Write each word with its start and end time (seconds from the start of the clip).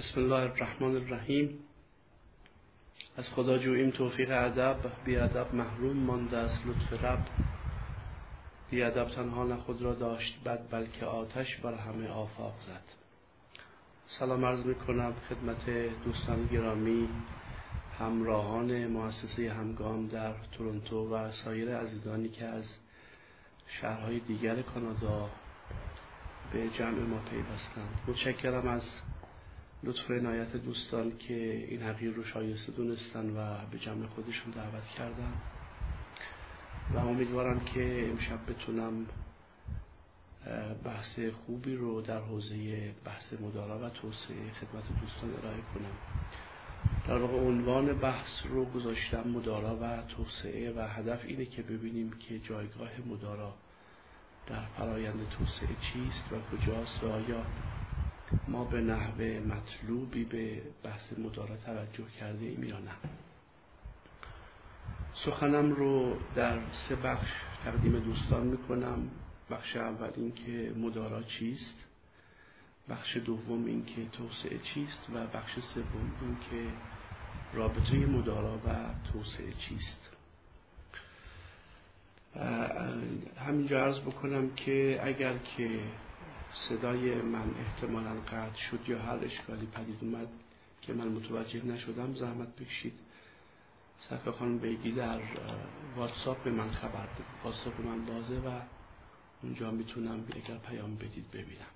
بسم 0.00 0.20
الله 0.20 0.52
الرحمن 0.52 0.96
الرحیم. 0.96 1.58
از 3.16 3.28
خدا 3.28 3.58
جوییم 3.58 3.90
توفیق 3.90 4.30
ادب 4.30 4.76
بی 5.04 5.16
ادب 5.16 5.54
محروم 5.54 5.96
مانده 5.96 6.36
از 6.36 6.58
لطف 6.66 7.04
رب. 7.04 7.26
بی 8.70 8.82
ادب 8.82 9.08
تنها 9.08 9.44
نه 9.44 9.56
خود 9.56 9.82
را 9.82 9.94
داشت 9.94 10.44
بد 10.44 10.70
بلکه 10.72 11.06
آتش 11.06 11.56
بر 11.56 11.74
همه 11.74 12.08
آفاق 12.08 12.54
زد. 12.66 12.84
سلام 14.08 14.44
عرض 14.44 14.66
می 14.66 14.74
کنم 14.74 15.14
خدمت 15.28 15.70
دوستان 16.04 16.46
گرامی 16.46 17.08
همراهان 17.98 18.86
مؤسسه 18.86 19.52
همگام 19.52 20.06
در 20.06 20.34
تورنتو 20.52 21.14
و 21.14 21.32
سایر 21.32 21.76
عزیزانی 21.76 22.28
که 22.28 22.44
از 22.44 22.64
شهرهای 23.80 24.20
دیگر 24.20 24.62
کانادا 24.62 25.30
به 26.52 26.68
جمع 26.68 27.00
ما 27.00 27.18
پیوستند. 27.18 28.00
متشکرم 28.08 28.68
از 28.68 28.96
لطف 29.82 30.10
عنایت 30.10 30.56
دوستان 30.56 31.12
که 31.18 31.66
این 31.68 31.82
حقیر 31.82 32.12
رو 32.12 32.24
شایسته 32.24 32.72
دونستن 32.72 33.30
و 33.30 33.70
به 33.70 33.78
جمع 33.78 34.06
خودشون 34.06 34.50
دعوت 34.50 34.86
کردن. 34.98 35.32
و 36.94 36.98
امیدوارم 36.98 37.60
که 37.60 38.10
امشب 38.10 38.50
بتونم 38.50 39.06
بحث 40.84 41.18
خوبی 41.18 41.76
رو 41.76 42.00
در 42.00 42.20
حوزه 42.20 42.92
بحث 43.06 43.32
مدارا 43.40 43.78
و 43.78 43.90
توسعه 43.90 44.52
خدمت 44.52 45.00
دوستان 45.00 45.34
ارائه 45.38 45.60
کنم. 45.74 45.94
در 47.08 47.18
واقع 47.18 47.36
عنوان 47.36 47.98
بحث 47.98 48.46
رو 48.48 48.64
گذاشتم 48.64 49.28
مدارا 49.28 49.78
و 49.82 50.02
توسعه 50.02 50.72
و 50.72 50.88
هدف 50.88 51.24
اینه 51.24 51.44
که 51.44 51.62
ببینیم 51.62 52.10
که 52.10 52.38
جایگاه 52.38 52.90
مدارا 53.06 53.54
در 54.46 54.66
فرایند 54.66 55.28
توسعه 55.28 55.76
چیست 55.92 56.32
و 56.32 56.56
کجاست 56.56 57.04
و 57.04 57.08
آیا 57.08 57.42
ما 58.48 58.64
به 58.64 58.80
نحوه 58.80 59.40
مطلوبی 59.46 60.24
به 60.24 60.62
بحث 60.82 61.18
مدارا 61.18 61.56
توجه 61.56 62.10
کرده 62.20 62.46
ایم 62.46 62.64
یا 62.64 62.78
نه؟ 62.78 62.92
سخنم 65.14 65.72
رو 65.72 66.16
در 66.34 66.58
سه 66.72 66.96
بخش 66.96 67.28
تقدیم 67.64 67.98
دوستان 67.98 68.46
می‌کنم. 68.46 69.10
بخش 69.50 69.76
اول 69.76 70.10
این 70.16 70.32
که 70.32 70.72
مدارا 70.76 71.22
چیست 71.22 71.74
بخش 72.88 73.16
دوم 73.16 73.64
این 73.64 73.84
که 73.84 74.06
توسعه 74.12 74.58
چیست 74.58 75.06
و 75.14 75.26
بخش 75.26 75.52
سوم 75.74 76.12
این 76.22 76.36
که 76.50 76.72
رابطه 77.54 77.96
مدارا 77.96 78.58
و 78.58 78.94
توسعه 79.12 79.52
چیست. 79.52 80.00
همینجا 83.36 83.84
عرض 83.84 83.98
بکنم 83.98 84.54
که 84.54 85.00
اگر 85.02 85.38
که 85.38 85.80
صدای 86.52 87.14
من 87.14 87.54
احتمالا 87.58 88.20
قطع 88.20 88.58
شد 88.70 88.88
یا 88.88 89.02
هر 89.02 89.24
اشکالی 89.24 89.66
پدید 89.66 89.98
اومد 90.00 90.28
که 90.82 90.92
من 90.92 91.08
متوجه 91.08 91.64
نشدم. 91.64 92.14
زحمت 92.14 92.56
بکشید. 92.56 93.00
سرکار 94.08 94.32
خانم 94.32 94.58
بیگی 94.58 94.92
در 94.92 95.20
واتساپ 95.96 96.44
به 96.44 96.50
من 96.50 96.70
خبر 96.70 97.06
بده 97.06 97.24
واتساپ 97.44 97.80
من 97.80 98.06
بازه 98.06 98.38
و 98.38 98.60
اونجا 99.42 99.70
می‌تونم 99.70 100.24
اگر 100.32 100.58
پیام 100.58 100.96
بدید 100.96 101.30
ببینم. 101.30 101.70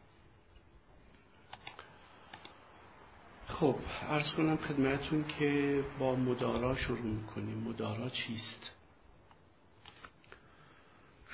خب 3.48 3.76
ارز 4.02 4.32
کنم 4.32 4.56
خدمتون 4.56 5.24
که 5.24 5.84
با 5.98 6.16
مدارا 6.16 6.76
شروع 6.76 7.00
می‌کنیم. 7.00 7.58
مدارا 7.58 8.08
چیست؟ 8.08 8.73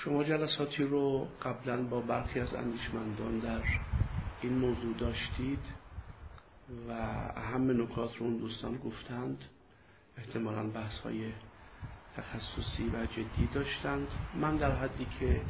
شما 0.05 0.25
جلساتی 0.25 0.83
رو 0.83 1.29
قبلا 1.43 1.83
با 1.83 2.01
برخی 2.01 2.41
از 2.41 2.55
اندیشمندان 2.55 3.39
در 3.39 3.63
این 4.43 4.53
موضوع 4.53 4.97
داشتید 4.99 5.59
و 6.89 6.93
اهم 7.37 7.83
نکات 7.83 8.17
رو 8.17 8.27
اون 8.27 8.37
دوستان 8.37 8.77
گفتند. 8.77 9.39
احتمالا 10.19 10.71
بحث 10.71 10.99
های 10.99 11.33
تخصصی 12.17 12.91
و 12.93 13.07
جدی 13.07 13.49
داشتند. 13.55 14.09
من 14.35 14.57
در 14.57 14.77
حدی 14.77 15.07
که 15.21 15.41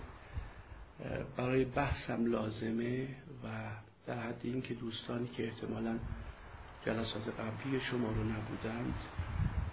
برای 1.37 1.65
بحثم 1.65 2.27
لازمه 2.27 3.09
و 3.45 3.71
در 4.07 4.21
حدی 4.21 4.51
این 4.51 4.63
که 4.63 4.75
دوستانی 4.75 5.29
که 5.29 5.45
احتمالا 5.45 5.99
جلسات 6.87 7.29
قبلی 7.29 7.81
شما 7.81 8.09
رو 8.09 8.25
نبودند 8.25 8.95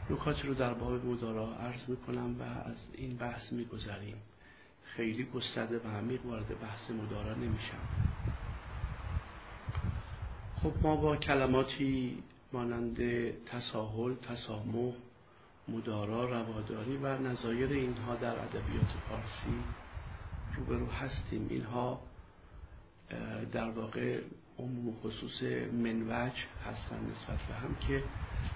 نکاتی 0.09 0.47
رو 0.47 0.53
در 0.53 0.73
باب 0.73 1.05
مدارا 1.05 1.55
عرض 1.55 1.89
می‌کنم 1.89 2.35
و 2.39 2.43
از 2.43 2.75
این 2.93 3.15
بحث 3.17 3.51
میگذریم. 3.51 4.17
خیلی 4.95 5.23
گسترده 5.23 5.79
و 5.79 5.87
عمیق 5.87 6.25
وارد 6.25 6.59
بحث 6.61 6.91
مدارا 6.91 7.33
نمیشم. 7.33 7.87
خب 10.63 10.73
ما 10.81 10.95
با 10.95 11.15
کلماتی 11.15 12.23
مانند 12.53 12.97
تساهل، 13.45 14.15
تسامح، 14.15 14.93
مدارا، 15.67 16.29
رواداری 16.29 16.97
و 16.97 17.17
نظایر 17.17 17.69
اینها 17.69 18.15
در 18.15 18.39
ادبیات 18.39 18.91
فارسی 19.09 19.63
روبرو 20.55 20.85
هستیم. 20.85 21.47
اینها 21.49 22.01
در 23.51 23.69
واقع 23.69 24.21
عموم 24.59 24.93
خصوص 24.93 25.43
منوج 25.73 26.33
هستن 26.65 27.11
نسبت 27.11 27.39
به 27.47 27.53
هم 27.53 27.75
که 27.75 28.03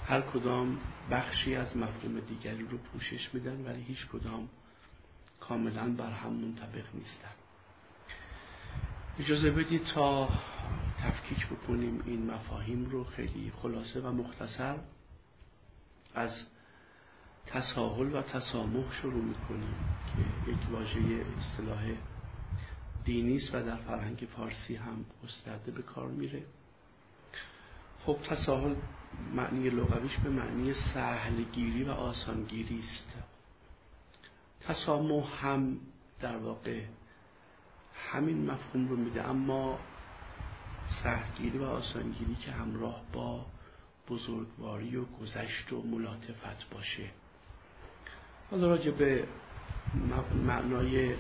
هر 0.06 0.22
کدام 0.22 0.78
بخشی 1.12 1.56
از 1.56 1.78
مفهوم 1.78 2.20
دیگری 2.20 2.64
رو 2.64 2.78
پوشش 2.78 3.34
میدن 3.34 3.66
ولی 3.66 3.84
هیچ 3.84 4.08
کدام 4.08 4.50
کاملا 5.42 5.96
بر 5.96 6.12
هم 6.12 6.34
منطبق 6.34 6.86
نیستن. 6.94 7.32
اجازه 9.20 9.52
بدید 9.52 9.84
تا 9.86 10.30
تفکیک 11.00 11.48
بکنیم 11.48 12.02
این 12.06 12.32
مفاهیم 12.32 12.86
رو 12.86 13.04
خیلی 13.04 13.52
خلاصه 13.62 14.02
و 14.02 14.12
مختصر 14.12 14.78
از 16.16 16.44
تساهل 17.46 18.16
و 18.16 18.22
تسامح 18.22 18.94
شروع 19.02 19.24
می‌کنیم 19.24 19.76
که 20.08 20.52
یک 20.52 20.70
واژه 20.72 21.26
اصطلاح 21.40 21.84
دینی 23.06 23.38
است 23.38 23.56
و 23.56 23.64
در 23.64 23.78
فرهنگ 23.78 24.28
فارسی 24.36 24.76
هم 24.76 25.06
گسترده 25.24 25.72
به 25.72 25.82
کار 25.82 26.08
میره. 26.12 26.44
خب 28.06 28.18
تساهل 28.30 28.76
معنی 29.36 29.70
لغویش 29.70 30.18
به 30.18 30.30
معنی 30.30 30.74
سهلگیری 30.94 31.84
و 31.84 31.92
آسانگیری 31.92 32.80
است. 32.80 33.14
تسامح 34.72 35.46
هم 35.46 35.78
در 36.22 36.38
واقع 36.38 36.84
همین 38.12 38.52
مفهوم 38.52 38.88
رو 38.88 38.96
میده. 38.96 39.30
اما 39.30 39.80
سهلگیری 41.04 41.58
و 41.58 41.64
آسانگیری 41.64 42.36
که 42.36 42.52
همراه 42.52 43.02
با 43.14 43.46
بزرگواری 44.10 44.98
و 44.98 45.06
گذشت 45.06 45.74
و 45.74 45.82
ملاطفت 45.82 46.70
باشه. 46.74 47.10
حالا 48.52 48.68
راجع 48.68 48.92
به 48.92 49.28
معنای 50.46 51.16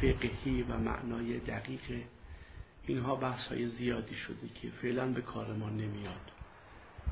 فقهی 0.00 0.62
و 0.62 0.76
معنای 0.76 1.38
دقیق 1.38 2.02
اینها 2.86 3.16
بحث 3.16 3.46
های 3.48 3.68
زیادی 3.68 4.14
شده 4.14 4.48
که 4.48 4.70
فعلا 4.70 5.12
به 5.12 5.22
کار 5.22 5.52
ما 5.52 5.68
نمیاد. 5.68 6.30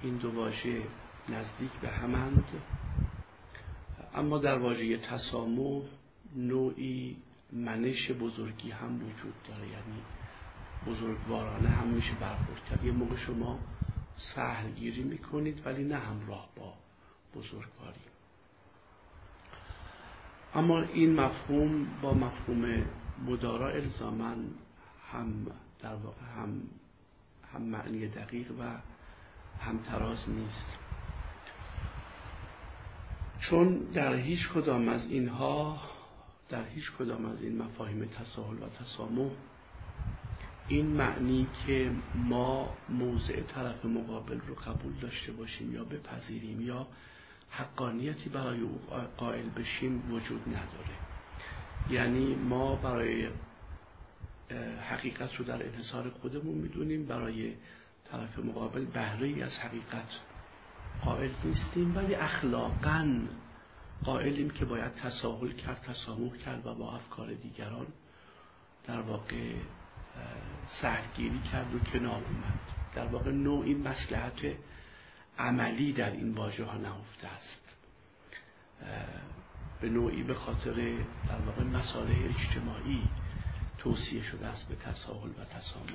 این 0.02 0.16
دو 0.16 0.30
واژه 0.30 0.82
نزدیک 1.28 1.72
به 1.82 1.88
همند. 1.88 2.44
اما 4.14 4.38
در 4.38 4.58
واژه 4.58 4.96
تسامح 4.96 5.82
نوعی 6.36 7.16
منش 7.52 8.10
بزرگی 8.10 8.70
هم 8.70 8.94
وجود 8.96 9.34
داره. 9.48 9.68
یعنی 9.68 10.02
بزرگوارانه 10.86 11.68
هم 11.68 11.88
میشه 11.88 12.12
برخورد 12.20 12.64
کرد. 12.70 12.84
یه 12.84 12.92
موقع 12.92 13.16
شما 13.16 13.58
سهلگیری 14.16 15.02
می‌کنید 15.02 15.66
ولی 15.66 15.84
نه 15.84 15.96
همراه 15.96 16.48
با 16.56 16.74
بزرگواری. 17.34 18.00
اما 20.54 20.82
این 20.82 21.20
مفهوم 21.20 21.86
با 22.02 22.14
مفهوم 22.14 22.84
مدارا 23.26 23.68
الزاما 23.68 24.34
هم 25.10 25.46
در 25.80 25.94
واقع 25.94 26.26
هم 26.36 26.62
هم 27.52 27.62
معنی 27.62 28.08
دقیق 28.08 28.50
و 28.50 28.62
هم 29.60 29.78
تراز 29.78 30.28
نیست. 30.28 30.81
چون 33.52 33.76
در 33.76 34.14
هیچ 34.14 34.48
کدام 34.48 34.88
از 34.88 35.06
اینها 35.06 35.80
در 36.48 36.64
هیچ 36.64 36.92
کدام 36.98 37.24
از 37.24 37.42
این 37.42 37.62
مفاهیم 37.62 38.04
تساهل 38.04 38.54
و 38.54 38.68
تسامح 38.84 39.30
این 40.68 40.86
معنی 40.86 41.46
که 41.66 41.90
ما 42.14 42.76
موضع 42.88 43.40
طرف 43.40 43.84
مقابل 43.84 44.40
رو 44.40 44.54
قبول 44.54 44.92
داشته 44.92 45.32
باشیم 45.32 45.74
یا 45.74 45.84
بپذیریم 45.84 46.60
یا 46.60 46.86
حقانیتی 47.50 48.28
برای 48.28 48.60
او 48.60 48.78
قائل 49.16 49.48
بشیم 49.48 50.12
وجود 50.12 50.48
نداره. 50.48 50.96
یعنی 51.90 52.34
ما 52.34 52.76
برای 52.76 53.28
حقیقت 54.90 55.34
رو 55.34 55.44
در 55.44 55.66
انحصار 55.66 56.10
خودمون 56.10 56.54
می‌دونیم 56.54 57.06
برای 57.06 57.52
طرف 58.04 58.38
مقابل 58.38 58.84
بهره 58.84 59.44
از 59.44 59.58
حقیقت 59.58 60.08
قائل 61.04 61.30
نیستیم 61.44 61.96
ولی 61.96 62.14
اخلاقا 62.14 63.20
قائلیم 64.04 64.50
که 64.50 64.64
باید 64.64 64.94
تساهل 64.94 65.52
کرد 65.52 65.80
تسامح 65.80 66.36
کرد 66.36 66.66
و 66.66 66.74
با 66.74 66.92
افکار 66.92 67.34
دیگران 67.34 67.86
در 68.84 69.00
واقع 69.00 69.54
سهلگیری 70.68 71.40
کرد 71.52 71.74
و 71.74 71.78
کنار 71.78 72.24
اومد. 72.24 72.60
در 72.94 73.04
واقع 73.04 73.30
نوعی 73.30 73.74
مسلحت 73.74 74.40
عملی 75.38 75.92
در 75.92 76.10
این 76.10 76.34
واژه 76.34 76.64
ها 76.64 76.78
نهفته 76.78 77.28
است. 77.28 77.68
به 79.80 79.88
نوعی 79.88 80.22
به 80.22 80.34
خاطر 80.34 80.74
در 81.28 81.38
واقع 81.46 81.62
مسائل 81.62 82.10
اجتماعی 82.10 83.02
توصیه 83.78 84.22
شده 84.22 84.46
است 84.46 84.68
به 84.68 84.74
تساهل 84.74 85.30
و 85.30 85.44
تسامح. 85.44 85.92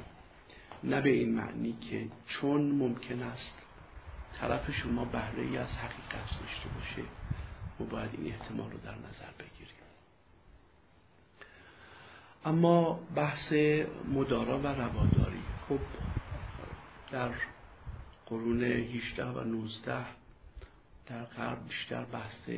نه 0.84 1.02
به 1.02 1.10
این 1.10 1.36
معنی 1.36 1.74
که 1.74 2.08
چون 2.28 2.72
ممکن 2.72 3.24
است 3.24 3.62
طرف 4.40 4.72
شما 4.72 5.06
بهره 5.06 5.42
ای 5.42 5.58
از 5.58 5.76
حقیقت 5.76 6.40
داشته 6.40 6.70
باشه. 6.70 7.10
ما 7.80 7.86
باید 7.86 8.10
این 8.14 8.34
احتمال 8.34 8.72
رو 8.72 8.78
در 8.78 8.96
نظر 8.96 9.32
بگیریم. 9.40 9.78
اما 12.46 13.00
بحث 13.16 13.54
مدارا 14.14 14.60
و 14.60 14.68
رواداری 14.68 15.42
خب 15.70 15.80
در 17.12 17.32
قرون 18.26 18.64
18 18.64 19.26
و 19.26 19.44
19 19.44 20.06
در 21.06 21.24
غرب 21.24 21.68
بیشتر 21.68 22.06
بحث 22.06 22.50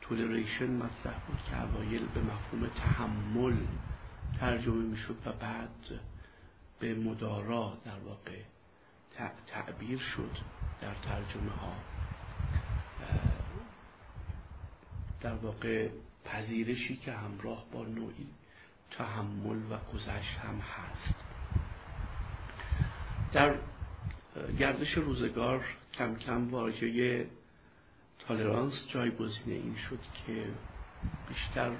تولریشن 0.00 0.70
مطرح 0.70 1.26
بود 1.26 1.38
که 1.44 1.62
اوایل 1.62 2.06
به 2.06 2.20
مفهوم 2.20 2.66
تحمل 2.68 3.56
ترجمه 4.40 4.84
می‌شد 4.84 5.16
و 5.26 5.32
بعد 5.32 6.00
به 6.80 6.94
مدارا 6.94 7.76
در 7.84 7.98
واقع 7.98 8.40
تعبیر 9.46 9.98
شد 9.98 10.38
در 10.80 10.94
ترجمه 10.94 11.52
ها 11.52 11.72
در 15.22 15.34
واقع 15.34 15.88
پذیرشی 16.24 16.96
که 16.96 17.12
همراه 17.12 17.64
با 17.72 17.84
نوعی 17.84 18.26
تحمل 18.90 19.72
و 19.72 19.78
گذشت 19.94 20.38
هم 20.38 20.58
هست. 20.58 21.14
در 23.32 23.58
گردش 24.58 24.92
روزگار 24.92 25.64
کم 25.92 26.14
کم 26.14 26.50
واژه 26.50 27.26
تالرانس 28.28 28.84
جایگزین 28.88 29.52
این 29.52 29.76
شد 29.76 30.00
که 30.26 30.46
بیشتر 31.28 31.72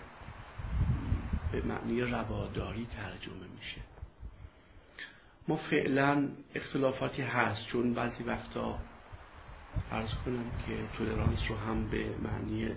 به 1.52 1.62
معنی 1.62 2.00
رواداری 2.00 2.86
ترجمه 2.86 3.46
میشه. 3.58 3.80
ما 5.48 5.56
فعلا 5.56 6.28
اختلافاتی 6.54 7.22
هست 7.22 7.66
چون 7.66 7.94
بعضی 7.94 8.22
وقتا 8.22 8.78
ارز 9.90 10.10
کنم 10.24 10.50
که 10.66 10.98
تولرانس 10.98 11.38
رو 11.48 11.56
هم 11.56 11.90
به 11.90 12.16
معنی 12.18 12.68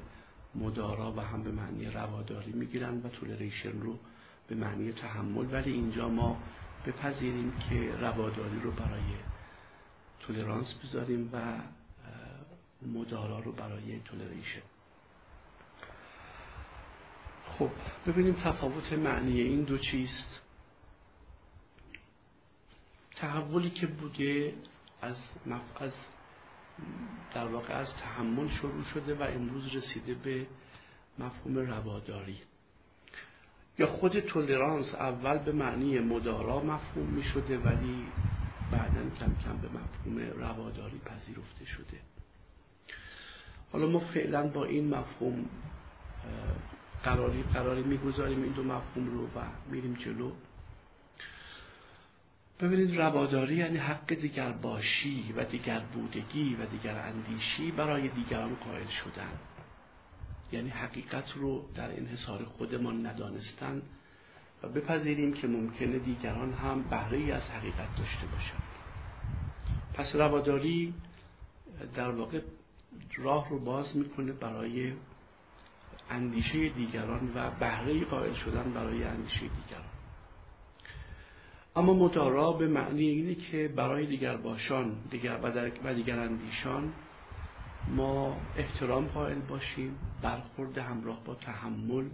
مدارا 0.55 1.11
و 1.11 1.19
هم 1.19 1.43
به 1.43 1.51
معنی 1.51 1.85
رواداری 1.85 2.51
می‌گیرن 2.51 2.97
و 2.97 3.09
تولریشن 3.09 3.81
رو 3.81 3.99
به 4.47 4.55
معنی 4.55 4.91
تحمل. 4.91 5.53
ولی 5.53 5.71
اینجا 5.71 6.09
ما 6.09 6.43
بپذیریم 6.85 7.51
که 7.51 7.95
رواداری 7.95 8.59
رو 8.59 8.71
برای 8.71 9.15
تولرانس 10.19 10.73
بذاریم 10.73 11.29
و 11.33 11.59
مدارا 12.87 13.39
رو 13.39 13.51
برای 13.51 13.99
تولریشن 13.99 14.61
خب 17.59 17.69
ببینیم 18.07 18.33
تفاوت 18.33 18.93
معنی 18.93 19.41
این 19.41 19.63
دو 19.63 19.77
چیست. 19.77 20.41
تحولی 23.15 23.69
که 23.69 23.87
بوده 23.87 24.53
از, 25.01 25.15
از 25.79 25.91
در 27.33 27.47
واقع 27.47 27.73
از 27.73 27.93
تحمل 27.93 28.49
شروع 28.49 28.83
شده 28.83 29.15
و 29.15 29.23
امروز 29.23 29.75
رسیده 29.75 30.13
به 30.13 30.47
مفهوم 31.19 31.57
رواداری. 31.57 32.37
یا 33.79 33.87
خود 33.87 34.19
تولرانس 34.19 34.95
اول 34.95 35.37
به 35.37 35.51
معنی 35.51 35.99
مدارا 35.99 36.59
مفهوم 36.59 37.07
می 37.07 37.23
شده 37.23 37.57
ولی 37.57 38.05
بعدا 38.71 39.09
کم 39.19 39.35
کم 39.35 39.57
به 39.57 39.67
مفهوم 39.67 40.19
رواداری 40.19 40.99
پذیرفته 40.99 41.65
شده. 41.65 41.99
حالا 43.71 43.87
ما 43.87 43.99
فعلا 43.99 44.47
با 44.47 44.65
این 44.65 44.95
مفهوم 44.95 45.45
قراری 47.03 47.43
قراری 47.43 47.83
می‌گذاریم 47.83 48.43
این 48.43 48.53
دو 48.53 48.63
مفهوم 48.63 49.07
رو 49.07 49.25
و 49.25 49.47
میریم 49.71 49.93
جلو. 49.93 50.31
ببینید 52.59 52.97
رواداری 52.97 53.55
یعنی 53.55 53.77
حق 53.77 54.13
دیگر 54.13 54.51
باشی 54.51 55.33
و 55.37 55.45
دیگر 55.45 55.79
بودگی 55.79 56.55
و 56.55 56.65
دیگر 56.65 56.95
اندیشی 56.95 57.71
برای 57.71 58.07
دیگران 58.07 58.55
قائل 58.55 58.87
شدن. 58.87 59.39
یعنی 60.51 60.69
حقیقت 60.69 61.31
رو 61.31 61.65
در 61.75 61.97
انحصار 61.99 62.43
خودمان 62.43 63.05
ندانستن 63.05 63.81
و 64.63 64.69
بپذیریم 64.69 65.33
که 65.33 65.47
ممکنه 65.47 65.99
دیگران 65.99 66.53
هم 66.53 66.83
بهره 66.83 67.17
ای 67.17 67.31
از 67.31 67.49
حقیقت 67.49 67.95
داشته 67.97 68.25
باشند 68.25 68.63
پس 69.93 70.15
رواداری 70.15 70.93
در 71.95 72.09
واقع 72.09 72.41
راه 73.17 73.49
رو 73.49 73.65
باز 73.65 73.97
می‌کنه 73.97 74.33
برای 74.33 74.93
اندیشه 76.09 76.69
دیگران 76.69 77.31
و 77.35 77.51
بهره 77.59 78.05
قائل 78.05 78.33
شدن 78.33 78.73
برای 78.73 79.03
اندیشه 79.03 79.39
دیگران. 79.39 79.94
اما 81.75 81.93
مدارا 81.93 82.53
به 82.53 82.67
معنی 82.67 83.03
اینه 83.03 83.35
که 83.35 83.67
برای 83.75 84.05
دیگر 84.05 84.37
باشان 84.37 84.95
دیگر 85.11 85.39
و 85.83 85.93
دیگر 85.93 86.19
اندیشان 86.19 86.93
ما 87.87 88.37
احترام 88.57 89.07
قائل 89.07 89.39
باشیم 89.39 89.95
برخورد 90.21 90.77
همراه 90.77 91.23
با 91.23 91.35
تحمل 91.35 92.09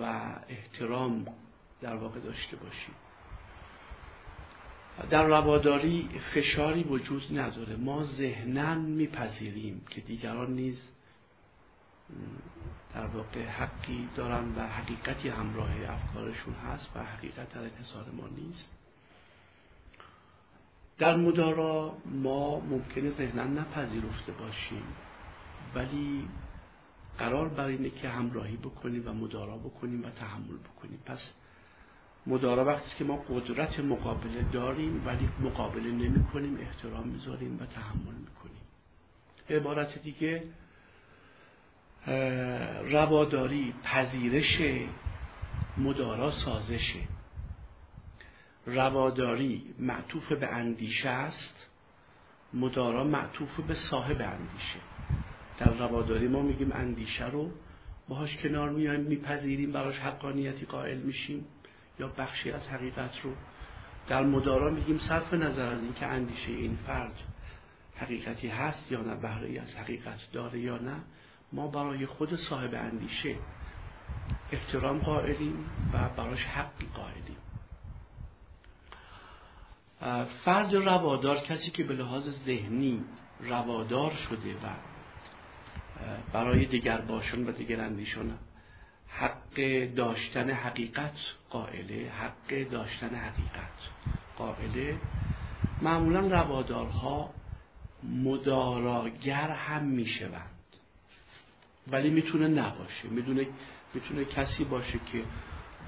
و 0.00 0.02
احترام 0.48 1.24
در 1.80 1.96
واقع 1.96 2.20
داشته 2.20 2.56
باشیم. 2.56 2.94
در 5.10 5.26
رواداری 5.26 6.08
فشاری 6.34 6.82
وجود 6.82 7.38
نداره. 7.38 7.76
ما 7.76 8.04
ذهنا 8.04 8.74
میپذیریم 8.74 9.84
که 9.90 10.00
دیگران 10.00 10.54
نیز 10.54 10.80
در 12.94 13.06
واقع 13.06 13.46
حقی 13.46 14.08
دارن 14.16 14.54
و 14.54 14.66
حقیقتی 14.66 15.28
همراه 15.28 15.70
افکارشون 15.88 16.54
هست 16.54 16.88
و 16.94 17.04
حقیقت 17.04 17.54
در 17.54 17.60
انحصار 17.60 18.10
ما 18.10 18.28
نیست. 18.28 18.68
در 20.98 21.16
مدارا 21.16 21.96
ما 22.04 22.60
ممکنه 22.60 23.10
ذهنا 23.10 23.44
نپذیرفته 23.44 24.32
باشیم 24.32 24.84
ولی 25.74 26.28
قرار 27.18 27.48
بر 27.48 27.66
اینه 27.66 27.90
که 27.90 28.08
همراهی 28.08 28.56
بکنیم 28.56 29.08
و 29.08 29.12
مدارا 29.12 29.56
بکنیم 29.56 30.04
و 30.04 30.10
تحمل 30.10 30.58
بکنیم. 30.58 30.98
پس 31.06 31.30
مدارا 32.26 32.64
وقتی 32.64 32.96
که 32.98 33.04
ما 33.04 33.16
قدرت 33.16 33.80
مقابله 33.80 34.42
داریم 34.42 35.06
ولی 35.06 35.28
مقابله 35.40 35.90
نمی 35.90 36.24
کنیم 36.24 36.58
احترام 36.60 37.08
می‌ذاریم 37.08 37.58
و 37.60 37.66
تحمل 37.66 38.14
می‌کنیم. 38.14 38.62
عبارت 39.50 40.02
دیگه 40.02 40.44
رواداری 42.90 43.74
پذیرش 43.84 44.58
مدارا 45.78 46.30
سازشه. 46.30 47.00
رواداری 48.66 49.74
معطوف 49.78 50.32
به 50.32 50.46
اندیشه 50.46 51.08
است 51.08 51.68
مدارا 52.54 53.04
معطوف 53.04 53.60
به 53.60 53.74
صاحب 53.74 54.20
اندیشه. 54.20 54.78
در 55.58 55.74
رواداری 55.74 56.28
ما 56.28 56.42
میگیم 56.42 56.72
اندیشه 56.72 57.30
رو 57.30 57.50
باهاش 58.08 58.36
کنار 58.36 58.70
میایم 58.70 59.00
میپذیریم 59.00 59.72
براش 59.72 59.98
حقانیتی 59.98 60.66
قائل 60.66 60.98
میشیم 60.98 61.46
یا 62.00 62.08
بخشی 62.08 62.50
از 62.50 62.68
حقیقت 62.68 63.20
رو. 63.22 63.32
در 64.08 64.22
مدارا 64.22 64.70
میگیم 64.70 64.98
صرف 64.98 65.34
نظر 65.34 65.66
از 65.66 65.82
اینکه 65.82 66.06
اندیشه 66.06 66.50
این 66.50 66.76
فرد 66.76 67.14
حقیقتی 67.96 68.48
هست 68.48 68.92
یا 68.92 69.00
نه 69.00 69.20
بهره 69.20 69.60
از 69.60 69.74
حقیقت 69.74 70.18
داره 70.32 70.58
یا 70.58 70.78
نه. 70.78 70.96
ما 71.52 71.68
برای 71.68 72.06
خود 72.06 72.36
صاحب 72.36 72.74
اندیشه 72.74 73.36
احترام 74.52 74.98
قائلیم 74.98 75.70
و 75.92 76.08
براش 76.08 76.44
حقی 76.44 76.86
قائلیم. 76.94 77.36
فرد 80.44 80.74
روادار 80.74 81.38
کسی 81.38 81.70
که 81.70 81.84
به 81.84 81.94
لحاظ 81.94 82.28
ذهنی 82.28 83.04
روادار 83.40 84.14
شده 84.14 84.54
و 84.54 84.74
برای 86.32 86.66
دیگر 86.66 87.00
باشن 87.00 87.44
و 87.44 87.52
دیگر 87.52 87.80
اندیشان 87.80 88.38
حق 89.08 89.84
داشتن 89.96 90.50
حقیقت 90.50 91.16
قائله 91.50 92.10
حق 92.10 92.70
داشتن 92.70 93.14
حقیقت 93.14 93.72
قائله 94.36 95.00
معمولا 95.82 96.20
روادارها 96.20 97.34
مداراگر 98.02 99.50
هم 99.50 99.84
می‌شوند. 99.84 100.61
ولی 101.86 102.10
می‌تونه 102.10 102.48
نباشه. 102.48 103.08
می‌دونه 103.08 103.46
می‌تونه 103.94 104.24
کسی 104.24 104.64
باشه 104.64 105.00
که 105.12 105.24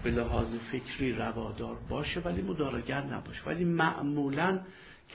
به 0.03 0.11
لحاظ 0.11 0.55
فکری 0.55 1.13
روادار 1.13 1.77
باشه 1.91 2.21
ولی 2.21 2.43
مداراگر 2.43 3.01
نباشه. 3.01 3.43
ولی 3.47 3.65
معمولا 3.65 4.61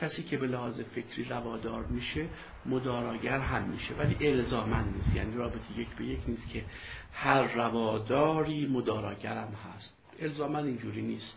کسی 0.02 0.24
که 0.24 0.38
به 0.38 0.48
لحاظ 0.48 0.80
فکری 0.80 1.24
روادار 1.24 1.86
میشه 1.86 2.30
مداراگر 2.66 3.40
هم 3.40 3.64
میشه. 3.64 3.94
ولی 3.94 4.28
الزامن 4.28 4.84
نیست. 4.94 5.16
یعنی 5.16 5.36
رابطه 5.36 5.80
یک 5.80 5.90
به 5.90 6.06
یک 6.06 6.20
نیست 6.28 6.50
که 6.50 6.66
هر 7.14 7.44
رواداری 7.54 8.68
مداراگر 8.68 9.38
هم 9.38 9.54
هست. 9.54 9.94
الزامن 10.20 10.66
اینجوری 10.66 11.02
نیست. 11.02 11.36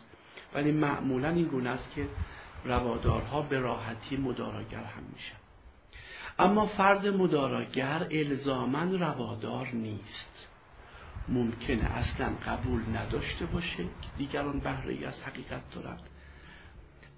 ولی 0.54 0.72
معمولا 0.72 1.28
این 1.28 1.44
گونه 1.44 1.70
است 1.70 1.90
که 1.94 2.08
روادارها 2.64 3.42
به 3.42 3.58
راحتی 3.58 4.16
مداراگر 4.16 4.84
هم 4.84 5.02
میشن. 5.12 5.41
اما 6.38 6.66
فرد 6.66 7.06
مداراگر 7.06 8.08
الزامن 8.10 8.98
روادار 8.98 9.68
نیست. 9.68 10.46
ممکنه 11.28 11.84
اصلا 11.84 12.32
قبول 12.46 12.96
نداشته 12.96 13.46
باشه. 13.46 13.84
که 13.84 14.08
دیگران 14.18 14.60
بهره 14.60 15.08
از 15.08 15.22
حقیقت 15.22 15.74
دارند 15.74 16.00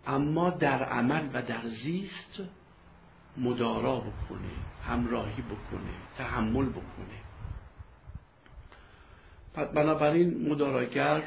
اما 0.06 0.50
در 0.50 0.85
عمل 0.85 1.28
و 1.35 1.42
در 1.42 1.66
زیست 1.66 2.40
مدارا 3.37 4.00
بکنه 4.00 4.50
همراهی 4.88 5.42
بکنه 5.42 5.90
تحمل 6.18 6.68
بکنه. 6.68 7.25
بنابراین 9.75 10.49
مداراگر 10.49 11.23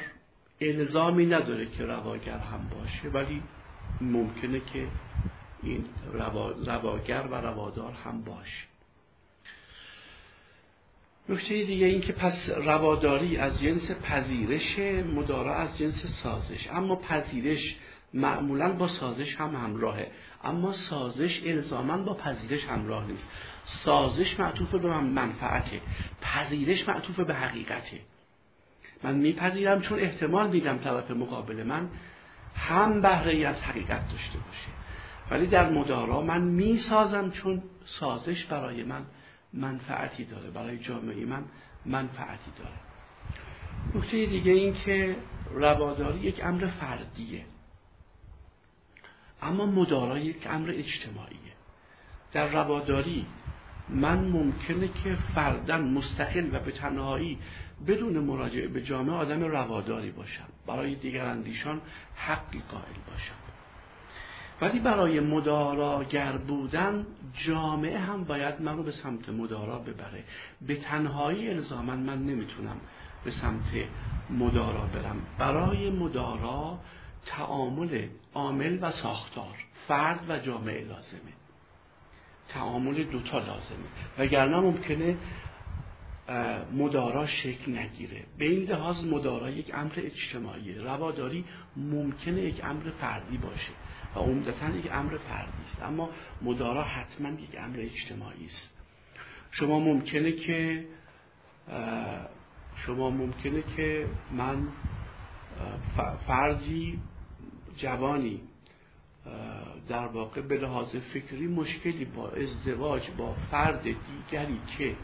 الزامی 0.62 1.25
نداره 1.25 1.65
که 1.65 1.86
رواگر 1.86 2.38
هم 2.38 2.70
باشه 2.70 3.10
ولی 3.10 3.44
ممکنه 4.01 4.60
که 4.60 4.88
این 5.70 5.86
رواگر 6.66 7.28
و 7.32 7.36
روادار 7.36 7.92
هم 7.92 8.22
باشه. 8.22 8.64
نکته 11.30 11.64
دیگه 11.64 11.86
این 11.86 12.02
که 12.02 12.14
پس 12.14 12.50
رواداری 12.50 13.38
از 13.38 13.60
جنس 13.60 13.92
پذیرش 13.92 14.80
مدارا 15.16 15.56
از 15.56 15.78
جنس 15.78 16.06
سازش. 16.06 16.68
اما 16.72 16.96
پذیرش 16.96 17.76
معمولا 18.14 18.74
با 18.74 18.88
سازش 18.88 19.36
هم 19.36 19.56
همراهه. 19.56 20.12
اما 20.44 20.74
سازش 20.74 21.42
الزاما 21.46 21.98
با 21.98 22.14
پذیرش 22.14 22.66
همراه 22.66 23.08
نیست. 23.08 23.28
سازش 23.84 24.40
معطوف 24.40 24.76
به 24.76 25.00
منفعته. 25.00 25.82
پذیرش 26.22 26.90
معطوف 26.90 27.20
به 27.20 27.34
حقیقته. 27.34 28.00
من 29.04 29.16
میپذیرم 29.16 29.82
چون 29.82 30.00
احتمال 30.00 30.50
میدم 30.50 30.78
طرف 30.78 31.12
مقابل 31.12 31.64
من 31.64 31.90
هم 32.56 33.02
بهره 33.02 33.48
از 33.48 33.62
حقیقت 33.62 34.10
داشته 34.12 34.38
باشه. 34.38 34.76
ولی 35.31 35.48
در 35.48 35.69
مدارا 35.69 36.22
من 36.22 36.41
می‌سازم 36.41 37.31
چون 37.31 37.63
سازش 37.86 38.46
برای 38.46 38.84
من 38.84 39.05
منفعتی 39.53 40.25
داره 40.25 40.51
برای 40.51 40.79
جامعه 40.79 41.25
من 41.25 41.46
منفعتی 41.86 42.51
داره. 42.57 42.77
نکته 43.96 44.25
دیگه 44.25 44.51
این 44.51 44.74
که 44.74 45.15
رواداری 45.51 46.19
یک 46.19 46.41
امر 46.43 46.67
فردیه. 46.67 47.46
اما 49.41 49.65
مدارا 49.65 50.17
یک 50.17 50.48
امر 50.50 50.72
اجتماعیه. 50.72 51.53
در 52.31 52.48
رواداری 52.48 53.25
من 53.89 54.19
ممکنه 54.19 54.88
که 54.88 55.15
فردن 55.36 55.81
مستقل 55.81 56.50
و 56.55 56.60
به 56.60 56.72
تنهایی 56.72 57.39
بدون 57.88 58.19
مراجعه 58.19 58.67
به 58.67 58.84
جامعه 58.84 59.15
آدم 59.15 59.43
رواداری 59.43 60.12
باشم. 60.12 60.48
برای 60.67 60.96
دیگر 60.96 61.25
اندیشان 61.25 61.81
حقی 62.15 62.62
قائل 62.72 62.96
باشم. 63.07 63.37
ولی 64.62 64.80
برای 64.80 65.20
مداراگر 65.20 66.38
بودن 66.38 67.06
جامعه 67.46 68.00
هم 68.00 68.24
باید 68.24 68.62
من 68.62 68.78
رو 68.78 68.84
به 68.84 68.92
سمت 68.92 69.30
مدارا 69.30 69.80
ببره. 69.80 70.24
به 70.62 70.76
تنهایی 70.76 71.50
الزامن 71.50 72.00
من 72.00 72.26
نمی‌تونم 72.26 72.78
به 73.26 73.32
سمت 73.32 73.72
مدارا 74.30 74.86
برم. 74.86 75.18
برای 75.38 75.90
مدارا 75.90 76.80
تعامل 77.26 78.08
عامل 78.34 78.78
و 78.82 78.92
ساختار 78.92 79.56
فرد 79.88 80.20
و 80.30 80.40
جامعه 80.40 80.84
لازمه. 80.86 81.34
تعامل 82.48 83.04
دوتا 83.04 83.40
لازمه. 83.40 83.88
وگرنه 84.18 84.60
ممکنه 84.60 85.18
مدارا 86.74 87.26
شکل 87.26 87.78
نگیره. 87.78 88.24
به 88.40 88.46
این 88.46 88.64
لحاظ 88.64 89.04
مدارا 89.04 89.50
یک 89.50 89.72
امر 89.74 89.94
اجتماعی 89.98 90.76
رواداری 90.76 91.46
ممکنه 91.78 92.42
یک 92.42 92.62
امر 92.64 92.90
فردی 92.90 93.38
باشه. 93.38 93.72
عمدتا 94.18 94.70
یک 94.70 94.92
امر 94.92 95.18
فردی 95.18 95.64
است 95.66 95.82
اما 95.82 96.10
مدارا 96.42 96.84
حتما 96.84 97.30
یک 97.30 97.58
امر 97.60 97.80
اجتماعی 97.80 98.46
است. 98.46 98.70
شما 99.52 99.80
ممکنه 99.80 100.32
که 100.32 100.86
شما 102.76 103.10
ممکنه 103.10 103.62
که 103.62 104.10
من 104.32 104.68
فرضی 106.28 107.00
جوانی 107.78 108.42
در 109.90 110.08
واقع 110.08 110.42
به 110.42 110.58
لحاظ 110.58 110.96
فکری 110.96 111.48
مشکلی 111.48 112.06
با 112.06 112.30
ازدواج 112.30 113.10
با 113.18 113.36
فرد 113.52 113.84
دیگری 113.84 114.60
که 114.78 114.96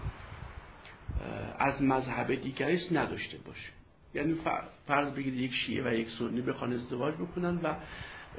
از 1.60 1.82
مذهب 1.82 2.36
دیگری 2.36 2.74
است 2.74 2.94
نداشته 2.94 3.38
باشه. 3.38 3.70
یعنی 4.16 4.36
فرض 4.88 5.14
بگید 5.14 5.34
یک 5.34 5.54
شیعه 5.54 5.84
و 5.90 5.94
یک 5.94 6.10
سنی 6.10 6.42
بخوان 6.42 6.74
ازدواج 6.74 7.14
بکنن 7.16 7.58
و 7.64 7.76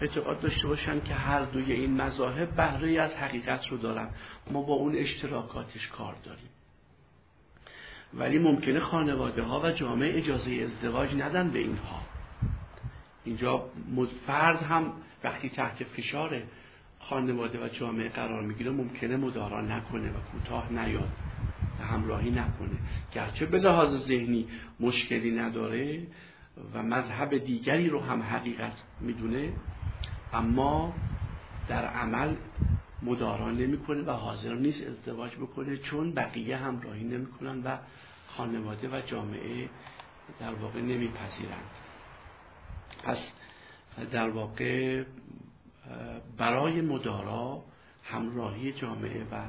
اعتقاد 0.00 0.40
داشته 0.40 0.68
باشن 0.68 1.00
که 1.00 1.14
هر 1.14 1.44
دوی 1.44 1.72
این 1.72 2.02
مذاهب 2.02 2.56
بهره 2.56 3.00
از 3.00 3.14
حقیقت 3.14 3.66
رو 3.66 3.76
دارن. 3.76 4.08
ما 4.50 4.62
با 4.62 4.74
اون 4.74 4.96
اشتراکاتش 4.96 5.88
کار 5.88 6.16
داریم. 6.24 6.48
ولی 8.14 8.38
ممکنه 8.38 8.80
خانواده 8.80 9.42
ها 9.42 9.60
و 9.60 9.70
جامعه 9.70 10.18
اجازه 10.18 10.50
ازدواج 10.50 11.14
ندن 11.14 11.50
به 11.50 11.58
اینها. 11.58 12.02
اینجا 13.24 13.66
فرد 14.26 14.62
هم 14.62 14.92
وقتی 15.24 15.48
تحت 15.48 15.84
فشار 15.84 16.42
خانواده 17.00 17.64
و 17.64 17.68
جامعه 17.68 18.08
قرار 18.08 18.42
می‌گیره 18.42 18.70
ممکنه 18.70 19.16
مدارا 19.16 19.60
نکنه 19.60 20.10
و 20.10 20.20
کوتاه 20.32 20.72
نیاد 20.72 21.10
و 21.80 21.82
همراهی 21.84 22.30
نکنه. 22.30 22.78
گرچه 23.14 23.46
به 23.46 23.58
لحاظ 23.58 24.06
ذهنی 24.06 24.46
مشکلی 24.80 25.30
نداره 25.30 26.06
و 26.74 26.82
مذهب 26.82 27.38
دیگری 27.38 27.88
رو 27.88 28.00
هم 28.00 28.22
حقیقت 28.22 28.72
می‌دونه 29.00 29.52
اما 30.34 30.94
در 31.68 31.86
عمل 31.86 32.36
مدارا 33.02 33.50
نمی‌کنه 33.50 34.02
و 34.02 34.10
حاضر 34.10 34.54
نیست 34.54 34.82
ازدواج 34.86 35.36
بکنه 35.36 35.76
چون 35.76 36.12
بقیه 36.12 36.56
همراهی 36.56 37.04
نمی‌کنن 37.04 37.62
و 37.62 37.76
خانواده 38.26 38.88
و 38.88 39.00
جامعه 39.06 39.68
در 40.40 40.54
واقع 40.54 40.80
نمیپذیرند. 40.80 41.70
پس 43.04 43.18
در 44.12 44.30
واقع 44.30 45.04
برای 46.36 46.80
مدارا 46.80 47.62
همراهی 48.04 48.72
جامعه 48.72 49.24
و 49.30 49.44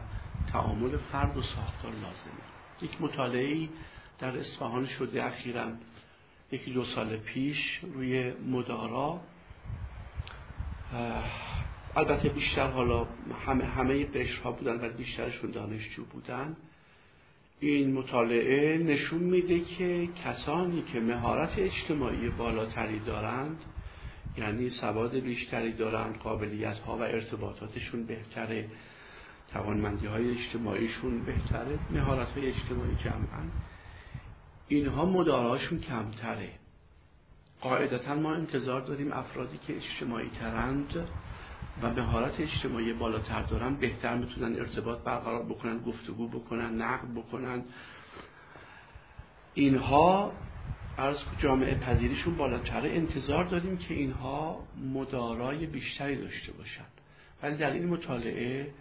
تعامل 0.51 0.97
فرد 0.97 1.37
و 1.37 1.41
ساختار 1.41 1.91
لازمه. 1.91 2.41
یک 2.81 3.01
مطالعه 3.01 3.69
در 4.19 4.37
اصفهان 4.37 4.87
شده 4.87 5.23
اخیرا 5.23 5.71
یکی 6.51 6.73
دو 6.73 6.85
سال 6.85 7.17
پیش 7.17 7.79
روی 7.83 8.33
مدارا 8.33 9.21
البته 11.95 12.29
بیشتر 12.29 12.67
حالا 12.67 13.07
همه 13.45 13.65
همه 13.65 14.05
قشرها 14.05 14.51
بودن 14.51 14.85
و 14.85 14.89
بیشترشون 14.89 15.51
دانشجو 15.51 16.05
بودن. 16.05 16.57
این 17.59 17.93
مطالعه 17.93 18.77
نشون 18.77 19.19
میده 19.19 19.59
که 19.59 20.09
کسانی 20.25 20.81
که 20.81 20.99
مهارت 20.99 21.59
اجتماعی 21.59 22.29
بالاتری 22.29 22.99
دارند 22.99 23.57
یعنی 24.37 24.69
سواد 24.69 25.15
بیشتری 25.15 25.73
دارند 25.73 26.17
قابلیت 26.17 26.77
ها 26.77 26.97
و 26.97 27.01
ارتباطاتشون 27.01 28.05
بهتره 28.05 28.69
توانمندی 29.53 30.07
های 30.07 30.31
اجتماعیشون 30.31 31.25
بهتره 31.25 31.79
مهارت 31.91 32.27
های 32.27 32.47
اجتماعی 32.47 32.95
جمعا. 32.95 33.43
اینها 34.67 35.05
مداراشون 35.05 35.79
کمتره. 35.79 36.49
قاعدتا 37.65 38.15
ما 38.15 38.34
انتظار 38.34 38.81
داریم 38.81 39.13
افرادی 39.13 39.57
که 39.57 39.75
اجتماعی 39.75 40.29
ترند 40.29 41.07
و 41.81 41.93
مهارت 41.93 42.39
اجتماعی 42.39 42.93
بالاتر 42.93 43.41
دارن 43.41 43.75
بهتر 43.75 44.17
می‌تونن 44.17 44.60
ارتباط 44.60 45.03
برقرار 45.03 45.43
بکنن 45.43 45.77
گفتگو 45.77 46.27
بکنن 46.27 46.81
نقد 46.81 47.07
بکنن. 47.15 47.63
اینها 49.53 50.31
از 50.98 51.17
جامعه 51.38 51.75
پذیریشون 51.75 52.36
بالاتره. 52.36 52.89
انتظار 52.89 53.43
داریم 53.43 53.77
که 53.77 53.93
اینها 53.93 54.67
مدارای 54.93 55.65
بیشتری 55.65 56.15
داشته 56.15 56.51
باشن. 56.51 56.86
ولی 57.43 57.57
در 57.57 57.74
این 57.74 57.88
مطالعه 57.88 58.74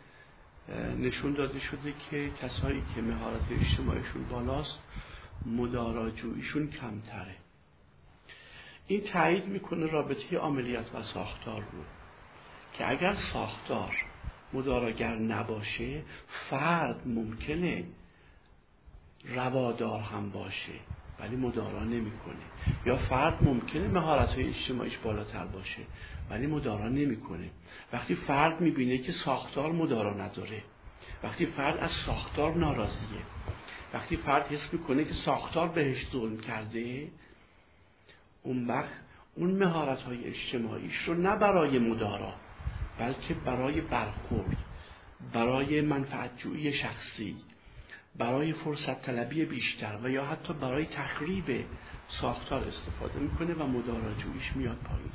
نشون 0.98 1.32
داده 1.32 1.60
شده 1.60 1.94
که 2.10 2.30
کسایی 2.42 2.82
که 2.94 3.02
مهارت 3.02 3.42
اجتماعیشون 3.50 4.24
بالاست 4.24 4.78
مداراجوییشون 5.46 6.66
کمتره. 6.66 7.43
این 8.86 9.00
تایید 9.00 9.46
می‌کنه 9.46 9.86
رابطه 9.86 10.38
عملیات 10.38 10.94
و 10.94 11.02
ساختار 11.02 11.60
رو 11.72 11.84
که 12.72 12.90
اگر 12.90 13.14
ساختار 13.14 13.96
مداراگر 14.52 15.14
نباشه 15.14 16.02
فرد 16.50 17.08
ممکنه 17.08 17.84
روادار 19.24 20.00
هم 20.00 20.30
باشه 20.30 20.72
ولی 21.18 21.36
مدارا 21.36 21.84
نمی‌کنه. 21.84 22.44
یا 22.86 22.96
فرد 22.96 23.42
ممکنه 23.42 23.88
مهارت 23.88 24.28
های 24.28 24.48
اجتماعیش 24.48 24.98
بالاتر 24.98 25.46
باشه 25.46 25.82
ولی 26.30 26.46
مدارا 26.46 26.88
نمی‌کنه. 26.88 27.50
وقتی 27.92 28.14
فرد 28.14 28.60
می‌بینه 28.60 28.98
که 28.98 29.12
ساختار 29.12 29.72
مدارا 29.72 30.14
نداره 30.14 30.62
وقتی 31.22 31.46
فرد 31.46 31.76
از 31.76 31.90
ساختار 31.90 32.54
ناراضیه 32.54 33.26
وقتی 33.92 34.16
فرد 34.16 34.46
حس 34.46 34.72
می‌کنه 34.72 35.04
که 35.04 35.14
ساختار 35.14 35.68
بهش 35.68 36.10
ظلم 36.10 36.38
کرده 36.38 37.12
اون 38.44 38.66
وقت 38.66 38.92
اون 39.36 39.50
مهارت 39.50 40.02
های 40.02 40.24
اجتماعیش 40.24 40.96
رو 40.96 41.14
نه 41.14 41.36
برای 41.36 41.78
مدارا 41.78 42.34
بلکه 42.98 43.34
برای 43.34 43.80
برخورد 43.80 44.56
برای 45.32 45.80
منفعتجویی 45.80 46.72
شخصی 46.72 47.36
برای 48.16 48.52
فرصت 48.52 49.02
طلبی 49.02 49.44
بیشتر 49.44 49.98
و 50.02 50.10
یا 50.10 50.24
حتی 50.24 50.52
برای 50.52 50.86
تخریب 50.86 51.64
ساختار 52.08 52.64
استفاده 52.64 53.18
می‌کنه 53.18 53.54
و 53.54 53.66
مداراجویش 53.66 54.52
میاد 54.54 54.76
پایین. 54.76 55.12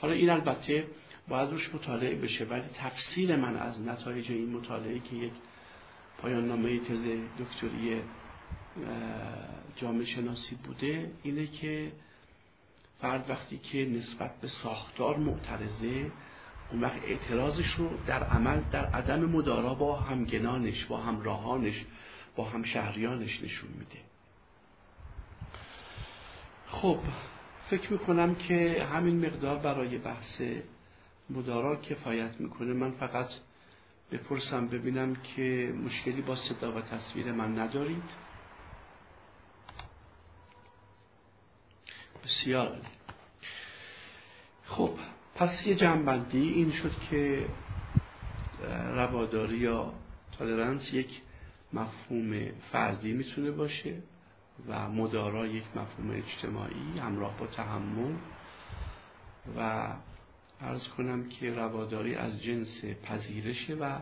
حالا 0.00 0.14
این 0.14 0.30
البته 0.30 0.84
باید 1.28 1.50
روش 1.50 1.74
مطالعه 1.74 2.14
بشه 2.14 2.44
ولی 2.44 2.62
تفسیر 2.74 3.36
من 3.36 3.56
از 3.56 3.80
نتایج 3.80 4.30
این 4.30 4.56
مطالعه 4.56 4.98
که 4.98 5.16
یک 5.16 5.32
پایان 6.18 6.48
نامه 6.48 6.78
تز 6.78 7.02
دکتری 7.38 8.00
جامعه 9.76 10.04
شناسی 10.04 10.54
بوده 10.54 11.10
اینه 11.22 11.46
که 11.46 11.92
فرد 13.04 13.30
وقتی 13.30 13.58
که 13.58 13.86
نسبت 13.86 14.40
به 14.40 14.48
ساختار 14.48 15.16
معترضه 15.16 16.10
اون 16.70 16.80
وقت 16.80 17.02
اعتراضش 17.04 17.74
رو 17.74 17.90
در 18.06 18.24
عمل 18.24 18.60
در 18.60 18.86
عدم 18.86 19.20
مدارا 19.20 19.74
با 19.74 20.00
همگنانش 20.00 20.84
با 20.84 20.96
همراهانش 20.96 21.84
با 22.36 22.44
همشهریانش 22.44 23.42
نشون 23.42 23.70
میده. 23.70 23.98
خب 26.68 26.98
فکر 27.70 27.92
می‌کنم 27.92 28.34
که 28.34 28.86
همین 28.92 29.26
مقدار 29.26 29.58
برای 29.58 29.98
بحث 29.98 30.42
مدارا 31.30 31.76
کفایت 31.76 32.40
می‌کنه. 32.40 32.72
من 32.72 32.90
فقط 32.90 33.28
بپرسم 34.12 34.68
ببینم 34.68 35.14
که 35.14 35.74
مشکلی 35.84 36.22
با 36.22 36.36
صدا 36.36 36.72
و 36.72 36.80
تصویر 36.80 37.32
من 37.32 37.58
ندارید. 37.58 38.24
بسیار. 42.24 42.80
خب 44.66 44.90
پس 45.34 45.66
یه 45.66 45.74
جنبندی 45.74 46.48
این 46.48 46.72
شد 46.72 46.92
که 47.10 47.48
رواداری 48.94 49.56
یا 49.56 49.92
تالرنس 50.38 50.92
یک 50.92 51.20
مفهوم 51.72 52.46
فردی 52.72 53.12
می‌تونه 53.12 53.50
باشه 53.50 54.02
و 54.68 54.88
مدارا 54.88 55.46
یک 55.46 55.64
مفهوم 55.76 56.10
اجتماعی 56.10 56.98
همراه 56.98 57.38
با 57.38 57.46
تحمل. 57.46 58.14
و 59.56 59.88
ارز 60.60 60.88
کنم 60.88 61.28
که 61.28 61.54
رواداری 61.54 62.14
از 62.14 62.42
جنس 62.42 62.84
پذیرشه 62.84 63.74
و 63.74 63.98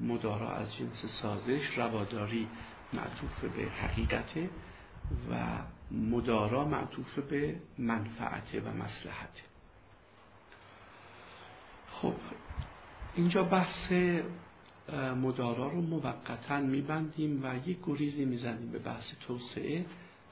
مدارا 0.00 0.50
از 0.50 0.76
جنس 0.76 1.06
سازش. 1.06 1.78
رواداری 1.78 2.48
معطوف 2.92 3.44
به 3.44 3.62
حقیقته 3.62 4.50
و 5.30 5.58
مدارا 5.90 6.64
معطوف 6.64 7.18
به 7.18 7.56
منفعته 7.78 8.60
و 8.60 8.68
مسلحته 8.68 9.49
خب 12.02 12.14
اینجا 13.14 13.42
بحث 13.42 13.92
مدارا 15.16 15.68
رو 15.68 15.80
موقتا 15.80 16.60
میبندیم 16.60 17.40
و 17.42 17.68
یک 17.68 17.78
گریزی 17.86 18.24
می‌زنیم 18.24 18.70
به 18.70 18.78
بحث 18.78 19.14
توسعه 19.20 19.86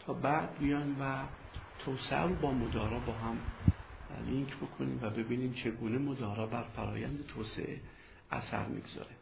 تا 0.06 0.12
بعد 0.12 0.58
بیان 0.58 0.96
و 1.00 1.24
توسعه 1.78 2.22
رو 2.22 2.34
با 2.34 2.52
مدارا 2.52 2.98
با 2.98 3.12
هم 3.12 3.38
لینک 4.26 4.56
بکنیم 4.56 4.98
و 5.02 5.10
ببینیم 5.10 5.52
چگونه 5.52 5.98
مدارا 5.98 6.46
بر 6.46 6.62
فرایند 6.62 7.26
توسعه 7.26 7.80
اثر 8.30 8.66
می‌گذاره. 8.66 9.16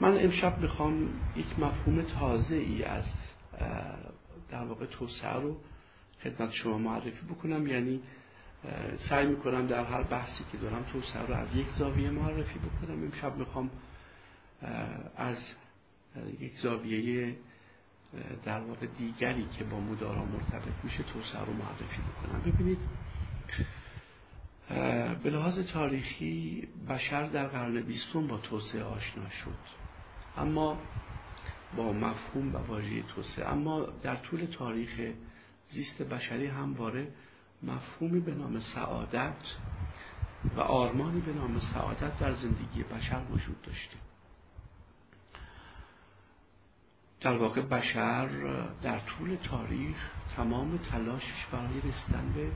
من 0.00 0.24
امشب 0.24 0.58
می‌خوام 0.58 1.08
یک 1.36 1.58
مفهوم 1.58 2.02
تازه 2.02 2.54
ای 2.54 2.82
از 2.82 3.04
در 4.50 4.64
واقع 4.64 4.86
توسعه 4.86 5.40
رو 5.40 5.56
خدمت 6.22 6.52
شما 6.52 6.78
معرفی 6.78 7.26
بکنم 7.26 7.66
یعنی 7.66 8.00
سعی 8.98 9.26
می‌کنم 9.26 9.66
در 9.66 9.84
هر 9.84 10.02
بحثی 10.02 10.44
که 10.52 10.58
دارم 10.58 10.82
توسعه 10.92 11.26
رو 11.26 11.34
از 11.34 11.48
یک 11.54 11.66
زاویه 11.78 12.10
معرفی 12.10 12.58
بکنم. 12.58 13.02
امشب 13.02 13.36
می‌خوام 13.36 13.70
از 15.16 15.36
یک 16.40 16.52
زاویه 16.58 17.36
در 18.44 18.60
واقع 18.60 18.86
دیگری 18.86 19.46
که 19.58 19.64
با 19.64 19.80
مدارا 19.80 20.24
مرتبط 20.24 20.84
میشه 20.84 21.02
توسعه 21.02 21.44
رو 21.44 21.52
معرفی 21.52 22.02
بکنم. 22.02 22.52
ببینید 22.52 22.78
به 25.22 25.30
لحاظ 25.30 25.58
تاریخی 25.58 26.68
بشر 26.88 27.26
در 27.26 27.46
قرن 27.46 27.80
بیستم 27.80 28.26
با 28.26 28.38
توسعه 28.38 28.82
آشنا 28.82 29.30
شد. 29.30 29.78
اما 30.36 30.78
با 31.76 31.92
مفهوم 31.92 32.54
و 32.54 32.58
واژه 32.58 33.02
توسعه. 33.02 33.48
اما 33.48 33.80
در 34.02 34.16
طول 34.16 34.44
تاریخ 34.44 35.12
زیست 35.70 36.02
بشری 36.02 36.46
همواره 36.46 37.08
مفهومی 37.62 38.20
به 38.20 38.34
نام 38.34 38.60
سعادت 38.60 39.36
و 40.56 40.60
آرمانی 40.60 41.20
به 41.20 41.32
نام 41.32 41.58
سعادت 41.58 42.18
در 42.18 42.32
زندگی 42.32 42.82
بشر 42.82 43.22
وجود 43.30 43.62
داشته. 43.62 43.96
در 47.20 47.36
واقع 47.36 47.60
بشر 47.60 48.28
در 48.82 48.98
طول 48.98 49.36
تاریخ 49.36 49.96
تمام 50.36 50.76
تلاشش 50.76 51.46
برای 51.52 51.80
رسیدن 51.80 52.32
به 52.34 52.52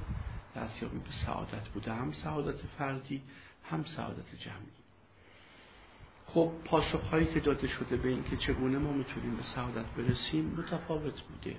دستیابی 0.57 0.99
به 0.99 1.11
سعادت 1.11 1.69
بوده. 1.69 1.93
هم 1.93 2.13
سعادت 2.13 2.67
فردی 2.79 3.23
هم 3.65 3.85
سعادت 3.85 4.35
جمعی. 4.39 4.73
خب 6.27 6.53
پاسخهایی 6.65 7.27
که 7.27 7.41
داده 7.41 7.69
شده 7.69 7.97
به 7.97 8.09
اینکه 8.09 8.37
چگونه 8.37 8.79
ما 8.79 8.93
می‌تونیم 8.93 9.37
به 9.37 9.43
سعادت 9.43 9.87
برسیم 9.87 10.45
متفاوت 10.45 11.21
بوده. 11.21 11.57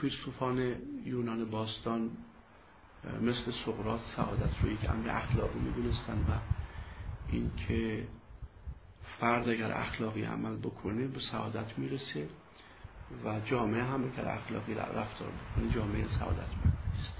فیلسوفان 0.00 0.74
یونان 1.04 1.50
باستان 1.50 2.10
مثل 3.22 3.52
سقراط 3.64 4.00
سعادت 4.16 4.58
رو 4.62 4.72
یک 4.72 4.90
امر 4.90 5.10
اخلاقی 5.10 5.58
می‌دونستن 5.58 6.18
و 6.18 6.32
اینکه 7.28 8.06
فرد 9.20 9.48
اگر 9.48 9.72
اخلاقی 9.72 10.24
عمل 10.24 10.56
بکنه 10.56 11.06
به 11.06 11.20
سعادت 11.20 11.78
می‌رسه 11.78 12.28
و 13.24 13.40
جامعه 13.40 13.82
هم 13.82 14.04
اگر 14.04 14.28
اخلاقی 14.28 14.74
رفتار 14.74 15.28
بکنه 15.28 15.74
جامعه 15.74 16.04
سعادت 16.18 16.38
است 16.98 17.14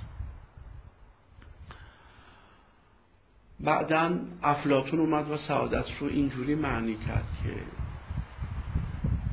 بعدا 3.61 4.21
افلاتون 4.43 5.01
اومد 5.01 5.31
و 5.31 5.37
سعادت 5.37 5.85
رو 6.01 6.07
اینجوری 6.07 6.55
معنی 6.55 6.97
کرد 6.97 7.27
که 7.45 7.63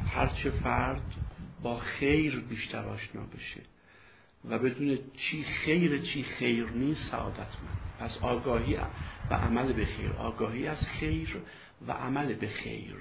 هرچه 0.08 0.52
فرد 0.52 1.19
با 1.64 1.78
خیر 1.78 2.40
بیشتر 2.40 2.86
آشنا 2.86 3.22
بشه 3.22 3.62
و 4.46 4.60
بدون 4.60 4.98
چی 5.18 5.44
خیر 5.44 5.98
چی 6.02 6.24
خیر 6.24 6.70
نیست 6.70 7.12
سعادتمند. 7.12 7.80
پس 8.00 8.18
آگاهی 8.18 8.76
و 9.30 9.34
عمل 9.34 9.74
به 9.74 9.86
خیر. 9.86 10.12
آگاهی 10.12 10.68
از 10.68 10.86
خیر 10.86 11.42
و 11.88 11.92
عمل 11.92 12.34
به 12.34 12.48
خیر. 12.48 12.96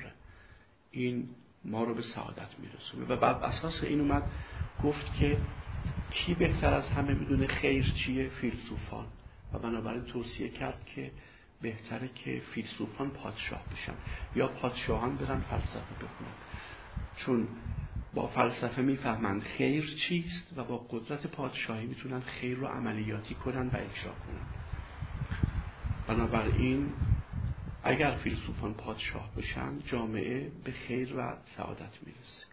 این 0.91 1.29
ما 1.65 1.85
رو 1.85 1.95
به 1.95 2.03
سعادت 2.03 2.59
میرسونه. 2.59 3.05
و 3.05 3.17
بعد 3.17 3.37
اساس 3.37 3.83
این 3.83 4.01
اومد 4.01 4.31
گفت 4.85 5.15
که 5.15 5.37
کی 6.11 6.35
بهتر 6.35 6.75
از 6.75 6.89
همه 6.89 7.15
می‌دونه 7.15 7.47
خیر 7.47 7.91
چیه؟ 7.91 8.29
فیلسوفان. 8.29 9.07
و 9.53 9.59
بنابراین 9.59 10.05
توصیه 10.05 10.49
کرد 10.49 10.85
که 10.87 11.11
بهتره 11.63 12.09
که 12.15 12.43
فیلسوفان 12.55 13.11
پادشاه 13.11 13.65
بشن 13.73 13.95
یا 14.37 14.49
پادشاهان 14.49 15.17
برن 15.17 15.41
فلسفه 15.41 15.95
بخونن. 15.95 16.35
چون 17.17 17.49
با 18.19 18.27
فلسفه 18.27 18.83
می‌فهمند 18.83 19.43
خیر 19.43 19.95
چیست 19.95 20.53
و 20.57 20.65
با 20.65 20.87
قدرت 20.91 21.27
پادشاهی 21.27 21.87
می‌تونن 21.87 22.21
خیر 22.21 22.57
رو 22.57 22.67
عملیاتی 22.67 23.35
کنن 23.35 23.67
و 23.67 23.77
اجرا 23.77 24.13
کنن. 24.13 24.47
بنابراین 26.07 26.93
اگر 27.83 28.11
فیلسوفان 28.11 28.75
پادشاه 28.75 29.31
بشن 29.37 29.79
جامعه 29.87 30.51
به 30.65 30.73
خیر 30.73 31.17
و 31.17 31.37
سعادت 31.57 31.99
می‌رسه 32.07 32.47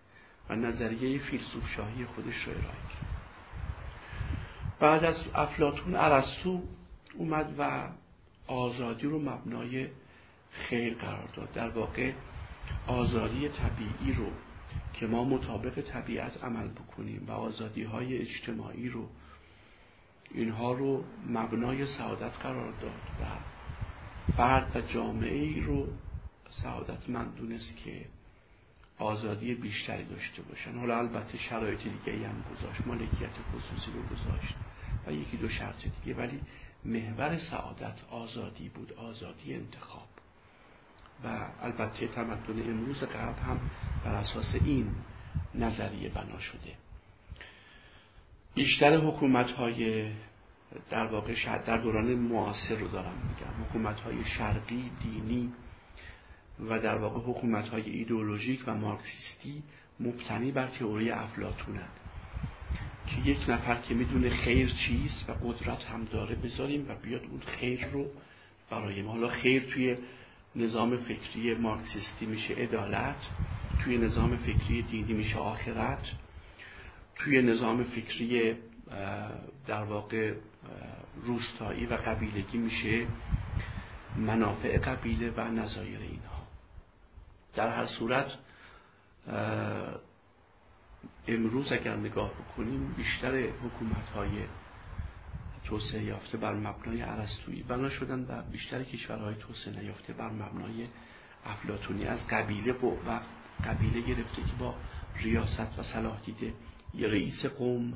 و 0.50 0.56
نظریه 0.56 1.20
فیلسوف 1.20 1.70
شاهی 1.70 2.06
خودش 2.06 2.36
رو 2.36 2.52
ارائه 2.52 2.64
کرد 2.66 3.06
بعد 4.80 5.04
از 5.04 5.28
افلاتون 5.36 5.96
ارسطو 5.96 6.64
اومد 7.14 7.56
و 7.60 7.90
آزادی 8.48 9.08
رو 9.08 9.20
مبنای 9.20 9.88
خیر 10.52 10.94
قرار 10.94 11.30
داد. 11.36 11.52
در 11.52 11.70
واقع 11.70 12.12
آزادی 12.88 13.50
طبیعی 13.50 14.14
رو 14.18 14.32
که 14.96 15.08
ما 15.08 15.24
مطابق 15.24 15.82
طبیعت 15.82 16.44
عمل 16.44 16.68
بکنیم 16.68 17.26
و 17.28 17.32
آزادی 17.32 17.84
های 17.84 18.18
اجتماعی 18.18 18.90
رو 18.90 19.10
اینها 20.32 20.74
رو 20.74 21.04
مبنای 21.28 21.86
سعادت 21.86 22.38
قرار 22.38 22.72
داد 22.72 22.92
و 23.22 23.26
فرد 24.38 24.76
و 24.76 24.82
جامعه 24.82 25.44
ای 25.44 25.62
رو 25.62 25.88
سعادتمند 26.50 27.36
دونست 27.36 27.78
که 27.78 28.06
آزادی 29.00 29.56
بیشتری 29.56 30.06
داشته 30.06 30.42
باشن. 30.42 30.78
حالا 30.78 30.98
البته 30.98 31.38
شرایط 31.38 31.80
دیگه 31.84 32.28
هم 32.28 32.44
گذاشت. 32.52 32.88
مالکیت 32.88 33.30
خصوصی 33.56 33.92
رو 33.92 34.16
گذاشت 34.16 34.56
و 35.08 35.12
یکی 35.12 35.38
دو 35.38 35.50
شرط 35.50 35.84
دیگه 35.84 36.18
ولی 36.18 36.42
محور 36.86 37.38
سعادت 37.38 38.04
آزادی 38.10 38.70
بود 38.70 38.94
آزادی 38.94 39.54
انتخاب. 39.54 40.15
و 41.24 41.48
البته 41.62 42.08
تمدن 42.08 42.70
امروز 42.70 43.04
غرب 43.04 43.38
هم 43.40 43.60
بر 44.06 44.16
اساس 44.16 44.56
این 44.56 44.96
نظریه 45.56 46.10
بنا 46.10 46.40
شده. 46.40 46.72
بیشتر 48.54 48.98
حکومت 48.98 49.52
های 49.52 50.12
در 50.90 51.08
واقع 51.08 51.34
در 51.66 51.78
دوران 51.78 52.16
معاصر 52.16 52.76
رو 52.76 52.88
دارم 52.88 53.16
میگم. 53.30 53.66
حکومت 53.66 54.00
های 54.00 54.26
شرقی 54.26 54.92
دینی 55.04 55.54
و 56.60 56.80
در 56.80 56.98
واقع 56.98 57.20
حکومت 57.20 57.70
های 57.70 57.90
ایدئولوژیک 57.90 58.64
و 58.68 58.76
مارکسیستی 58.76 59.64
مبتنی 60.00 60.52
بر 60.52 60.68
تئوری 60.68 61.12
افلاتونند 61.12 62.00
که 63.08 63.30
یک 63.30 63.50
نفر 63.50 63.76
که 63.76 63.94
می‌دونه 63.94 64.30
خیر 64.30 64.70
چیست 64.70 65.30
و 65.30 65.34
قدرت 65.34 65.84
هم 65.84 66.04
داره 66.04 66.36
بذاریم 66.36 66.86
و 66.90 66.96
بیاد 66.96 67.22
اون 67.24 67.40
خیر 67.40 67.86
رو 67.86 68.06
برای 68.70 69.02
ما. 69.02 69.12
حالا 69.12 69.28
خیر 69.28 69.64
توی 69.64 69.98
نظام 70.56 70.98
فکری 70.98 71.54
مارکسیستی 71.54 72.26
میشه 72.26 72.54
عدالت 72.54 73.30
توی 73.84 73.98
نظام 73.98 74.38
فکری 74.38 74.82
دینی 74.82 75.14
میشه 75.14 75.38
آخرت 75.38 76.12
توی 77.16 77.42
نظام 77.42 77.84
فکری 77.84 78.56
در 79.68 79.84
واقع 79.84 80.34
روستایی 81.24 81.86
و 81.86 81.94
قبیلگی 81.94 82.58
میشه 82.58 83.08
منافع 84.18 84.78
قبیله 84.78 85.32
و 85.38 85.42
نظایر 85.42 86.00
اینها. 86.00 86.48
در 87.56 87.76
هر 87.76 87.86
صورت 87.86 88.38
امروز 91.28 91.72
اگر 91.72 91.96
نگاه 91.96 92.32
بکنیم 92.34 92.94
بیشتر 92.98 93.40
حکومت 93.40 94.10
های 94.16 94.30
توسعه 95.66 96.04
یافته 96.04 96.38
بر 96.38 96.54
مبنای 96.54 97.02
عرستویی 97.02 97.64
بنا 97.64 97.90
شدن 97.90 98.26
و 98.30 98.42
بیشتر 98.52 98.84
کشورهای 98.84 99.36
توسعه 99.36 99.80
نیافته 99.82 100.14
بر 100.14 100.30
مبنای 100.30 100.88
افلاتونی 101.46 102.06
از 102.06 102.28
قبیله 102.28 102.74
و 103.08 103.20
قبیله 103.66 104.02
گرفته 104.02 104.42
که 104.42 104.54
با 104.60 104.76
ریاست 105.16 105.80
و 105.80 105.84
صلاح 105.84 106.22
دیده. 106.22 106.54
یه 106.94 107.08
رئیس 107.08 107.46
قوم 107.46 107.94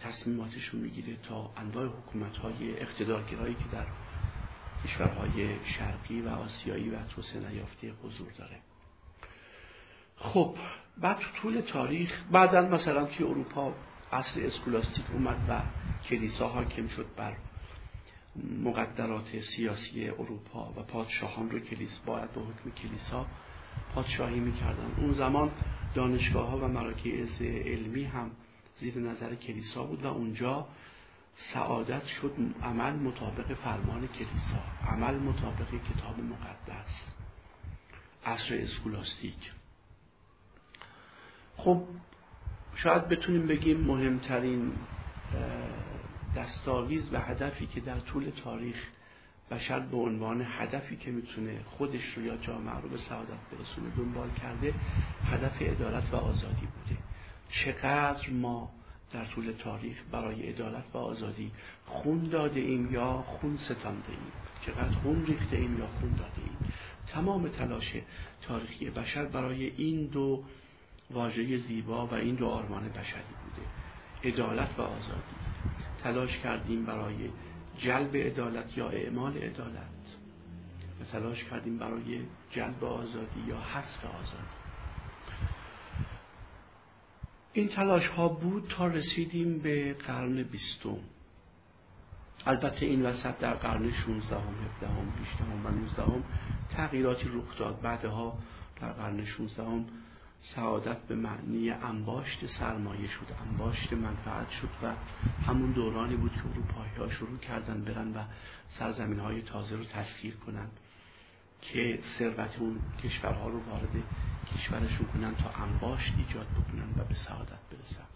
تصمیماتش 0.00 0.64
رو 0.64 0.78
می‌گیره 0.78 1.16
تا 1.16 1.52
انواع 1.56 1.86
حکومت 1.86 2.36
های 2.36 2.80
اقتدارگرایی 2.80 3.54
که 3.54 3.64
در 3.72 3.86
کشورهای 4.84 5.64
شرقی 5.64 6.20
و 6.20 6.28
آسیایی 6.28 6.90
و 6.90 7.02
توسعه 7.06 7.48
نیافته 7.48 7.92
حضور 8.02 8.32
داره. 8.38 8.58
خب 10.16 10.56
بعد 10.98 11.18
تو 11.18 11.26
طول 11.42 11.60
تاریخ 11.60 12.22
بعدا 12.32 12.68
مثلا 12.68 13.04
توی 13.04 13.26
اروپا 13.26 13.74
عصر 14.12 14.46
اسکولاستیک 14.46 15.04
اومد 15.12 15.36
و 15.48 15.62
کلیسا 16.08 16.48
حاکم 16.48 16.86
شد 16.86 17.06
بر 17.16 17.36
مقدرات 18.64 19.40
سیاسی 19.40 20.08
اروپا 20.08 20.72
و 20.76 20.82
پادشاهان 20.82 21.50
رو 21.50 21.58
کلیس 21.58 21.98
باید 21.98 22.32
به 22.32 22.40
حکم 22.40 22.70
کلیسا 22.70 23.26
پادشاهی 23.94 24.40
می‌کردن. 24.40 24.94
اون 24.96 25.12
زمان 25.12 25.50
دانشگاه 25.94 26.48
ها 26.50 26.58
و 26.58 26.68
مراکز 26.68 27.42
علمی 27.42 28.04
هم 28.04 28.30
زیر 28.76 28.98
نظر 28.98 29.34
کلیسا 29.34 29.84
بود 29.84 30.04
و 30.04 30.06
اونجا 30.06 30.66
سعادت 31.34 32.06
شد 32.06 32.36
عمل 32.62 32.92
مطابق 32.92 33.54
فرمان 33.54 34.08
کلیسا 34.08 34.62
عمل 34.86 35.18
مطابق 35.18 35.70
کتاب 35.70 36.20
مقدس. 36.20 37.12
عصر 38.24 38.54
اسکولاستیک. 38.54 39.52
خب 41.56 41.82
شاید 42.82 43.08
بتونیم 43.08 43.46
بگیم 43.46 43.80
مهمترین 43.80 44.72
دستاویز 46.36 47.08
و 47.12 47.20
هدفی 47.20 47.66
که 47.66 47.80
در 47.80 48.00
طول 48.00 48.30
تاریخ 48.44 48.88
بشر 49.50 49.80
به 49.80 49.96
عنوان 49.96 50.46
هدفی 50.48 50.96
که 50.96 51.10
می‌تونه 51.10 51.60
خودش 51.64 52.04
رو 52.04 52.24
یا 52.24 52.36
جامعه 52.36 52.80
رو 52.80 52.88
به 52.88 52.96
سعادت 52.96 53.28
برسونه 53.52 53.90
دنبال 53.96 54.30
کرده 54.30 54.74
هدف 55.24 55.62
عدالت 55.62 56.14
و 56.14 56.16
آزادی 56.16 56.66
بوده. 56.66 57.00
چقدر 57.48 58.30
ما 58.30 58.70
در 59.10 59.24
طول 59.24 59.52
تاریخ 59.58 59.96
برای 60.12 60.48
عدالت 60.48 60.84
و 60.94 60.98
آزادی 60.98 61.50
خون 61.86 62.28
داده 62.28 62.60
ایم 62.60 62.92
یا 62.92 63.12
خون 63.12 63.56
ستانده 63.56 64.08
ایم؟ 64.08 64.32
چقدر 64.66 64.92
خون 65.02 65.26
ریخته 65.26 65.56
ایم 65.56 65.78
یا 65.78 65.86
خون 65.86 66.10
داده 66.10 66.38
ایم؟ 66.38 66.56
تمام 67.06 67.48
تلاش 67.48 67.96
تاریخی 68.42 68.90
بشر 68.90 69.24
برای 69.24 69.72
این 69.76 70.06
دو 70.06 70.44
واژه 71.10 71.56
زیبا 71.56 72.06
و 72.06 72.14
این 72.14 72.34
دو 72.34 72.46
آرمان 72.46 72.88
بشری 72.88 73.34
بوده. 73.44 73.68
عدالت 74.24 74.78
و 74.78 74.82
آزادی. 74.82 75.36
تلاش 76.02 76.38
کردیم 76.38 76.84
برای 76.84 77.30
جلب 77.78 78.16
عدالت 78.16 78.78
یا 78.78 78.88
اعمال 78.88 79.38
عدالت. 79.38 79.88
و 81.00 81.04
تلاش 81.04 81.44
کردیم 81.44 81.78
برای 81.78 82.20
جلب 82.50 82.84
آزادی 82.84 83.40
یا 83.48 83.60
حذف 83.60 84.04
آزادی. 84.04 84.58
این 87.52 87.68
تلاش 87.68 88.06
ها 88.06 88.28
بود 88.28 88.68
تا 88.68 88.86
رسیدیم 88.86 89.62
به 89.62 89.94
قرن 89.94 90.42
بیستم. 90.42 90.98
البته 92.46 92.86
این 92.86 93.02
وسط 93.02 93.38
در 93.38 93.54
قرن 93.54 93.90
16 93.90 94.36
هم 94.36 94.54
17 94.74 94.88
هم 94.88 95.12
18 95.20 95.44
هم 95.44 95.66
و 95.66 95.70
19 95.70 96.02
هم 96.02 96.24
تغییراتی 96.70 97.28
رخ 97.28 97.58
داد. 97.58 97.80
بعدها 97.82 98.38
در 98.80 98.92
قرن 98.92 99.24
16 99.24 99.64
هم 99.64 99.86
سعادت 100.40 100.98
به 100.98 101.14
معنی 101.14 101.70
انباشت 101.70 102.46
سرمایه 102.46 103.08
شد. 103.08 103.26
انباشت 103.48 103.92
منفعت 103.92 104.50
شد 104.50 104.68
و 104.82 104.94
همون 105.46 105.72
دورانی 105.72 106.16
بود 106.16 106.32
که 106.32 106.40
اروپایی 106.50 106.94
ها 106.98 107.08
شروع 107.08 107.38
کردن 107.38 107.84
برن 107.84 108.12
و 108.12 108.24
سرزمین 108.78 109.20
های 109.20 109.42
تازه 109.42 109.76
رو 109.76 109.84
تسخیر 109.84 110.36
کنن 110.36 110.68
که 111.62 111.98
ثروت 112.18 112.58
اون 112.58 112.80
کشورها 113.04 113.48
رو 113.48 113.60
وارد 113.60 114.04
کشورشون 114.54 115.06
کنن 115.06 115.34
تا 115.34 115.50
انباشت 115.50 116.12
ایجاد 116.18 116.46
بکنن 116.46 116.90
و 116.96 117.04
به 117.08 117.14
سعادت 117.14 117.60
برسن. 117.70 118.08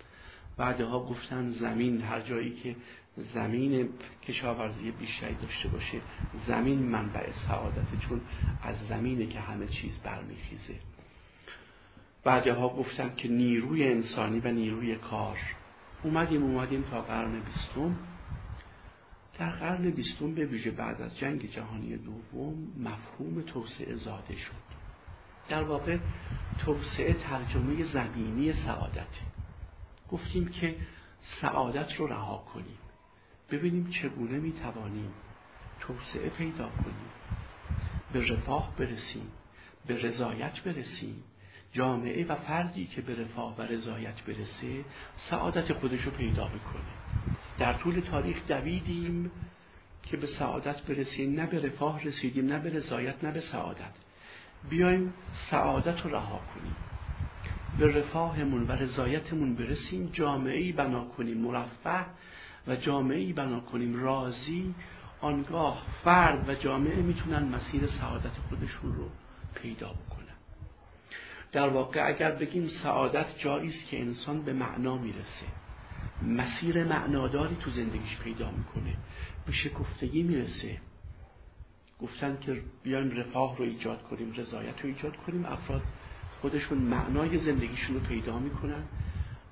بعدها 0.56 1.00
گفتن 1.00 1.50
زمین 1.50 2.02
هر 2.02 2.20
جایی 2.20 2.50
که 2.50 2.76
زمین 3.34 3.88
کشاورزی 4.28 4.90
بیشتری 4.90 5.34
داشته 5.34 5.68
باشه 5.68 6.00
زمین 6.46 6.78
منبع 6.78 7.32
سعادته 7.48 7.96
چون 8.08 8.20
از 8.62 8.76
زمینه 8.88 9.26
که 9.26 9.40
همه 9.40 9.66
چیز 9.66 9.98
برمیخیزه. 9.98 10.74
بعدها 12.24 12.68
گفتن 12.68 13.14
که 13.16 13.28
نیروی 13.28 13.88
انسانی 13.88 14.40
و 14.40 14.52
نیروی 14.52 14.96
کار. 14.96 15.38
اومدیم 16.02 16.42
اومدیم 16.42 16.82
تا 16.82 17.02
قرن 17.02 17.40
بیستم. 17.40 17.96
در 19.38 19.50
قرن 19.50 19.90
بیستم 19.90 20.34
به 20.34 20.46
ویژه 20.46 20.70
بعد 20.70 21.02
از 21.02 21.18
جنگ 21.18 21.50
جهانی 21.50 21.96
دوم 21.96 22.54
مفهوم 22.78 23.42
توسعه 23.42 23.94
زاده 23.94 24.36
شد. 24.36 24.72
در 25.48 25.62
واقع 25.62 25.98
توسعه 26.58 27.12
ترجمه 27.12 27.82
زمینی 27.82 28.52
سعادت. 28.52 29.06
گفتیم 30.08 30.48
که 30.48 30.76
سعادت 31.22 31.92
رو 31.92 32.06
رها 32.06 32.38
کنیم. 32.54 32.78
ببینیم 33.50 33.90
چگونه 33.90 34.38
می‌توانیم 34.38 35.10
توسعه 35.80 36.28
پیدا 36.28 36.68
کنیم. 36.68 37.10
به 38.12 38.32
رفاه 38.32 38.76
برسیم 38.76 39.28
به 39.86 40.02
رضایت 40.02 40.60
برسیم. 40.60 41.22
جامعه 41.72 42.26
و 42.26 42.34
فردی 42.34 42.86
که 42.86 43.02
به 43.02 43.14
رفاه 43.14 43.56
و 43.58 43.62
رضایت 43.62 44.22
برسه 44.22 44.84
سعادت 45.16 45.72
خودش 45.72 46.00
رو 46.00 46.10
پیدا 46.10 46.48
می‌کنه. 46.48 46.92
در 47.58 47.72
طول 47.72 48.00
تاریخ 48.00 48.46
دویدیم 48.48 49.30
که 50.02 50.16
به 50.16 50.26
سعادت 50.26 50.82
برسیم 50.82 51.40
نه 51.40 51.46
به 51.46 51.60
رفاه 51.60 52.04
رسیدیم 52.04 52.46
نه 52.46 52.58
به 52.58 52.70
رضایت 52.70 53.24
نه 53.24 53.32
به 53.32 53.40
سعادت. 53.40 53.92
بیایم 54.70 55.14
سعادت 55.50 56.00
رو 56.00 56.10
رها 56.10 56.40
کنیم. 56.54 56.76
به 57.78 57.86
رفاهمون 57.86 58.62
و 58.62 58.72
رضایتمون 58.72 59.54
برسیم 59.54 60.10
جامعه 60.12 60.58
ای 60.58 60.72
بنا 60.72 61.04
کنیم 61.04 61.38
مرفه 61.38 62.06
و 62.66 62.76
جامعه 62.76 63.18
ای 63.18 63.32
بنا 63.32 63.60
کنیم 63.60 64.02
راضی 64.02 64.74
آنگاه 65.20 65.86
فرد 66.04 66.48
و 66.48 66.54
جامعه 66.54 67.02
می‌تونن 67.02 67.42
مسیر 67.42 67.86
سعادت 67.86 68.36
خودشون 68.48 68.94
رو 68.94 69.08
پیدا 69.54 69.88
بکنن. 69.88 70.21
در 71.52 71.68
واقع 71.68 72.08
اگر 72.08 72.30
بگیم 72.30 72.68
سعادت 72.68 73.38
جایی 73.38 73.68
است 73.68 73.86
که 73.86 74.00
انسان 74.00 74.42
به 74.42 74.52
معنا 74.52 74.98
می‌رسه. 74.98 75.46
مسیر 76.22 76.84
معناداری 76.84 77.56
تو 77.56 77.70
زندگیش 77.70 78.18
پیدا 78.18 78.50
می‌کنه. 78.50 78.96
به 79.46 79.52
شکفتگی 79.52 80.22
می‌رسه. 80.22 80.80
گفتن 81.98 82.38
که 82.40 82.62
بیایم 82.82 83.10
رفاه 83.10 83.56
رو 83.56 83.64
ایجاد 83.64 84.02
کنیم 84.02 84.32
رضایت 84.32 84.80
رو 84.80 84.88
ایجاد 84.88 85.16
کنیم 85.16 85.44
افراد 85.44 85.82
خودشون 86.40 86.78
معنای 86.78 87.38
زندگیشون 87.38 87.94
رو 87.94 88.00
پیدا 88.00 88.38
می‌کنن 88.38 88.88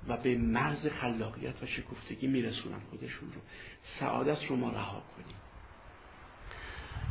و 0.07 0.17
به 0.17 0.37
مرز 0.37 0.87
خلاقیت 0.87 1.63
و 1.63 1.65
شکفتگی 1.65 2.27
میرسونن 2.27 2.79
خودشون 2.79 3.29
رو. 3.33 3.41
سعادت 3.83 4.45
رو 4.45 4.55
ما 4.55 4.69
رها 4.69 4.99
کنیم. 5.15 5.40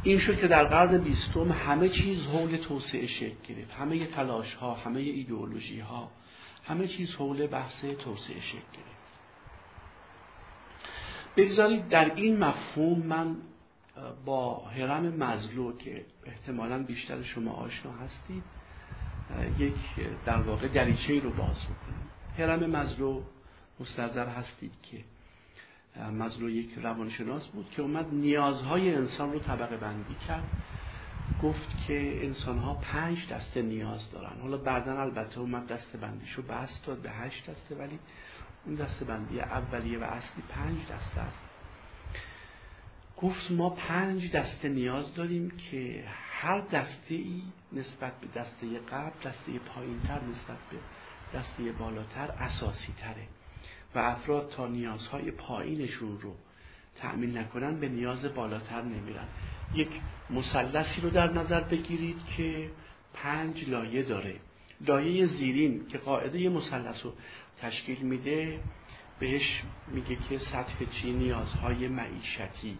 این 0.02 0.18
شد 0.18 0.40
که 0.40 0.48
در 0.48 0.64
قرن 0.64 0.98
بیستم 0.98 1.52
همه 1.52 1.88
چیز 1.88 2.18
حول 2.26 2.56
توسعه 2.56 3.06
شکل 3.06 3.54
گرفت. 3.54 3.72
همه 3.72 4.06
تلاش 4.06 4.54
ها 4.54 4.74
همه 4.74 5.00
ایدئولوژی 5.00 5.80
ها 5.80 6.10
همه 6.64 6.88
چیز 6.88 7.10
حول 7.10 7.46
بحث 7.46 7.84
توسعه 7.84 8.40
شکل 8.40 8.72
گرفت. 8.72 9.00
بگذارید 11.36 11.88
در 11.88 12.14
این 12.14 12.38
مفهوم 12.38 12.98
من 12.98 13.36
با 14.24 14.58
هرم 14.58 15.02
مزلو 15.02 15.76
که 15.76 16.04
احتمالا 16.26 16.82
بیشتر 16.82 17.22
شما 17.22 17.52
آشنا 17.52 17.92
هستید 17.92 18.42
یک 19.58 19.74
در 20.24 20.42
واقع 20.42 20.68
دریچه 20.68 21.20
رو 21.20 21.30
باز 21.30 21.64
بکنیم 21.64 22.10
هرم 22.38 22.70
مزلو 22.70 23.22
مستظر 23.80 24.26
هستید 24.26 24.72
که 24.82 25.04
مزلو 25.96 26.50
یک 26.50 26.70
روانشناس 26.82 27.48
بود 27.48 27.70
که 27.70 27.82
اومد 27.82 28.14
نیازهای 28.14 28.94
انسان 28.94 29.32
رو 29.32 29.38
طبقه 29.38 29.76
بندی 29.76 30.14
کرد. 30.28 30.48
گفت 31.42 31.86
که 31.86 32.26
انسان 32.26 32.58
ها 32.58 32.74
پنج 32.74 33.28
دسته 33.28 33.62
نیاز 33.62 34.10
دارن. 34.10 34.40
حالا 34.42 34.56
بعدا 34.56 35.00
البته 35.00 35.38
اومد 35.38 35.66
دسته 35.66 35.98
بندیشو 35.98 36.42
بست 36.42 36.86
داد 36.86 36.98
به 36.98 37.10
هشت 37.10 37.50
دسته 37.50 37.74
ولی 37.74 37.98
اون 38.66 38.74
دسته 38.74 39.04
بندی 39.04 39.40
اولیه 39.40 39.98
و 39.98 40.02
اصلی 40.02 40.42
پنج 40.48 40.78
دسته 40.78 41.20
است. 41.20 41.40
گفت 43.16 43.50
ما 43.50 43.70
پنج 43.70 44.30
دسته 44.30 44.68
نیاز 44.68 45.14
داریم 45.14 45.50
که 45.50 46.04
هر 46.30 46.60
دسته 46.60 47.14
ای 47.14 47.42
نسبت 47.72 48.12
به 48.20 48.26
دسته 48.26 48.78
قبل 48.78 49.30
دسته 49.30 49.58
پایین 49.74 50.00
تر 50.00 50.20
نسبت 50.20 50.58
به 50.70 50.78
دسته 51.38 51.72
بالاتر 51.72 52.30
اساسی 52.38 52.92
تره. 52.92 53.39
و 53.94 53.98
افراد 53.98 54.50
تا 54.50 54.66
نیازهای 54.66 55.30
پایینشون 55.30 56.20
رو 56.20 56.34
تأمین 56.96 57.38
نکنن 57.38 57.80
به 57.80 57.88
نیاز 57.88 58.24
بالاتر 58.24 58.82
نمیرن. 58.82 59.28
یک 59.74 59.88
مثلثی 60.30 61.00
رو 61.00 61.10
در 61.10 61.32
نظر 61.32 61.60
بگیرید 61.60 62.24
که 62.36 62.70
پنج 63.14 63.68
لایه 63.68 64.02
داره. 64.02 64.36
لایه 64.80 65.26
زیرین 65.26 65.86
که 65.88 65.98
قاعده 65.98 66.48
مثلث 66.48 67.04
رو 67.04 67.12
تشکیل 67.60 67.98
میده 67.98 68.60
بهش 69.20 69.62
میگه 69.88 70.16
که 70.16 70.38
سطح 70.38 70.84
چی؟ 70.92 71.12
نیازهای 71.12 71.88
معیشتی 71.88 72.78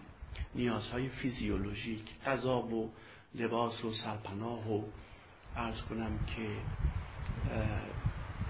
نیازهای 0.55 1.09
فیزیولوژیک 1.09 2.21
غذا 2.27 2.59
و 2.59 2.91
لباس 3.35 3.85
و 3.85 3.93
سرپناه 3.93 4.73
و 4.73 4.83
ارز 5.57 5.81
کنم 5.83 6.19
که 6.27 6.47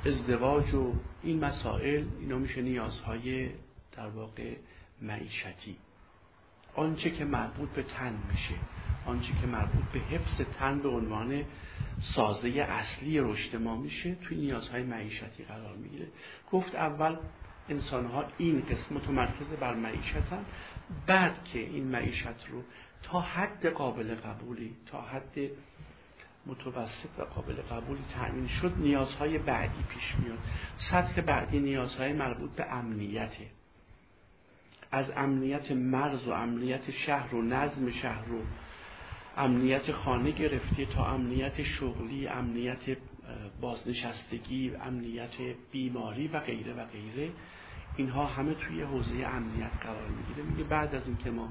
ازدواج 0.07 0.75
و 0.75 0.93
این 1.23 1.45
مسائل 1.45 2.05
اینا 2.21 2.39
میشه 2.39 2.63
نیازهای 2.63 3.49
در 3.97 4.07
واقع 4.07 4.57
معیشتی. 5.03 5.77
آنچه 6.75 7.11
که 7.11 7.25
مربوط 7.25 7.71
به 7.71 7.83
تن 7.83 8.15
میشه 8.31 8.55
آنچه 9.07 9.33
که 9.41 9.47
مربوط 9.47 9.85
به 9.85 9.99
حفظ 9.99 10.41
تن 10.41 10.79
به 10.79 10.89
عنوان 10.89 11.45
سازه 12.15 12.49
اصلی 12.49 13.21
رشد 13.21 13.57
ما 13.57 13.77
میشه 13.77 14.15
توی 14.15 14.37
نیازهای 14.37 14.83
معیشتی 14.83 15.45
قرار 15.45 15.77
می‌گیره. 15.77 16.07
گفت 16.53 16.75
اول 16.75 17.17
انسان 17.69 18.07
ها 18.07 18.25
این 18.39 18.61
قسم 18.61 18.95
متمرکز 18.95 19.47
بر 19.61 19.75
معیشتن 19.75 20.45
بعد 21.07 21.45
که 21.45 21.59
این 21.59 21.85
معیشت 21.85 22.27
رو 22.49 22.63
تا 23.03 23.21
حد 23.21 23.67
قابل 23.67 24.15
قبولی 24.15 24.77
تا 24.87 25.01
حد 25.01 25.39
متوسط 26.51 27.19
و 27.19 27.23
قابل 27.23 27.55
قبولی 27.55 28.05
تأمین 28.15 28.49
شد 28.49 28.73
نیازهای 28.77 29.39
بعدی 29.39 29.83
پیش 29.89 30.15
میاد. 30.19 30.39
سطح 30.77 31.21
بعدی 31.21 31.61
نیازهای 31.61 32.13
مربوط 32.13 32.51
به 32.57 32.73
امنیته. 32.73 33.47
از 34.93 35.11
امنیت 35.17 35.73
مرز 35.73 36.27
و 36.27 36.31
امنیت 36.31 36.91
شهر 36.91 37.35
و 37.35 37.43
نظم 37.43 37.91
شهر 37.91 38.33
و 38.33 38.43
امنیت 39.37 39.93
خانه 39.93 40.31
گرفته 40.31 40.85
تا 40.85 41.07
امنیت 41.07 41.63
شغلی 41.63 42.29
امنیت 42.29 42.97
بازنشستگی 43.61 44.75
امنیت 44.75 45.35
بیماری 45.73 46.29
و 46.29 46.41
غیره 46.41 46.73
و 46.73 46.85
غیره. 46.85 47.33
اینها 47.97 48.27
همه 48.27 48.55
توی 48.55 48.83
حوزه 48.83 49.27
امنیت 49.27 49.71
قرار 49.83 50.09
می‌گیره. 50.09 50.51
میگه 50.51 50.65
بعد 50.65 50.95
از 50.95 51.07
اینکه 51.07 51.31
ما 51.31 51.49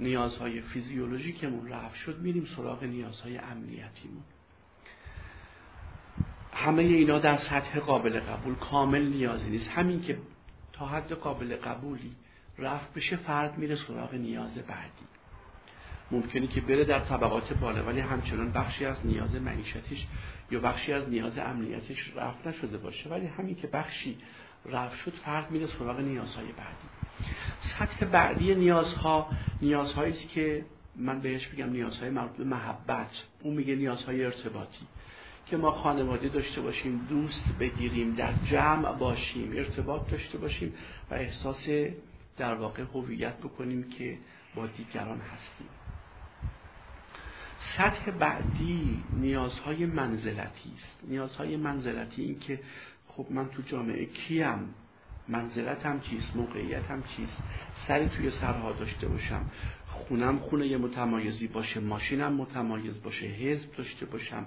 نیازهای 0.00 0.60
فیزیولوژیکمون 0.60 1.68
رفت 1.68 1.94
شد 1.94 2.18
میریم 2.18 2.46
سراغ 2.56 2.84
نیازهای 2.84 3.38
امنیتیمون. 3.38 4.22
همه 6.52 6.82
اینا 6.82 7.18
در 7.18 7.36
سطح 7.36 7.78
قابل 7.78 8.20
قبول 8.20 8.54
کامل 8.54 9.02
نیازی 9.02 9.50
نیست. 9.50 9.70
همین 9.70 10.02
که 10.02 10.18
تا 10.72 10.86
حد 10.86 11.12
قابل 11.12 11.56
قبولی 11.56 12.12
رفت 12.58 12.94
بشه 12.94 13.16
فرد 13.16 13.58
میره 13.58 13.76
سراغ 13.76 14.14
نیاز 14.14 14.54
بعدی. 14.54 15.10
ممکنه 16.10 16.46
که 16.46 16.60
بره 16.60 16.84
در 16.84 17.00
طبقات 17.00 17.52
بالا 17.52 17.84
ولی 17.84 18.00
همچنان 18.00 18.52
بخشی 18.52 18.84
از 18.84 19.06
نیاز 19.06 19.34
معیشتش 19.34 20.06
یا 20.50 20.60
بخشی 20.60 20.92
از 20.92 21.08
نیاز 21.08 21.38
امنیتش 21.38 22.12
رفت 22.16 22.46
نشده 22.46 22.78
باشه. 22.78 23.10
ولی 23.10 23.26
همین 23.26 23.54
که 23.54 23.66
بخشی 23.66 24.18
رفت 24.66 24.96
شد 24.96 25.10
فرد 25.12 25.50
میره 25.50 25.66
سراغ 25.66 26.00
نیازهای 26.00 26.46
بعدی. 26.46 26.88
سطح 27.60 28.04
بعدی 28.04 28.54
نیازها 28.54 29.30
نیازهایی 29.62 30.12
است 30.12 30.28
که 30.28 30.64
من 30.96 31.20
بهش 31.20 31.46
بگم 31.46 31.70
نیازهای 31.70 32.10
مربوط 32.10 32.36
به 32.36 32.44
محبت. 32.44 33.10
اون 33.42 33.54
میگه 33.56 33.76
نیازهای 33.76 34.24
ارتباطی. 34.24 34.86
که 35.50 35.56
ما 35.56 35.70
خانواده 35.70 36.28
داشته 36.28 36.60
باشیم 36.60 37.06
دوست 37.08 37.44
بگیریم 37.60 38.14
در 38.14 38.32
جمع 38.50 38.92
باشیم 38.92 39.52
ارتباط 39.56 40.10
داشته 40.10 40.38
باشیم 40.38 40.74
و 41.10 41.14
احساس 41.14 41.68
در 42.38 42.54
واقع 42.54 42.82
هویت 42.82 43.38
بکنیم 43.38 43.82
که 43.82 44.18
با 44.54 44.66
دیگران 44.66 45.20
هستیم. 45.20 45.68
سطح 47.76 48.10
بعدی 48.10 49.02
نیازهای 49.12 49.86
منزلتی 49.86 50.72
است. 50.76 51.04
نیازهای 51.08 51.56
منزلتی 51.56 52.22
این 52.22 52.38
که 52.38 52.60
خب 53.08 53.26
من 53.30 53.48
تو 53.48 53.62
جامعه 53.62 54.06
کیم. 54.06 54.74
منزلتم 55.28 56.00
چیست؟ 56.00 56.36
موقعیتم 56.36 57.02
چیست؟ 57.16 57.42
سری 57.88 58.08
توی 58.08 58.30
سرها 58.30 58.72
داشته 58.72 59.08
باشم. 59.08 59.50
خونم 59.86 60.38
خونه 60.38 60.76
متمایزی 60.76 61.46
باشه 61.46 61.80
ماشینم 61.80 62.32
متمایز 62.32 63.02
باشه 63.02 63.26
حزب 63.26 63.72
داشته 63.76 64.06
باشم. 64.06 64.46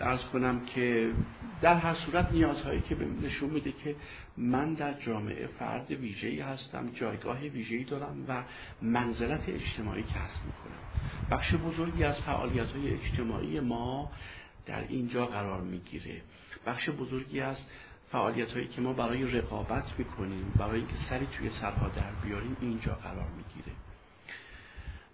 ارز 0.00 0.20
کنم 0.32 0.66
که 0.66 1.12
در 1.60 1.78
هر 1.78 1.94
صورت 1.94 2.32
نیازهایی 2.32 2.80
که 2.80 2.96
نشون 3.22 3.50
میده 3.50 3.72
که 3.72 3.96
من 4.36 4.74
در 4.74 4.92
جامعه 5.00 5.46
فرد 5.46 5.90
ویژه‌ای 5.90 6.40
هستم 6.40 6.90
جایگاه 6.94 7.40
ویژه‌ای 7.40 7.84
دارم 7.84 8.24
و 8.28 8.44
منزلت 8.82 9.48
اجتماعی 9.48 10.02
کسب 10.02 10.44
می‌کنم. 10.44 10.80
بخش 11.30 11.54
بزرگی 11.54 12.04
از 12.04 12.20
فعالیت 12.20 12.70
های 12.70 12.90
اجتماعی 12.90 13.60
ما 13.60 14.12
در 14.66 14.84
اینجا 14.88 15.26
قرار 15.26 15.60
می‌گیره. 15.60 16.22
بخش 16.66 16.88
بزرگی 16.88 17.40
از 17.40 17.64
فعالیت 18.12 18.52
هایی 18.52 18.66
که 18.68 18.80
ما 18.80 18.92
برای 18.92 19.24
رقابت 19.24 19.98
می‌کنیم 19.98 20.54
برای 20.58 20.78
اینکه 20.78 20.96
سری 20.96 21.26
توی 21.26 21.50
سرها 21.50 21.88
در 21.88 22.12
بیاریم 22.22 22.56
اینجا 22.60 22.94
قرار 22.94 23.30
می‌گیره. 23.30 23.73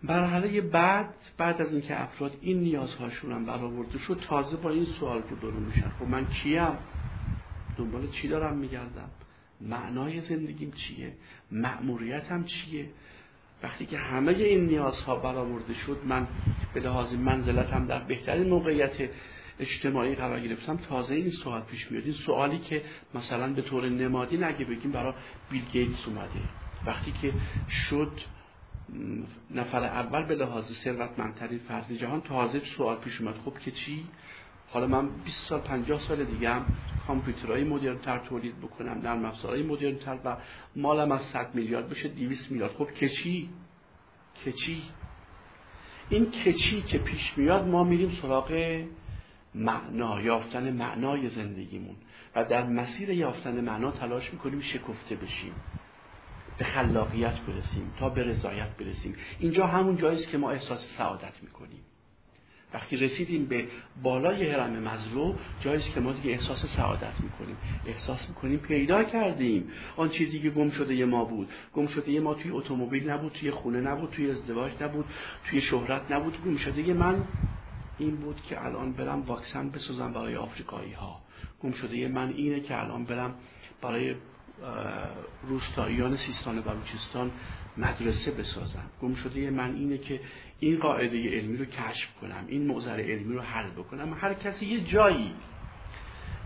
مرحله 0.02 0.60
بعد 0.60 1.14
بعد 1.38 1.62
از 1.62 1.72
اینکه 1.72 2.02
افراد 2.02 2.36
این 2.40 2.60
نیازهاشون 2.60 3.32
هم 3.32 3.44
برآورده 3.44 3.98
شد 3.98 4.24
تازه 4.28 4.56
با 4.56 4.70
این 4.70 4.84
سوال 4.84 5.22
روبرو 5.22 5.60
میشن 5.60 5.88
خب 5.88 6.04
من 6.04 6.26
کیم؟ 6.26 6.78
دنبال 7.78 8.10
چی 8.10 8.28
دارم 8.28 8.56
میگردم؟ 8.56 9.10
معنای 9.60 10.20
زندگیم 10.20 10.70
چیه؟ 10.70 11.12
مأموریتم 11.52 12.44
چیه؟ 12.44 12.86
وقتی 13.62 13.86
که 13.86 13.98
همه 13.98 14.32
این 14.32 14.66
نیازها 14.66 15.16
برآورده 15.16 15.74
شد 15.74 15.98
من 16.06 16.26
به 16.74 16.80
لحاظ 16.80 17.14
منزلتم 17.14 17.86
در 17.86 18.02
بهترین 18.02 18.48
موقعیت 18.48 19.10
اجتماعی 19.60 20.14
قرار 20.14 20.40
گرفتم 20.40 20.76
تازه 20.76 21.14
این 21.14 21.30
سوال 21.30 21.62
پیش 21.62 21.90
میاد. 21.90 22.04
این 22.04 22.14
سوالی 22.14 22.58
که 22.58 22.82
مثلا 23.14 23.52
به 23.52 23.62
طور 23.62 23.88
نمادی 23.88 24.36
نگه 24.36 24.64
بگیم 24.64 24.92
برای 24.92 25.14
بیل 25.50 25.64
گیتس 25.72 26.06
اومده. 26.06 26.40
وقتی 26.86 27.12
که 27.22 27.32
شد 27.68 28.12
نفر 29.50 29.84
اول 29.84 30.22
به 30.22 30.34
لحاظ 30.34 30.72
ثروتمندترین 30.72 31.58
فرد 31.58 31.92
جهان 31.92 32.20
تازه 32.20 32.62
سوال 32.76 32.96
پیش 32.96 33.20
اومد. 33.20 33.34
خب 33.44 33.58
که 33.58 33.70
چی؟ 33.70 34.04
حالا 34.72 34.86
من 34.86 35.08
20 35.24 35.48
سال 35.48 35.60
50 35.60 36.00
سال 36.08 36.24
دیگه 36.24 36.50
هم 36.50 36.66
کامپیوترهای 37.06 37.64
مدرن 37.64 37.98
تر 37.98 38.18
تولید 38.18 38.58
بکنم 38.58 39.00
در 39.00 39.26
افزارهای 39.26 39.62
مدرن 39.62 39.94
تر 39.94 40.18
و 40.24 40.36
مالم 40.76 41.12
از 41.12 41.20
100 41.20 41.54
میلیارد 41.54 41.88
بشه 41.88 42.08
200 42.08 42.50
میلیارد. 42.50 42.72
خب 42.72 42.94
که 42.94 43.08
چی؟ 43.08 43.50
که 44.44 44.52
چی؟ 44.52 44.82
این 46.08 46.30
کچی 46.30 46.82
که 46.82 46.98
پیش 46.98 47.32
میاد 47.36 47.68
ما 47.68 47.84
میریم 47.84 48.18
سراغ 48.22 48.82
معنا 49.54 50.22
یافتن 50.22 50.72
معنای 50.72 51.28
زندگیمون. 51.28 51.96
و 52.36 52.44
در 52.44 52.66
مسیر 52.66 53.10
یافتن 53.10 53.60
معنا 53.60 53.90
تلاش 53.90 54.32
می‌کنیم 54.32 54.60
شکفته 54.60 55.16
بشیم. 55.16 55.52
به 56.60 56.66
خلاقیت 56.66 57.40
برسیم 57.40 57.92
تا 57.98 58.08
به 58.08 58.22
رضایت 58.22 58.76
برسیم. 58.76 59.14
اینجا 59.38 59.66
همون 59.66 59.96
جاییست 59.96 60.28
که 60.28 60.38
ما 60.38 60.50
احساس 60.50 60.84
سعادت 60.98 61.42
می‌کنیم. 61.42 61.80
وقتی 62.74 62.96
رسیدیم 62.96 63.46
به 63.46 63.68
بالای 64.02 64.50
هرم 64.50 64.82
مزلو 64.82 65.34
جاییست 65.60 65.92
که 65.92 66.00
ما 66.00 66.12
دیگه 66.12 66.30
احساس 66.30 66.66
سعادت 66.66 67.20
می‌کنیم. 67.20 67.56
احساس 67.86 68.28
می‌کنیم 68.28 68.58
پیدا 68.58 69.04
کردیم. 69.04 69.70
آن 69.96 70.08
چیزی 70.08 70.40
که 70.40 70.50
گم 70.50 70.70
شده 70.70 71.04
ما 71.04 71.24
بود. 71.24 71.48
گم 71.72 71.86
شده 71.86 72.20
ما 72.20 72.34
توی 72.34 72.50
اتومبیل 72.50 73.10
نبود 73.10 73.32
توی 73.32 73.50
خونه 73.50 73.80
نبود 73.80 74.10
توی 74.10 74.30
ازدواج 74.30 74.72
نبود 74.80 75.04
توی 75.50 75.60
شهرت 75.60 76.10
نبود. 76.10 76.44
گم 76.44 76.56
شده 76.56 76.94
من 76.94 77.24
این 77.98 78.16
بود 78.16 78.42
که 78.42 78.64
الان 78.64 78.92
برم 78.92 79.22
واکسن 79.22 79.70
بسازم 79.70 80.12
برای 80.12 80.36
آفریقایی 80.36 80.92
ها 80.92 81.20
گم 81.62 81.72
شده 81.72 82.08
من 82.08 82.28
اینه 82.28 82.60
که 82.60 82.82
الان 82.82 83.04
برم 83.04 83.34
برای 83.82 84.14
روستاییان 85.42 86.16
سیستان 86.16 86.58
و 86.58 86.62
بلوچستان 86.62 87.30
مدرسه 87.76 88.30
بسازم 88.30 88.90
گم 89.02 89.14
شده 89.14 89.50
من 89.50 89.74
اینه 89.74 89.98
که 89.98 90.20
این 90.60 90.78
قاعده 90.78 91.30
علمی 91.30 91.56
رو 91.56 91.64
کشف 91.64 92.14
کنم 92.20 92.44
این 92.48 92.66
موزر 92.66 93.00
علمی 93.00 93.34
رو 93.34 93.40
حل 93.40 93.70
بکنم. 93.70 94.14
هر 94.14 94.34
کسی 94.34 94.66
یه 94.66 94.80
جایی. 94.80 95.32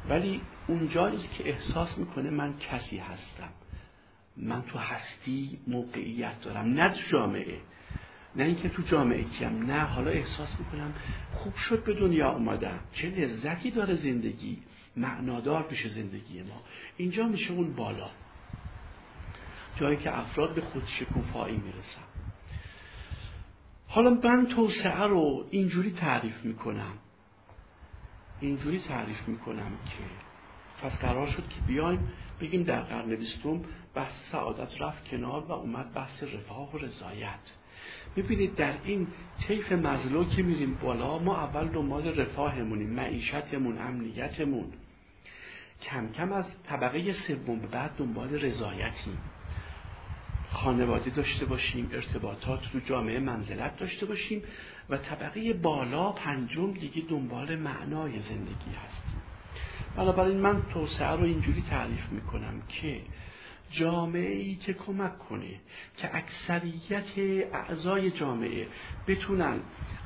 ولی 0.09 0.41
اونجاییست 0.69 1.31
که 1.33 1.49
احساس 1.49 1.99
می‌کنه 1.99 2.31
من 2.31 2.59
کسی 2.59 2.99
هستم. 2.99 3.49
من 4.37 4.63
تو 4.63 4.79
هستی 4.79 5.59
موقعیت 5.67 6.41
دارم 6.41 6.67
نه 6.67 6.89
تو 6.89 7.01
جامعه. 7.11 7.59
نه 8.37 8.45
اینکه 8.45 8.69
تو 8.69 8.83
جامعه 8.83 9.25
کیم 9.25 9.63
نه. 9.67 9.81
حالا 9.81 10.11
احساس 10.11 10.49
می‌کنم 10.59 10.95
خوب 11.33 11.55
شد 11.57 11.85
به 11.85 11.95
دنیا 11.95 12.31
اومدم. 12.31 12.81
چه 12.93 13.09
لذتی 13.09 13.71
داره 13.71 13.95
زندگی. 13.95 14.59
معنادار 14.97 15.63
پیش 15.63 15.87
زندگی 15.87 16.43
ما. 16.43 16.63
اینجا 16.97 17.29
میشه 17.29 17.53
اون 17.53 17.75
بالا. 17.75 18.11
جایی 19.81 19.97
که 19.97 20.19
افراد 20.19 20.55
به 20.55 20.61
خود 20.61 20.87
شکوفایی 20.87 21.57
می‌رسن. 21.57 22.03
حالا 23.89 24.11
من 24.11 24.47
توسعه 24.47 25.03
رو 25.03 25.47
اینجوری 25.51 25.91
تعریف 25.91 26.45
می‌کنم. 26.45 26.99
اینجوری 28.41 28.79
تعریف 28.79 29.29
می‌کنم 29.29 29.71
که 29.71 30.05
پس 30.83 30.99
قرار 30.99 31.29
شد 31.29 31.49
که 31.49 31.61
بیایم 31.67 32.09
بگیم 32.41 32.63
در 32.63 32.83
قرن 32.83 33.17
بیستم 33.17 33.63
بحث 33.95 34.13
سعادت 34.33 34.81
رفت 34.81 35.09
کنار 35.09 35.45
و 35.45 35.53
اومد 35.53 35.95
بحث 35.95 36.23
رفاه 36.23 36.75
و 36.75 36.79
رضایت. 36.79 37.41
ببینید 38.17 38.55
در 38.55 38.75
این 38.85 39.07
طیف 39.47 39.73
مزلو 39.73 40.25
که 40.25 40.43
میریم 40.43 40.75
بالا 40.75 41.19
ما 41.19 41.37
اول 41.37 41.69
دنبال 41.69 42.21
رفاهمونیم 42.21 42.91
معیشتمون 42.91 43.79
امنیتمون. 43.79 44.73
کم 45.85 46.13
کم 46.13 46.33
از 46.33 46.45
طبقه 46.69 47.13
سوم 47.13 47.59
به 47.59 47.67
بعد 47.67 47.97
دنبال 47.97 48.35
رضایتیم. 48.35 49.19
خانواده 50.53 51.11
داشته 51.11 51.47
باشیم 51.47 51.91
ارتباطات 51.93 52.61
رو 52.73 52.81
جامعه 52.81 53.19
منزلت 53.19 53.77
داشته 53.77 54.07
باشیم 54.07 54.43
و 54.91 54.97
طبقه 54.97 55.53
بالا 55.53 56.13
پنجم 56.13 56.73
دیگه 56.73 57.03
دنبال 57.09 57.57
معنای 57.57 58.19
زندگی 58.19 58.73
هستیم. 58.85 59.23
بنابراین 59.97 60.37
من 60.37 60.63
توسعه 60.63 61.17
رو 61.17 61.25
اینجوری 61.25 61.65
تعریف 61.71 62.09
می‌کنم 62.11 62.63
که 62.69 63.01
جامعه 63.71 64.33
ای 64.33 64.55
که 64.55 64.73
کمک 64.73 65.19
کنه 65.19 65.55
که 65.97 66.17
اکثریت 66.17 67.19
اعضای 67.53 68.11
جامعه 68.11 68.67
بتونن 69.07 69.61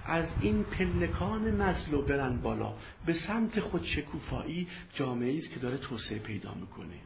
از 0.09 0.27
این 0.41 0.65
پلکان 0.65 1.63
مزلو 1.63 2.03
برن 2.03 2.41
بالا 2.41 2.75
به 3.07 3.13
سمت 3.13 3.61
خود 3.61 3.85
شکوفایی 3.85 4.69
جامعه 4.95 5.39
است 5.39 5.51
که 5.51 5.61
داره 5.61 5.77
توسعه 5.77 6.19
پیدا 6.19 6.55
می‌کنه. 6.55 7.01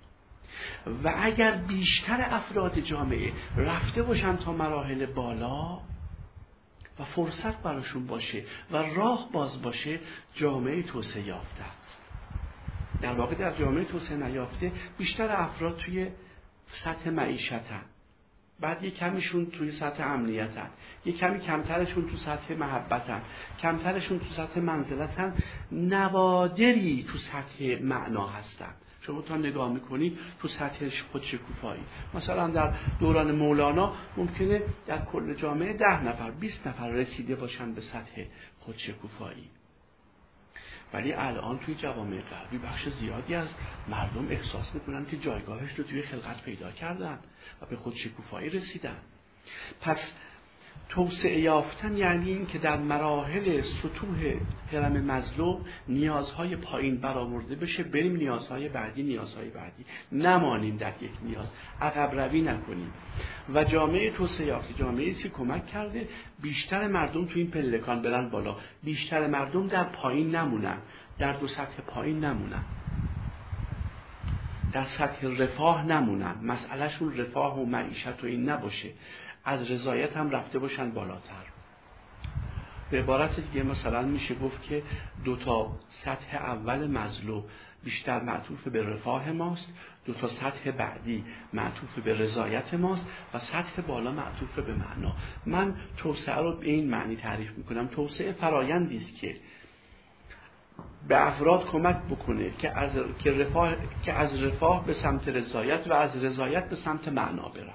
و 1.04 1.14
اگر 1.16 1.56
بیشتر 1.56 2.26
افراد 2.30 2.78
جامعه 2.78 3.32
رفته 3.56 4.02
باشن 4.02 4.36
تا 4.36 4.52
مراحل 4.52 5.06
بالا 5.06 5.78
و 6.98 7.04
فرصت 7.04 7.62
براشون 7.62 8.06
باشه 8.06 8.44
و 8.70 8.76
راه 8.76 9.28
باز 9.32 9.62
باشه 9.62 10.00
جامعه 10.34 10.82
توسعه 10.82 11.22
یافته 11.22 11.62
است. 11.62 11.98
در 13.00 13.12
واقع 13.12 13.34
در 13.34 13.58
جامعه 13.58 13.84
توسعه 13.84 14.16
نیافته 14.16 14.72
بیشتر 14.98 15.30
افراد 15.30 15.76
توی 15.76 16.08
سطح 16.84 17.10
معیشتن. 17.10 17.82
بعد 18.62 18.84
یه 18.84 18.90
کمیشون 18.90 19.46
توی 19.46 19.72
سطح 19.72 20.06
امنیتن. 20.06 20.70
یه 21.04 21.12
کمی 21.12 21.40
کمترشون 21.40 22.10
تو 22.10 22.16
سطح 22.16 22.54
محبتن. 22.54 23.22
کمترشون 23.58 24.18
تو 24.18 24.24
سطح 24.24 24.60
منزلتن. 24.60 25.34
نوادری 25.72 27.06
تو 27.12 27.18
سطح 27.18 27.82
معنا 27.82 28.26
هستن. 28.26 28.74
شما 29.00 29.22
تا 29.22 29.36
نگاه 29.36 29.72
می‌کنی 29.72 30.18
تو 30.40 30.48
سطح 30.48 30.88
خود 31.12 31.22
شکوفایی. 31.22 31.82
مثلا 32.14 32.48
در 32.48 32.74
دوران 33.00 33.34
مولانا 33.34 33.92
ممکنه 34.16 34.62
در 34.86 35.04
کل 35.04 35.34
جامعه 35.34 35.72
ده 35.72 36.04
نفر 36.04 36.30
20 36.30 36.66
نفر 36.66 36.90
رسیده 36.90 37.36
باشن 37.36 37.72
به 37.72 37.80
سطح 37.80 38.24
خود 38.60 38.78
شکوفایی. 38.78 39.48
ولی 40.94 41.12
الان 41.12 41.58
توی 41.58 41.74
جوامع 41.74 42.20
غربی 42.20 42.58
بخش 42.58 42.88
زیادی 43.00 43.34
از 43.34 43.48
مردم 43.88 44.28
احساس 44.30 44.74
می‌کنن 44.74 45.06
که 45.06 45.16
جایگاهش 45.16 45.70
رو 45.78 45.84
توی 45.84 46.02
خلقت 46.02 46.44
پیدا 46.44 46.70
کردن. 46.70 47.18
و 47.62 47.66
به 47.66 47.76
خود 47.76 47.94
شکوفایی 47.94 48.50
رسیدن. 48.50 48.96
پس 49.80 50.12
توسعه 50.88 51.40
یافتن 51.40 51.96
یعنی 51.96 52.30
این 52.30 52.46
که 52.46 52.58
در 52.58 52.78
مراحل 52.78 53.62
سطوح 53.62 54.34
هرم 54.72 54.92
مزلو 54.92 55.60
نیازهای 55.88 56.56
پایین 56.56 56.96
برآورده 56.96 57.54
بشه 57.54 57.82
بریم 57.82 58.16
نیازهای 58.16 58.68
بعدی 58.68 59.02
نیازهای 59.02 59.48
بعدی. 59.48 59.84
نمانیم 60.12 60.76
در 60.76 60.92
یک 61.00 61.10
نیاز. 61.22 61.52
عقب 61.80 62.20
روی 62.20 62.42
نکنیم. 62.42 62.92
و 63.54 63.64
جامعه 63.64 64.10
توسعه 64.10 64.46
یافته 64.46 64.74
جامعه 64.74 65.14
که 65.14 65.28
کمک 65.28 65.66
کرده 65.66 66.08
بیشتر 66.42 66.88
مردم 66.88 67.24
تو 67.24 67.38
این 67.38 67.50
پلکان 67.50 68.02
برن 68.02 68.28
بالا. 68.28 68.56
بیشتر 68.82 69.26
مردم 69.26 69.66
در 69.66 69.84
پایین 69.84 70.34
نمونن. 70.34 70.78
در 71.18 71.32
دو 71.32 71.46
سطح 71.46 71.82
پایین 71.86 72.24
نمونن. 72.24 72.64
در 74.72 74.84
سطح 74.84 75.26
رفاه 75.26 75.86
نمونن. 75.86 76.34
مسئلهشون 76.42 77.16
رفاه 77.16 77.60
و 77.60 77.64
معیشت 77.64 78.24
و 78.24 78.26
این 78.26 78.48
نباشه. 78.48 78.88
از 79.44 79.70
رضایت 79.70 80.16
هم 80.16 80.30
رفته 80.30 80.58
باشن 80.58 80.90
بالاتر. 80.90 81.44
به 82.90 82.98
عبارت 82.98 83.40
دیگه 83.40 83.62
مثلا 83.62 84.02
میشه 84.02 84.34
گفت 84.34 84.62
که 84.62 84.82
دو 85.24 85.36
تا 85.36 85.72
سطح 85.90 86.36
اول 86.36 86.86
مزلو 86.86 87.42
بیشتر 87.84 88.22
معطوف 88.22 88.68
به 88.68 88.82
رفاه 88.82 89.32
ماست 89.32 89.68
دو 90.06 90.14
تا 90.14 90.28
سطح 90.28 90.70
بعدی 90.70 91.24
معطوف 91.52 91.98
به 91.98 92.14
رضایت 92.14 92.74
ماست 92.74 93.06
و 93.34 93.38
سطح 93.38 93.82
بالا 93.82 94.10
معطوف 94.10 94.58
به 94.58 94.74
معنا. 94.74 95.16
من 95.46 95.74
توسعه 95.96 96.42
رو 96.42 96.52
به 96.52 96.66
این 96.66 96.90
معنی 96.90 97.16
تعریف 97.16 97.58
می‌کنم. 97.58 97.86
توسعه 97.86 98.32
فرایندی 98.32 98.96
است 98.96 99.16
که 99.16 99.36
به 101.08 101.26
افراد 101.26 101.66
کمک 101.66 101.96
بکنه 102.10 102.50
که 102.50 102.78
از, 102.78 102.90
که, 103.18 103.30
رفاه، 103.30 103.74
که 104.02 104.12
از 104.12 104.42
رفاه 104.42 104.86
به 104.86 104.92
سمت 104.92 105.28
رضایت 105.28 105.86
و 105.86 105.92
از 105.92 106.24
رضایت 106.24 106.70
به 106.70 106.76
سمت 106.76 107.08
معنا 107.08 107.48
برن. 107.48 107.74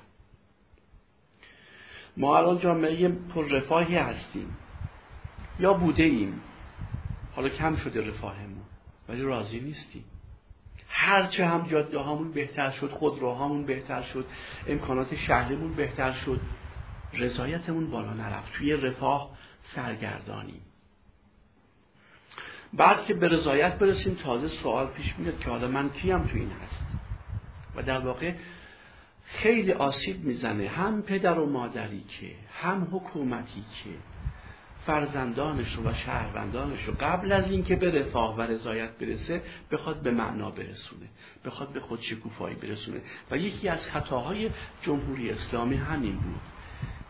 ما 2.17 2.37
الان 2.37 2.59
جامعه 2.59 3.09
پر 3.09 3.45
رفاهی 3.45 3.95
هستیم. 3.95 4.57
یا 5.59 5.73
بوده 5.73 6.03
ایم. 6.03 6.41
حالا 7.35 7.49
کم 7.49 7.75
شده 7.75 8.07
رفاهمون 8.07 8.63
ولی 9.09 9.21
راضی 9.21 9.59
نیستیم. 9.59 10.03
هرچه 10.89 11.45
هم 11.45 11.67
جاده 11.67 11.99
هامون 11.99 12.31
بهتر 12.31 12.71
شد 12.71 12.91
خودروهامون 12.91 13.65
بهتر 13.65 14.01
شد 14.01 14.25
امکانات 14.67 15.15
شهرمون 15.15 15.73
بهتر 15.73 16.13
شد 16.13 16.41
رضایتمون 17.13 17.91
بالا 17.91 18.13
نرفت. 18.13 18.53
توی 18.53 18.73
رفاه 18.73 19.37
سرگردانیم. 19.75 20.61
بعد 22.73 23.05
که 23.05 23.13
به 23.13 23.27
رضایت 23.27 23.77
برسیم 23.77 24.13
تازه 24.15 24.47
سوال 24.47 24.87
پیش 24.87 25.15
میاد 25.17 25.39
که 25.39 25.49
حالا 25.49 25.67
من 25.67 25.89
کیم 25.89 26.23
تو 26.23 26.37
این 26.37 26.51
هست؟ 26.63 26.81
و 27.75 27.83
در 27.83 27.99
واقع 27.99 28.33
خیلی 29.25 29.71
آسیب 29.71 30.23
می‌زنه. 30.23 30.67
هم 30.67 31.01
پدر 31.01 31.39
و 31.39 31.49
مادری 31.49 32.01
که 32.01 32.35
هم 32.61 32.87
حکومتی 32.91 33.61
که 33.61 33.89
فرزندانش 34.85 35.77
و 35.77 35.93
شهروندانش 35.93 36.83
رو 36.83 36.93
قبل 36.99 37.31
از 37.31 37.51
اینکه 37.51 37.75
به 37.75 38.01
رفاه 38.01 38.37
و 38.37 38.41
رضایت 38.41 38.97
برسه 38.97 39.41
بخواد 39.71 40.03
به 40.03 40.11
معنا 40.11 40.51
برسونه. 40.51 41.09
بخواد 41.45 41.69
به 41.69 41.79
خود 41.79 42.01
شکوفایی 42.01 42.55
برسونه. 42.55 43.01
و 43.31 43.37
یکی 43.37 43.69
از 43.69 43.85
خطاهای 43.85 44.49
جمهوری 44.81 45.29
اسلامی 45.29 45.75
همین 45.75 46.15
بود 46.15 46.41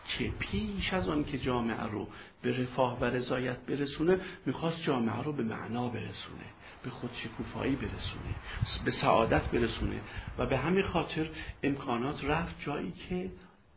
که 0.08 0.30
پیش 0.38 0.92
از 0.92 1.08
آن 1.08 1.24
که 1.24 1.38
جامعه 1.38 1.82
رو 1.82 2.08
به 2.42 2.62
رفاه 2.62 3.00
و 3.00 3.04
رضایت 3.04 3.58
برسونه 3.58 4.20
می‌خواست 4.46 4.82
جامعه 4.82 5.22
رو 5.22 5.32
به 5.32 5.42
معنا 5.42 5.88
برسونه 5.88 6.44
به 6.84 6.90
خود 6.90 7.10
شکوفایی 7.14 7.76
برسونه 7.76 8.34
به 8.84 8.90
سعادت 8.90 9.42
برسونه 9.42 10.00
و 10.38 10.46
به 10.46 10.58
همین 10.58 10.82
خاطر 10.82 11.30
امکانات 11.62 12.24
رفت 12.24 12.60
جایی 12.60 12.92
که 12.92 13.30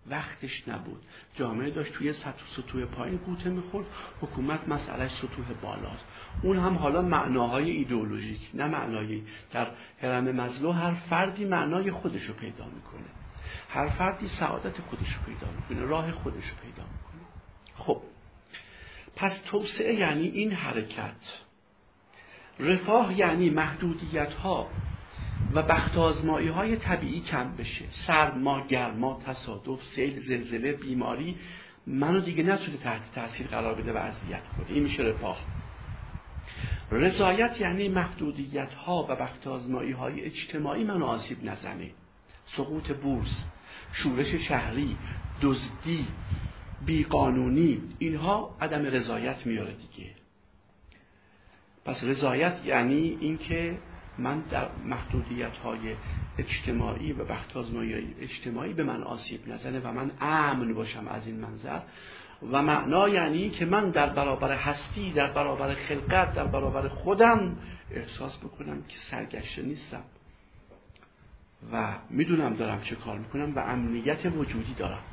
وقتش 0.07 0.67
نبود. 0.67 1.01
جامعه 1.35 1.69
داشت 1.69 1.93
توی 1.93 2.13
سطح 2.13 2.43
سطوح 2.55 2.85
پایین 2.85 3.17
گوته 3.17 3.49
می‌خورد 3.49 3.85
حکومت 4.21 4.67
مسئلهش 4.67 5.11
سطوح 5.11 5.45
بالاست. 5.61 6.05
اون 6.43 6.57
هم 6.57 6.77
حالا 6.77 7.01
معناهای 7.01 7.71
ایدئولوژیک 7.71 8.49
نه 8.53 8.67
معنایی. 8.67 9.23
در 9.51 9.67
حرم 10.01 10.23
مزلو 10.23 10.71
هر 10.71 10.93
فردی 10.93 11.45
معنای 11.45 11.91
خودش 11.91 12.23
رو 12.23 12.33
پیدا 12.33 12.65
می‌کنه. 12.65 13.07
هر 13.69 13.89
فردی 13.89 14.27
سعادت 14.27 14.81
خودش 14.81 15.13
رو 15.13 15.21
پیدا 15.25 15.51
می‌کنه 15.51 15.87
راه 15.87 16.11
خودش 16.11 16.49
رو 16.49 16.55
پیدا 16.55 16.83
می‌کنه. 16.83 17.21
خب 17.75 18.01
پس 19.21 19.41
توسعه 19.45 19.93
یعنی 19.93 20.27
این 20.27 20.51
حرکت. 20.51 21.39
رفاه 22.59 23.19
یعنی 23.19 23.49
محدودیت 23.49 24.33
ها 24.33 24.69
و 25.53 25.63
بخت 25.63 25.95
های 26.55 26.75
طبیعی 26.75 27.19
کم 27.19 27.55
بشه. 27.55 27.85
سرما 27.89 28.67
گرما 28.67 29.21
تصادف 29.25 29.83
سیل 29.83 30.19
زلزله 30.19 30.73
بیماری. 30.73 31.35
منو 31.87 32.19
دیگه 32.19 32.43
نتونه 32.43 32.77
تحت 32.77 33.01
تاثیر 33.15 33.47
قرار 33.47 33.75
بده 33.75 33.93
و 33.93 33.97
اذیت 33.97 34.43
کنه. 34.57 34.65
این 34.69 34.83
میشه 34.83 35.03
رفاه. 35.03 35.37
رضایت 36.91 37.61
یعنی 37.61 37.87
محدودیت 37.87 38.73
ها 38.73 39.05
و 39.09 39.15
بخت 39.15 39.47
های 39.99 40.21
اجتماعی 40.21 40.83
منو 40.83 41.05
آسیب 41.05 41.43
نزنه. 41.43 41.91
سقوط 42.45 42.91
بورس 42.91 43.35
شورش 43.93 44.35
شهری 44.35 44.97
دزدی 45.41 46.07
بیقانونی. 46.85 47.81
اینها 47.99 48.57
عدم 48.61 48.85
رضایت 48.85 49.45
میاره 49.45 49.73
دیگه. 49.73 50.11
پس 51.85 52.03
رضایت 52.03 52.55
یعنی 52.65 53.17
اینکه 53.21 53.77
من 54.17 54.39
در 54.39 54.67
محدودیت 54.85 55.57
های 55.57 55.95
اجتماعی 56.37 57.13
و 57.13 57.25
بخت 57.25 57.57
اجتماعی 58.19 58.73
به 58.73 58.83
من 58.83 59.03
آسیب 59.03 59.47
نزنه 59.47 59.79
و 59.79 59.91
من 59.91 60.11
امن 60.21 60.73
باشم 60.73 61.07
از 61.07 61.27
این 61.27 61.39
منظر. 61.39 61.79
و 62.51 62.61
معنا 62.61 63.09
یعنی 63.09 63.49
که 63.49 63.65
من 63.65 63.89
در 63.89 64.09
برابر 64.09 64.51
هستی 64.57 65.11
در 65.11 65.31
برابر 65.31 65.73
خلقت 65.73 66.33
در 66.33 66.47
برابر 66.47 66.87
خودم 66.87 67.57
احساس 67.91 68.37
بکنم 68.37 68.83
که 68.87 68.97
سرگشته 68.97 69.61
نیستم. 69.61 70.03
و 71.73 71.93
می‌دونم 72.09 72.55
دارم 72.55 72.81
چه 72.81 72.95
کار 72.95 73.17
می‌کنم 73.17 73.55
و 73.55 73.59
امنیت 73.59 74.25
وجودی 74.25 74.73
دارم. 74.73 75.03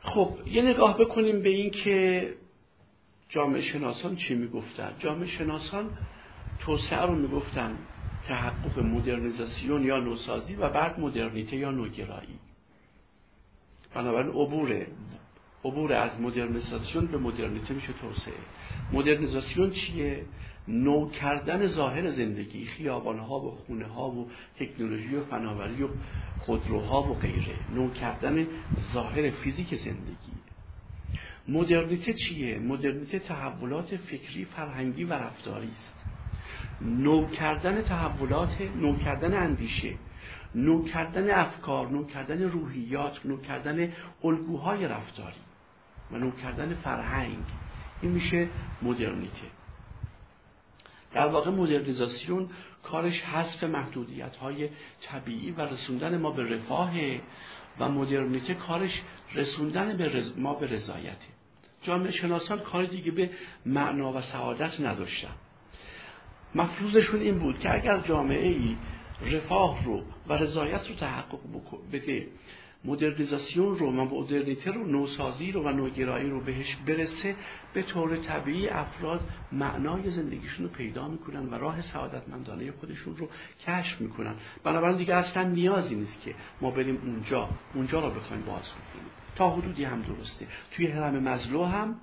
خب 0.00 0.38
یه 0.46 0.62
نگاه 0.62 0.98
بکنیم 0.98 1.42
به 1.42 1.48
این 1.48 1.70
که 1.70 2.34
جامعه 3.28 3.60
شناسان 3.60 4.16
چی 4.16 4.34
می‌گفتن؟ 4.34 4.96
جامعه 4.98 5.26
شناسان 5.28 5.90
توسعه 6.58 7.02
رو 7.02 7.14
می‌گفتن 7.14 7.78
تحقق 8.28 8.78
مدرنیزاسیون 8.78 9.84
یا 9.84 10.00
نوسازی 10.00 10.54
و 10.54 10.68
بعد 10.68 11.00
مدرنیته 11.00 11.56
یا 11.56 11.70
نوگرایی. 11.70 12.38
بنابراین 13.94 14.30
عبور 14.30 14.86
عبور 15.64 15.92
از 15.92 16.20
مدرنیزاسیون 16.20 17.06
به 17.06 17.18
مدرنیته 17.18 17.74
میشه 17.74 17.92
توسعه. 17.92 18.34
مدرنیزاسیون 18.92 19.70
چیه؟ 19.70 20.24
نو 20.70 21.10
کردن 21.10 21.66
ظاهر 21.66 22.10
زندگی 22.10 22.64
خیابانها 22.64 23.40
و 23.40 23.50
خونه 23.50 23.86
ها 23.86 24.10
و 24.10 24.30
تکنولوژی 24.58 25.16
و 25.16 25.24
فناوری 25.24 25.82
و 25.82 25.88
خودروها 26.38 27.02
و 27.02 27.14
غیره. 27.14 27.54
نو 27.74 27.90
کردن 27.90 28.46
ظاهر 28.92 29.30
فیزیک 29.30 29.74
زندگی. 29.74 30.32
مدرنیته 31.48 32.12
چیه؟ 32.12 32.58
مدرنیته 32.58 33.18
تحولات 33.18 33.96
فکری 33.96 34.44
فرهنگی 34.44 35.04
و 35.04 35.12
رفتاری 35.12 35.70
است. 35.72 35.94
نو 36.80 37.26
کردن 37.26 37.82
تحولات 37.82 38.60
نو 38.76 38.96
کردن 38.96 39.34
اندیشه. 39.34 39.94
نو 40.54 40.84
کردن 40.84 41.30
افکار 41.30 41.88
نو 41.88 42.04
کردن 42.04 42.42
روحیات 42.42 43.26
نو 43.26 43.36
کردن 43.36 43.92
الگوهای 44.24 44.88
رفتاری 44.88 45.40
و 46.12 46.18
نو 46.18 46.30
کردن 46.30 46.74
فرهنگ. 46.74 47.44
این 48.02 48.12
میشه 48.12 48.48
مدرنیته. 48.82 49.59
در 51.12 51.26
واقع 51.26 51.50
مدرنیزاسیون 51.50 52.48
کارش 52.82 53.22
حذف 53.22 53.64
محدودیت 53.64 54.36
های 54.36 54.68
طبیعی 55.02 55.50
و 55.50 55.60
رسوندن 55.60 56.18
ما 56.18 56.30
به 56.30 56.54
رفاه 56.54 56.92
و 57.78 57.88
مدرنیته 57.88 58.54
کارش 58.54 59.02
رسوندن 59.34 59.96
به 59.96 60.24
ما 60.36 60.54
به 60.54 60.66
رضایته 60.66 61.26
جامعه 61.82 62.10
شناسان 62.10 62.58
کار 62.58 62.84
دیگه 62.84 63.10
به 63.10 63.30
معنا 63.66 64.12
و 64.12 64.20
سعادت 64.20 64.80
نداشتن. 64.80 65.34
مفروضشون 66.54 67.20
این 67.20 67.38
بود 67.38 67.58
که 67.58 67.74
اگر 67.74 67.98
جامعه 67.98 68.48
ای 68.48 68.76
رفاه 69.22 69.84
رو 69.84 70.02
و 70.28 70.32
رضایت 70.32 70.88
رو 70.88 70.94
تحقق 70.94 71.38
بده 71.92 72.26
مدرنیزاسیون 72.84 73.78
رو 73.78 73.90
مدرنیته 73.90 74.70
رو 74.70 74.86
نوسازی 74.86 75.52
رو 75.52 75.62
و 75.62 75.68
نوگرایی 75.68 76.30
رو 76.30 76.40
بهش 76.40 76.76
برسه 76.86 77.36
به 77.74 77.82
طور 77.82 78.16
طبیعی 78.16 78.68
افراد 78.68 79.20
معنای 79.52 80.10
زندگیشون 80.10 80.66
رو 80.66 80.72
پیدا 80.72 81.08
می‌کنن 81.08 81.46
و 81.46 81.54
راه 81.54 81.82
سعادتمندانه 81.82 82.72
خودشون 82.72 83.16
رو 83.16 83.28
کشف 83.66 84.00
می‌کنن. 84.00 84.34
بنابراین 84.64 84.96
دیگه 84.96 85.14
اصلا 85.14 85.42
نیازی 85.42 85.94
نیست 85.94 86.22
که 86.22 86.34
ما 86.60 86.70
بریم 86.70 86.96
اونجا 86.96 87.48
اونجا 87.74 88.00
رو 88.00 88.10
بخوایم 88.10 88.42
باز 88.42 88.62
کنیم. 88.62 89.06
تا 89.36 89.50
حدودی 89.50 89.84
هم 89.84 90.02
درسته. 90.02 90.46
توی 90.72 90.86
هرم 90.86 91.22
مزلو 91.22 91.64
هم 91.64 91.96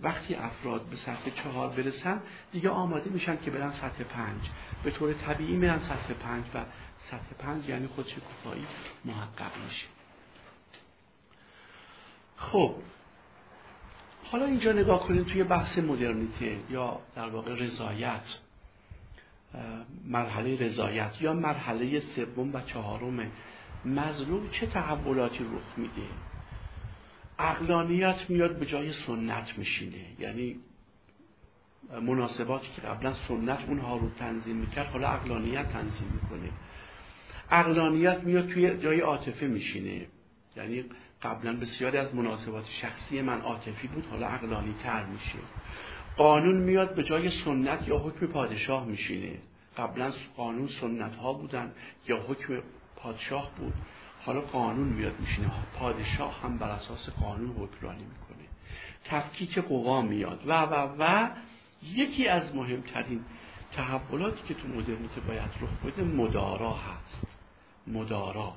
وقتی 0.00 0.34
افراد 0.34 0.90
به 0.90 0.96
سطح 0.96 1.30
چهار 1.42 1.68
برسن 1.68 2.20
دیگه 2.52 2.68
آماده 2.68 3.10
میشن 3.10 3.38
که 3.44 3.50
برن 3.50 3.70
سطح 3.70 4.04
پنج. 4.04 4.40
به 4.84 4.90
طور 4.90 5.12
طبیعی 5.12 5.56
میرن 5.56 5.78
سطح 5.78 6.14
پنج 6.14 6.44
و 6.54 6.64
سطح 7.10 7.34
پنج 7.38 7.68
یعنی 7.68 7.86
خودشکوفایی 7.86 8.66
محقق 9.04 9.52
میشه. 9.64 9.86
خب 12.36 12.74
حالا 14.24 14.44
اینجا 14.44 14.72
نگاه 14.72 15.08
کنید 15.08 15.26
توی 15.26 15.44
بحث 15.44 15.78
مدرنیته 15.78 16.60
یا 16.70 17.00
در 17.14 17.28
واقع 17.28 17.54
رضایت 17.54 18.22
مرحله 20.04 20.56
رضایت 20.56 21.22
یا 21.22 21.32
مرحله 21.32 22.00
سوم 22.00 22.54
و 22.54 22.60
چهارم. 22.60 23.32
مظلوم 23.84 24.50
چه 24.50 24.66
تحولاتی 24.66 25.44
رخ 25.44 25.78
میده؟ 25.78 26.08
عقلانیت 27.38 28.30
میاد 28.30 28.58
به 28.58 28.66
جای 28.66 28.92
سنت 28.92 29.58
میشینه. 29.58 30.06
یعنی 30.18 30.56
مناسباتی 32.02 32.68
که 32.76 32.82
قبلا 32.82 33.14
سنت 33.28 33.64
اونها 33.68 33.96
رو 33.96 34.10
تنظیم 34.10 34.56
می‌کرد 34.56 34.86
حالا 34.86 35.08
عقلانیت 35.08 35.72
تنظیم 35.72 36.20
می‌کنه. 36.22 36.52
عقلانیت 37.50 38.18
میاد 38.24 38.48
توی 38.48 38.78
جای 38.78 39.00
عاطفه 39.00 39.46
میشینه. 39.46 40.06
یعنی 40.56 40.84
قبلا 41.22 41.56
بسیاری 41.56 41.98
از 41.98 42.14
مناسبات 42.14 42.64
شخصی 42.70 43.22
من 43.22 43.40
عاطفی 43.40 43.88
بود 43.88 44.06
حالا 44.06 44.26
عقلانی 44.26 44.74
تر 44.82 45.04
میشه. 45.04 45.38
قانون 46.16 46.56
میاد 46.56 46.94
به 46.94 47.02
جای 47.02 47.30
سنت 47.30 47.88
یا 47.88 47.98
حکم 47.98 48.26
پادشاه 48.26 48.86
میشینه. 48.86 49.38
قبلا 49.76 50.12
قانون 50.36 50.68
سنت 50.80 51.16
ها 51.16 51.32
بودن 51.32 51.72
یا 52.08 52.16
حکم 52.16 52.58
پادشاه 52.96 53.52
بود. 53.56 53.74
حالا 54.20 54.40
قانون 54.40 54.88
میاد 54.88 55.20
میشینه. 55.20 55.50
پادشاه 55.74 56.42
هم 56.42 56.58
بر 56.58 56.68
اساس 56.68 57.08
قانون 57.08 57.50
حکمرانی 57.50 58.04
می‌کنه. 58.04 58.48
تفکیک 59.04 59.58
قوا 59.58 60.02
میاد. 60.02 60.40
و 60.46 60.62
و 60.62 60.94
و 60.98 61.28
یکی 61.82 62.28
از 62.28 62.54
مهمترین 62.54 63.24
تحولاتی 63.72 64.42
که 64.48 64.54
تو 64.54 64.68
مدرنیته 64.68 65.20
باید 65.20 65.50
رخ 65.60 65.70
بده 65.86 66.02
مدارا 66.02 66.72
هست. 66.72 67.35
مدارا. 67.86 68.54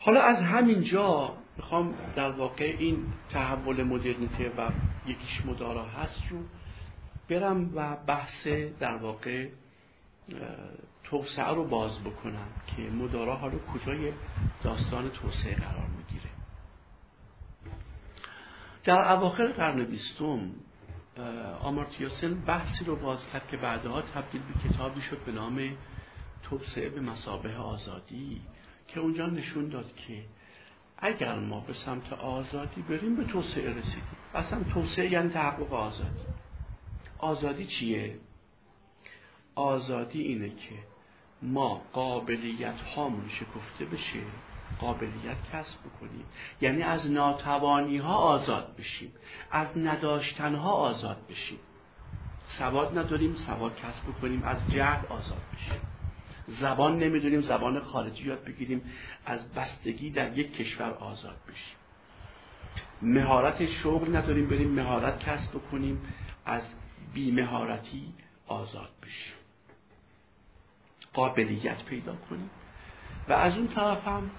حالا 0.00 0.22
از 0.22 0.36
همین 0.36 0.84
جا 0.84 1.36
می‌خوام 1.56 1.94
در 2.16 2.30
واقع 2.30 2.76
این 2.78 3.12
تحول 3.30 3.82
مدرنیته 3.82 4.52
و 4.58 4.70
یکیش 5.06 5.46
مدارا 5.46 5.84
هست 5.84 6.20
رو 6.30 6.38
برم 7.28 7.70
و 7.74 7.96
بحث 8.06 8.46
در 8.80 8.96
واقع 8.96 9.48
توسعه 11.04 11.54
رو 11.54 11.64
باز 11.64 12.00
بکنم 12.00 12.48
که 12.66 12.82
مدارا 12.82 13.36
حالا 13.36 13.58
کجای 13.58 14.12
داستان 14.62 15.10
توسعه 15.10 15.54
قرار 15.54 15.86
می‌گیره. 15.86 16.30
در 18.84 19.12
اواخر 19.12 19.46
قرن 19.46 19.84
بیستم 19.84 20.50
آمارتیاسن 21.62 22.34
بحثی 22.34 22.84
رو 22.84 22.96
باز 22.96 23.26
کرد 23.32 23.48
که 23.48 23.56
بعدها 23.56 24.02
تبدیل 24.02 24.42
به 24.42 24.68
کتابی 24.68 25.00
شد 25.00 25.24
به 25.24 25.32
نام 25.32 25.76
توسعه 26.50 26.88
به 26.88 27.00
مسابه 27.00 27.56
آزادی 27.56 28.42
که 28.88 29.00
اونجا 29.00 29.26
نشون 29.26 29.68
داد 29.68 29.94
که 29.96 30.24
اگر 30.98 31.38
ما 31.38 31.60
به 31.60 31.74
سمت 31.74 32.12
آزادی 32.12 32.82
بریم 32.82 33.16
به 33.16 33.24
توسعه 33.24 33.70
رسیدیم. 33.70 34.16
اصلا 34.34 34.62
توسعه 34.62 35.12
یعنی 35.12 35.30
تحقق 35.30 35.72
آزادی. 35.72 36.20
آزادی 37.18 37.66
چیه؟ 37.66 38.18
آزادی 39.54 40.22
اینه 40.22 40.48
که 40.48 40.74
ما 41.42 41.82
قابلیت 41.92 42.80
هامون 42.80 43.28
شکفته 43.28 43.84
بشه 43.84 44.20
قابلیت 44.80 45.36
کسب 45.52 45.78
بکنیم. 45.80 46.24
یعنی 46.60 46.82
از 46.82 47.10
ناتوانی 47.10 47.98
ها 47.98 48.14
آزاد 48.14 48.76
بشیم 48.78 49.12
از 49.50 49.66
نداشتن 49.76 50.54
ها 50.54 50.70
آزاد 50.70 51.26
بشیم. 51.28 51.58
سواد 52.46 52.98
نداریم 52.98 53.36
سواد 53.36 53.76
کسب 53.76 54.04
بکنیم 54.04 54.42
از 54.42 54.56
جهل 54.70 55.06
آزاد 55.06 55.42
بشیم. 55.54 55.99
زبان 56.60 56.98
نمی‌دونیم 56.98 57.40
زبان 57.40 57.80
خارجی 57.80 58.24
یاد 58.24 58.44
بگیریم 58.44 58.82
از 59.26 59.54
بستگی 59.54 60.10
در 60.10 60.38
یک 60.38 60.56
کشور 60.56 60.90
آزاد 60.90 61.36
بشیم. 61.48 61.76
مهارت 63.02 63.66
شغل 63.66 64.16
نداریم 64.16 64.46
بریم 64.46 64.70
مهارت 64.70 65.18
کسب 65.18 65.50
بکنیم 65.50 66.00
از 66.46 66.62
بیمهارتی 67.14 68.12
آزاد 68.46 68.90
بشیم. 69.02 69.32
قابلیت 71.14 71.84
پیدا 71.84 72.16
کنیم. 72.16 72.50
و 73.28 73.32
از 73.32 73.56
اون 73.56 73.68
طرف 73.68 74.08
هم 74.08 74.30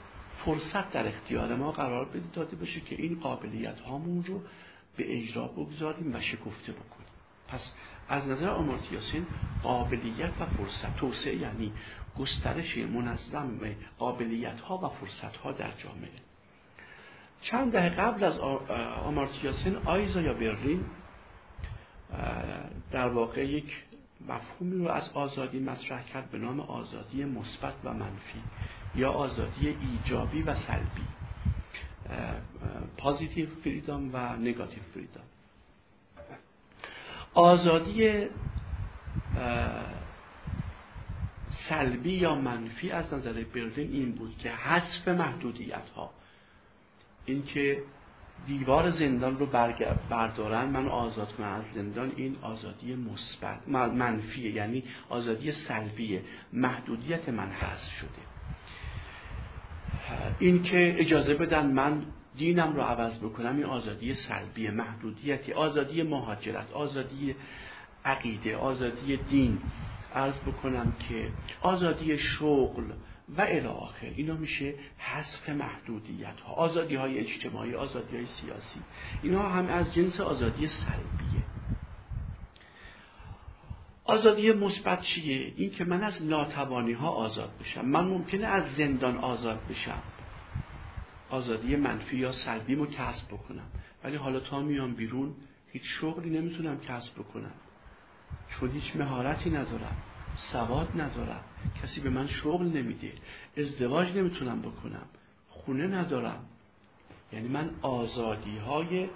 فرصت 0.46 0.92
در 0.92 1.08
اختیار 1.08 1.56
ما 1.56 1.72
قرار 1.72 2.06
بده 2.06 2.24
داده 2.34 2.56
بشه 2.56 2.82
که 2.82 2.96
این 2.96 3.20
قابلیت 3.20 3.80
هامون 3.80 4.24
رو 4.24 4.42
به 4.98 5.18
اجرا 5.18 5.48
بگذاریم 5.48 6.16
و 6.16 6.20
شکفته 6.20 6.72
بکنیم. 6.72 7.08
پس 7.48 7.72
از 8.10 8.28
نظر 8.28 8.50
آمارتیاسین 8.50 9.26
قابلیت 9.64 10.32
و 10.40 10.46
فرصت 10.46 10.96
توسعه 10.96 11.36
یعنی 11.36 11.72
گسترش 12.20 12.78
منظم 12.78 13.60
قابلیت 14.00 14.60
ها 14.60 14.78
و 14.78 14.90
فرصت 14.90 15.38
ها 15.38 15.52
در 15.52 15.72
جامعه. 15.72 16.10
چند 17.42 17.72
دهه 17.72 17.90
قبل 17.90 18.24
از 18.24 18.40
آمارتیاسین 19.06 19.78
آیزا 19.86 20.22
یا 20.22 20.34
برلین 20.34 20.86
در 22.92 23.08
واقع 23.08 23.46
یک 23.48 23.84
مفهومی 24.28 24.86
رو 24.86 24.92
از 24.92 25.10
آزادی 25.14 25.60
مطرح 25.60 26.06
کرد 26.06 26.32
به 26.32 26.38
نام 26.38 26.60
آزادی 26.60 27.24
مثبت 27.24 27.74
و 27.84 27.94
منفی 27.94 28.42
یا 28.96 29.12
آزادی 29.12 29.68
ایجابی 29.68 30.42
و 30.42 30.56
سلبی. 30.56 31.08
پازیتیو 32.98 33.50
فریدام 33.64 34.10
و 34.14 34.36
نگاتیو 34.36 34.84
فریدام 34.94 35.24
آزادی 37.34 38.28
سلبی 41.72 42.14
یا 42.14 42.36
منفی 42.36 42.92
از 42.92 43.14
نظر 43.14 43.44
برزین 43.44 43.92
این 43.92 44.12
بود 44.12 44.38
که 44.38 44.52
حذف 44.52 45.08
محدودیت 45.08 45.90
ها 45.96 46.14
اینکه 47.26 47.78
دیوار 48.48 48.90
زندان 48.90 49.38
رو 49.38 49.46
بردارن 50.10 50.66
من 50.66 50.88
آزاد 50.88 51.34
کنم 51.36 51.48
از 51.48 51.64
زندان 51.74 52.12
این 52.16 52.36
آزادی 52.42 52.96
مثبت 52.96 53.68
منفیه 53.68 54.52
یعنی 54.52 54.84
آزادی 55.10 55.52
سلبیه. 55.52 56.22
محدودیت 56.54 57.30
من 57.30 57.50
حذف 57.50 57.92
شده. 57.92 58.22
این 60.40 60.64
که 60.64 60.96
اجازه 61.00 61.34
بدن 61.34 61.72
من 61.72 62.02
دینم 62.38 62.76
رو 62.76 62.82
عوض 62.82 63.20
بکنم 63.20 63.56
این 63.56 63.66
آزادی 63.66 64.16
سلبی 64.16 64.70
محدودیتی. 64.70 65.54
آزادی 65.54 66.04
مهاجرت 66.04 66.72
آزادی 66.72 67.36
عقیده 68.06 68.58
آزادی 68.58 69.18
دین. 69.18 69.62
عرض 70.16 70.40
بکنم 70.40 70.94
که 71.10 71.30
آزادی 71.62 72.18
شغل 72.18 72.92
و 73.38 73.42
الاخر 73.42 74.08
اینا 74.16 74.34
میشه 74.34 74.74
حذف 74.98 75.50
محدودیت 75.50 76.40
ها 76.40 76.54
آزادی 76.54 76.96
های 76.96 77.20
اجتماعی 77.20 77.76
آزادی 77.76 78.16
های 78.16 78.26
سیاسی 78.26 78.80
اینا 79.24 79.50
هم 79.50 79.66
از 79.66 79.94
جنس 79.94 80.20
آزادی 80.20 80.68
سلبیه. 80.68 81.44
آزادی 84.06 84.52
مثبت 84.52 85.02
چیه؟ 85.02 85.54
این 85.58 85.72
که 85.72 85.86
من 85.86 86.04
از 86.04 86.24
ناتوانی 86.24 86.94
ها 86.94 87.10
آزاد 87.10 87.52
بشم. 87.60 87.86
من 87.86 88.06
ممکنه 88.06 88.48
از 88.48 88.64
زندان 88.78 89.18
آزاد 89.18 89.60
بشم. 89.70 90.02
آزادی 91.30 91.76
منفی 91.76 92.18
یا 92.18 92.32
سلبی 92.32 92.76
رو 92.76 92.86
کسب 92.86 93.28
بکنم. 93.28 93.68
ولی 94.04 94.16
حالا 94.16 94.40
تا 94.40 94.62
میام 94.62 94.94
بیرون 94.94 95.36
هیچ 95.72 95.84
شغلی 95.86 96.30
نمی‌تونم 96.30 96.80
کسب 96.80 97.14
بکنم. 97.20 97.54
چون 98.50 98.72
هیچ 98.72 98.96
مهارتی 98.96 99.50
ندارم 99.50 99.98
سواد 100.36 101.02
ندارم 101.02 101.44
کسی 101.82 102.02
به 102.02 102.10
من 102.10 102.28
شغل 102.28 102.68
نمیده 102.68 103.14
ازدواج 103.58 104.18
نمی‌تونم 104.18 104.62
بکنم 104.62 105.06
خونه 105.50 105.88
ندارم. 105.88 106.46
یعنی 107.32 107.48
من 107.48 107.72
آزادی 107.82 108.58
های 108.58 109.10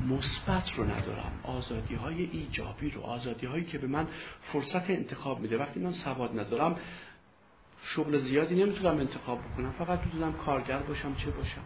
مثبت 0.00 0.72
رو 0.76 0.84
ندارم 0.84 1.40
آزادی 1.42 1.94
های 1.94 2.22
ایجابی 2.22 2.90
رو 2.90 3.00
آزادی 3.00 3.46
هایی 3.46 3.64
که 3.64 3.78
به 3.78 3.86
من 3.86 4.06
فرصت 4.40 4.90
انتخاب 4.90 5.40
میده. 5.40 5.58
وقتی 5.58 5.80
من 5.80 5.92
سواد 5.92 6.40
ندارم 6.40 6.76
شغل 7.82 8.18
زیادی 8.18 8.54
نمی‌تونم 8.54 8.98
انتخاب 8.98 9.40
بکنم 9.40 9.72
فقط 9.72 10.00
می‌تونم 10.06 10.32
کارگر 10.32 10.78
باشم 10.78 11.14
چه 11.14 11.30
باشم. 11.30 11.62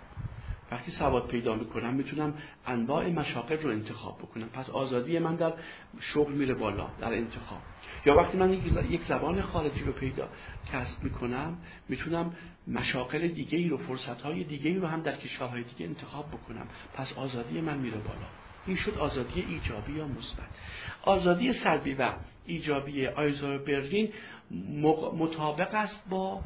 وقتی 0.70 0.90
سواد 0.90 1.26
پیدا 1.26 1.54
می‌کنم 1.54 1.94
می‌تونم 1.94 2.34
انواع 2.66 3.10
مشاقل 3.10 3.56
رو 3.56 3.70
انتخاب 3.70 4.18
بکنم. 4.18 4.48
پس 4.48 4.70
آزادی 4.70 5.18
من 5.18 5.36
در 5.36 5.52
شغل 6.00 6.32
میره 6.32 6.54
بالا 6.54 6.86
در 7.00 7.14
انتخاب. 7.14 7.58
یا 8.06 8.16
وقتی 8.16 8.38
من 8.38 8.52
یک 8.90 9.02
زبان 9.02 9.42
خارجی 9.42 9.84
رو 9.84 9.92
پیدا 9.92 10.28
کسب 10.72 11.02
می‌کنم 11.02 11.58
می‌تونم 11.88 12.32
مشاقل 12.68 13.28
دیگه 13.28 13.58
ای 13.58 13.68
رو 13.68 13.76
فرصت 13.76 14.20
های 14.20 14.44
دیگه 14.44 14.70
ای 14.70 14.78
رو 14.78 14.86
هم 14.86 15.02
در 15.02 15.16
کشورهای 15.16 15.62
دیگه 15.62 15.86
انتخاب 15.86 16.28
بکنم. 16.28 16.66
پس 16.94 17.12
آزادی 17.12 17.60
من 17.60 17.78
میره 17.78 17.98
بالا. 17.98 18.26
این 18.66 18.76
شد 18.76 18.98
آزادی 18.98 19.40
ایجابی 19.40 19.92
یا 19.92 20.08
مثبت. 20.08 20.48
آزادی 21.02 21.52
سلبی 21.52 21.94
و 21.94 22.12
ایجابی 22.46 23.06
آیزار 23.06 23.58
برلین 23.58 24.12
مطابق 25.18 25.74
است 25.74 26.08
با 26.08 26.40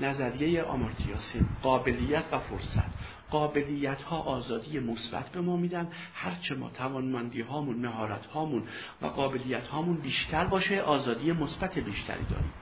نظریه 0.00 0.62
آمارتیاسین 0.62 1.46
قابلیت 1.62 2.24
و 2.32 2.38
فرصت. 2.38 3.03
قابلیت 3.34 4.02
ها 4.02 4.18
آزادی 4.18 4.78
مثبت 4.78 5.28
به 5.28 5.40
ما 5.40 5.56
میدن. 5.56 5.92
هرچه 6.14 6.54
ما 6.54 6.70
توانمندی 6.70 7.40
هامون 7.40 7.76
مهارت 7.76 8.26
هامون 8.26 8.62
و 9.02 9.06
قابلیت 9.06 9.66
هامون 9.66 9.96
بیشتر 9.96 10.44
باشه 10.44 10.80
آزادی 10.80 11.32
مثبت 11.32 11.78
بیشتری 11.78 12.24
داریم. 12.24 12.52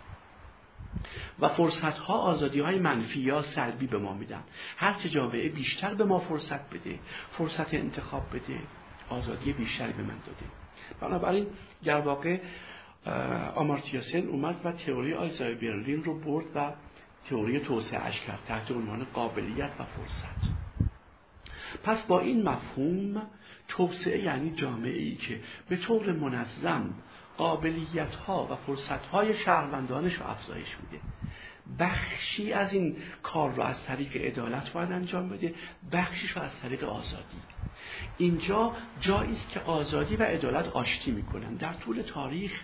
و 1.41 1.49
فرصت 1.49 1.99
ها 1.99 2.15
آزادی 2.15 2.61
های 2.61 2.79
منفی 2.79 3.21
یا 3.21 3.43
سلبی 3.43 3.87
به 3.87 3.99
ما 3.99 4.15
میدن. 4.15 4.43
هرچه 4.77 5.09
جامعه 5.09 5.49
بیشتر 5.49 5.95
به 5.95 6.05
ما 6.05 6.19
فرصت 6.19 6.75
بده 6.75 6.99
فرصت 7.39 7.75
انتخاب 7.75 8.23
بده 8.33 8.59
آزادی 9.09 9.53
بیشتری 9.53 9.93
به 9.93 10.03
من 10.03 10.19
داده. 10.27 10.47
بنابراین 11.01 11.47
در 11.85 12.01
واقع 12.01 12.41
آمارتیاسن 13.55 14.29
اومد 14.29 14.61
و 14.65 14.73
تئوری 14.73 15.15
آیزای 15.15 15.55
برلین 15.55 16.05
رو 16.05 16.21
برد 16.21 16.47
و 16.55 16.73
تئوری 17.25 17.61
توسعهش 17.61 18.21
کرد 18.21 18.39
تحت 18.47 18.71
عنوان 18.71 19.05
قابلیت 19.05 19.71
و 19.79 19.85
فرصت. 19.85 20.53
پس 21.85 22.03
با 22.03 22.21
این 22.21 22.49
مفهوم 22.49 23.23
توسعه 23.69 24.23
یعنی 24.23 24.51
جامعه 24.51 24.99
ای 24.99 25.15
که 25.15 25.41
به 25.69 25.77
طور 25.77 26.13
منظم 26.13 26.95
قابلیت 27.37 28.15
ها 28.15 28.49
و 28.51 28.57
فرصت 28.57 29.07
های 29.07 29.35
شهروندانش 29.35 30.15
رو 30.15 30.27
افزایش 30.27 30.77
میده. 30.83 31.05
بخشی 31.79 32.53
از 32.53 32.73
این 32.75 32.97
کار 33.23 33.55
رو 33.55 33.63
از 33.63 33.85
طریق 33.85 34.17
عدالت 34.17 34.73
باید 34.73 34.93
انجام 34.93 35.29
بده 35.29 35.55
بخشیش 35.93 36.31
رو 36.31 36.43
از 36.43 36.51
طریق 36.63 36.85
آزادی. 36.85 37.37
اینجا 38.19 38.77
جایی 39.01 39.33
است 39.33 39.49
که 39.49 39.61
آزادی 39.61 40.17
و 40.17 40.23
عدالت 40.23 40.69
آشتی 40.69 41.11
می‌کنن. 41.11 41.55
در 41.55 41.73
طول 41.73 42.03
تاریخ 42.03 42.63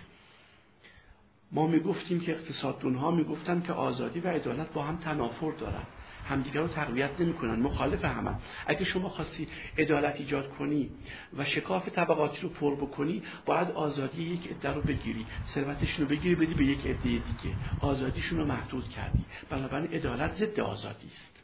ما 1.51 1.67
می‌گفتیم 1.67 2.19
که 2.19 2.31
اقتصاددون 2.31 2.95
ها 2.95 3.11
می‌گفتن 3.11 3.61
که 3.61 3.73
آزادی 3.73 4.19
و 4.19 4.27
عدالت 4.27 4.73
با 4.73 4.83
هم 4.83 4.95
تنافر 4.95 5.51
دارن. 5.51 5.83
همدیگر 6.25 6.61
رو 6.61 6.67
تقویت 6.67 7.11
نمی‌کنن. 7.19 7.59
مخالف 7.59 8.05
هم 8.05 8.39
اگه 8.67 8.83
شما 8.83 9.09
خواستی 9.09 9.47
عدالت 9.77 10.15
ایجاد 10.15 10.49
کنی 10.49 10.89
و 11.37 11.45
شکاف 11.45 11.89
طبقاتی 11.89 12.41
رو 12.41 12.49
پر 12.49 12.75
بکنی 12.75 13.23
باید 13.45 13.71
آزادی 13.71 14.23
یک 14.23 14.51
عده 14.51 14.73
رو 14.73 14.81
بگیری. 14.81 15.25
ثروتشون 15.47 16.05
رو 16.05 16.11
بگیری 16.11 16.35
بدی 16.35 16.53
به 16.53 16.65
یک 16.65 16.85
عده 16.85 17.01
دیگه. 17.03 17.55
آزادیشون 17.79 18.39
رو 18.39 18.45
محدود 18.45 18.89
کردی. 18.89 19.23
بنابراین 19.49 19.93
عدالت 19.93 20.33
ضد 20.33 20.59
آزادی 20.59 21.07
است. 21.07 21.39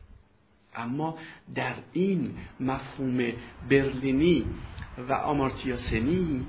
اما 0.76 1.18
در 1.56 1.74
این 1.94 2.38
مفهوم 2.60 3.18
برلینی 3.70 4.46
و 4.98 5.14
آمارتیاسنی 5.14 6.46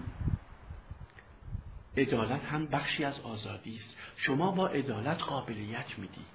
عدالت 1.96 2.44
هم 2.44 2.66
بخشی 2.66 3.04
از 3.04 3.20
آزادی 3.20 3.76
است. 3.76 3.96
شما 4.16 4.50
با 4.50 4.68
عدالت 4.68 5.22
قابلیت 5.22 5.98
می‌دید 5.98 6.26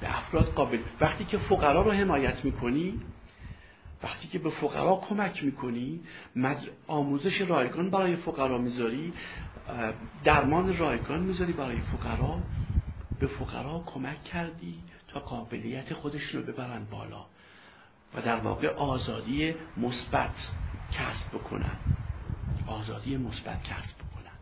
به 0.00 0.18
افراد 0.18 0.46
قابل 0.46 0.82
وقتی 1.00 1.24
که 1.24 1.38
فقرا 1.38 1.82
رو 1.82 1.92
حمایت 1.92 2.44
می‌کنی 2.44 3.00
وقتی 4.02 4.28
که 4.28 4.38
به 4.38 4.50
فقرا 4.50 4.96
کمک 5.08 5.44
می‌کنی 5.44 6.04
آموزش 6.86 7.40
رایگان 7.40 7.90
برای 7.90 8.16
فقرا 8.16 8.58
می‌ذاری 8.58 9.14
درمان 10.24 10.78
رایگان 10.78 11.20
می‌ذاری 11.20 11.52
برای 11.52 11.80
فقرا 11.80 12.44
به 13.18 13.26
فقرا 13.26 13.82
کمک 13.86 14.24
کردی 14.24 14.84
تا 15.08 15.20
قابلیت 15.20 15.94
خودشون 15.94 16.40
رو 16.40 16.52
ببرن 16.52 16.84
بالا 16.84 17.26
و 18.14 18.22
در 18.22 18.36
واقع 18.36 18.68
آزادی 18.68 19.54
مثبت 19.76 20.50
کسب 20.90 21.28
بکنن. 21.28 21.76
آزادی 22.66 23.16
مثبت 23.16 23.64
کسب 23.64 23.96
بکنن 23.96 24.32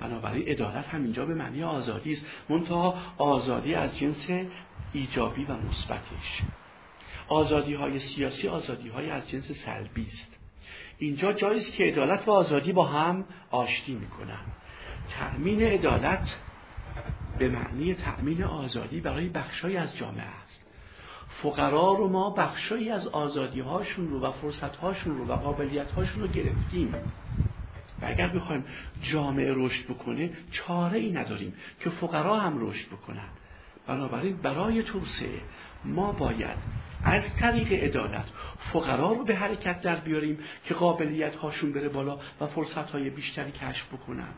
بنابراین 0.00 0.48
عدالت 0.48 0.88
هم 0.88 1.02
اینجا 1.02 1.26
به 1.26 1.34
معنی 1.34 1.62
آزادی 1.62 2.12
است. 2.12 2.26
منتها 2.48 2.94
آزادی 3.18 3.74
از 3.74 3.98
جنس 3.98 4.50
ایجابی 4.92 5.44
و 5.44 5.52
مثبتش. 5.52 6.42
آزادی 7.28 7.74
های 7.74 7.98
سیاسی 7.98 8.48
آزادی 8.48 8.88
های 8.88 9.10
از 9.10 9.28
جنس 9.28 9.52
سلبی 9.52 10.06
است. 10.06 10.38
اینجا 10.98 11.32
جایی 11.32 11.60
که 11.60 11.84
عدالت 11.84 12.28
و 12.28 12.30
آزادی 12.30 12.72
با 12.72 12.84
هم 12.84 13.24
آشتی 13.50 13.94
می‌کنن 13.94 14.40
تأمین 15.10 15.62
عدالت 15.62 16.38
به 17.38 17.48
معنی 17.48 17.94
تأمین 17.94 18.44
آزادی 18.44 19.00
برای 19.00 19.28
بخشای 19.28 19.76
از 19.76 19.96
جامعه 19.96 20.26
است. 20.26 20.62
فقرا 21.42 21.92
رو 21.92 22.08
ما 22.08 22.30
بخشایی 22.30 22.90
از 22.90 23.08
آزادی 23.08 23.60
هاشون 23.60 24.08
رو 24.08 24.20
و 24.20 24.30
فرصت 24.30 24.76
هاشون 24.76 25.18
رو 25.18 25.26
و 25.26 25.32
قابلیت 25.32 25.92
هاشون 25.92 26.22
رو 26.22 26.28
گرفتیم. 26.28 26.94
و 28.02 28.06
اگر 28.06 28.28
بخوایم 28.28 28.64
جامعه 29.02 29.54
رشد 29.56 29.84
بکنه 29.84 30.30
چاره 30.50 30.98
ای 30.98 31.12
نداریم 31.12 31.54
که 31.80 31.90
فقرا 31.90 32.36
هم 32.36 32.68
رشد 32.68 32.86
بکنن. 32.86 33.28
بنابراین 33.86 34.36
برای 34.36 34.82
توسعه 34.82 35.40
ما 35.84 36.12
باید 36.12 36.58
از 37.04 37.22
طریق 37.36 37.72
عدالت 37.72 38.24
فقرا 38.72 39.12
رو 39.12 39.24
به 39.24 39.34
حرکت 39.34 39.80
در 39.80 39.96
بیاریم 39.96 40.38
که 40.64 40.74
قابلیت 40.74 41.36
هاشون 41.36 41.72
بره 41.72 41.88
بالا 41.88 42.18
و 42.40 42.46
فرصت 42.46 42.90
های 42.90 43.10
بیشتری 43.10 43.52
کشف 43.52 43.94
بکنن. 43.94 44.34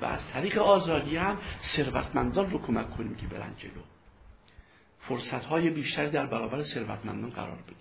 و 0.00 0.04
از 0.04 0.28
طریق 0.28 0.58
آزادی 0.58 1.16
هم 1.16 1.38
ثروتمندان 1.62 2.50
رو 2.50 2.58
کمک 2.58 2.90
کنیم 2.90 3.14
که 3.14 3.26
برن 3.26 3.52
جلو. 3.58 3.82
فرصت 5.00 5.44
های 5.44 5.70
بیشتری 5.70 6.10
در 6.10 6.26
برابر 6.26 6.62
ثروتمندان 6.62 7.30
قرار 7.30 7.58
بدیم. 7.62 7.76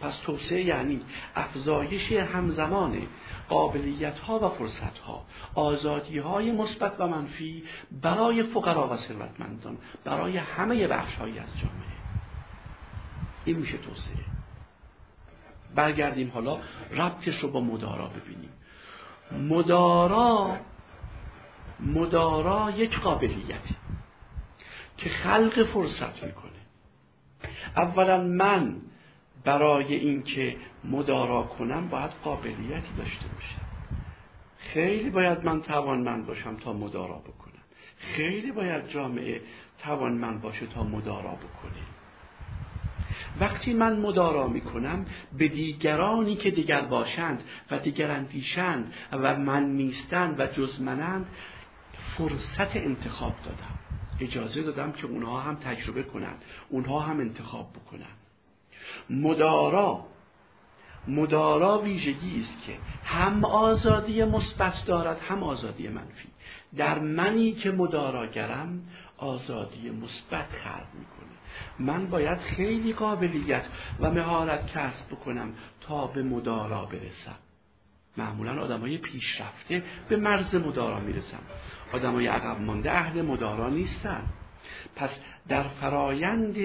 پس 0.00 0.16
توسعه 0.16 0.62
یعنی 0.62 1.00
افزایش 1.34 2.12
همزمان 2.12 3.06
قابلیت 3.48 4.18
ها 4.18 4.38
و 4.38 4.48
فرصت 4.48 4.98
ها 4.98 5.24
آزادی 5.54 6.18
های 6.18 6.52
مثبت 6.52 6.92
و 6.98 7.06
منفی 7.06 7.64
برای 8.02 8.42
فقرا 8.42 8.88
و 8.88 8.96
ثروتمندان 8.96 9.78
برای 10.04 10.36
همه 10.36 10.88
بخش 10.88 11.20
از 11.20 11.28
جامعه. 11.30 11.94
این 13.44 13.58
میشه 13.58 13.78
توسعه 13.78 14.24
برگردیم 15.74 16.30
حالا 16.30 16.58
ربطش 16.90 17.38
رو 17.38 17.50
با 17.50 17.60
مدارا 17.60 18.06
ببینیم. 18.06 18.50
مدارا 19.32 20.56
مدارا 21.80 22.70
یک 22.70 23.00
قابلیتی 23.00 23.76
که 24.96 25.10
خلق 25.10 25.64
فرصت 25.64 26.24
می‌کنه. 26.24 26.50
اولا 27.76 28.22
من 28.22 28.76
برای 29.44 29.94
اینکه 29.94 30.56
مدارا 30.84 31.42
کنم 31.42 31.88
باید 31.88 32.10
قابلیتی 32.24 32.94
داشته 32.98 33.26
باشم. 33.34 33.64
خیلی 34.58 35.10
باید 35.10 35.44
من 35.44 35.62
توانمند 35.62 36.26
باشم 36.26 36.56
تا 36.56 36.72
مدارا 36.72 37.18
بکنم. 37.18 37.62
خیلی 37.98 38.52
باید 38.52 38.88
جامعه 38.88 39.40
توانمند 39.78 40.42
باشه 40.42 40.66
تا 40.66 40.82
مدارا 40.82 41.30
بکنه. 41.30 41.82
وقتی 43.40 43.74
من 43.74 44.00
مدارا 44.00 44.46
می‌کنم 44.46 45.06
به 45.38 45.48
دیگرانی 45.48 46.36
که 46.36 46.50
دیگر 46.50 46.80
باشند 46.80 47.42
و 47.70 47.78
دیگر 47.78 48.10
اندیشند 48.10 48.94
و 49.12 49.36
من 49.38 49.64
نیستند 49.64 50.40
و 50.40 50.46
جز 50.46 50.80
منند 50.80 51.26
فرصت 52.16 52.76
انتخاب 52.76 53.34
دادم. 53.44 53.78
اجازه 54.20 54.62
دادم 54.62 54.92
که 54.92 55.06
اونها 55.06 55.40
هم 55.40 55.54
تجربه 55.54 56.02
کنند 56.02 56.42
اونها 56.68 57.00
هم 57.00 57.20
انتخاب 57.20 57.66
بکنند. 57.72 58.18
مدارا 59.10 60.04
مدارا 61.08 61.78
ویژگی 61.78 62.44
است 62.44 62.62
که 62.66 62.76
هم 63.04 63.44
آزادی 63.44 64.24
مثبت 64.24 64.84
دارد 64.86 65.20
هم 65.20 65.42
آزادی 65.42 65.88
منفی. 65.88 66.28
در 66.76 66.98
منی 66.98 67.52
که 67.52 67.70
مداراگرم 67.70 68.82
آزادی 69.18 69.90
مثبت 69.90 70.46
خلق 70.52 70.86
می‌کنه 70.94 71.34
من 71.78 72.06
باید 72.06 72.38
خیلی 72.38 72.92
قابلیت 72.92 73.64
و 74.00 74.10
مهارت 74.10 74.66
کسب 74.66 75.06
بکنم 75.10 75.54
تا 75.80 76.06
به 76.06 76.22
مدارا 76.22 76.84
برسم. 76.84 77.36
معمولا 78.16 78.62
آدمای 78.62 78.98
پیشرفته 78.98 79.82
به 80.08 80.16
مرز 80.16 80.54
مدارا 80.54 81.00
می‌رسن. 81.00 81.40
آدمای 81.92 82.26
عقب 82.26 82.60
مانده 82.60 82.92
اهل 82.92 83.22
مدارا 83.22 83.68
نیستن. 83.68 84.22
پس 84.96 85.18
در 85.48 85.62
فرایند 85.62 86.56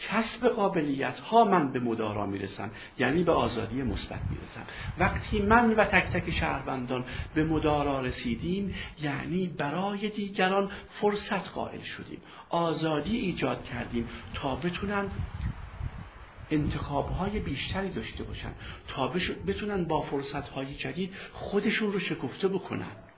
کسب 0.00 0.48
قابلیت 0.48 1.18
ها 1.18 1.44
من 1.44 1.72
به 1.72 1.80
مدارا 1.80 2.26
می‌رسم 2.26 2.70
یعنی 2.98 3.24
به 3.24 3.32
آزادی 3.32 3.82
مثبت 3.82 4.20
می‌رسم. 4.30 4.66
وقتی 4.98 5.42
من 5.42 5.70
و 5.70 5.84
تک 5.84 6.12
تک 6.12 6.30
شهروندان 6.30 7.04
به 7.34 7.44
مدارا 7.44 8.00
رسیدیم 8.00 8.74
یعنی 9.02 9.46
برای 9.46 10.08
دیگران 10.08 10.70
فرصت 11.00 11.48
قائل 11.48 11.80
شدیم. 11.80 12.22
آزادی 12.48 13.16
ایجاد 13.16 13.64
کردیم 13.64 14.08
تا 14.34 14.56
بتونن 14.56 15.10
انتخاب 16.50 17.08
های 17.08 17.38
بیشتری 17.38 17.90
داشته 17.90 18.24
باشن 18.24 18.52
تا 18.88 19.08
بتونن 19.46 19.84
با 19.84 20.00
فرصت 20.00 20.48
های 20.48 20.74
جدید 20.74 21.14
خودشون 21.32 21.92
رو 21.92 21.98
شکفته 21.98 22.48
بکنن. 22.48 23.09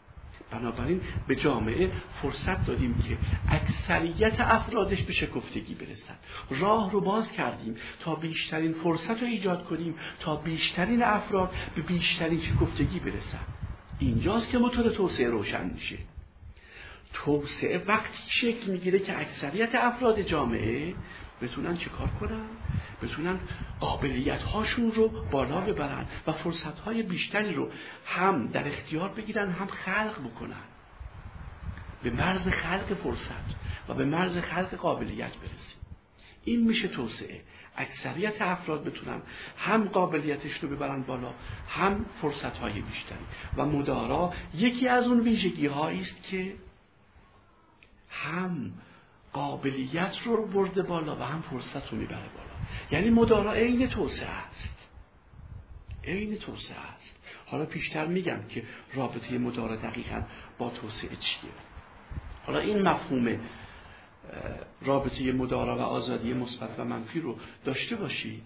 بنابراین 0.53 1.01
به 1.27 1.37
جامعه 1.37 1.91
فرصت 2.23 2.67
دادیم 2.67 2.95
که 2.95 3.19
اکثریت 3.49 4.41
افرادش 4.41 5.03
به 5.03 5.13
شکفتگی 5.13 5.75
برسن. 5.75 6.15
راه 6.51 6.93
رو 6.93 7.01
باز 7.01 7.33
کردیم 7.33 7.77
تا 8.01 8.15
بیشترین 8.15 8.73
فرصت 8.73 9.21
رو 9.21 9.27
ایجاد 9.27 9.65
کنیم 9.65 9.95
تا 10.21 10.37
بیشترین 10.37 11.03
افراد 11.03 11.55
به 11.75 11.83
بیشترین 11.83 12.41
شکفتگی 12.41 13.01
برسن. 13.01 13.47
اینجاست 13.99 14.51
که 14.51 14.59
موتور 14.59 14.89
توسعه 14.89 15.29
روشن 15.29 15.71
میشه. 15.75 15.99
توسعه 17.13 17.83
وقتی 17.87 18.31
شکل 18.31 18.73
می‌گیره 18.73 18.99
که 18.99 19.19
اکثریت 19.21 19.75
افراد 19.75 20.21
جامعه 20.21 20.95
بتونن 21.43 21.77
چیکار 21.77 22.09
کنن؟ 22.09 22.62
بتونن 23.03 23.41
قابلیت 23.81 24.43
هاشون 24.43 24.93
رو 24.93 25.09
بالا 25.09 25.61
ببرن 25.61 26.07
و 26.27 26.33
فرصت 26.33 26.79
های 26.79 27.03
بیشتری 27.03 27.55
رو 27.55 27.71
هم 28.07 28.47
در 28.47 28.69
اختیار 28.69 29.09
بگیرن 29.09 29.53
هم 29.53 29.67
خلق 29.67 30.21
بکنن. 30.25 30.65
به 32.03 32.11
مرز 32.11 32.49
خلق 32.49 32.95
فرصت 32.95 33.57
و 33.89 33.95
به 33.95 34.05
مرز 34.05 34.39
خلق 34.39 34.75
قابلیت 34.75 35.37
برسیم. 35.37 35.77
این 36.45 36.67
میشه 36.67 36.89
توسعه. 36.89 37.41
اکثریت 37.77 38.43
افراد 38.43 38.85
بتونن 38.85 39.23
هم 39.59 39.89
قابلیتش 39.89 40.59
رو 40.59 40.69
ببرن 40.69 41.03
بالا 41.03 41.35
هم 41.69 42.07
فرصت 42.23 42.57
های 42.57 42.81
بیشتری. 42.81 43.25
و 43.57 43.67
مدارا 43.67 44.33
یکی 44.55 44.89
از 44.89 45.05
اون 45.05 45.21
ویژگی 45.21 45.69
است 45.69 46.23
که 46.23 46.55
هم 48.11 48.73
قابلیت 49.33 50.15
رو 50.25 50.47
برده 50.47 50.83
بالا 50.83 51.17
و 51.17 51.23
هم 51.23 51.41
فرصت 51.41 51.93
رو 51.93 51.99
می‌بره 51.99 52.29
بالا. 52.37 52.52
یعنی 52.91 53.11
مدارا 53.11 53.53
عین 53.53 53.89
توسعه 53.89 54.29
است. 54.29 54.75
عین 56.05 56.37
توسعه 56.37 56.79
است. 56.79 57.17
حالا 57.47 57.67
پیشتر 57.67 58.07
میگم 58.07 58.43
که 58.49 58.63
رابطه 58.95 59.39
مدارا 59.39 59.77
دقیقا 59.77 60.23
با 60.59 60.71
توسعه 60.71 61.17
چیه؟ 61.17 61.51
حالا 62.47 62.59
این 62.59 62.83
مفهوم 62.83 63.41
رابطه 64.83 65.33
مدارا 65.33 65.77
و 65.77 65.81
آزادی 65.81 66.33
مثبت 66.35 66.79
و 66.79 66.85
منفی 66.85 67.21
رو 67.21 67.39
داشته 67.65 67.97
باشید. 67.97 68.43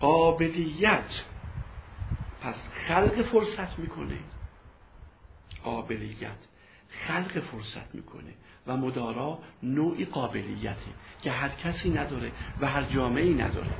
قابلیت. 0.00 1.22
پس 2.40 2.58
خلق 2.88 3.22
فرصت 3.22 3.78
می‌کنه. 3.78 4.18
قابلیت. 5.62 6.38
خلق 6.88 7.40
فرصت 7.40 7.94
می‌کنه. 7.94 8.34
و 8.66 8.76
مدارا 8.76 9.38
نوعی 9.62 10.04
قابلیته 10.04 10.92
که 11.22 11.30
هر 11.30 11.48
کسی 11.48 11.90
نداره 11.90 12.32
و 12.60 12.66
هر 12.66 12.82
جامعه 12.84 13.34
نداره. 13.34 13.76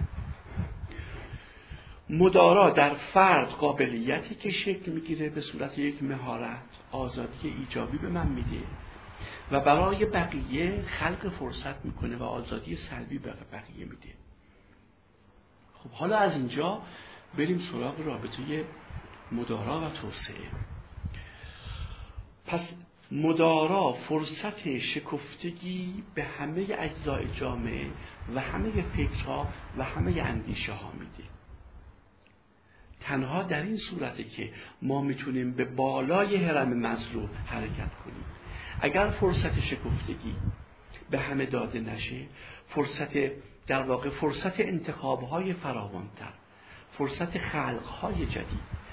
مدارا 2.11 2.71
در 2.71 2.95
فرد 2.95 3.49
قابلیتی 3.49 4.35
که 4.35 4.51
شکل 4.51 4.93
می‌گیره 4.93 5.29
به 5.29 5.41
صورت 5.41 5.79
یک 5.79 6.03
مهارت 6.03 6.65
آزادی 6.93 7.49
ایجابی 7.49 7.99
به 7.99 8.09
من 8.09 8.27
میده 8.27 8.67
و 9.51 9.61
برای 9.61 10.05
بقیه 10.05 10.85
خلق 10.89 11.29
فرصت 11.29 11.85
می‌کنه 11.85 12.17
و 12.17 12.23
آزادی 12.23 12.77
سلبی 12.77 13.19
به 13.19 13.35
بقیه 13.53 13.85
میده. 13.85 14.15
خب 15.75 15.91
حالا 15.91 16.17
از 16.19 16.33
اینجا 16.33 16.83
بریم 17.39 17.63
سراغ 17.73 18.01
رابطه 18.01 18.65
مدارا 19.33 19.81
و 19.81 19.91
توسعه. 19.91 20.51
پس 22.47 22.61
مدارا 23.13 23.93
فرصت 23.93 24.79
شکفتگی 24.79 26.05
به 26.15 26.25
همه 26.25 26.67
اجزای 26.79 27.27
جامعه 27.35 27.87
و 28.35 28.41
همه 28.41 28.83
فکرها 28.83 29.49
و 29.77 29.85
همه 29.85 30.23
اندیشه 30.23 30.73
ها 30.73 30.93
میده. 30.93 31.29
تنها 33.01 33.43
در 33.43 33.63
این 33.63 33.77
صورته 33.77 34.25
که 34.25 34.51
ما 34.83 35.01
می‌تونیم 35.01 35.57
به 35.57 35.65
بالای 35.65 36.37
حرم 36.37 36.69
مزلو 36.69 37.27
حرکت 37.47 37.95
کنیم. 38.05 38.25
اگر 38.81 39.11
فرصت 39.11 39.61
شکفتگی 39.61 40.35
به 41.11 41.19
همه 41.19 41.47
داده 41.47 41.81
نشه 41.81 42.27
فرصت 42.69 43.17
در 43.67 43.83
واقع 43.83 44.11
فرصت 44.11 44.61
انتخاب 44.61 45.23
های 45.23 45.53
فراوانتر 45.53 46.33
فرصت 46.99 47.39
خلق 47.39 47.85
های 47.85 48.27
جدید 48.27 48.86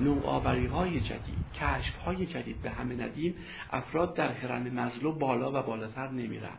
نوآوری 0.00 0.66
های 0.66 1.00
جدید 1.00 1.52
کشف 1.54 1.96
های 1.96 2.26
جدید 2.26 2.62
به 2.62 2.70
همه 2.70 2.94
ندیم 2.94 3.34
افراد 3.70 4.16
در 4.16 4.32
حرم 4.32 4.62
مزلو 4.62 5.12
بالا 5.12 5.60
و 5.60 5.62
بالاتر 5.62 6.08
نمیرند. 6.08 6.58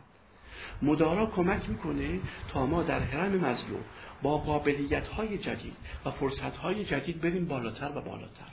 مدارا 0.81 1.25
کمک 1.25 1.69
می‌کنه 1.69 2.19
تا 2.47 2.65
ما 2.65 2.83
در 2.83 2.99
حرم 2.99 3.31
مزلو 3.31 3.77
با 4.21 4.37
قابلیت 4.37 5.07
های 5.07 5.37
جدید 5.37 5.75
و 6.05 6.11
فرصت 6.11 6.57
های 6.57 6.85
جدید 6.85 7.21
بریم 7.21 7.45
بالاتر 7.45 7.91
و 7.95 8.01
بالاتر. 8.01 8.51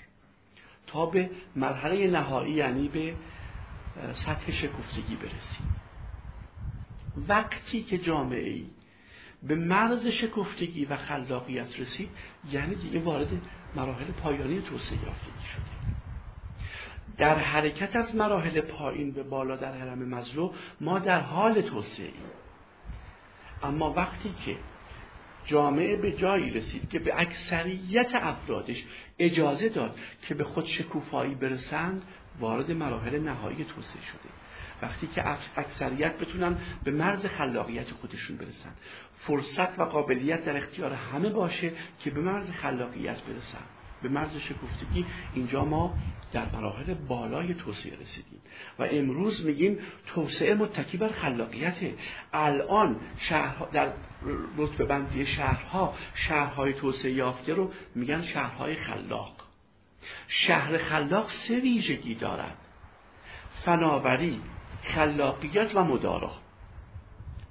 تا 0.87 1.07
به 1.07 1.31
مرحله 1.57 2.07
نهایی 2.07 2.53
یعنی 2.53 2.89
به 2.89 3.15
سطح 4.15 4.53
شکفتگی 4.53 5.17
برسیم. 5.17 5.77
وقتی 7.29 7.83
که 7.83 7.99
جامعه 7.99 8.49
ای 8.49 8.67
به 9.43 9.55
مرز 9.55 10.07
شکفتگی 10.07 10.85
و 10.85 10.97
خلاقیت 10.97 11.81
رسید 11.81 12.11
یعنی 12.53 12.75
دیگه 12.75 13.01
وارد 13.01 13.29
مراحل 13.77 14.05
پایانی 14.05 14.61
توسعه 14.61 14.99
یافتگی 15.05 15.47
شده 15.55 15.79
در 17.17 17.39
حرکت 17.39 17.97
از 17.97 18.15
مراحل 18.15 18.61
پایین 18.61 19.13
به 19.13 19.23
بالا 19.23 19.57
در 19.57 19.79
حرم 19.79 20.09
مزلو 20.09 20.53
ما 20.81 20.99
در 20.99 21.21
حال 21.21 21.61
توسعه 21.61 22.05
ایم 22.05 22.31
اما 23.63 23.93
وقتی 23.93 24.35
که 24.45 24.57
جامعه 25.45 25.97
به 25.97 26.13
جایی 26.13 26.51
رسید 26.51 26.91
که 26.91 26.99
به 26.99 27.21
اکثریت 27.21 28.11
افرادش 28.15 28.85
اجازه 29.19 29.69
داد 29.69 29.99
که 30.23 30.35
به 30.35 30.45
خود 30.45 30.67
شکوفایی 30.67 31.35
برسند 31.35 32.03
وارد 32.41 32.71
مراحل 32.71 33.21
نهایی 33.21 33.65
توسعه 33.65 34.03
شده. 34.03 34.38
وقتی 34.83 35.07
که 35.07 35.29
اکثریت 35.57 36.19
بتونن 36.19 36.59
به 36.85 36.91
مرز 36.91 37.27
خلاقیت 37.27 37.91
خودشون 37.91 38.37
برسن. 38.37 38.71
فرصت 39.19 39.79
و 39.79 39.83
قابلیت 39.83 40.45
در 40.45 40.57
اختیار 40.57 40.93
همه 40.93 41.29
باشه 41.29 41.73
که 42.01 42.11
به 42.11 42.21
مرز 42.21 42.51
خلاقیت 42.51 43.23
برسن. 43.23 43.65
به 44.03 44.09
مرز 44.09 44.37
شکفتگی. 44.37 45.07
اینجا 45.35 45.65
ما 45.65 45.95
در 46.33 46.47
مراحل 46.53 46.95
بالای 46.95 47.55
توسعه 47.55 47.99
رسیدیم. 48.01 48.39
و 48.79 48.89
امروز 48.91 49.47
میگیم 49.47 49.79
توسعه 50.07 50.55
متکی 50.55 50.97
بر 50.97 51.09
خلاقیته. 51.09 51.95
الان 52.33 53.01
شهر 53.19 53.67
در 53.73 53.93
رتبه 54.57 54.85
بندی 54.85 55.27
شهرها 55.27 55.95
شهرهای 56.15 56.73
توسعه 56.73 57.13
یافته 57.13 57.55
رو 57.55 57.73
میگن 57.95 58.23
شهرهای 58.23 58.75
خلاق. 58.75 59.37
شهر 60.29 60.79
خلاق 60.79 61.31
سه 61.31 61.61
ویژگی 61.61 62.15
دارد 62.15 62.59
فناوری 63.65 64.41
خلاقیت 64.95 65.71
و 65.75 65.85
مدارا. 65.85 66.33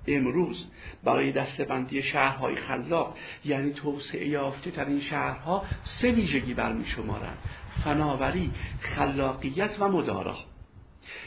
امروز 0.07 0.65
برای 1.03 1.31
دستبندی 1.31 2.03
شهرهای 2.03 2.55
خلاق 2.55 3.17
یعنی 3.45 3.71
توسعه 3.71 4.27
یافته 4.27 4.71
تر 4.71 4.85
این 4.85 4.99
شهرها 4.99 5.65
سه 5.83 6.11
ویژگی 6.11 6.53
برمی 6.53 6.85
شمارند. 6.85 7.37
فناوری 7.83 8.51
خلاقیت 8.79 9.75
و 9.79 9.87
مدارا. 9.87 10.35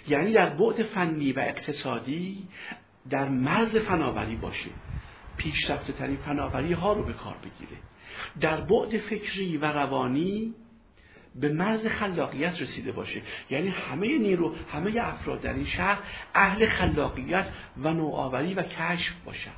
یعنی 0.09 0.33
در 0.33 0.49
بعد 0.49 0.83
فنی 0.83 1.33
و 1.33 1.41
اقتصادی 1.41 2.49
در 3.11 3.29
مرز 3.29 3.77
فناوری 3.77 4.37
باشه 4.37 4.71
پیشرفته 5.37 5.93
ترین 5.93 6.17
فناوری 6.17 6.73
ها 6.73 6.93
رو 6.93 7.05
به 7.05 7.13
کار 7.13 7.37
بگیره 7.39 7.81
در 8.41 8.61
بعد 8.61 8.99
فکری 8.99 9.57
و 9.57 9.65
روانی 9.65 10.55
به 11.35 11.49
مرز 11.53 11.87
خلاقیت 11.87 12.61
رسیده 12.61 12.93
باشه. 12.93 13.23
یعنی 13.51 13.69
همه 13.69 14.19
نیرو 14.19 14.55
همه 14.73 15.01
افراد 15.01 15.41
در 15.41 15.55
این 15.55 15.67
شهر 15.67 15.99
اهل 16.35 16.67
خلاقیت 16.67 17.47
و 17.77 17.95
نوآوری 17.95 18.55
و 18.55 18.63
کشف 18.63 19.13
باشن. 19.25 19.51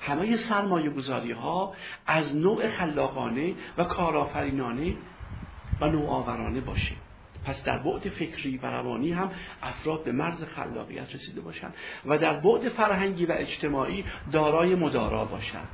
همه 0.00 0.36
سرمایه 0.36 0.90
گذاری 0.90 1.32
ها 1.32 1.74
از 2.06 2.36
نوع 2.36 2.68
خلاقانه 2.68 3.54
و 3.78 3.84
کارآفرینانه 3.84 4.94
و 5.80 5.88
نوآورانه 5.88 6.60
باشه. 6.60 6.94
پس 7.44 7.64
در 7.64 7.78
بعد 7.78 8.08
فکری 8.08 8.56
و 8.56 8.66
روانی 8.66 9.12
هم 9.12 9.30
افراد 9.62 10.04
به 10.04 10.12
مرز 10.12 10.44
خلاقیت 10.44 11.14
رسیده 11.14 11.40
باشند 11.40 11.74
و 12.06 12.18
در 12.18 12.40
بعد 12.40 12.68
فرهنگی 12.68 13.26
و 13.26 13.32
اجتماعی 13.32 14.04
دارای 14.32 14.74
مدارا 14.74 15.24
باشند 15.24 15.68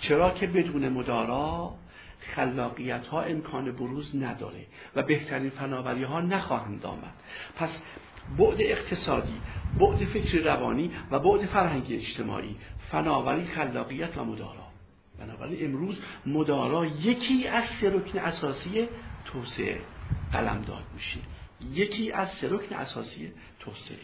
چرا 0.00 0.30
که 0.30 0.46
بدون 0.46 0.88
مدارا 0.88 1.74
خلاقیت 2.20 3.06
ها 3.06 3.22
امکان 3.22 3.72
بروز 3.72 4.16
نداره 4.16 4.66
و 4.96 5.02
بهترین 5.02 5.50
فناوری 5.50 6.02
ها 6.02 6.20
نخواهند 6.20 6.86
آمد. 6.86 7.14
پس 7.56 7.78
بعد 8.38 8.56
اقتصادی 8.60 9.40
بعد 9.80 10.04
فکری 10.04 10.42
روانی 10.42 10.90
و 11.10 11.18
بعد 11.18 11.46
فرهنگی 11.46 11.96
اجتماعی 11.96 12.56
فناوری 12.90 13.46
خلاقیت 13.46 14.18
و 14.18 14.24
مدارا. 14.24 14.70
بنابراین 15.18 15.64
امروز 15.64 15.98
مدارا 16.26 16.86
یکی 16.86 17.46
از 17.46 17.64
سه 17.64 17.90
رکن 17.90 18.18
اساسی 18.18 18.88
توسعه 19.24 19.80
قلم 20.32 20.62
داد 20.66 20.84
میشه. 20.94 21.18
یکی 21.70 22.12
از 22.12 22.28
سه 22.28 22.48
رکن 22.48 22.76
اساسی 22.76 23.32
توسعه. 23.60 23.96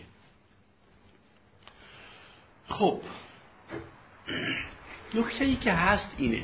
خب 2.69 3.01
نکته 5.15 5.45
ای 5.45 5.57
که 5.57 5.73
هست 5.73 6.15
اینه. 6.19 6.43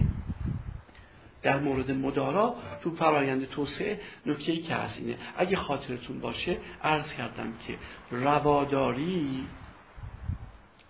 در 1.42 1.60
مورد 1.60 1.90
مدارا 1.90 2.56
تو 2.82 2.94
فرایند 2.94 3.48
توسعه 3.48 4.00
نکته 4.26 4.56
که 4.56 4.74
هست 4.74 4.98
اینه. 4.98 5.18
اگه 5.36 5.56
خاطرتون 5.56 6.20
باشه 6.20 6.56
عرض 6.82 7.12
کردم 7.12 7.52
که 7.66 7.78
رواداری 8.10 9.46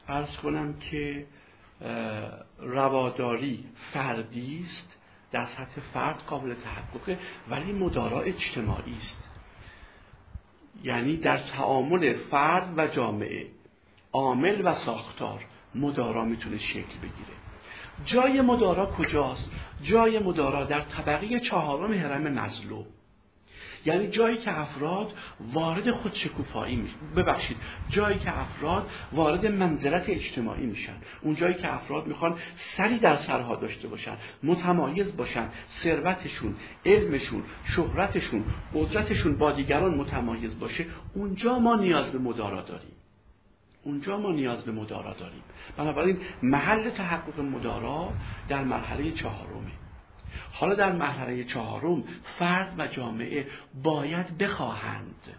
عرض 0.08 0.36
کنم 0.36 0.74
که 0.78 1.26
رواداری 2.58 3.64
فردی 3.92 4.60
است 4.64 4.96
در 5.32 5.46
سطح 5.46 5.80
فرد 5.94 6.22
قابل 6.26 6.54
تحققه 6.54 7.18
ولی 7.50 7.72
مدارا 7.72 8.20
اجتماعی 8.20 8.96
است. 8.98 9.28
یعنی 10.84 11.16
در 11.16 11.38
تعامل 11.38 12.14
فرد 12.30 12.74
و 12.76 12.86
جامعه 12.86 13.46
عامل 14.12 14.62
و 14.64 14.74
ساختار 14.74 15.44
مدارا 15.74 16.24
می‌تونه 16.24 16.58
شکل 16.58 16.98
بگیره. 16.98 17.41
جای 18.04 18.40
مدارا 18.40 18.86
کجاست؟ 18.86 19.44
جای 19.82 20.18
مدارا 20.18 20.64
در 20.64 20.80
طبقه 20.80 21.40
چهارم 21.40 21.92
هرم 21.92 22.22
مزلو 22.22 22.84
یعنی 23.86 24.08
جایی 24.08 24.36
که 24.36 24.60
افراد 24.60 25.12
وارد 25.52 25.90
خودشکوفایی 25.90 26.76
میشن 26.76 26.96
ببخشید 27.16 27.56
جایی 27.88 28.18
که 28.18 28.40
افراد 28.40 28.90
وارد 29.12 29.46
منزلت 29.46 30.04
اجتماعی 30.08 30.66
میشن. 30.66 30.94
اون 31.22 31.34
جایی 31.34 31.54
که 31.54 31.74
افراد 31.74 32.06
می‌خوان 32.06 32.34
سری 32.76 32.98
در 32.98 33.16
سرها 33.16 33.56
داشته 33.56 33.88
باشن 33.88 34.16
متمایز 34.42 35.16
باشن 35.16 35.48
ثروتشون 35.70 36.56
علمشون 36.86 37.42
شهرتشون 37.64 38.44
قدرتشون 38.74 39.36
با 39.36 39.52
دیگران 39.52 39.94
متمایز 39.94 40.58
باشه 40.58 40.86
اونجا 41.14 41.58
ما 41.58 41.76
نیاز 41.76 42.12
به 42.12 42.18
مدارا 42.18 42.62
داریم. 42.62 43.01
اونجا 43.84 44.18
ما 44.18 44.32
نیاز 44.32 44.64
به 44.64 44.72
مدارا 44.72 45.14
داریم. 45.14 45.42
بنابراین 45.76 46.18
محل 46.42 46.90
تحقق 46.90 47.40
مدارا 47.40 48.12
در 48.48 48.64
مرحله 48.64 49.10
چهارمه. 49.10 49.72
حالا 50.52 50.74
در 50.74 50.92
مرحله 50.92 51.44
چهارم 51.44 52.04
فرد 52.38 52.74
و 52.78 52.86
جامعه 52.86 53.46
باید 53.82 54.38
بخواهند 54.38 55.36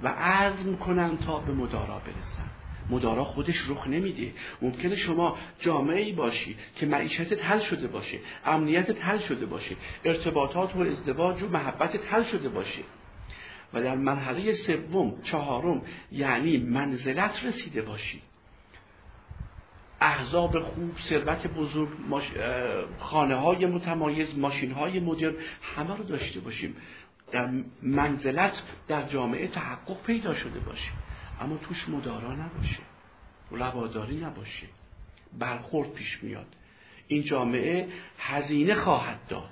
و 0.00 0.08
عزم 0.08 0.76
کنند 0.76 1.20
تا 1.20 1.38
به 1.38 1.52
مدارا 1.52 1.98
برسند. 1.98 2.50
مدارا 2.90 3.24
خودش 3.24 3.68
رخ 3.68 3.86
نمیده. 3.86 4.32
ممکنه 4.62 4.96
شما 4.96 5.38
جامعه 5.60 6.00
ای 6.00 6.12
باشی 6.12 6.56
که 6.76 6.86
معیشتت 6.86 7.44
حل 7.44 7.60
شده 7.60 7.86
باشه 7.86 8.18
امنیتت 8.46 9.04
حل 9.04 9.18
شده 9.18 9.46
باشه 9.46 9.76
ارتباطات 10.04 10.76
و 10.76 10.80
ازدواج 10.80 11.42
و 11.42 11.48
محبتت 11.48 12.12
حل 12.12 12.22
شده 12.22 12.48
باشه. 12.48 12.82
و 13.74 13.82
در 13.82 13.96
مرحله 13.96 14.54
سوم 14.54 15.22
چهارم 15.24 15.82
یعنی 16.12 16.58
منزلت 16.58 17.44
رسیده 17.44 17.82
باشی. 17.82 18.22
احزاب 20.00 20.60
خوب 20.60 20.92
ثروت 21.08 21.46
بزرگ 21.46 21.88
خانه 22.98 23.34
های 23.34 23.66
متمایز 23.66 24.38
ماشین 24.38 24.72
های 24.72 25.00
مدرن 25.00 25.34
همه 25.76 25.96
رو 25.96 26.04
داشته 26.04 26.40
باشیم. 26.40 26.76
در 27.32 27.50
منزلت 27.82 28.52
در 28.88 29.08
جامعه 29.08 29.48
تحقق 29.48 30.02
پیدا 30.02 30.34
شده 30.34 30.60
باشه 30.60 30.90
اما 31.40 31.56
توش 31.56 31.88
مدارا 31.88 32.32
نباشه. 32.32 32.82
رواداری 33.50 34.16
نباشه. 34.16 34.66
برخورد 35.38 35.92
پیش 35.92 36.22
میاد. 36.22 36.46
این 37.08 37.22
جامعه 37.22 37.88
هزینه 38.18 38.74
خواهد 38.74 39.20
داد. 39.28 39.50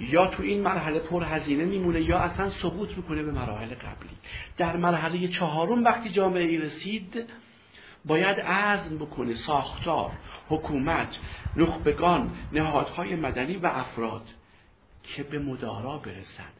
یا 0.00 0.26
تو 0.26 0.42
این 0.42 0.60
مرحله 0.60 0.98
پر 0.98 1.24
هزینه 1.24 1.64
میمونه 1.64 2.00
یا 2.02 2.18
اصلا 2.18 2.50
سقوط 2.50 2.96
می‌کنه 2.96 3.22
به 3.22 3.32
مراحل 3.32 3.74
قبلی. 3.74 4.16
در 4.56 4.76
مرحله 4.76 5.28
چهارم 5.28 5.84
وقتی 5.84 6.08
جامعه 6.10 6.44
ای 6.44 6.56
رسید 6.56 7.24
باید 8.04 8.40
عزم 8.40 8.98
بکنه 8.98 9.34
ساختار 9.34 10.10
حکومت 10.48 11.08
نخبگان 11.56 12.30
نهادهای 12.52 13.16
مدنی 13.16 13.56
و 13.56 13.66
افراد 13.66 14.22
که 15.02 15.22
به 15.22 15.38
مدارا 15.38 15.98
برسن. 15.98 16.52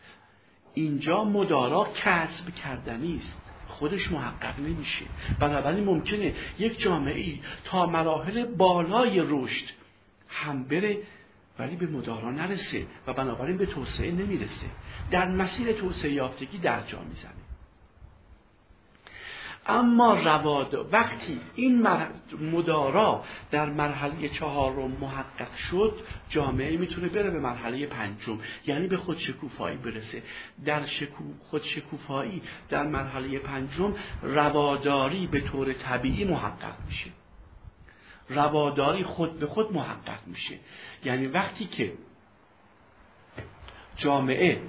اینجا 0.75 1.25
مدارا 1.25 1.89
کسب 1.95 2.55
کردنی 2.55 3.17
است. 3.17 3.45
خودش 3.69 4.13
محقق 4.13 4.59
نمیشه. 4.59 5.05
بنابراین 5.41 5.85
ممکنه 5.85 6.35
یک 6.59 6.81
جامعه 6.81 7.21
ای 7.21 7.41
تا 7.65 7.87
مراحل 7.87 8.57
بالای 8.57 9.23
رشد 9.29 9.65
هم 10.29 10.69
بره 10.69 10.99
ولی 11.59 11.77
به 11.77 11.87
مدارا 11.87 12.31
نرسه 12.31 12.87
و 13.07 13.13
بنابراین 13.13 13.57
به 13.57 13.67
توسعه 13.67 14.11
نمی‌رسه. 14.11 14.67
در 15.11 15.29
مسیر 15.29 15.73
توسعه 15.73 16.13
یافتگی 16.13 16.59
در 16.59 16.81
جا 16.81 17.03
می‌زنه. 17.03 17.45
اما 19.67 20.15
رواد 20.15 20.89
وقتی 20.93 21.41
این 21.55 21.87
مدارا 22.41 23.25
در 23.51 23.71
مرحله 23.71 24.29
چهارم 24.29 24.91
محقق 24.91 25.57
شد 25.57 26.01
جامعه 26.29 26.77
می‌تونه 26.77 27.09
بره 27.09 27.31
به 27.31 27.41
مرحله 27.41 27.87
پنجم 27.87 28.39
یعنی 28.67 28.87
به 28.87 28.97
خودشکوفایی 28.97 29.77
برسه. 29.77 30.23
در 30.65 30.87
شکو 30.87 31.25
خودشکوفایی 31.51 32.43
در 32.69 32.87
مرحله 32.87 33.39
پنجم 33.39 33.95
رواداری 34.23 35.27
به 35.27 35.41
طور 35.41 35.73
طبیعی 35.73 36.25
محقق 36.25 36.75
میشه. 36.87 37.11
رواداری 38.29 39.05
خود 39.05 39.39
به 39.39 39.47
خود 39.47 39.73
محقق 39.73 40.27
میشه. 40.27 40.59
یعنی 41.05 41.27
وقتی 41.27 41.67
که 41.67 41.93
جامعه 43.97 44.61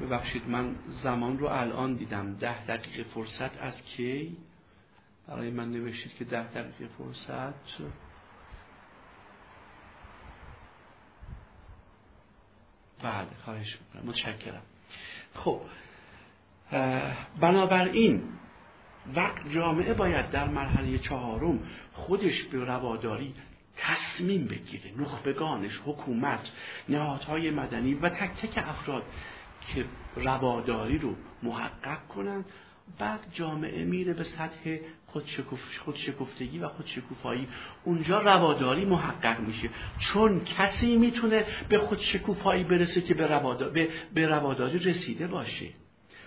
ببخشید 0.00 0.48
من 0.48 0.76
زمان 1.02 1.38
رو 1.38 1.46
الان 1.46 1.94
دیدم 1.94 2.34
ده 2.34 2.66
دقیقه 2.66 3.02
فرصت 3.02 3.62
از 3.62 3.82
کی؟ 3.82 4.36
برای 5.28 5.50
من 5.50 5.70
نوشتید 5.70 6.14
که 6.14 6.24
ده 6.24 6.48
دقیقه 6.48 6.88
فرصت. 6.98 7.54
بله 13.02 13.26
خواهش 13.44 13.78
می‌کنم 13.80 14.10
متشکرم. 14.10 14.62
خب 15.34 15.60
بنابراین 17.40 18.22
وقت 19.14 19.48
جامعه 19.48 19.94
باید 19.94 20.30
در 20.30 20.48
مرحله 20.48 20.98
چهارم 20.98 21.66
خودش 21.92 22.42
به 22.42 22.64
رواداری 22.64 23.34
تصمیم 23.76 24.46
بگیره 24.46 24.92
نخبگانش 24.98 25.80
حکومت 25.84 26.50
نهادهای 26.88 27.50
مدنی 27.50 27.94
و 27.94 28.08
تک 28.08 28.30
تک 28.30 28.58
افراد 28.68 29.02
که 29.74 29.84
رواداری 30.16 30.98
رو 30.98 31.14
محقق 31.42 32.06
کنند 32.06 32.44
بعد 32.98 33.20
جامعه 33.32 33.84
میره 33.84 34.12
به 34.12 34.24
سطح 34.24 34.76
خودشکفتگی 35.84 36.58
و 36.58 36.68
خودشکوفایی. 36.68 37.48
اونجا 37.84 38.20
رواداری 38.20 38.84
محقق 38.84 39.40
میشه. 39.40 39.70
چون 39.98 40.44
کسی 40.44 40.96
می‌تونه 40.96 41.44
به 41.68 41.78
خودشکوفایی 41.78 42.64
برسه 42.64 43.00
که 43.00 43.14
به, 43.14 43.88
به 44.14 44.26
رواداری 44.26 44.78
رسیده 44.78 45.26
باشه. 45.26 45.68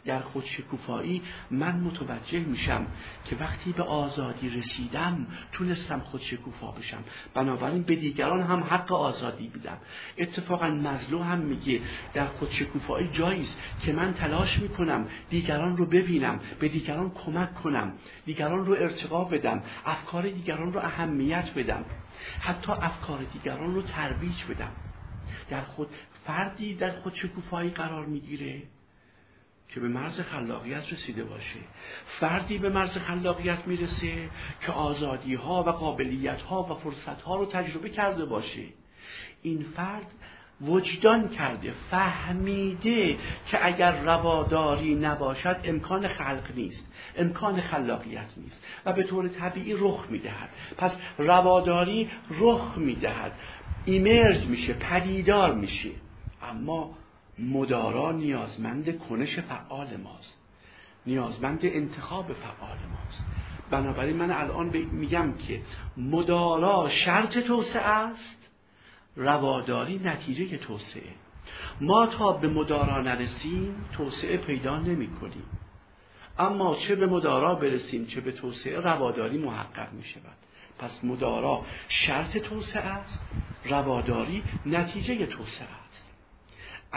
در 0.08 0.20
خودشکوفایی 0.20 1.22
من 1.52 1.80
متوجه 1.80 2.40
میشم 2.40 2.88
که 3.26 3.36
وقتی 3.36 3.72
به 3.72 3.84
آزادی 3.84 4.50
رسیدم 4.50 5.28
تونستم 5.52 6.00
خودشکوفا 6.00 6.72
بشم. 6.72 7.04
بنابراین 7.34 7.84
به 7.84 7.96
دیگران 7.96 8.42
هم 8.42 8.64
حق 8.64 8.92
آزادی 8.92 9.48
بیدم 9.48 9.78
اتفاقا 10.18 10.68
مزلو 10.68 11.24
هم 11.24 11.40
میگه 11.40 11.82
در 12.14 12.26
خودشکوفایی 12.28 13.10
جایی 13.12 13.42
است 13.42 13.58
که 13.82 13.94
من 13.94 14.14
تلاش 14.14 14.60
می‌کنم 14.60 15.08
دیگران 15.30 15.78
رو 15.78 15.86
ببینم 15.86 16.40
به 16.60 16.68
دیگران 16.68 17.10
کمک 17.10 17.54
کنم 17.54 17.94
دیگران 18.26 18.66
رو 18.66 18.74
ارتقا 18.74 19.24
بدم 19.24 19.64
افکار 19.86 20.30
دیگران 20.30 20.74
رو 20.74 20.80
اهمیت 20.80 21.54
بدم 21.54 21.86
حتی 22.40 22.72
افکار 22.72 23.24
دیگران 23.34 23.76
رو 23.76 23.82
ترویج 23.82 24.44
بدم. 24.50 24.72
در 25.50 25.62
خود 25.62 25.88
فردی 26.26 26.76
در 26.76 27.00
خودشکوفایی 27.00 27.70
قرار 27.70 28.06
می‌گیره؟ 28.06 28.62
که 29.70 29.80
به 29.80 29.88
مرز 29.88 30.20
خلاقیت 30.22 30.94
رسیده 30.94 31.24
باشه. 31.24 31.60
فردی 32.20 32.58
به 32.58 32.70
مرز 32.70 32.98
خلاقیت 32.98 33.68
می‌رسه 33.68 34.30
که 34.62 34.72
آزادی 34.72 35.34
ها 35.34 35.64
و 35.64 35.70
قابلیت 35.70 36.42
ها 36.42 36.64
و 36.64 36.76
فرصت 36.76 37.22
ها 37.22 37.36
رو 37.36 37.46
تجربه 37.46 37.90
کرده 37.90 38.26
باشه. 38.26 38.64
این 39.44 39.64
فرد 39.64 40.08
وجدان 40.62 41.30
کرده 41.30 41.74
فهمیده 41.92 43.18
که 43.48 43.66
اگر 43.66 44.02
رواداری 44.02 44.96
نباشد 44.96 45.58
امکان 45.64 46.08
خلق 46.08 46.52
نیست 46.56 46.92
امکان 47.18 47.62
خلاقیت 47.62 48.34
نیست 48.38 48.64
و 48.86 48.94
به 48.94 49.04
طور 49.04 49.28
طبیعی 49.28 49.74
رخ 49.74 50.06
می‌دهد. 50.10 50.50
پس 50.78 50.98
رواداری 51.18 52.10
رخ 52.40 52.78
می‌دهد. 52.78 53.32
ایمرج 53.86 54.46
میشه 54.46 54.74
پدیدار 54.74 55.54
میشه. 55.56 55.90
اما 56.42 56.98
مدارا 57.40 58.12
نیازمند 58.12 59.00
کنش 59.00 59.40
فعال 59.40 59.98
ماست. 59.98 60.38
نیازمند 61.06 61.60
انتخاب 61.64 62.34
فعال 62.34 62.78
ماست. 62.92 63.24
بنابراین 63.72 64.16
من 64.16 64.32
الان 64.32 64.68
میگم 64.92 65.34
که 65.34 65.62
مدارا 65.98 66.90
شرط 66.90 67.38
توسعه 67.38 67.82
است 67.82 68.38
رواداری 69.16 70.00
نتیجه 70.04 70.58
توسعه. 70.58 71.14
ما 71.82 72.08
تا 72.08 72.32
به 72.34 72.48
مدارا 72.48 73.02
نرسیم 73.02 73.86
توسعه 73.92 74.38
پیدا 74.38 74.80
نمی 74.80 75.08
کنیم 75.08 75.44
اما 76.40 76.76
چه 76.76 76.96
به 76.96 77.08
مدارا 77.08 77.56
برسیم 77.56 78.06
چه 78.06 78.22
به 78.22 78.32
توسعه 78.32 78.80
رواداری 78.80 79.38
محقق 79.38 79.94
می 79.94 80.04
شود 80.04 80.38
پس 80.80 81.04
مدارا 81.04 81.66
شرط 81.88 82.38
توسعه 82.38 82.84
است 82.84 83.20
رواداری 83.66 84.44
نتیجه 84.66 85.26
توسعه 85.26 85.68
است. 85.68 85.87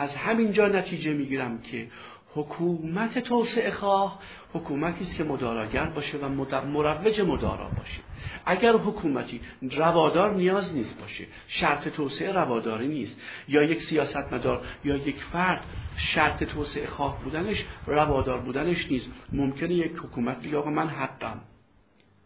از 0.01 0.15
همینجا 0.15 0.69
نتیجه 0.69 1.13
می‌گیرم 1.13 1.59
که 1.63 1.87
حکومت 2.35 3.19
توسعه 3.19 3.71
خواه 3.71 4.21
حکومتی 4.53 5.05
است 5.05 5.17
که 5.17 5.25
مداراگر 5.25 5.85
باشه 5.85 6.19
و 6.19 6.29
مروج 6.67 7.21
مدارا 7.21 7.69
باشه. 7.69 8.01
اگر 8.47 8.73
حکومتی 8.73 9.41
روادار 9.63 10.35
نیاز 10.35 10.75
نیست 10.75 11.01
باشه 11.01 11.25
شرط 11.49 11.89
توسعه 11.89 12.33
رواداری 12.33 12.89
نیست 12.89 13.17
یا 13.49 13.63
یک 13.63 13.83
سیاستمدار 13.83 14.67
یا 14.85 14.97
یک 14.97 15.23
فرد 15.33 15.65
شرط 15.97 16.45
توسعه 16.45 16.87
خواه 16.87 17.25
بودنش 17.25 17.65
روادار 17.87 18.41
بودنش 18.41 18.91
نیست 18.91 19.07
ممکنه 19.33 19.75
یک 19.75 19.93
حکومت 19.93 20.43
بگه 20.43 20.57
آقا 20.57 20.71
من 20.71 20.89
حقم. 20.89 21.41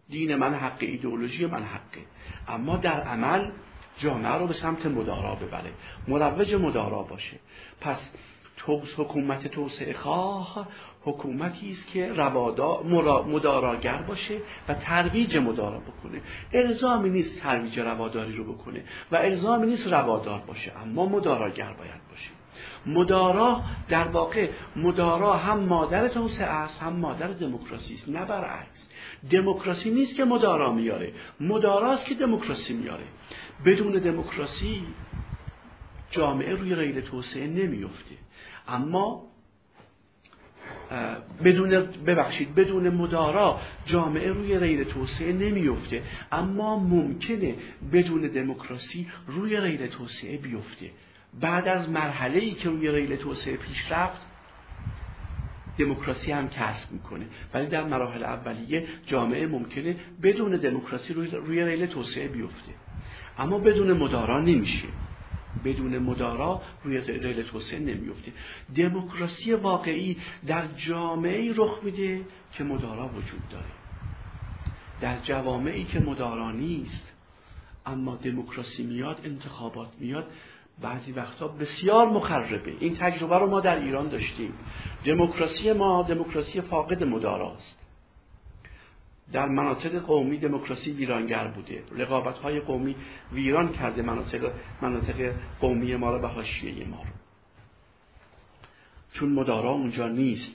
دین 0.09 0.37
من 0.37 0.55
حق 0.55 0.79
ایدئولوژی 0.81 1.47
من 1.47 1.63
حقه. 1.63 2.01
اما 2.49 2.77
در 2.77 3.01
عمل 3.01 3.51
جامعه 3.99 4.33
رو 4.33 4.47
به 4.47 4.55
سمت 4.55 4.87
مدارا 4.87 5.35
ببره. 5.35 5.71
مروج 6.09 6.55
مدارا 6.55 7.03
باشه. 7.03 7.37
پس 7.81 8.11
حکومت 8.97 9.47
توسعه 9.47 9.93
خواه 9.93 10.69
حکومتی 11.03 11.71
است 11.71 11.87
که 11.87 12.13
روادا 12.13 12.83
مداراگر 13.27 13.97
باشه 13.97 14.39
و 14.69 14.75
ترویج 14.75 15.37
مدارا 15.37 15.79
بکنه. 15.79 16.21
الزامی 16.53 17.11
نیست 17.11 17.41
ترویج 17.41 17.79
رواداری 17.79 18.37
رو 18.37 18.53
بکنه 18.53 18.85
و 19.13 19.17
الزامی 19.17 19.67
نیست 19.67 19.87
روادار 19.87 20.39
باشه. 20.47 20.73
اما 20.83 21.07
مداراگر 21.07 21.73
باید 21.73 22.01
باشه. 22.11 22.31
مدارا 22.87 23.61
در 23.89 24.09
واقع 24.09 24.49
مدارا 24.77 25.33
هم 25.33 25.59
مادر 25.59 26.09
توسعه 26.09 26.47
است 26.47 26.83
هم 26.83 26.93
مادر 26.93 27.27
دموکراسی 27.27 27.95
است 27.95 28.09
نه 28.09 28.25
برعکس. 28.25 28.89
دموکراسی 29.31 29.91
نیست 29.91 30.17
که 30.17 30.25
مدارا 30.25 30.73
میاره. 30.73 31.13
مداراست 31.41 32.07
که 32.07 32.15
دموکراسی 32.15 32.75
میاره. 32.75 33.05
بدون 33.65 33.93
دموکراسی 33.93 34.83
جامعه 36.11 36.55
روی 36.55 36.75
ریل 36.75 37.01
توسعه 37.01 37.47
نمیفته 37.47 38.15
اما 38.69 39.35
بدون 41.45 41.71
ببخشید 42.07 42.55
بدون 42.55 42.89
مدارا 42.89 43.61
جامعه 43.87 44.33
روی 44.33 44.59
ریل 44.59 44.85
توسعه 44.85 45.33
نمیفته 45.33 46.03
اما 46.33 46.79
ممکنه 46.79 47.55
بدون 47.93 48.21
دموکراسی 48.21 49.07
روی 49.27 49.61
ریل 49.61 49.87
توسعه 49.87 50.39
بیفته. 50.39 50.91
بعد 51.41 51.69
از 51.69 51.89
مرحله 51.89 52.39
ای 52.39 52.51
که 52.51 52.69
روی 52.69 52.91
ریل 52.91 53.17
توسعه 53.17 53.57
پیش 53.57 53.93
رفت 53.93 54.21
دموکراسی 55.79 56.33
هم 56.33 56.49
کسب 56.49 56.93
می‌کنه. 56.93 57.27
ولی 57.55 57.67
در 57.67 57.85
مراحل 57.85 58.23
اولیه 58.23 58.87
جامعه 59.07 59.47
ممکنه 59.47 59.97
بدون 60.23 60.57
دموکراسی 60.57 61.15
روی, 61.15 61.31
روی 61.31 61.65
ریل 61.65 61.87
توسعه 61.87 62.29
بیفته. 62.29 62.73
اما 63.39 63.59
بدون 63.59 63.93
مدارا 63.93 64.41
نمیشه. 64.41 64.89
بدون 65.65 65.99
مدارا 65.99 66.63
روی 66.85 67.01
ریل 67.01 67.43
توسعه 67.43 67.79
نمیفته. 67.79 68.33
دموکراسی 68.77 69.53
واقعی 69.53 70.17
در 70.47 70.67
جامعه 70.77 71.53
رخ 71.57 71.79
میده 71.83 72.27
که 72.53 72.65
مدارا 72.65 73.09
وجود 73.09 73.49
داره. 73.51 73.65
در 75.01 75.19
جوامعی 75.19 75.85
که 75.85 76.01
مدارا 76.01 76.53
نیست 76.53 77.13
اما 77.87 78.17
دموکراسی 78.17 78.83
میاد 78.83 79.21
انتخابات 79.25 79.89
میاد 80.01 80.27
بعضی 80.83 81.13
وقتا 81.13 81.49
بسیار 81.49 82.09
مخربه. 82.09 82.73
این 82.81 82.97
تجربه 82.97 83.39
رو 83.39 83.51
ما 83.51 83.61
در 83.61 83.79
ایران 83.79 84.09
داشتیم. 84.09 84.53
دموکراسی 85.05 85.73
ما 85.73 86.03
دموکراسی 86.03 86.61
فاقد 86.61 87.05
مداراست. 87.05 87.84
در 89.33 89.49
مناطق 89.49 89.99
قومی 89.99 90.39
دموکراسی 90.39 90.93
ویرانگر 90.93 91.49
بوده. 91.49 91.83
رقابت 91.97 92.39
های 92.39 92.61
قومی 92.61 92.97
ویران 93.33 93.73
کرده 93.73 94.03
مناطق, 94.03 94.53
مناطق 94.83 95.35
قومی 95.61 95.97
ما 95.97 96.13
رو 96.13 96.19
به 96.19 96.29
حاشیه 96.29 96.87
ما 96.87 96.97
رو 96.97 97.11
چون 99.13 99.29
مدارا 99.29 99.71
اونجا 99.71 100.09
نیست 100.09 100.53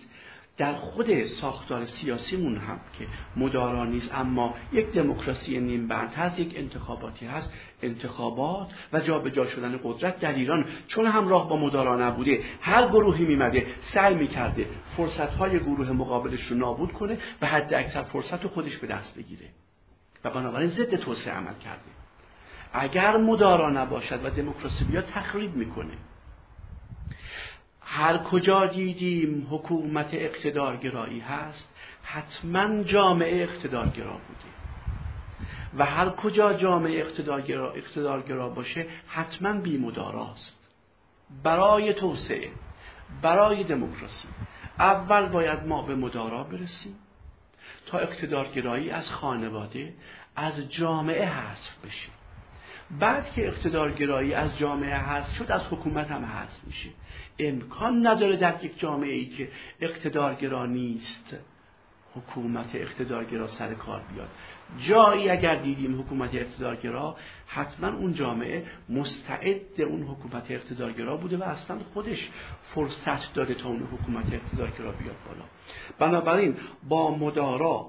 در 0.59 0.73
خود 0.73 1.25
ساختار 1.25 1.85
سیاسیمون 1.85 2.57
هم 2.57 2.79
که 2.99 3.07
مدارا 3.35 3.85
نیست 3.85 4.13
اما 4.13 4.55
یک 4.73 4.91
دموکراسی 4.91 5.59
نیم 5.59 5.87
بند 5.87 6.13
هست 6.13 6.39
یک 6.39 6.53
انتخاباتی 6.57 7.25
هست 7.25 7.53
انتخابات 7.81 8.67
و 8.93 8.99
جابجا 8.99 9.45
شدن 9.45 9.79
قدرت 9.83 10.19
در 10.19 10.33
ایران 10.33 10.65
چون 10.87 11.05
همراه 11.05 11.49
با 11.49 11.57
مدارا 11.57 11.95
نبوده. 11.95 12.43
هر 12.61 12.87
گروهی 12.87 13.25
میمده 13.25 13.67
سعی 13.93 14.15
می‌کرده 14.15 14.65
فرصت 14.97 15.33
های 15.33 15.59
گروه 15.59 15.91
مقابلش 15.91 16.43
رو 16.43 16.57
نابود 16.57 16.93
کنه 16.93 17.17
و 17.41 17.47
حد 17.47 17.73
اکثر 17.73 18.03
فرصت 18.03 18.47
خودش 18.47 18.77
به 18.77 18.87
دست 18.87 19.17
بگیره. 19.17 19.45
و 20.23 20.29
بنابراین 20.29 20.69
ضد 20.69 20.95
توسعه 20.95 21.33
عمل 21.33 21.53
کرده. 21.63 21.81
اگر 22.73 23.17
مدارا 23.17 23.69
نباشد 23.69 24.25
و 24.25 24.29
دموکراسی 24.29 24.85
بیاد 24.85 25.05
تخریب 25.05 25.55
می‌کنه. 25.55 25.93
هر 27.91 28.17
کجا 28.17 28.65
دیدیم 28.65 29.47
حکومت 29.49 30.09
اقتدارگرایی 30.13 31.19
هست 31.19 31.69
حتما 32.03 32.83
جامعه 32.83 33.43
اقتدارگرا 33.43 34.11
بوده 34.11 34.49
و 35.77 35.85
هر 35.85 36.09
کجا 36.09 36.53
جامعه 36.53 36.99
اقتدارگرا, 36.99 37.71
اقتدارگرا 37.71 38.49
باشه 38.49 38.85
حتما 39.07 39.53
بیمداراست 39.53 40.59
برای 41.43 41.93
توسعه 41.93 42.51
برای 43.21 43.63
دموکراسی. 43.63 44.27
اول 44.79 45.25
باید 45.25 45.67
ما 45.67 45.81
به 45.81 45.95
مدارا 45.95 46.43
برسیم 46.43 46.95
تا 47.85 47.97
اقتدارگرایی 47.97 48.89
از 48.89 49.11
خانواده 49.11 49.93
از 50.35 50.69
جامعه 50.69 51.25
حذف 51.25 51.85
بشه. 51.85 52.09
بعد 52.99 53.31
که 53.31 53.47
اقتدارگرایی 53.47 54.33
از 54.33 54.57
جامعه 54.57 54.95
هست 54.95 55.33
شد 55.33 55.51
از 55.51 55.61
حکومت 55.71 56.11
هم 56.11 56.25
حذف 56.25 56.63
میشه. 56.63 56.89
امکان 57.39 58.07
نداره 58.07 58.37
در 58.37 58.65
یک 58.65 58.79
جامعه 58.79 59.13
ای 59.13 59.25
که 59.25 59.49
اقتدارگرا 59.81 60.65
نیست 60.65 61.35
حکومت 62.15 62.75
اقتدارگرا 62.75 63.47
سر 63.47 63.73
کار 63.73 64.01
بیاد. 64.13 64.29
جایی 64.77 65.29
اگر 65.29 65.55
دیدیم 65.55 66.01
حکومت 66.01 66.35
اقتدارگرا 66.35 67.17
حتما 67.47 67.97
اون 67.97 68.13
جامعه 68.13 68.65
مستعد 68.89 69.81
اون 69.81 70.03
حکومت 70.03 70.51
اقتدارگرا 70.51 71.17
بوده 71.17 71.37
و 71.37 71.43
اصلا 71.43 71.79
خودش 71.93 72.29
فرصت 72.63 73.33
داده 73.33 73.53
تا 73.53 73.69
اون 73.69 73.83
حکومت 73.83 74.33
اقتدارگرا 74.33 74.91
بیاد 74.91 75.15
بالا. 75.27 75.45
بنابراین 75.99 76.57
با 76.89 77.17
مدارا 77.17 77.85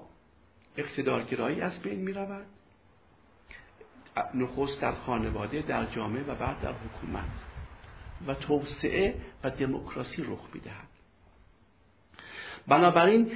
اقتدارگرایی 0.76 1.60
از 1.60 1.78
بین 1.82 2.00
می 2.00 2.12
رود 2.12 2.46
نخست 4.34 4.80
در 4.80 4.94
خانواده 4.94 5.62
در 5.62 5.84
جامعه 5.84 6.22
و 6.22 6.34
بعد 6.34 6.60
در 6.60 6.72
حکومت. 6.72 7.49
و 8.26 8.34
توسعه 8.34 9.14
و 9.44 9.50
دموکراسی 9.50 10.22
رخ 10.22 10.40
می‌دهد. 10.54 10.88
بنابراین 12.68 13.32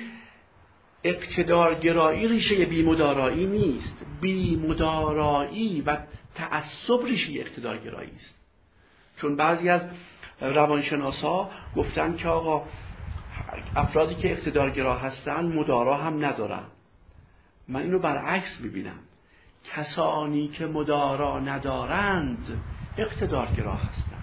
اقتدارگرایی 1.05 2.29
ریشه 2.29 2.65
بیمدارایی 2.65 3.47
نیست. 3.47 3.95
بیمدارایی 4.21 5.81
و 5.81 5.97
تعصب 6.35 7.05
ریشه 7.05 7.41
اقتدارگرایی 7.41 8.13
است. 8.17 8.35
چون 9.17 9.37
بعضی 9.37 9.69
از 9.69 9.83
روانشناسا 10.41 11.51
گفتن 11.77 12.17
که 12.17 12.29
آقا 12.29 12.67
افرادی 13.77 14.15
که 14.15 14.33
اقتدارگرا 14.33 14.99
هستن 14.99 15.45
مدارا 15.45 15.97
هم 15.97 16.25
ندارن. 16.25 16.65
من 17.69 17.83
اینو 17.83 17.99
برعکس 17.99 18.61
می‌بینم. 18.61 18.99
کسانی 19.65 20.49
که 20.49 20.67
مدارا 20.67 21.41
ندارند 21.41 22.63
اقتدارگرا 22.99 23.75
هستند 23.75 24.14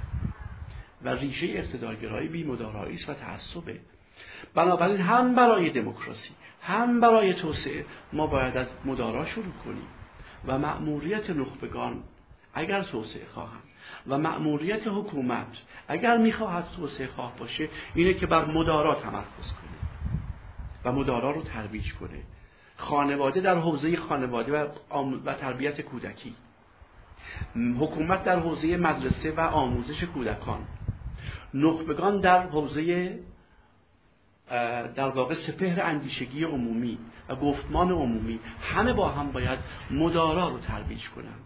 و 1.04 1.10
ریشه 1.10 1.48
اقتدارگرایی 1.50 2.28
بیمدارایی 2.28 2.96
است 2.96 3.10
و 3.10 3.14
تعصبه. 3.14 3.80
بنابراین 4.56 5.02
هم 5.02 5.36
برای 5.36 5.70
دموکراسی 5.70 6.32
هم 6.62 7.00
برای 7.00 7.34
توسعه 7.34 7.86
ما 8.14 8.28
باید 8.28 8.58
از 8.58 8.68
مدارا 8.86 9.26
شروع 9.26 9.54
کنیم 9.66 9.88
و 10.48 10.60
مأموریت 10.60 11.30
نخبگان 11.30 12.04
اگر 12.54 12.84
توسعه 12.84 13.26
خواهند 13.34 13.64
و 14.08 14.18
مأموریت 14.18 14.88
حکومت 14.88 15.58
اگر 15.88 16.18
می‌خواهد 16.18 16.68
توسعه 16.76 17.08
خواه 17.08 17.38
باشه 17.40 17.70
اینه 17.96 18.14
که 18.14 18.28
بر 18.28 18.46
مدارا 18.46 18.96
تمرکز 18.96 19.52
کنه 19.52 19.72
و 20.86 20.92
مدارا 20.92 21.32
رو 21.32 21.42
ترویج 21.42 21.94
کنه. 21.94 22.24
خانواده 22.76 23.40
در 23.40 23.60
حوزه 23.60 23.98
خانواده 23.98 24.64
و, 25.26 25.34
تربیت 25.34 25.82
کودکی. 25.82 26.36
حکومت 27.80 28.24
در 28.24 28.40
حوزه 28.40 28.78
مدرسه 28.78 29.32
و 29.32 29.40
آموزش 29.40 30.04
کودکان. 30.04 30.68
نخبگان 31.54 32.20
در 32.20 32.48
حوزه 32.48 33.20
در 34.96 35.10
واقع 35.10 35.34
سپهر 35.34 35.82
اندیشگی 35.82 36.44
عمومی 36.44 36.98
و 37.30 37.36
گفتمان 37.36 37.92
عمومی 37.92 38.40
همه 38.62 38.94
با 38.94 39.10
هم 39.10 39.32
باید 39.32 39.60
مدارا 39.92 40.50
رو 40.50 40.60
ترویج 40.60 41.10
کنند. 41.10 41.42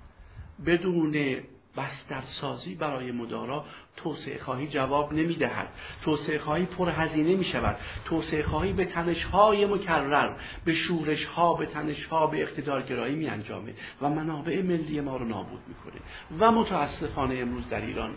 بدون 0.66 1.38
بسترسازی 1.78 2.76
برای 2.76 3.12
مدارا 3.12 3.66
توسعه 3.98 4.40
خواهی 4.40 4.68
جواب 4.68 5.14
نمی 5.14 5.36
دهد 5.36 5.68
توسعه 6.02 6.40
خواهی 6.40 6.66
پرهزینه 6.66 7.36
می 7.36 7.44
شود 7.44 7.78
توسعه 8.06 8.44
خواهی 8.44 8.74
به 8.74 8.86
تنشهای 8.86 9.66
مکرر 9.66 10.36
به 10.66 10.74
شورشها 10.74 11.54
به 11.54 11.66
تنشها 11.66 12.28
به 12.28 12.42
اقتدارگرایی 12.42 13.16
می 13.16 13.28
انجامه 13.28 13.74
و 14.02 14.10
منابع 14.10 14.62
ملی 14.62 15.02
ما 15.02 15.18
رو 15.18 15.26
نابود 15.26 15.62
می‌کنه. 15.68 16.02
و 16.40 16.52
متاسفانه 16.52 17.36
امروز 17.36 17.70
در 17.70 17.82
ایران 17.82 18.16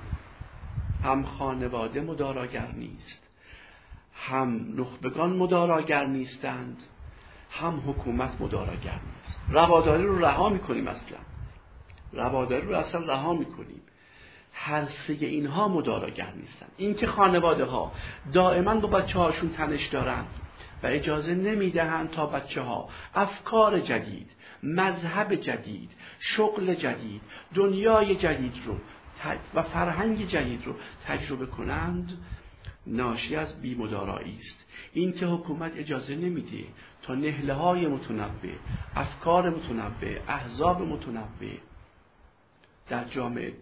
هم 1.03 1.24
خانواده 1.24 2.01
مداراگر 2.01 2.68
نیست 2.72 3.28
هم 4.14 4.74
نخبگان 4.76 5.36
مداراگر 5.36 6.07
نیستند 6.07 6.82
هم 7.51 7.82
حکومت 7.86 8.40
مداراگر 8.40 9.01
نیست. 9.07 9.38
رواداری 9.51 10.03
رو 10.03 10.18
رها 10.18 10.49
می‌کنیم 10.49 10.88
اصلا. 10.88 11.18
رواداری 12.12 12.66
رو 12.66 12.76
اصلا 12.76 13.01
رها 13.01 13.32
می‌کنیم. 13.32 13.82
هر 14.53 14.84
سه 14.84 15.12
اینها 15.20 15.68
مداراگر 15.68 16.32
نیستن 16.32 16.66
اینکه 16.76 17.07
خانواده 17.07 17.64
ها 17.64 17.92
دائما 18.32 18.74
با 18.74 18.88
بچه 18.88 19.18
هاشون 19.18 19.51
تنش 19.51 19.86
دارند 19.86 20.28
و 20.82 20.86
اجازه 20.86 21.34
نمی‌دهند 21.34 22.11
تا 22.11 22.26
بچه 22.26 22.61
ها 22.62 22.88
افکار 23.14 23.80
جدید 23.80 24.30
مذهب 24.62 25.34
جدید 25.34 25.90
شغل 26.20 26.74
جدید 26.74 27.20
دنیای 27.55 28.16
جدید 28.16 28.55
رو 28.66 28.76
و 29.55 29.62
فرهنگ 29.62 30.29
جدید 30.29 30.66
رو 30.66 30.75
تجربه 31.07 31.47
کنند 31.47 32.19
ناشی 32.87 33.37
از 33.37 33.62
بیمدارایی 33.62 34.39
است. 34.39 34.64
این 34.93 35.12
که 35.12 35.27
حکومت 35.27 35.73
اجازه 35.77 36.16
نمیده 36.16 36.64
تا 37.03 37.14
نهله 37.14 37.55
های 37.55 37.87
متنوع 37.87 38.53
افکار 38.97 39.51
متنوع 39.51 40.19
احزاب 40.29 40.83
متنوع 40.83 41.59
در 42.89 43.05
جامعه 43.05 43.55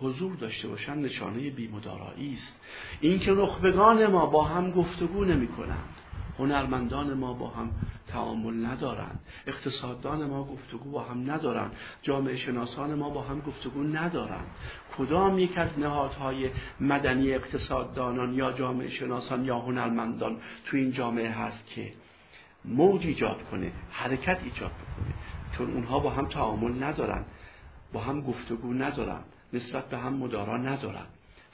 حضور 0.00 0.36
داشته 0.36 0.68
باشند 0.68 1.04
نشانه 1.04 1.50
بیمدارایی 1.50 2.32
است. 2.32 2.60
اینکه 3.00 3.30
نخبگان 3.30 4.06
ما 4.06 4.26
با 4.26 4.44
هم 4.44 4.70
گفتگو 4.70 5.24
نمی 5.24 5.48
کنند 5.48 5.94
هنرمندان 6.38 7.14
ما 7.14 7.32
با 7.32 7.48
هم 7.48 7.70
تعامل 8.06 8.66
ندارند. 8.66 9.20
اقتصاددان 9.46 10.24
ما 10.24 10.44
گفتگو 10.44 10.90
با 10.90 11.02
هم 11.02 11.30
ندارند. 11.30 11.72
جامعه 12.02 12.36
شناسان 12.36 12.94
ما 12.94 13.10
با 13.10 13.22
هم 13.22 13.40
گفتگو 13.40 13.82
ندارند. 13.82 14.46
کدام 14.98 15.38
یک 15.38 15.58
از 15.58 15.78
نهادهای 15.78 16.50
مدنی 16.80 17.32
اقتصاددانان 17.32 18.34
یا 18.34 18.52
جامعه 18.52 18.88
شناسان 18.88 19.44
یا 19.44 19.58
هنرمندان 19.58 20.36
تو 20.64 20.76
این 20.76 20.92
جامعه 20.92 21.30
هست 21.30 21.66
که 21.66 21.92
موج 22.64 23.06
ایجاد 23.06 23.42
کنه 23.50 23.72
حرکت 23.90 24.40
ایجاد 24.44 24.70
بکنه؟ 24.70 25.14
چون 25.56 25.72
اونها 25.72 25.98
با 25.98 26.10
هم 26.10 26.26
تعامل 26.26 26.84
ندارند 26.84 27.26
با 27.92 28.00
هم 28.00 28.20
گفتگو 28.20 28.72
ندارن 28.72 29.20
نسبت 29.52 29.88
به 29.88 29.98
هم 29.98 30.12
مدارا 30.12 30.56
ندارن 30.56 31.06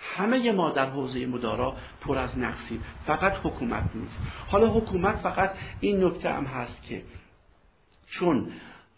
همه 0.03 0.53
ما 0.53 0.70
در 0.70 0.90
حوزه 0.90 1.26
مدارا 1.26 1.76
پر 2.00 2.18
از 2.18 2.38
نقصی 2.38 2.80
فقط 3.07 3.36
حکومت 3.42 3.84
نیست. 3.94 4.18
حالا 4.48 4.66
حکومت 4.66 5.16
فقط 5.16 5.55
این 5.80 6.05
نکته 6.05 6.32
هم 6.32 6.44
هست 6.44 6.82
که 6.82 7.03
چون 8.11 8.53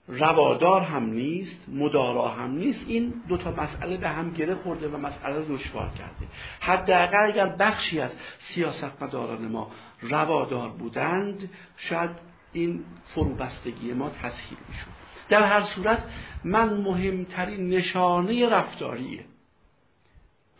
روادار 0.08 0.80
هم 0.80 1.04
نیست 1.04 1.56
مدارا 1.68 2.28
هم 2.28 2.50
نیست 2.50 2.80
این 2.86 3.14
دوتا 3.28 3.50
مسئله 3.50 3.96
به 3.96 4.08
هم 4.08 4.30
گره 4.30 4.54
خورده 4.54 4.88
و 4.88 4.96
مسئله 4.96 5.38
رو 5.38 5.56
دشوار 5.56 5.88
کرده. 5.88 6.26
حداقل 6.60 7.26
اگر 7.26 7.46
بخشی 7.46 8.00
از 8.00 8.10
سیاستمداران 8.38 9.48
ما 9.48 9.70
روادار 10.00 10.68
بودند 10.68 11.50
شاید 11.76 12.10
این 12.52 12.84
فروبستگی 13.04 13.92
ما 13.92 14.10
تسهیل 14.10 14.58
می‌شد. 14.68 14.86
در 15.28 15.42
هر 15.42 15.62
صورت 15.62 16.04
من 16.44 16.74
مهمترین 16.74 17.68
نشانه 17.68 18.48
رفتاری 18.48 19.20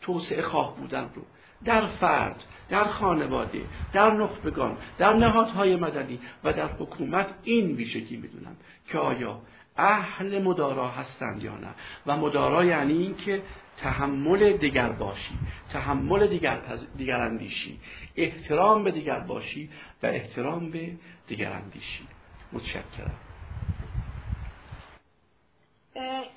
توسعه 0.05 0.42
خواه 0.42 0.76
بودن 0.76 1.11
رو. 1.14 1.22
در 1.64 1.86
فرد 1.86 2.44
در 2.68 2.84
خانواده 2.84 3.64
در 3.92 4.11
نخبگان 4.11 4.76
در 4.98 5.12
نهادهای 5.12 5.76
مدنی 5.76 6.20
و 6.44 6.52
در 6.52 6.68
حکومت 6.68 7.26
این 7.42 7.72
ویژگی 7.72 8.16
می‌دونم 8.16 8.57
که 8.88 8.98
آیا 8.98 9.40
اهل 9.76 10.42
مدارا 10.42 10.88
هستند 10.88 11.42
یا 11.42 11.57
نه. 11.57 11.74
و 12.07 12.16
مدارا 12.16 12.64
یعنی 12.64 12.92
این 12.92 13.16
که 13.16 13.42
تحمل 13.76 14.52
دیگر 14.52 14.88
باشی 14.92 15.38
تحمل 15.70 16.26
دیگر, 16.26 16.61
دیگر 16.96 17.20
اندیشی 17.20 17.78
احترام 18.16 18.84
به 18.84 18.90
دیگر 18.90 19.20
باشی 19.20 19.70
و 20.02 20.07
احترام 20.07 20.70
به 20.70 20.92
دیگر 21.26 21.52
اندیشی 21.52 22.05
متشکرم. 22.52 23.20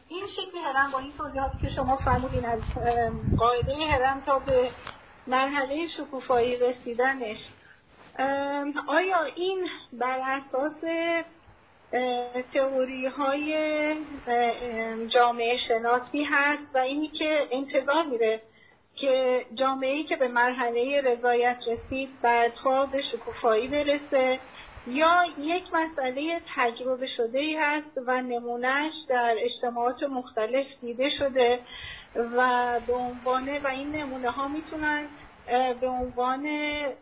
این 0.08 0.28
شکلی 0.28 0.62
هرم 0.62 0.92
با 0.92 1.00
این 1.00 1.14
توضیحاتی 1.18 1.58
که 1.62 1.70
شما 1.70 1.98
فرمودین 1.98 2.46
از 2.46 2.60
قاعده 3.38 3.76
هرم 3.76 4.22
تا 4.26 4.40
به 4.40 4.70
مرحله 5.28 5.88
شکوفایی 5.88 6.56
رسیدنش. 6.56 7.38
آیا 8.88 9.24
این 9.36 9.70
بر 9.94 10.20
اساس 10.20 10.84
تئوری 12.54 13.06
های 13.06 13.96
جامعه 15.08 15.58
شناسی 15.58 16.24
هست 16.24 16.76
و 16.76 16.78
اینی 16.78 17.08
که 17.08 17.48
انتظار 17.52 18.04
میره 18.04 18.42
که 18.96 19.46
جامعه 19.54 19.94
ای 19.94 20.04
که 20.04 20.16
به 20.16 20.28
مرحله 20.28 21.02
رضایت 21.02 21.64
رسید 21.68 22.10
بعدها 22.22 22.86
به 22.86 23.02
شکوفایی 23.02 23.68
برسه 23.68 24.40
یا 24.88 25.24
یک 25.40 25.64
مسئله 25.74 26.42
تجربه 26.56 27.08
شده 27.08 27.40
ای 27.40 27.56
هست 27.56 28.00
و 28.08 28.22
نمونهش 28.22 28.94
در 29.10 29.36
اجتماعات 29.40 30.04
مختلف 30.04 30.68
دیده 30.82 31.10
شده 31.10 31.60
و 32.16 32.80
به 32.88 32.94
عنوان 32.94 33.58
و 33.58 33.68
این 33.68 33.92
نمونه 33.92 34.32
ها 34.32 34.48
می‌تونن 34.48 35.08
به 35.82 35.88
عنوان 35.88 36.48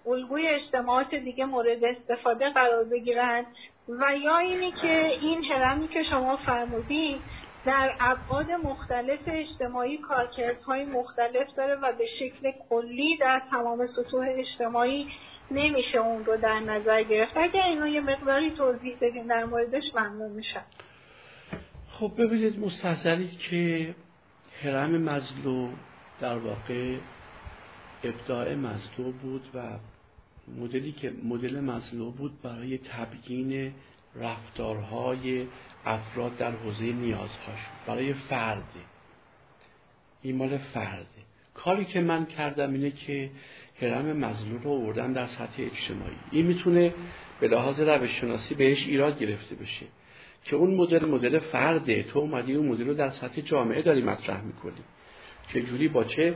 الگوی 0.07 0.47
اجتماعات 0.47 1.15
دیگه 1.15 1.45
مورد 1.45 1.83
استفاده 1.83 2.49
قرار 2.49 2.83
بگیرن. 2.83 3.45
و 3.89 4.17
یا 4.17 4.37
اینی 4.37 4.71
که 4.71 5.05
این 5.21 5.43
هرمی 5.43 5.87
که 5.87 6.03
شما 6.03 6.35
فرمودین 6.35 7.19
در 7.65 7.95
ابعاد 7.99 8.51
مختلف 8.51 9.19
اجتماعی 9.27 9.97
کارکردهای 9.97 10.85
مختلف 10.85 11.47
داره 11.57 11.75
و 11.75 11.93
به 11.93 12.05
شکل 12.05 12.51
کلی 12.69 13.17
در 13.17 13.41
تمام 13.51 13.85
سطوح 13.85 14.27
اجتماعی 14.29 15.07
نمیشه 15.51 15.97
اون 15.97 16.25
رو 16.25 16.37
در 16.37 16.59
نظر 16.59 17.03
گرفت. 17.03 17.37
اگر 17.37 17.63
اینو 17.63 17.87
یه 17.87 18.01
مقداری 18.01 18.51
توضیح 18.51 18.95
بدین 19.01 19.27
در 19.27 19.45
موردش 19.45 19.95
ممنون 19.95 20.31
میشم. 20.31 20.65
خب 21.89 22.11
ببینید 22.17 22.59
مستحضرید 22.59 23.39
که 23.39 23.95
حرم 24.63 24.97
مزلو 25.01 25.69
در 26.19 26.37
واقع 26.37 26.97
ابداع 28.03 28.55
مزلو 28.55 29.11
بود 29.11 29.49
و 29.53 29.61
مدلی 30.57 30.91
که 30.91 31.13
مدل 31.23 31.59
مزلو 31.59 32.11
بود 32.11 32.41
برای 32.41 32.77
تبیین 32.77 33.73
رفتارهای 34.15 35.47
افراد 35.85 36.37
در 36.37 36.51
حوزه 36.51 36.83
نیازهاش 36.83 37.59
برای 37.87 38.13
فرد 38.13 38.75
این 40.21 40.35
مال 40.35 40.57
فرده 40.57 41.24
کاری 41.65 41.85
که 41.85 42.01
من 42.01 42.25
کردم 42.25 42.73
اینه 42.73 42.91
که 42.91 43.29
حرم 43.81 44.17
مزلو 44.17 44.57
رو 44.57 44.71
آوردم 44.71 45.13
در 45.13 45.27
سطح 45.27 45.53
اجتماعی. 45.57 46.15
این 46.31 46.45
می‌تونه 46.45 46.93
به 47.39 47.47
لحاظ 47.47 47.79
روش 47.79 48.09
شناسی 48.09 48.55
بهش 48.55 48.83
ایراد 48.87 49.19
گرفته 49.19 49.55
بشه 49.55 49.85
که 50.43 50.55
اون 50.55 50.75
مدل 50.75 51.05
مدل 51.05 51.39
فرده. 51.39 52.03
تو 52.03 52.19
اومدی 52.19 52.53
اون 52.53 52.67
مدل 52.67 52.87
رو 52.87 52.93
در 52.93 53.09
سطح 53.09 53.41
جامعه 53.41 53.81
داری 53.81 54.01
مطرح 54.01 54.41
می‌کنی. 54.41 54.83
که 55.53 55.61
جوری 55.61 55.87
با 55.87 56.03
چه 56.03 56.35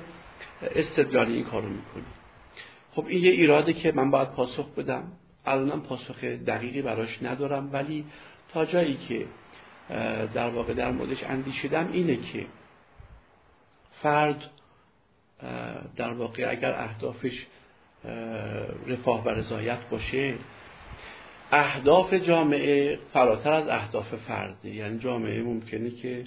استدلالی 0.61 1.33
این 1.33 1.43
کارو 1.43 1.69
می‌کنی؟ 1.69 2.05
خب 2.91 3.05
این 3.07 3.23
یه 3.23 3.31
ایراده 3.31 3.73
که 3.73 3.91
من 3.91 4.11
باید 4.11 4.31
پاسخ 4.31 4.69
بدم. 4.75 5.11
الانم 5.45 5.81
پاسخ 5.81 6.23
دقیقی 6.23 6.81
براش 6.81 7.19
ندارم. 7.21 7.69
ولی 7.73 8.05
تا 8.53 8.65
جایی 8.65 8.97
که 9.07 9.25
در 10.33 10.49
واقع 10.49 10.73
در 10.73 10.91
موردش 10.91 11.23
اندیشیدم 11.23 11.89
اینه 11.91 12.15
که 12.15 12.45
فرد 14.01 14.43
در 15.95 16.13
واقع 16.13 16.47
اگر 16.49 16.73
اهدافش 16.73 17.45
رفاه 18.87 19.23
و 19.23 19.29
رضایت 19.29 19.79
باشه 19.91 20.33
اهداف 21.51 22.13
جامعه 22.13 22.99
فراتر 23.13 23.51
از 23.51 23.67
اهداف 23.67 24.15
فرده 24.15 24.69
یعنی 24.69 24.99
جامعه 24.99 25.43
ممکنه 25.43 25.89
که 25.89 26.23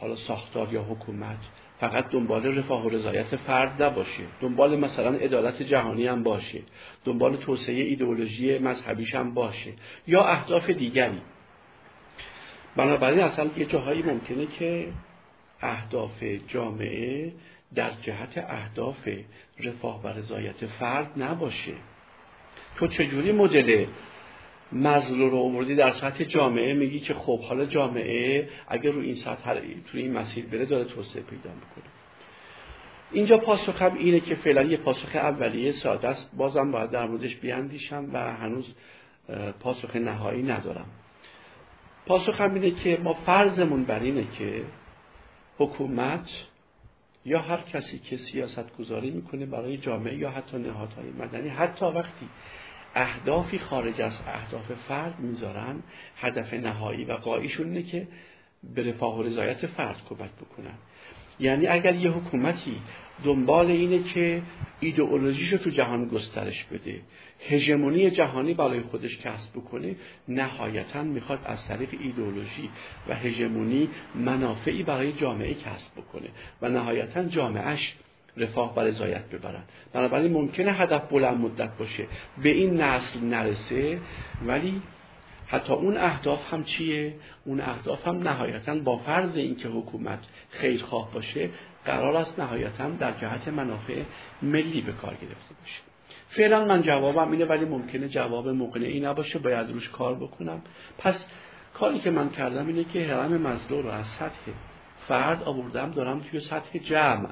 حالا 0.00 0.16
ساختار 0.16 0.72
یا 0.72 0.82
حکومت 0.82 1.38
فقط 1.80 2.08
دنبال 2.10 2.58
رفاه 2.58 2.86
و 2.86 2.88
رضایت 2.88 3.36
فرد 3.36 3.82
نباشه. 3.82 4.22
دنبال 4.40 4.78
مثلا 4.78 5.16
عدالت 5.16 5.62
جهانی 5.62 6.06
هم 6.06 6.22
باشه. 6.22 6.62
دنبال 7.04 7.36
توسعه 7.36 7.82
ایدئولوژی 7.82 8.58
مذهبیش 8.58 9.14
هم 9.14 9.34
باشه. 9.34 9.72
یا 10.06 10.24
اهداف 10.24 10.70
دیگری. 10.70 11.20
بنابراین 12.76 13.20
اصلا 13.20 13.50
یه 13.56 13.64
جاهایی 13.64 14.02
ممکنه 14.02 14.46
که 14.46 14.88
اهداف 15.60 16.22
جامعه 16.48 17.32
در 17.74 17.90
جهت 18.02 18.38
اهداف 18.48 19.08
رفاه 19.60 20.02
و 20.02 20.08
رضایت 20.08 20.66
فرد 20.66 21.12
نباشه. 21.16 21.72
تو 22.76 22.86
چجوری 22.86 23.32
مدل 23.32 23.86
مزلو 24.72 25.30
رو 25.30 25.38
آوردی 25.38 25.74
در 25.74 25.90
سطح 25.90 26.24
جامعه؟ 26.24 26.74
میگی 26.74 27.00
که 27.00 27.14
خب 27.14 27.40
حالا 27.40 27.64
جامعه 27.64 28.48
اگر 28.68 28.90
رو 28.90 29.00
این 29.00 29.14
سطح 29.14 29.54
تو 29.60 29.98
این 29.98 30.12
مسیر 30.12 30.46
بره 30.46 30.64
داره 30.64 30.84
توسعه 30.84 31.22
پیدا 31.22 31.50
می‌کنه. 31.50 31.84
اینجا 33.12 33.38
پاسخم 33.38 33.96
اینه 33.98 34.20
که 34.20 34.34
فعلا 34.34 34.62
یه 34.62 34.76
پاسخ 34.76 35.16
اولیه 35.16 35.72
ساده 35.72 36.08
است. 36.08 36.30
بازم 36.36 36.72
باید 36.72 36.90
در 36.90 37.06
موردش 37.06 37.36
بیاندیشم 37.36 38.10
و 38.12 38.32
هنوز 38.34 38.74
پاسخ 39.60 39.96
نهایی 39.96 40.42
ندارم. 40.42 40.86
پاسخم 42.06 42.54
اینه 42.54 42.70
که 42.70 42.98
ما 43.04 43.14
فرضمون 43.14 43.84
بر 43.84 44.00
اینه 44.00 44.26
که 44.38 44.64
حکومت 45.58 46.30
یا 47.24 47.38
هر 47.38 47.60
کسی 47.60 47.98
که 47.98 48.16
سیاست 48.16 48.76
گذاری 48.76 49.10
می‌کنه 49.10 49.46
برای 49.46 49.76
جامعه 49.76 50.16
یا 50.16 50.30
حتی 50.30 50.58
نهادهای 50.58 51.10
مدنی 51.10 51.48
حتی 51.48 51.84
وقتی 51.84 52.28
اهدافی 52.94 53.58
خارج 53.58 54.00
از 54.00 54.20
اهداف 54.26 54.72
فرد 54.88 55.20
می‌ذارن 55.20 55.82
هدف 56.16 56.54
نهایی 56.54 57.04
و 57.04 57.12
قایشون 57.12 57.66
اینه 57.66 57.82
که 57.82 58.08
به 58.74 58.82
رفاه 58.82 59.18
و 59.18 59.22
رضایت 59.22 59.66
فرد 59.66 60.02
کمک 60.08 60.30
بکنن. 60.30 60.74
یعنی 61.40 61.66
اگر 61.66 61.94
یه 61.94 62.10
حکومتی 62.10 62.80
دنبال 63.24 63.66
اینه 63.66 64.02
که 64.02 64.42
ایدئولوژیشو 64.80 65.56
تو 65.56 65.70
جهان 65.70 66.08
گسترش 66.08 66.64
بده 66.64 67.00
هژمونی 67.48 68.10
جهانی 68.10 68.54
برای 68.54 68.80
خودش 68.80 69.18
کسب 69.18 69.52
بکنه 69.52 69.96
نهایتا 70.28 71.02
می‌خواد 71.02 71.40
از 71.44 71.66
طریق 71.66 71.88
ایدئولوژی 72.00 72.70
و 73.08 73.14
هژمونی 73.14 73.88
منافعی 74.14 74.82
برای 74.82 75.12
جامعه 75.12 75.54
کسب 75.54 75.92
بکنه 75.92 76.28
و 76.62 76.68
نهایتا 76.68 77.24
جامعهش 77.24 77.96
رفاه 78.36 78.74
و 78.76 78.80
رضایت 78.80 79.24
ببرن 79.24 79.62
بنابراین 79.92 80.32
ممکنه 80.32 80.72
هدف 80.72 81.08
بلند 81.08 81.40
مدت 81.40 81.76
باشه. 81.78 82.06
به 82.42 82.48
این 82.48 82.80
نسل 82.80 83.20
نرسه 83.20 84.00
ولی 84.46 84.82
حتی 85.46 85.72
اون 85.72 85.96
اهداف 85.96 86.54
هم 86.54 86.64
چیه؟ 86.64 87.14
اون 87.44 87.60
اهداف 87.60 88.08
هم 88.08 88.18
نهایتا 88.18 88.74
با 88.74 88.98
فرض 88.98 89.36
اینکه 89.36 89.68
حکومت 89.68 90.18
خیرخواه 90.50 91.12
باشه 91.12 91.50
قرار 91.84 92.16
است 92.16 92.38
نهایتا 92.38 92.90
در 92.90 93.12
جهت 93.12 93.48
منافع 93.48 94.02
ملی 94.42 94.80
به 94.80 94.92
کار 94.92 95.14
گرفته 95.14 95.54
باشه. 95.60 95.89
فعلا 96.30 96.64
من 96.64 96.82
جوابم 96.82 97.30
اینه 97.30 97.44
ولی 97.44 97.64
ممکنه 97.64 98.08
جواب 98.08 98.48
مقنعی 98.48 99.00
نباشه 99.00 99.38
باید 99.38 99.70
روش 99.70 99.88
کار 99.88 100.14
بکنم. 100.14 100.62
پس 100.98 101.26
کاری 101.74 101.98
که 101.98 102.10
من 102.10 102.30
کردم 102.30 102.66
اینه 102.66 102.84
که 102.84 103.06
حرم 103.06 103.36
مزلو 103.36 103.82
رو 103.82 103.88
از 103.88 104.06
سطح 104.06 104.52
فرد 105.08 105.42
آوردم 105.42 105.90
دارم 105.90 106.20
توی 106.20 106.40
سطح 106.40 106.78
جمع 106.78 107.28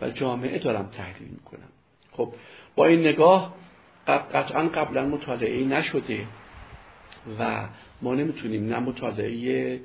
و 0.00 0.10
جامعه 0.10 0.58
دارم 0.58 0.90
تحلیل 0.96 1.28
می‌کنم. 1.28 1.68
خب 2.12 2.34
با 2.76 2.86
این 2.86 3.00
نگاه 3.00 3.54
قطعا 4.06 4.68
قبلا 4.68 5.06
مطالعه 5.06 5.64
نشده 5.64 6.26
و 7.38 7.64
ما 8.02 8.14
نمی‌تونیم 8.14 8.68
نه 8.68 8.78
مطالعه 8.78 9.80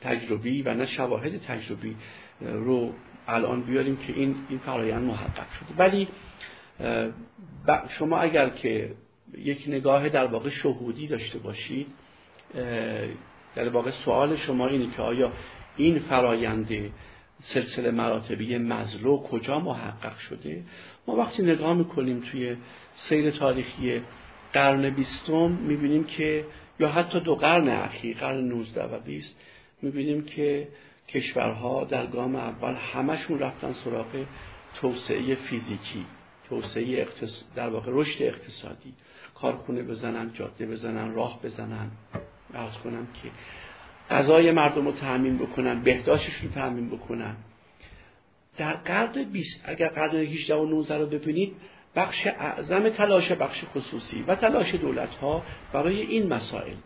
تجربی 0.00 0.62
و 0.62 0.74
نه 0.74 0.86
شواهد 0.86 1.38
تجربی 1.38 1.96
رو 2.40 2.92
الان 3.28 3.62
بیاریم 3.62 3.96
که 3.96 4.12
این 4.12 4.36
این 4.48 4.58
فرایند 4.58 5.04
محقق 5.04 5.46
شده. 5.50 5.78
ولی 5.78 6.08
شما 7.88 8.18
اگر 8.18 8.48
که 8.48 8.90
یک 9.38 9.64
نگاه 9.68 10.08
در 10.08 10.26
واقع 10.26 10.48
شهودی 10.48 11.06
داشته 11.06 11.38
باشید 11.38 11.86
در 13.54 13.68
واقع 13.68 13.90
سوال 13.90 14.36
شما 14.36 14.66
اینه 14.66 14.94
که 14.96 15.02
آیا 15.02 15.32
این 15.76 15.98
فرایند 15.98 16.92
سلسله 17.40 17.90
مراتبی 17.90 18.58
مزلو 18.58 19.22
کجا 19.22 19.60
محقق 19.60 20.18
شده؟ 20.18 20.62
ما 21.06 21.16
وقتی 21.16 21.42
نگاه 21.42 21.74
می‌کنیم 21.74 22.20
توی 22.20 22.56
سیر 22.94 23.30
تاریخی 23.30 24.02
قرن 24.52 24.90
بیستم 24.90 25.50
می‌بینیم 25.50 26.04
که 26.04 26.44
یا 26.80 26.88
حتی 26.88 27.20
دو 27.20 27.34
قرن 27.34 27.68
اخیر 27.68 28.16
قرن 28.16 28.44
19 28.44 28.84
و 28.84 29.00
20 29.00 29.36
می‌بینیم 29.82 30.24
که 30.24 30.68
کشورها 31.08 31.84
در 31.84 32.06
گام 32.06 32.36
اول 32.36 32.74
همشون 32.74 33.38
رفتن 33.38 33.72
سراغ 33.84 34.24
توسعه 34.74 35.34
فیزیکی. 35.34 36.04
توسعه 36.48 37.08
در 37.54 37.68
واقع 37.68 37.92
رشد 37.94 38.22
اقتصادی. 38.22 38.94
کارخونه 39.34 39.82
بزنن 39.82 40.32
جاده 40.32 40.66
بزنن 40.66 41.14
راه 41.14 41.42
بزنن. 41.42 41.90
ارز 42.54 42.76
کنم 42.76 43.06
که 43.22 43.30
غذای 44.10 44.52
مردم 44.52 44.84
رو 44.84 44.92
تأمین 44.92 45.38
بکنن 45.38 45.82
بهداشتش 45.82 46.34
رو 46.34 46.48
تأمین 46.48 46.88
بکنن. 46.88 47.36
در 48.56 48.72
قرن 48.72 49.24
20 49.24 49.60
اگر 49.64 49.88
قرن 49.88 50.16
18 50.16 50.54
و 50.54 50.66
19 50.66 50.98
رو 50.98 51.06
ببینید 51.06 51.56
بخش 51.96 52.26
اعظم 52.26 52.88
تلاش 52.88 53.32
بخش 53.32 53.64
خصوصی 53.64 54.22
و 54.22 54.34
تلاش 54.34 54.74
دولت 54.74 55.14
ها 55.14 55.42
برای 55.72 56.00
این 56.00 56.26
مسائل 56.26 56.76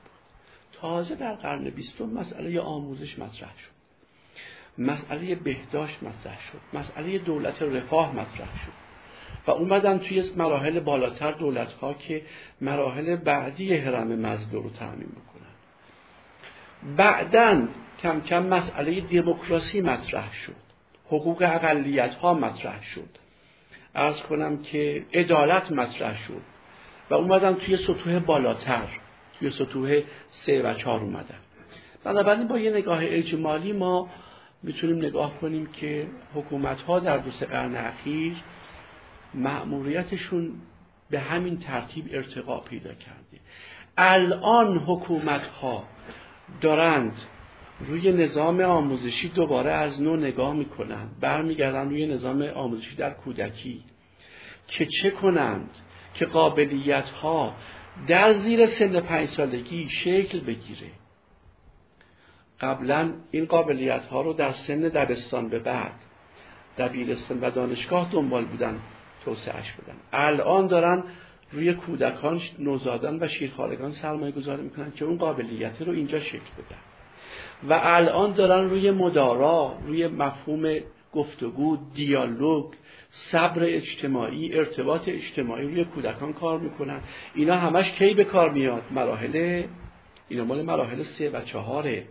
تازه 0.72 1.14
در 1.14 1.34
قرن 1.34 1.70
بیستم 1.70 2.04
مسئله 2.04 2.60
آموزش 2.60 3.18
مطرح 3.18 3.52
شد. 3.58 3.72
مسئله 4.78 5.34
بهداشت 5.34 6.02
مطرح 6.02 6.40
شد. 6.52 6.78
مسئله 6.78 7.18
دولت 7.18 7.62
رفاه 7.62 8.12
مطرح 8.12 8.64
شد. 8.64 8.81
و 9.46 9.50
اومدن 9.50 9.98
توی 9.98 10.24
مراحل 10.36 10.80
بالاتر 10.80 11.32
دولت 11.32 11.72
ها 11.72 11.94
که 11.94 12.22
مراحل 12.60 13.16
بعدی 13.16 13.76
حرم 13.76 14.08
مزدور 14.08 14.62
رو 14.62 14.70
تعمین 14.70 15.08
بکنن 15.08 15.52
بعدا 16.96 17.68
کم 18.02 18.20
کم 18.20 18.46
مسئله 18.46 19.00
دموکراسی 19.00 19.80
مطرح 19.80 20.32
شد. 20.34 20.54
حقوق 21.06 21.42
اقلیت 21.42 22.14
ها 22.14 22.34
مطرح 22.34 22.82
شد. 22.82 23.08
ارز 23.94 24.20
کنم 24.20 24.62
که 24.62 25.04
عدالت 25.14 25.72
مطرح 25.72 26.24
شد 26.26 26.42
و 27.10 27.14
اومدن 27.14 27.54
توی 27.54 27.76
سطوح 27.76 28.18
بالاتر 28.18 28.88
توی 29.38 29.50
سطوح 29.50 30.00
سه 30.30 30.62
و 30.62 30.74
چهار 30.74 31.00
اومدن. 31.00 31.38
بنابراین 32.04 32.48
با 32.48 32.58
یه 32.58 32.70
نگاه 32.70 32.98
اجمالی 33.02 33.72
ما 33.72 34.08
می‌تونیم 34.62 34.96
نگاه 34.96 35.38
کنیم 35.40 35.66
که 35.66 36.06
حکومت 36.34 36.80
ها 36.80 36.98
در 36.98 37.18
دو 37.18 37.30
سه 37.30 37.46
قرن 37.46 37.76
اخیر 37.76 38.34
مأموریتشون 39.34 40.52
به 41.10 41.20
همین 41.20 41.56
ترتیب 41.56 42.08
ارتقا 42.12 42.60
پیدا 42.60 42.94
کرده. 42.94 43.40
الان 43.96 44.78
حکومت 44.78 45.46
ها 45.46 45.84
دارند 46.60 47.16
روی 47.86 48.12
نظام 48.12 48.60
آموزشی 48.60 49.28
دوباره 49.28 49.70
از 49.70 50.02
نو 50.02 50.16
نگاه 50.16 50.54
می‌کنن 50.54 51.08
برمیگردن 51.20 51.88
روی 51.88 52.06
نظام 52.06 52.42
آموزشی 52.42 52.96
در 52.96 53.10
کودکی 53.10 53.82
که 54.66 54.86
چه 54.86 55.10
کنند؟ 55.10 55.70
که 56.14 56.26
قابلیت 56.26 57.10
ها 57.10 57.54
در 58.06 58.32
زیر 58.32 58.66
سن 58.66 59.00
پنج 59.00 59.28
سالگی 59.28 59.88
شکل 59.90 60.40
بگیره. 60.40 60.90
قبلا 62.60 63.12
این 63.30 63.44
قابلیت 63.44 64.06
ها 64.06 64.22
رو 64.22 64.32
در 64.32 64.50
سن 64.50 64.80
دبستان 64.80 65.48
به 65.48 65.58
بعد 65.58 65.92
دبیرستان 66.78 67.40
و 67.40 67.50
دانشگاه 67.50 68.08
دنبال 68.12 68.44
بودن. 68.44 68.78
توسعهش 69.24 69.72
بدن. 69.72 69.96
الان 70.12 70.66
دارن 70.66 71.04
روی 71.52 71.74
کودکان 71.74 72.40
نوزادان 72.58 73.18
و 73.20 73.28
شیرخوارگان 73.28 73.92
سرمایه 73.92 74.32
گذاری 74.32 74.62
می‌کنن 74.62 74.92
که 74.92 75.04
اون 75.04 75.18
قابلیت 75.18 75.82
رو 75.82 75.92
اینجا 75.92 76.20
شکل 76.20 76.38
بدن. 76.38 76.78
و 77.68 77.80
الان 77.82 78.32
دارن 78.32 78.70
روی 78.70 78.90
مدارا 78.90 79.76
روی 79.86 80.06
مفهوم 80.06 80.74
گفتگو 81.12 81.78
دیالوگ 81.94 82.72
صبر 83.10 83.62
اجتماعی 83.62 84.58
ارتباط 84.58 85.08
اجتماعی 85.08 85.66
روی 85.66 85.84
کودکان 85.84 86.32
کار 86.32 86.58
می‌کنن. 86.58 87.00
اینا 87.34 87.54
همش 87.54 87.92
کی 87.92 88.14
به 88.14 88.24
کار 88.24 88.50
میاد؟ 88.50 88.82
مراحل 88.90 89.62
اینا 90.28 90.44
مال 90.44 90.62
مراحل 90.62 91.02
سه 91.02 91.30
و 91.30 91.40
چهاره. 91.40 92.04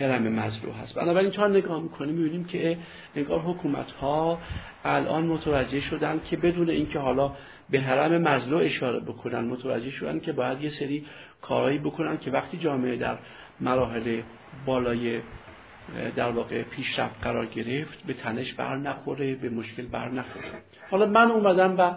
هرم 0.00 0.22
مزلو 0.22 0.72
هست. 0.72 0.94
بنابراین 0.94 1.30
تا 1.30 1.46
نگاه 1.46 1.82
می‌کنیم 1.82 2.14
می‌بینیم 2.14 2.44
که 2.44 2.78
انگار 3.16 3.40
حکومت 3.40 3.90
ها 3.90 4.38
الان 4.84 5.26
متوجه 5.26 5.80
شدن 5.80 6.20
که 6.24 6.36
بدون 6.36 6.70
اینکه 6.70 6.98
حالا 6.98 7.32
به 7.70 7.80
حرم 7.80 8.22
مزلو 8.22 8.56
اشاره 8.56 9.00
بکنن 9.00 9.40
متوجه 9.40 9.90
شدن 9.90 10.20
که 10.20 10.32
باید 10.32 10.62
یه 10.62 10.70
سری 10.70 11.04
کارهایی 11.42 11.78
بکنن 11.78 12.18
که 12.18 12.30
وقتی 12.30 12.56
جامعه 12.56 12.96
در 12.96 13.18
مراحل 13.60 14.20
بالای 14.66 15.20
در 16.16 16.30
واقع 16.30 16.62
پیشرفت 16.62 17.14
قرار 17.22 17.46
گرفت 17.46 18.02
به 18.06 18.12
تنش 18.12 18.54
بر 18.54 18.76
نخوره 18.76 19.34
به 19.34 19.48
مشکل 19.48 19.86
بر 19.86 20.08
نخوره. 20.08 20.46
حالا 20.90 21.06
من 21.06 21.30
اومدم 21.30 21.74
و 21.78 21.94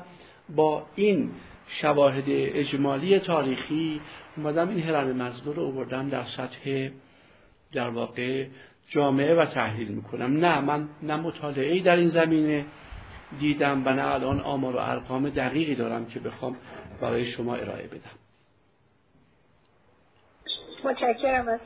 با 0.55 0.85
این 0.95 1.31
شواهد 1.67 2.23
اجمالی 2.27 3.19
تاریخی 3.19 4.01
اومدم 4.37 4.69
این 4.69 4.79
هرم 4.79 5.15
مزلو 5.15 5.53
رو 5.53 5.85
در 5.85 6.23
سطح 6.23 6.89
در 7.73 7.89
واقع 7.89 8.47
جامعه 8.87 9.35
و 9.35 9.45
تحلیل 9.45 9.87
می‌کنم. 9.87 10.37
نه 10.37 10.59
من 10.59 10.89
نه 11.01 11.15
مطالعه 11.15 11.79
در 11.79 11.95
این 11.95 12.09
زمینه 12.09 12.65
دیدم 13.39 13.87
و 13.87 13.93
نه 13.93 14.07
الان 14.07 14.39
آمار 14.39 14.75
و 14.75 14.79
ارقام 14.79 15.29
دقیقی 15.29 15.75
دارم 15.75 16.05
که 16.05 16.19
بخوام 16.19 16.57
برای 17.01 17.25
شما 17.25 17.55
ارائه 17.55 17.87
بدم. 17.87 18.11
متشکرم 20.83 21.47
از 21.47 21.59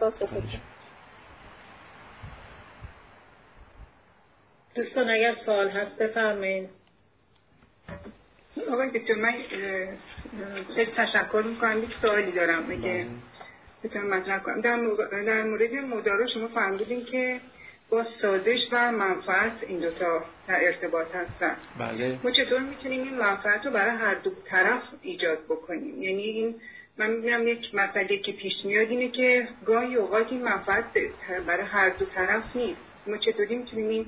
دوستان 4.75 5.09
اگر 5.09 5.33
سوال 5.33 5.69
هست 5.69 5.97
بفرمایید. 5.97 6.69
آقای 8.71 8.89
دکتر 8.99 9.15
من 9.15 9.33
تشکر 10.97 11.43
می‌کنم. 11.45 11.83
یک 11.83 11.95
سوالی 12.01 12.31
دارم. 12.31 12.63
میگه 12.63 12.93
بله. 12.93 13.07
بتونم 13.83 14.13
مطرح 14.13 14.39
کنم. 14.39 14.61
در, 14.61 14.77
در 15.23 15.43
مورد 15.43 15.73
مدارا 15.73 16.27
شما 16.27 16.47
فرمودین 16.47 17.05
که 17.05 17.39
با 17.89 18.03
سازش 18.21 18.67
و 18.71 18.91
منفعت 18.91 19.51
این 19.67 19.79
دوتا 19.79 20.23
در 20.47 20.65
ارتباط 20.65 21.07
هستن. 21.15 21.55
بله. 21.79 22.19
ما 22.23 22.31
چطور 22.31 22.59
می‌تونیم 22.59 23.03
این 23.03 23.17
منفعت 23.17 23.65
رو 23.65 23.71
برای 23.71 23.97
هر 23.97 24.15
دو 24.15 24.31
طرف 24.45 24.81
ایجاد 25.01 25.45
بکنیم؟ 25.49 26.03
یعنی 26.03 26.23
این 26.23 26.55
من 26.97 27.09
می‌بینم 27.09 27.47
یک 27.47 27.75
مسئله 27.75 28.17
که 28.17 28.31
پیش 28.31 28.65
میاد 28.65 28.89
اینه 28.89 29.07
که 29.07 29.47
گاهی 29.65 29.95
اوقات 29.95 30.31
این 30.31 30.43
منفعت 30.43 30.85
برای 31.47 31.65
هر 31.65 31.89
دو 31.89 32.05
طرف 32.05 32.55
نیست. 32.55 32.81
ما 33.07 33.17
چطوری 33.17 33.55
می‌تونیم 33.55 33.89
این 33.89 34.05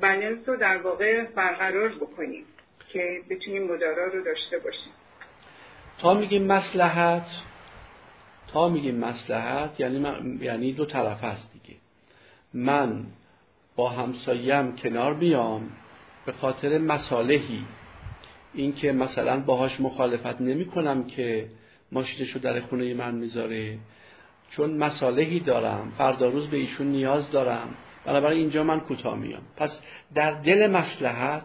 بلنس 0.00 0.48
رو 0.48 0.56
در 0.56 0.78
واقع 0.78 1.24
برقرار 1.24 1.88
بکنیم 1.88 2.44
که 2.88 3.20
بتونیم 3.30 3.72
مدارا 3.72 4.06
رو 4.06 4.22
داشته 4.24 4.58
باشیم؟ 4.58 4.92
تا 5.98 6.14
میگیم 6.14 6.46
مسلحت 6.46 7.26
تا 8.52 8.68
میگیم 8.68 8.96
مسلحت 8.96 9.80
یعنی 9.80 10.06
یعنی 10.40 10.72
دو 10.72 10.84
طرف 10.84 11.24
هست 11.24 11.50
دیگه. 11.52 11.78
من 12.54 13.04
با 13.76 13.88
همسایم 13.88 14.76
کنار 14.76 15.14
بیام 15.14 15.70
به 16.26 16.32
خاطر 16.32 16.78
مصالحی. 16.78 17.64
اینکه 18.54 18.92
مثلا 18.92 19.40
باهاش 19.40 19.80
مخالفت 19.80 20.40
نمی 20.40 20.64
کنم 20.64 21.04
که 21.04 21.48
ماشینش 21.92 22.30
رو 22.30 22.40
در 22.40 22.60
خونه 22.60 22.94
من 22.94 23.14
می‌ذاره. 23.14 23.78
چون 24.50 24.76
مصالحی 24.76 25.40
دارم 25.40 25.92
فردا 25.98 26.28
روز 26.28 26.46
به 26.46 26.56
ایشون 26.56 26.86
نیاز 26.86 27.30
دارم. 27.30 27.74
بنابراین 28.04 28.40
اینجا 28.40 28.64
من 28.64 28.80
کوتاه 28.80 29.18
میام. 29.18 29.42
پس 29.56 29.80
در 30.14 30.32
دل 30.32 30.70
مسلحت 30.70 31.44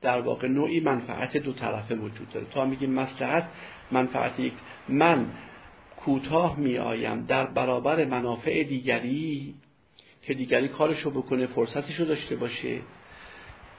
در 0.00 0.20
واقع 0.20 0.48
نوعی 0.48 0.80
منفعت 0.80 1.36
دو 1.36 1.52
طرفه 1.52 1.94
وجود 1.94 2.30
داره. 2.30 2.46
تا 2.46 2.64
میگیم 2.64 2.90
مسلحت 2.90 3.48
منفعت 3.90 4.40
یک 4.40 4.52
من 4.88 5.26
کوتاه 6.04 6.56
میآیم 6.58 7.24
در 7.24 7.46
برابر 7.46 8.04
منافع 8.04 8.62
دیگری 8.62 9.54
که 10.22 10.34
دیگری 10.34 10.68
کارشو 10.68 11.10
بکنه 11.10 11.46
فرصتشو 11.46 12.04
داشته 12.04 12.36
باشه. 12.36 12.78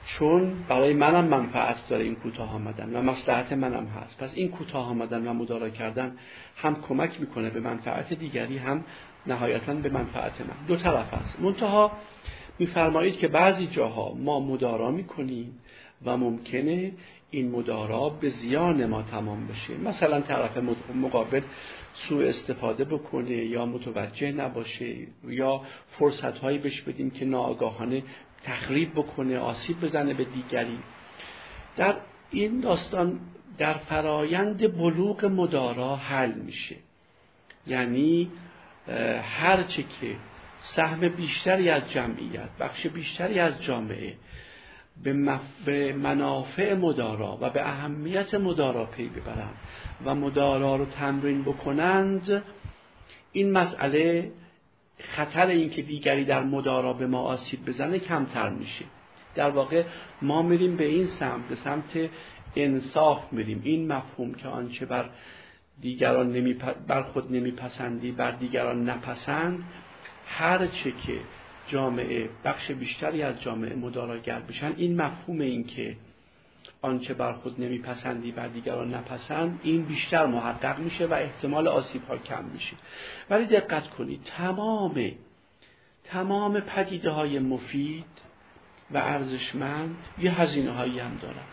چون 0.06 0.64
برای 0.68 0.94
منم 0.94 1.24
منفعت 1.24 1.88
داره 1.88 2.04
این 2.04 2.14
کوتاه 2.14 2.54
آمدن 2.54 2.96
و 2.96 3.02
مصلحت 3.02 3.52
منم 3.52 3.86
هست. 3.86 4.18
پس 4.18 4.32
این 4.34 4.48
کوتاه 4.48 4.88
آمدن 4.88 5.28
و 5.28 5.32
مدارا 5.32 5.70
کردن 5.70 6.16
هم 6.56 6.82
کمک 6.88 7.20
می‌کنه 7.20 7.50
به 7.50 7.60
منفعت 7.60 8.12
دیگری 8.12 8.58
هم 8.58 8.84
نهایتا 9.26 9.74
به 9.74 9.90
منفعت 9.90 10.40
من. 10.40 10.66
دو 10.68 10.76
طرف 10.76 11.14
هست. 11.14 11.40
منتها 11.40 11.92
میفرمایید 12.58 13.18
که 13.18 13.28
بعضی 13.28 13.66
جاها 13.66 14.14
ما 14.14 14.40
مدارا 14.40 14.90
می‌کنیم 14.90 15.58
و 16.04 16.16
ممکنه 16.16 16.92
این 17.30 17.50
مدارا 17.50 18.08
به 18.08 18.30
زیان 18.30 18.86
ما 18.86 19.02
تمام 19.02 19.46
بشه. 19.46 19.76
مثلا 19.76 20.20
طرف 20.20 20.58
مقابل 20.94 21.40
سوء 21.94 22.26
استفاده 22.28 22.84
بکنه 22.84 23.30
یا 23.30 23.66
متوجه 23.66 24.32
نباشه 24.32 24.96
یا 25.24 25.60
فرصت 25.98 26.38
هایی 26.38 26.58
بهش 26.58 26.80
بدیم 26.80 27.10
که 27.10 27.24
ناآگاهانه 27.24 28.02
تخریب 28.44 28.92
بکنه 28.92 29.38
آسیب 29.38 29.80
بزنه 29.80 30.14
به 30.14 30.24
دیگری. 30.24 30.78
در 31.76 31.96
این 32.30 32.60
داستان 32.60 33.20
در 33.58 33.74
فرایند 33.74 34.76
بلوغ 34.76 35.24
مدارا 35.24 35.96
حل 35.96 36.32
میشه. 36.32 36.76
یعنی 37.66 38.30
هرچه 39.22 39.82
که 39.82 40.16
سهم 40.60 41.08
بیشتری 41.08 41.68
از 41.70 41.90
جمعیت 41.90 42.48
بخش 42.60 42.86
بیشتری 42.86 43.38
از 43.38 43.62
جامعه 43.62 44.14
به, 45.02 45.92
منافع 45.92 46.74
مدارا 46.74 47.38
و 47.40 47.50
به 47.50 47.68
اهمیت 47.68 48.34
مدارا 48.34 48.84
پی 48.84 49.08
ببرند 49.08 49.56
و 50.04 50.14
مدارا 50.14 50.76
رو 50.76 50.84
تمرین 50.84 51.42
بکنند 51.42 52.42
این 53.32 53.52
مسئله 53.52 54.30
خطر 54.98 55.46
اینکه 55.46 55.82
دیگری 55.82 56.24
در 56.24 56.42
مدارا 56.42 56.92
به 56.92 57.06
ما 57.06 57.20
آسیب 57.20 57.64
بزنه 57.64 57.98
کمتر 57.98 58.50
میشه. 58.50 58.84
در 59.34 59.50
واقع 59.50 59.84
ما 60.22 60.42
میریم 60.42 60.76
به 60.76 60.84
این 60.84 61.06
سمت 61.06 61.48
به 61.48 61.54
سمت 61.54 62.10
انصاف 62.56 63.32
میریم. 63.32 63.60
این 63.64 63.92
مفهوم 63.92 64.34
که 64.34 64.48
آنچه 64.48 64.86
بر 64.86 65.10
دیگران 65.80 66.32
نمی 66.32 66.54
بر 66.88 67.02
خود 67.02 67.32
نمیپسندی 67.32 68.12
بر 68.12 68.30
دیگران 68.30 68.88
نپسند 68.88 69.64
هر 70.26 70.66
چه 70.66 70.90
که 70.90 71.20
جامعه 71.68 72.28
بخش 72.44 72.70
بیشتری 72.70 73.22
از 73.22 73.40
جامعه 73.40 73.74
مداراگر 73.74 74.40
بشن. 74.40 74.72
این 74.76 74.96
مفهوم 74.96 75.40
این 75.40 75.64
که 75.64 75.96
آنچه 76.82 77.14
بر 77.14 77.32
خود 77.32 77.60
نمیپسندی 77.60 78.32
بر 78.32 78.48
دیگران 78.48 78.94
نپسند 78.94 79.60
این 79.62 79.84
بیشتر 79.84 80.26
محقق 80.26 80.78
میشه 80.78 81.06
و 81.06 81.12
احتمال 81.12 81.68
آسیب 81.68 82.04
ها 82.04 82.18
کم 82.18 82.44
میشه. 82.44 82.76
ولی 83.30 83.46
دقت 83.46 83.88
کنید 83.88 84.20
تمام 84.24 85.12
تمام 86.04 86.60
پدیده 86.60 87.10
های 87.10 87.38
مفید 87.38 88.04
و 88.90 88.96
ارزشمند 88.96 89.96
یه 90.18 90.40
هزینه 90.40 90.70
هایی 90.70 90.98
هم 90.98 91.18
دارن. 91.22 91.44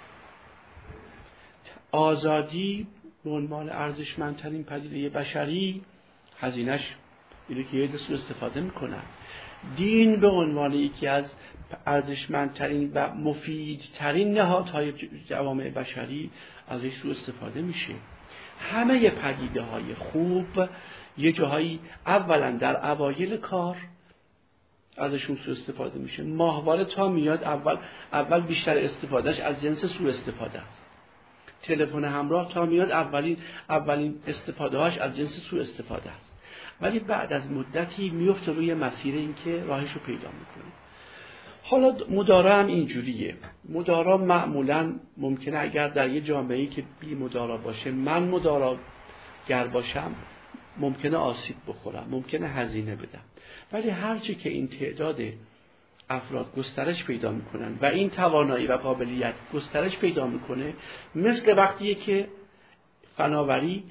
آزادی 1.91 2.88
به 3.23 3.30
عنوان 3.30 3.69
ارزشمندترین 3.69 4.64
پدیده 4.64 5.10
بشری 5.10 5.81
هزینهش 6.40 6.95
اینه 7.49 7.64
که 7.64 7.77
یه 7.77 7.98
سو 7.98 8.14
استفاده 8.14 8.61
می‌کنن. 8.61 9.03
دین 9.76 10.19
به 10.19 10.27
عنوان 10.27 10.73
یکی 10.73 11.07
از 11.07 11.26
ارزشمندترین 11.86 12.91
و 12.94 13.14
مفیدترین 13.14 14.34
نهادهای 14.34 14.94
جوامع 15.27 15.69
بشری 15.69 16.31
ازش 16.68 16.98
رو 17.03 17.11
استفاده 17.11 17.61
میشه. 17.61 17.94
همه 18.60 19.10
پدیده 19.10 19.61
های 19.61 19.94
خوب 19.95 20.69
یه 21.18 21.31
جاهایی 21.31 21.80
اولا 22.06 22.52
در 22.52 22.91
اوایل 22.91 23.38
کار 23.38 23.77
ازشون 24.98 25.38
سو 25.45 25.52
استفاده 25.52 25.99
میشه. 25.99 26.23
ماهواره 26.23 26.86
تا 26.86 27.10
میاد 27.10 27.44
اول 27.44 27.77
اول 28.14 28.41
بیشتر 28.41 28.77
استفادهش 28.77 29.40
از 29.40 29.61
جنس 29.61 29.86
سو 29.86 30.07
استفاده 30.07 30.60
است. 30.60 30.86
تلفن 31.61 32.06
همراه 32.06 32.53
تا 32.53 32.65
میاد 32.65 32.91
اولین 32.91 33.38
اولین 33.69 34.19
استفاده 34.27 34.77
هاش 34.77 34.98
از 34.98 35.18
جنس 35.18 35.40
سو 35.40 35.56
استفاده 35.57 36.11
است. 36.11 36.28
ولی 36.81 36.99
بعد 36.99 37.34
از 37.34 37.51
مدتی 37.51 38.10
میفته 38.10 38.51
روی 38.51 38.73
مسیر 38.73 39.15
اینکه 39.15 39.64
راهش 39.64 39.91
رو 39.91 39.99
پیدا 39.99 40.27
می‌کنه. 40.27 40.72
حالا 41.64 41.95
مدارا 42.10 42.56
هم 42.56 42.68
اینجوریه. 42.68 43.35
مدارا 43.69 44.18
معمولا 44.18 44.93
ممکنه 45.18 45.57
اگر 45.57 45.88
در 45.88 46.10
یه 46.10 46.22
جامعه 46.22 46.65
که 46.65 46.84
بی 46.99 47.15
مدارا 47.15 47.57
باشه 47.57 47.91
من 47.91 48.23
مدارا 48.23 48.77
گر 49.47 49.68
باشم 49.68 50.15
ممکنه 50.77 51.18
آسیب 51.18 51.56
بخورم 51.68 52.07
ممکنه 52.10 52.47
هزینه 52.47 52.95
بدم. 52.95 53.22
ولی 53.73 53.89
هرچی 53.89 54.35
که 54.35 54.49
این 54.49 54.68
تعداد 54.68 55.22
افراد 56.10 56.56
گسترش 56.56 57.03
پیدا 57.03 57.31
می‌کنن 57.31 57.77
و 57.81 57.85
این 57.85 58.10
توانایی 58.10 58.68
و 58.68 58.73
قابلیت 58.73 59.34
گسترش 59.53 59.97
پیدا 59.97 60.27
می‌کنه 60.27 60.73
مثل 61.15 61.57
وقتیه 61.57 61.95
که 61.95 62.27
فناوری 63.18 63.84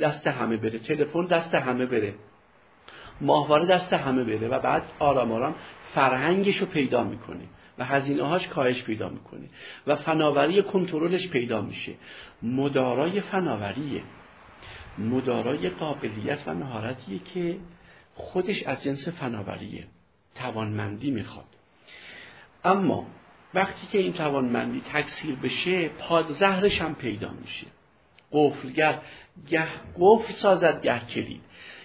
دست 0.00 0.26
همه 0.26 0.56
بره 0.56 0.78
تلفن 0.78 1.24
دست 1.24 1.54
همه 1.54 1.86
بره. 1.86 2.14
ماهواره 3.20 3.66
دست 3.66 3.92
همه 3.92 4.24
بره 4.24 4.48
و 4.48 4.58
بعد 4.58 4.82
آرام 4.98 5.32
آرام 5.32 5.54
فرهنگش 5.94 6.56
رو 6.56 6.66
پیدا 6.66 7.04
می‌کنه 7.04 7.44
و 7.78 7.84
هزینه 7.84 8.22
هاش 8.22 8.48
کاهش 8.48 8.82
پیدا 8.82 9.08
می‌کنه 9.08 9.48
و 9.86 9.96
فناوری 9.96 10.62
کنترلش 10.62 11.28
پیدا 11.28 11.62
میشه. 11.62 11.92
مدارای 12.42 13.20
فناوریه. 13.20 14.02
مدارای 14.98 15.68
قابلیت 15.68 16.38
و 16.46 16.54
مهارتیه 16.54 17.18
که 17.18 17.58
خودش 18.14 18.62
از 18.62 18.82
جنس 18.82 19.08
فناوریه. 19.08 19.86
توانمندی 20.34 21.10
می‌خواد. 21.10 21.44
اما 22.64 23.06
وقتی 23.54 23.86
که 23.86 23.98
این 23.98 24.12
توانمندی 24.12 24.82
تکثیر 24.92 25.34
بشه 25.34 25.88
پادزهرش 25.88 26.80
هم 26.80 26.94
پیدا 26.94 27.30
میشه. 27.30 27.66
قفلگر 28.32 28.98
گه 29.48 29.66
قفل 29.98 30.32
سازد 30.32 30.82
گه 30.82 31.06
کلید. 31.06 31.40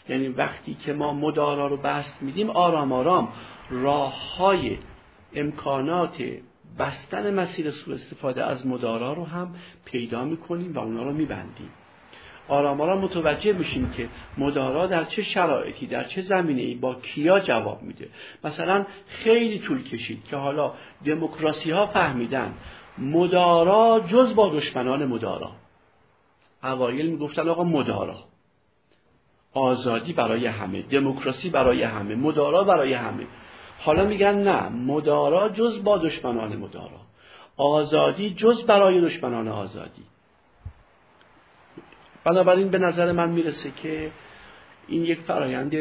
یعنی 0.09 0.27
وقتی 0.27 0.73
که 0.73 0.93
ما 0.93 1.13
مدارا 1.13 1.67
رو 1.67 1.77
بست 1.77 2.21
میدیم 2.21 2.49
آرام 2.49 2.91
آرام 2.91 3.33
راه 3.69 4.35
های 4.37 4.77
امکانات 5.33 6.23
بستن 6.79 7.33
مسیر 7.33 7.71
سوء 7.71 7.93
استفاده 7.93 8.43
از 8.43 8.67
مدارا 8.67 9.13
رو 9.13 9.25
هم 9.25 9.55
پیدا 9.85 10.23
می‌کنیم 10.23 10.73
و 10.73 10.79
اونا 10.79 11.03
رو 11.03 11.13
میبندیم. 11.13 11.69
آرام 12.47 12.81
آرام 12.81 12.99
متوجه 12.99 13.53
میشیم 13.53 13.89
که 13.89 14.09
مدارا 14.37 14.87
در 14.87 15.03
چه 15.03 15.23
شرایطی 15.23 15.87
در 15.87 16.03
چه 16.03 16.21
زمینه 16.21 16.61
ای 16.61 16.75
با 16.75 16.95
کیا 16.95 17.39
جواب 17.39 17.83
میده. 17.83 18.09
مثلا 18.43 18.85
خیلی 19.07 19.59
طول 19.59 19.83
کشید 19.83 20.23
که 20.23 20.35
حالا 20.35 20.73
دموکراسی 21.05 21.71
ها 21.71 21.85
فهمیدن 21.87 22.53
مدارا 22.97 24.05
جز 24.07 24.35
با 24.35 24.49
دشمنان 24.49 25.05
مدارا. 25.05 25.51
اوایل 26.63 27.05
می‌گفتن 27.05 27.49
آقا 27.49 27.63
مدارا. 27.63 28.30
آزادی 29.53 30.13
برای 30.13 30.45
همه 30.45 30.81
دموکراسی 30.81 31.49
برای 31.49 31.83
همه 31.83 32.15
مدارا 32.15 32.63
برای 32.63 32.93
همه. 32.93 33.27
حالا 33.79 34.05
میگن 34.05 34.35
نه 34.35 34.69
مدارا 34.69 35.49
جز 35.49 35.83
با 35.83 35.97
دشمنان 35.97 36.55
مدارا. 36.55 37.01
آزادی 37.57 38.29
جز 38.29 38.63
برای 38.63 39.01
دشمنان 39.01 39.47
آزادی. 39.47 40.03
بنابراین 42.23 42.69
به 42.69 42.77
نظر 42.77 43.11
من 43.11 43.29
می‌رسه 43.29 43.71
که 43.71 44.11
این 44.87 45.03
یک 45.05 45.19
فرایند 45.19 45.75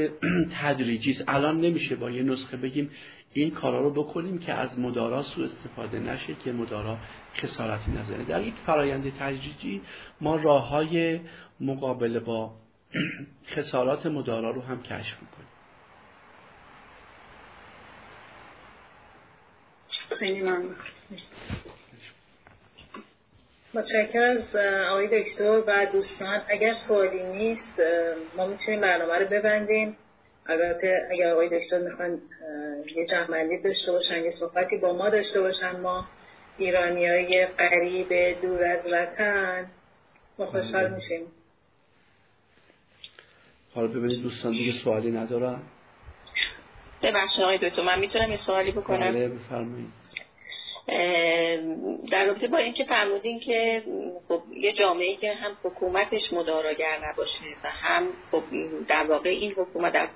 تدریجی 0.61 1.11
است. 1.11 1.25
الان 1.29 1.61
نمیشه 1.61 1.97
با 1.97 2.11
یه 2.11 2.23
نسخه 2.23 2.57
بگیم 2.57 2.91
این 3.33 3.51
کارا 3.51 3.81
رو 3.81 3.91
بکنیم 3.91 4.39
که 4.39 4.53
از 4.53 4.79
مدارا 4.79 5.23
سو 5.23 5.43
استفاده 5.43 5.99
نشه 5.99 6.35
که 6.45 6.53
مدارا 6.53 6.99
خسارتی 7.37 7.91
نزنه. 7.91 8.25
در 8.25 8.43
یک 8.43 8.55
فرایند 8.67 9.13
تدریجی 9.19 9.81
ما 10.21 10.37
راه 10.37 10.69
های 10.69 11.21
مقابله 11.61 12.21
با 12.21 12.51
خسارات 13.47 14.07
مدارا 14.07 14.51
رو 14.51 14.61
هم 14.61 14.83
کشف 14.83 15.17
می‌کنیم. 15.23 15.49
خیلی 20.19 20.43
ممنون. 20.43 20.77
متشکر 23.75 24.21
از 24.21 24.57
آقای 24.91 25.23
دکتر 25.23 25.63
و 25.67 25.87
دوستان. 25.93 26.43
اگر 26.49 26.73
سوالی 26.73 27.23
نیست 27.23 27.81
ما 28.37 28.47
می‌تونیم 28.47 28.81
برنامه 28.81 29.19
رو 29.19 29.27
ببندیم. 29.27 29.97
البته 30.47 31.09
اگر 31.11 31.33
آقای 31.33 31.61
دکتر 31.61 31.79
می‌خوان 31.79 32.23
یه 32.97 33.07
جمعندی 33.07 33.59
داشته 33.59 33.93
باشن 33.93 34.25
یه 34.25 34.31
صحبتی 34.31 34.77
با 34.77 34.93
ما 34.93 35.11
داشته 35.11 35.41
باشن 35.41 35.81
ما 35.81 36.09
ایرانی 36.59 37.07
های 37.07 37.47
قریب 37.47 38.41
دور 38.43 38.65
از 38.65 38.93
وطن 38.93 39.67
ما 40.39 40.47
خوشحال. 40.47 40.91
میشیم. 40.91 41.33
حالا 43.75 43.87
ببینید 43.87 44.23
دوستان 44.23 44.53
دیگه 44.53 44.73
سوالی 44.73 45.11
ندارن؟ 45.11 45.63
ببخشید 47.03 47.45
آقای 47.45 47.59
دکتر 47.59 47.83
من 47.83 47.99
می‌تونم 47.99 48.31
یه 48.31 48.37
سوالی 48.37 48.73
بکنم؟ 48.73 48.99
بله 48.99 49.29
بفرمایید. 49.29 50.01
در 52.11 52.27
رابطه 52.27 52.49
با 52.49 52.59
اینکه 52.59 52.85
فرمودین 52.85 53.41
که 53.41 53.83
خب 54.29 54.43
یه 54.57 54.73
جامعه 54.73 55.17
که 55.17 55.35
هم 55.35 55.57
حکومتش 55.65 56.33
مداراگر 56.33 56.99
نباشه 57.09 57.45
و 57.65 57.69
هم 57.69 58.09
خب 58.31 58.43
در 58.89 59.07
واقع 59.07 59.31
این 59.31 59.53
حکومت 59.53 59.97
از 59.97 60.09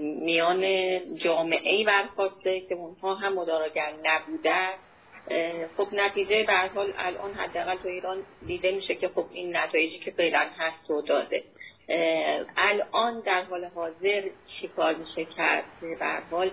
میان 0.00 0.64
جامعه 1.14 1.74
ای 1.74 1.84
برخواسته 1.84 2.60
که 2.60 2.74
اونها 2.74 3.14
هم 3.14 3.34
مداراگر 3.34 3.92
نبودن 4.04 4.70
خب 5.76 5.88
نتیجه 5.92 6.44
به 6.44 6.52
حال 6.74 6.92
الان 6.96 7.34
حداقل 7.34 7.76
تو 7.76 7.88
ایران 7.88 8.22
دیده 8.46 8.70
میشه 8.70 8.94
که 8.94 9.08
خب 9.08 9.26
این 9.32 9.56
نتایجی 9.56 9.98
که 9.98 10.10
فعلا 10.10 10.46
هست 10.58 10.90
رو 10.90 11.02
داده. 11.02 11.44
الان 12.56 13.20
در 13.20 13.44
حال 13.44 13.64
حاضر 13.64 14.22
چی 14.46 14.68
کار 14.68 14.94
میشه 14.94 15.24
کرد 15.24 15.64
به 15.80 16.22
حال 16.30 16.50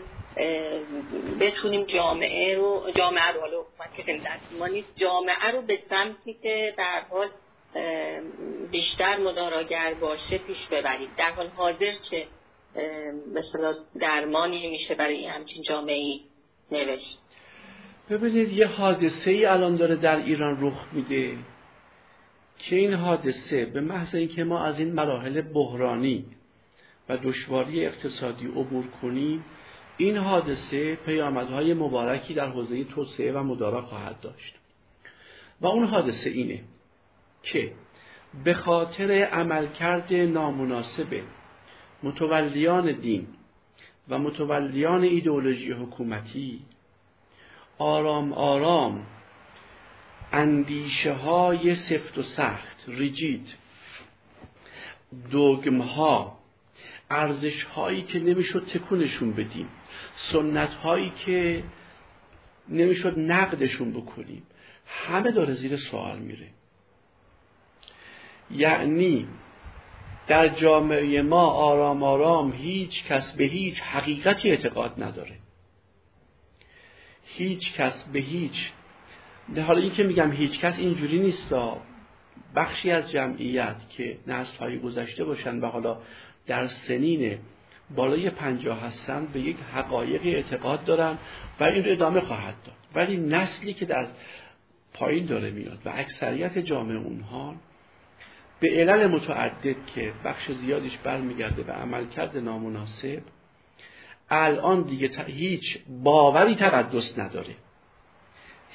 بتونیم 1.40 1.84
جامعه 1.84 2.56
رو 2.56 2.92
جامعه 2.96 3.32
رو 3.32 3.40
حالا 3.40 3.64
که 3.98 4.04
خیلی 4.04 4.22
ما 4.60 4.68
نیست 4.68 4.88
جامعه 4.96 5.52
رو 5.54 5.62
به 5.62 5.80
سمتی 5.90 6.34
که 6.44 6.74
در 6.78 7.02
حال 7.10 7.28
بیشتر 8.72 9.18
مداراگر 9.18 9.94
باشه 9.94 10.38
پیش 10.38 10.66
ببرید 10.66 11.10
در 11.18 11.32
حال 11.32 11.48
حاضر 11.48 11.92
چه 12.10 12.28
مثلا 13.34 13.74
درمانی 14.00 14.70
میشه 14.70 14.96
برای 14.96 15.26
همچین 15.26 15.64
جامعه 15.64 15.96
ای 15.96 16.22
نوشت؟ 16.72 17.20
ببینید 18.10 18.54
یه 18.54 18.68
حادثه 18.68 19.32
ای 19.32 19.46
الان 19.46 19.76
داره 19.76 19.96
در 19.96 20.18
ایران 20.18 20.58
رخ 20.62 20.86
میده. 20.92 21.38
که 22.70 22.76
این 22.76 22.94
حادثه 22.94 23.66
به 23.66 23.82
محض 23.82 24.16
اینکه 24.16 24.44
ما 24.44 24.64
از 24.64 24.80
این 24.80 24.94
مراحل 24.94 25.42
بحرانی 25.42 26.26
و 27.10 27.18
دشواری 27.18 27.86
اقتصادی 27.86 28.46
عبور 28.46 28.88
کنیم 28.88 29.46
این 29.98 30.18
حادثه 30.18 30.96
پیامدهای 30.96 31.74
مبارکی 31.74 32.34
در 32.34 32.50
حوزه 32.50 32.84
توسعه 32.84 33.34
و 33.34 33.44
مدارا 33.44 33.82
خواهد 33.82 34.20
داشت. 34.20 34.56
و 35.62 35.68
اون 35.68 35.86
حادثه 35.86 36.30
اینه 36.30 36.62
که 37.44 37.72
به 38.44 38.54
خاطر 38.54 39.12
عملکرد 39.12 40.14
نامناسب 40.14 41.22
متولیان 42.04 42.92
دین 42.92 43.28
و 44.10 44.20
متولیان 44.20 45.04
ایدئولوژی 45.04 45.72
حکومتی 45.72 46.62
آرام 47.78 48.34
آرام 48.34 49.06
اندیشه 50.36 51.14
های 51.14 51.76
سفت 51.76 52.18
و 52.18 52.24
سخت 52.24 52.84
ریجید. 52.88 53.48
دوگم 55.32 55.82
ها 55.82 56.40
ارزش 57.10 57.64
هایی 57.64 58.02
که 58.02 58.20
نمی‌شد 58.20 58.68
تکونشون 58.68 59.34
بدیم. 59.34 59.70
سنت 60.16 60.74
هایی 60.74 61.10
که 61.10 61.64
نمی‌شد 62.70 63.20
نقدشون 63.20 63.92
بکنیم. 63.92 64.44
همه 64.86 65.32
داره 65.32 65.54
زیر 65.54 65.78
سوال 65.78 66.20
میره. 66.20 66.48
یعنی 68.52 69.28
در 70.28 70.48
جامعه 70.48 71.22
ما 71.22 71.46
آرام 71.48 72.04
آرام 72.04 72.52
هیچ 72.54 73.04
کس 73.04 73.32
به 73.32 73.44
هیچ 73.44 73.80
حقیقتی 73.82 74.50
اعتقاد 74.50 75.04
نداره. 75.04 75.38
هیچ 77.26 77.74
کس 77.74 78.04
به 78.04 78.20
هیچ 78.20 78.72
حالا 79.58 79.82
این 79.82 79.92
که 79.92 80.04
میگم 80.04 80.32
هیچ 80.32 80.60
کس 80.60 80.80
اینجوری 80.80 81.20
نیست 81.20 81.54
بخشی 82.56 82.92
از 82.92 83.12
جمعیت 83.12 83.76
که 83.90 84.18
نسل 84.28 84.58
های 84.58 84.80
گذشته 84.80 85.24
باشن 85.24 85.60
و 85.60 85.66
حالا 85.66 85.98
در 86.48 86.68
سنین 86.68 87.38
بالای 87.96 88.30
پنجاه 88.30 88.82
هستن 88.82 89.26
به 89.26 89.40
یک 89.40 89.58
حقایقی 89.74 90.36
اعتقاد 90.36 90.84
دارن 90.84 91.18
و 91.60 91.64
این 91.64 91.86
رو 91.86 91.92
ادامه 91.92 92.22
خواهد 92.22 92.56
داد. 92.66 92.76
ولی 92.96 93.18
نسلی 93.18 93.74
که 93.74 93.86
در 93.86 94.08
پایین 94.94 95.26
داره 95.26 95.52
میاد 95.52 95.80
و 95.86 95.92
اکثریت 95.96 96.58
جامعه 96.58 96.98
اونها 96.98 97.56
به 98.60 98.70
علل 98.72 99.08
متعدد 99.08 99.86
که 99.96 100.14
بخش 100.26 100.52
زیادیش 100.52 100.98
برمیگرده 101.04 101.64
به 101.64 101.72
عملکرد 101.72 102.38
نامناسب 102.38 103.22
الان 104.30 104.82
دیگه 104.82 105.10
هیچ 105.28 105.80
باوری 106.04 106.56
تقدس 106.56 107.20
نداره. 107.20 107.56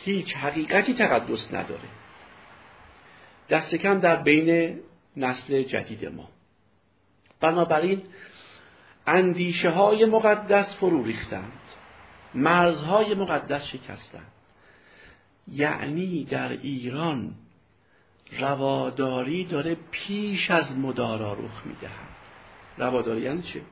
هیچ 0.04 0.36
حقیقتی 0.36 0.94
تقدس 0.94 1.54
نداره. 1.54 1.88
دست 3.50 3.74
کم 3.74 4.00
در 4.00 4.16
بین 4.16 4.80
نسل 5.16 5.62
جدید 5.62 6.06
ما. 6.06 6.28
بنابراین 7.40 8.02
اندیشه 9.06 9.70
های 9.70 10.04
مقدس 10.04 10.74
فرو 10.74 11.04
ریختند. 11.04 11.52
مرزهای 12.34 13.14
مقدس 13.14 13.64
شکستن 13.64 14.26
یعنی 15.48 16.24
در 16.24 16.52
ایران 16.52 17.34
رواداری 18.38 19.44
داره 19.44 19.76
پیش 19.90 20.50
از 20.50 20.76
مدارا 20.76 21.32
رخ 21.32 21.66
می‌دهد. 21.66 22.08
رواداری 22.78 23.20
یعنی 23.20 23.42
چه؟ 23.42 23.62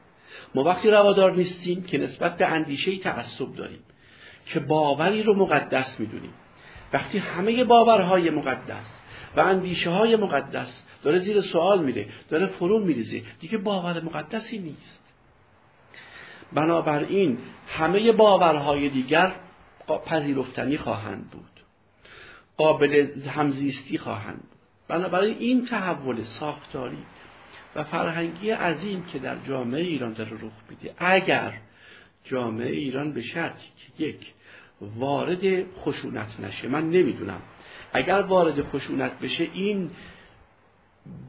ما 0.54 0.64
وقتی 0.64 0.90
روادار 0.90 1.32
نیستیم 1.32 1.82
که 1.82 1.98
نسبت 1.98 2.36
به 2.36 2.46
اندیشه 2.46 2.98
تعصب 2.98 3.54
داریم. 3.54 3.82
که 4.48 4.60
باوری 4.60 5.22
رو 5.22 5.34
مقدس 5.34 6.00
می‌دونیم. 6.00 6.32
وقتی 6.92 7.18
همه 7.18 7.64
باورهای 7.64 8.30
مقدس 8.30 8.98
و 9.36 9.40
اندیشه 9.40 9.90
های 9.90 10.16
مقدس 10.16 10.84
داره 11.02 11.18
زیر 11.18 11.40
سوال 11.40 11.84
میره 11.84 12.08
داره 12.28 12.46
فرو 12.46 12.78
میریزه 12.78 13.22
دیگه 13.40 13.58
باور 13.58 14.00
مقدسی 14.00 14.58
نیست. 14.58 14.98
بنابراین 16.52 17.38
همه 17.68 18.12
باورهای 18.12 18.88
دیگر 18.88 19.34
پذیرفتنی 20.06 20.78
خواهند 20.78 21.30
بود. 21.30 21.44
قابل 22.56 23.06
همزیستی 23.28 23.98
خواهند 23.98 24.38
بود. 24.38 24.58
بنابراین 24.88 25.36
این 25.38 25.66
تحول 25.66 26.22
ساختاری 26.22 27.04
و 27.74 27.84
فرهنگی 27.84 28.50
عظیم 28.50 29.04
که 29.04 29.18
در 29.18 29.36
جامعه 29.48 29.80
ایران 29.80 30.12
داره 30.12 30.32
رخ 30.32 30.52
میده 30.70 30.94
اگر 30.98 31.52
جامعه 32.24 32.70
ایران 32.70 33.12
به 33.12 33.22
شرطی 33.22 33.66
که 33.76 34.04
یک 34.04 34.32
وارد 34.80 35.72
خشونت 35.72 36.40
نشه. 36.40 36.68
من 36.68 36.90
نمی‌دونم. 36.90 37.42
اگر 37.92 38.20
وارد 38.20 38.62
خشونت 38.62 39.18
بشه 39.18 39.48
این 39.52 39.90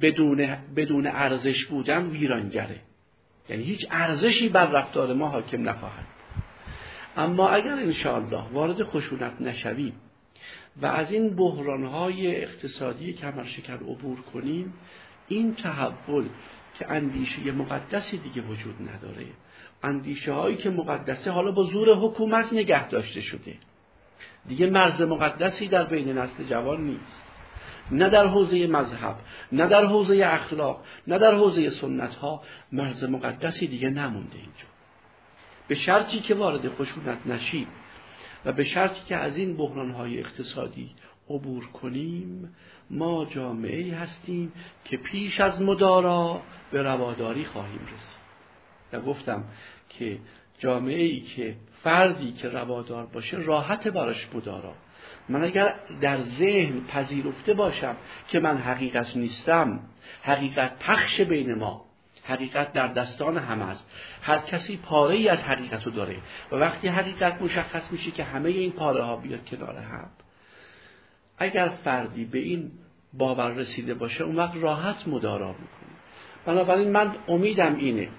بدون, 0.02 0.58
بدون 0.76 1.08
ارزش 1.08 1.66
بودن 1.66 2.10
ویرانگره. 2.10 2.82
یعنی 3.50 3.64
هیچ 3.64 3.88
ارزشی 3.92 4.50
بر 4.50 4.66
رفتار 4.66 5.14
ما 5.14 5.28
حاکم 5.28 5.70
نخواهد. 5.70 6.06
اما 7.18 7.50
اگر 7.50 7.74
انشاءالله 7.74 8.44
وارد 8.54 8.84
خشونت 8.84 9.42
نشویم 9.42 9.94
و 10.82 10.86
از 10.86 11.12
این 11.12 11.36
بحرانهای 11.36 12.44
اقتصادی 12.44 13.14
کمرشکر 13.14 13.74
عبور 13.74 14.22
کنیم 14.22 14.74
این 15.28 15.56
تحول 15.56 16.30
که 16.80 16.92
اندیشه 16.92 17.52
مقدسی 17.52 18.18
دیگه 18.18 18.42
وجود 18.42 18.76
نداره 18.90 19.26
اندیشه 19.84 20.34
هایی 20.34 20.58
که 20.58 20.70
مقدسه 20.70 21.32
حالا 21.32 21.52
با 21.52 21.64
زور 21.64 21.90
حکومت 21.90 22.54
نگه 22.54 22.88
داشته 22.88 23.22
شده. 23.22 23.58
دیگه 24.48 24.70
مرز 24.70 25.02
مقدسی 25.02 25.68
در 25.68 25.84
بین 25.84 26.18
نسل 26.18 26.44
جوان 26.44 26.82
نیست. 26.82 27.24
نه 27.92 28.10
در 28.10 28.28
حوزه 28.28 28.68
مذهب 28.68 29.16
نه 29.52 29.68
در 29.68 29.86
حوزه 29.86 30.26
اخلاق 30.26 30.84
نه 31.08 31.18
در 31.18 31.36
حوزه 31.36 31.70
سنت 31.70 32.16
ها 32.16 32.44
مرز 32.72 33.04
مقدسی 33.04 33.68
دیگه 33.68 33.90
نمونده 33.90 34.36
اینجا. 34.36 34.70
به 35.68 35.76
شرطی 35.76 36.20
که 36.20 36.36
وارد 36.36 36.70
خشونت 36.70 37.18
نشیم 37.26 37.68
و 38.46 38.54
به 38.54 38.64
شرطی 38.64 39.02
که 39.08 39.16
از 39.16 39.38
این 39.38 39.58
بحران 39.58 39.92
های 39.92 40.20
اقتصادی 40.20 40.96
عبور 41.30 41.66
کنیم 41.66 42.56
ما 42.90 43.26
جامعه 43.26 43.96
هستیم 43.96 44.54
که 44.86 44.98
پیش 44.98 45.40
از 45.40 45.62
مدارا 45.62 46.42
به 46.72 46.82
رواداری 46.82 47.46
خواهیم 47.46 47.88
رسید. 47.94 48.19
و 48.94 49.00
گفتم 49.00 49.44
که 49.90 50.20
جامعه 50.60 51.02
ای 51.02 51.20
که 51.20 51.56
فردی 51.84 52.32
که 52.32 52.50
روادار 52.50 53.06
باشه 53.06 53.38
راحت 53.38 53.88
براش 53.88 54.28
مدارا. 54.34 54.74
من 55.30 55.44
اگر 55.44 55.76
در 56.02 56.18
ذهن 56.18 56.82
پذیرفته 56.82 57.54
باشم 57.54 57.96
که 58.28 58.40
من 58.40 58.58
حقیقت 58.58 59.18
نیستم 59.18 59.80
حقیقت 60.22 60.80
پخش 60.80 61.22
بین 61.22 61.54
ما 61.54 61.86
حقیقت 62.24 62.74
در 62.74 62.88
دستان 62.88 63.38
هم 63.38 63.62
است. 63.62 63.86
هر 64.22 64.40
کسی 64.40 64.78
پاره 64.78 65.16
ای 65.16 65.30
از 65.30 65.44
حقیقت 65.44 65.86
رو 65.86 65.92
داره 65.92 66.18
و 66.52 66.56
وقتی 66.56 66.88
حقیقت 66.88 67.42
مشخص 67.42 67.92
میشه 67.92 68.12
که 68.12 68.24
همه 68.24 68.50
این 68.50 68.72
پاره 68.72 69.04
ها 69.04 69.16
بیاد 69.16 69.46
کنار 69.46 69.78
هم 69.78 70.10
اگر 71.38 71.70
فردی 71.70 72.26
به 72.26 72.40
این 72.40 72.72
باور 73.14 73.52
رسیده 73.52 73.94
باشه 73.94 74.24
اون 74.24 74.36
وقت 74.36 74.56
راحت 74.56 75.08
مدارا 75.08 75.48
می‌کنه. 75.48 75.90
بنابراین 76.46 76.92
من 76.92 77.16
امیدم 77.28 77.76
اینه 77.76 78.10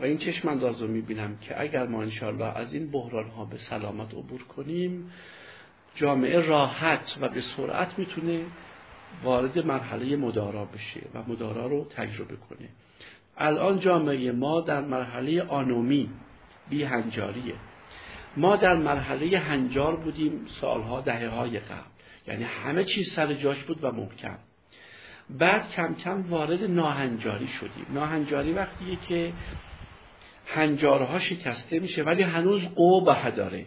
و 0.00 0.04
این 0.04 0.18
چشم 0.18 0.48
انداز 0.48 0.82
رو 0.82 0.88
می‌بینم 0.88 1.36
که 1.36 1.60
اگر 1.60 1.86
ما 1.86 2.02
انشاءالله 2.02 2.44
از 2.44 2.74
این 2.74 2.90
بحران 2.90 3.28
ها 3.28 3.44
به 3.44 3.56
سلامت 3.56 4.14
عبور 4.14 4.42
کنیم 4.42 5.12
جامعه 5.94 6.40
راحت 6.40 7.16
و 7.20 7.28
به 7.28 7.40
سرعت 7.40 7.98
می‌تونه 7.98 8.44
وارد 9.22 9.66
مرحله 9.66 10.16
مدارا 10.16 10.64
بشه 10.64 11.00
و 11.14 11.22
مدارا 11.28 11.66
رو 11.66 11.84
تجربه 11.84 12.36
کنه. 12.36 12.68
الان 13.36 13.80
جامعه 13.80 14.32
ما 14.32 14.60
در 14.60 14.80
مرحله 14.80 15.42
آنومی 15.42 16.10
بی 16.70 16.84
هنجاریه 16.84 17.54
ما 18.36 18.56
در 18.56 18.76
مرحله 18.76 19.38
هنجار 19.38 19.96
بودیم 19.96 20.46
سالها 20.60 21.00
دهه 21.00 21.28
های 21.28 21.58
قبل. 21.58 21.90
یعنی 22.26 22.44
همه 22.44 22.84
چیز 22.84 23.12
سر 23.12 23.34
جاش 23.34 23.64
بود 23.64 23.84
و 23.84 23.92
محکم. 23.92 24.38
بعد 25.30 25.70
کم 25.70 25.94
کم 25.94 26.22
وارد 26.22 26.62
ناهنجاری 26.62 27.46
شدیم. 27.46 27.86
ناهنجاری 27.94 28.52
وقتیه 28.52 28.98
که 29.08 29.32
هنجارها 30.54 31.18
شکسته 31.18 31.80
میشه 31.80 32.02
ولی 32.02 32.22
هنوز 32.22 32.62
قوبه 32.62 33.30
داره. 33.30 33.66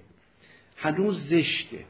هنوز 0.77 1.27
زشته. 1.27 1.85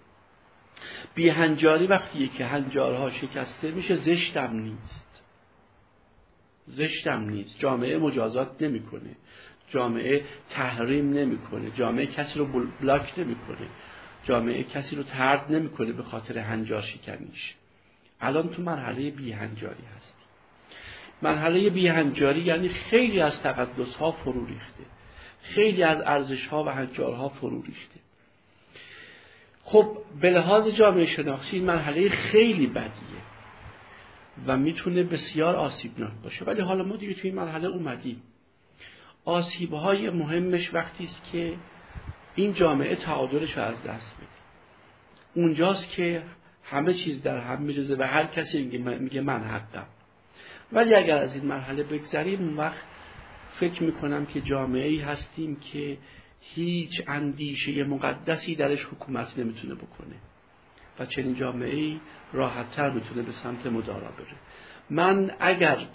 بی 1.15 1.29
هنجاری 1.29 1.87
وقتیه 1.87 2.27
که 2.27 2.45
هنجارها 2.45 3.11
شکسته 3.11 3.71
میشه 3.71 3.95
زشتم 3.95 4.55
نیست. 4.55 5.21
زشتم 6.67 7.29
نیست. 7.29 7.59
جامعه 7.59 7.97
مجازات 7.97 8.61
نمی‌کنه. 8.61 9.15
جامعه 9.69 10.25
تحریم 10.49 11.13
نمی‌کنه. 11.13 11.71
جامعه 11.71 12.05
کسی 12.05 12.39
رو 12.39 12.65
بلاک 12.81 13.13
نمی‌کنه. 13.19 13.67
جامعه 14.23 14.63
کسی 14.63 14.95
رو 14.95 15.03
ترد 15.03 15.51
نمی‌کنه 15.51 15.91
به 15.91 16.03
خاطر 16.03 16.37
هنجار 16.37 16.81
شکنیش. 16.81 17.55
الان 18.21 18.49
تو 18.49 18.61
مرحله 18.61 19.11
بی 19.11 19.31
هنجاری 19.31 19.83
هست. 19.97 20.22
مرحله 21.21 21.69
بی 21.69 21.87
هنجاری 21.87 22.41
یعنی 22.41 22.69
خیلی 22.69 23.19
از 23.19 23.41
تقدس 23.41 23.95
ها 23.95 24.11
فرو 24.11 24.45
ریخته. 24.45 24.83
خیلی 25.41 25.83
از 25.83 26.01
ارزش 26.01 26.47
ها 26.47 26.63
و 26.63 26.69
هنجارها 26.69 27.29
فرو 27.29 27.61
ریخته. 27.61 27.99
خب 29.63 29.97
به 30.21 30.29
لحاظ 30.29 30.67
جامعه 30.67 31.05
شناختی 31.05 31.57
این 31.57 31.65
مرحله 31.65 32.09
خیلی 32.09 32.67
بدیه 32.67 33.23
و 34.47 34.57
می‌تونه 34.57 35.03
بسیار 35.03 35.55
آسیبناک 35.55 36.11
باشه. 36.23 36.45
ولی 36.45 36.61
حالا 36.61 36.83
ما 36.83 36.95
دیگه 36.95 37.13
توی 37.13 37.29
این 37.29 37.39
مرحله 37.39 37.67
اومدیم. 37.67 38.21
آسیب 39.25 39.73
های 39.73 40.09
مهمش 40.09 40.73
وقتی 40.73 41.03
است 41.03 41.21
که 41.31 41.53
این 42.35 42.53
جامعه 42.53 42.95
تعادلش 42.95 43.57
رو 43.57 43.63
از 43.63 43.83
دست 43.83 44.15
بده. 44.15 44.27
اونجاست 45.33 45.89
که 45.89 46.23
همه 46.63 46.93
چیز 46.93 47.21
در 47.21 47.37
هم 47.37 47.61
میرزه 47.61 47.95
و 47.99 48.03
هر 48.03 48.25
کسی 48.25 48.63
میگه 48.99 49.21
من 49.21 49.43
حقم. 49.43 49.87
ولی 50.73 50.93
اگر 50.93 51.17
از 51.17 51.35
این 51.35 51.45
مرحله 51.45 51.83
بگذریم 51.83 52.39
اون 52.39 52.57
وقت 52.57 52.83
فکر 53.59 53.83
می‌کنم 53.83 54.25
که 54.25 54.41
جامعه 54.41 54.87
ای 54.87 54.99
هستیم 54.99 55.55
که 55.55 55.97
هیچ 56.41 57.01
اندیشه 57.07 57.83
مقدسی 57.83 58.55
درش 58.55 58.85
حکومت 58.85 59.37
نمی‌تونه 59.37 59.75
بکنه 59.75 60.15
و 60.99 61.05
چنین 61.05 61.35
جامعه 61.35 61.75
ای 61.75 61.99
راحتتر 62.33 62.89
می‌تونه 62.89 63.21
به 63.21 63.31
سمت 63.31 63.65
مدارا 63.65 64.11
بره. 64.11 64.35
من 64.89 65.31
اگر 65.39 65.87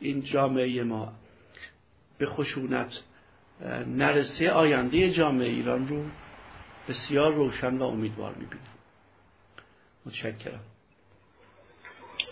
این 0.00 0.22
جامعه 0.22 0.82
ما 0.82 1.12
به 2.18 2.26
خشونت 2.26 3.02
نرسه 3.86 4.50
آینده 4.50 5.10
جامعه 5.10 5.48
ایران 5.48 5.88
رو 5.88 6.04
بسیار 6.88 7.34
روشن 7.34 7.76
و 7.76 7.82
امیدوار 7.82 8.34
می‌بینم. 8.34 8.62
متشکرم. 10.06 10.60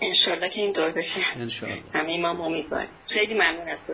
انشالله 0.00 0.48
که 0.48 0.60
این 0.60 0.72
دور 0.72 0.90
بشه 0.90 1.20
انشالله 1.36 1.82
همه 1.94 2.20
ما 2.20 2.46
امیدواریم. 2.46 2.90
خیلی 3.08 3.34
ممنون 3.34 3.68
از 3.68 3.78
تو 3.86 3.92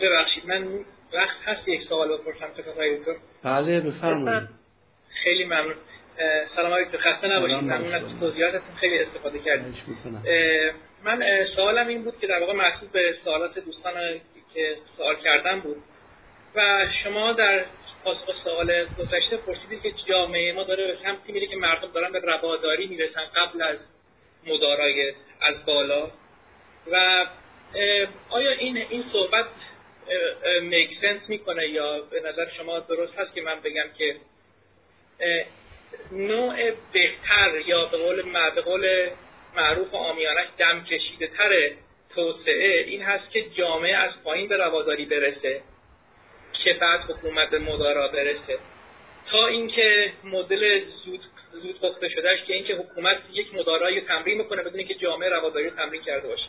ببخشید 0.00 0.46
من 0.46 0.68
وقت 1.12 1.36
هست 1.44 1.68
یک 1.68 1.82
سوال 1.82 2.16
بپرسم 2.16 2.46
دکتر 2.46 3.16
بله 3.42 3.80
بفرمایید. 3.80 4.48
خیلی 5.22 5.44
ممنون. 5.44 5.74
سلام 6.56 6.72
علیکم 6.72 6.98
خسته 6.98 7.28
نباشید. 7.28 7.56
ممنون 7.56 7.94
از 7.94 8.20
توضیحاتتون. 8.20 8.76
خیلی 8.80 8.98
استفاده 8.98 9.38
کردیم 9.38 9.74
من 11.04 11.44
سوالم 11.56 11.88
این 11.88 12.02
بود 12.04 12.18
که 12.18 12.26
در 12.26 12.40
واقع 12.40 12.52
محسوب 12.52 12.92
به 12.92 13.16
سوالات 13.24 13.58
دوستان 13.58 13.94
که 14.54 14.76
سوال 14.96 15.16
کردن 15.16 15.60
بود. 15.60 15.76
و 16.54 16.86
شما 17.04 17.32
در 17.32 17.64
پاسخ 18.04 18.44
سوال 18.44 18.86
گذشته 18.98 19.36
پرسیدید 19.36 19.82
که 19.82 19.90
جامعه 19.90 20.52
ما 20.52 20.62
داره 20.62 20.86
به 20.86 20.96
سمتی 20.96 21.32
میره 21.32 21.46
که 21.46 21.56
مردم 21.56 21.92
دارن 21.92 22.12
به 22.12 22.20
رواداری 22.20 22.86
می‌رسن 22.86 23.22
قبل 23.36 23.62
از 23.62 23.88
مدارای 24.46 25.14
از 25.40 25.66
بالا. 25.66 26.10
و 26.92 27.26
آیا 28.30 28.50
این 28.50 28.76
این 28.76 29.02
صحبت 29.02 29.46
میک 30.62 30.94
سنس 30.94 31.28
می‌کنه 31.28 31.68
یا 31.68 32.00
به 32.00 32.20
نظر 32.20 32.48
شما 32.48 32.78
درست 32.78 33.18
هست 33.18 33.34
که 33.34 33.42
من 33.42 33.60
بگم 33.60 33.86
که 33.98 34.16
نوع 36.12 36.70
بهتر 36.92 37.60
یا 37.66 37.84
به 37.84 37.98
قول 37.98 38.22
به 38.54 39.12
معروف 39.56 39.94
و 39.94 39.96
آمیانش 39.96 40.46
دم 40.58 40.84
کشیده 40.84 41.26
تر 41.26 41.70
توسعه 42.14 42.84
این 42.86 43.02
هست 43.02 43.30
که 43.30 43.42
جامعه 43.50 43.96
از 43.96 44.22
پایین 44.22 44.48
به 44.48 44.56
رواداری 44.56 45.04
برسه 45.04 45.62
که 46.52 46.72
بعد 46.72 47.00
حکومت 47.00 47.54
مدارا 47.54 48.08
برسه. 48.08 48.58
تا 49.26 49.46
اینکه 49.46 50.12
مدل 50.24 50.84
زود 50.84 51.20
زود 51.52 51.80
پخته 51.80 52.08
شدهش 52.08 52.42
که 52.42 52.54
اینکه 52.54 52.74
حکومت 52.74 53.18
یک 53.32 53.54
مدارایی 53.54 54.00
تمرین 54.00 54.38
می‌کنه 54.38 54.62
بدون 54.62 54.84
که 54.84 54.94
جامعه 54.94 55.28
رواداری 55.28 55.68
رو 55.68 55.76
تمرین 55.76 56.02
کرده 56.02 56.28
باشه. 56.28 56.48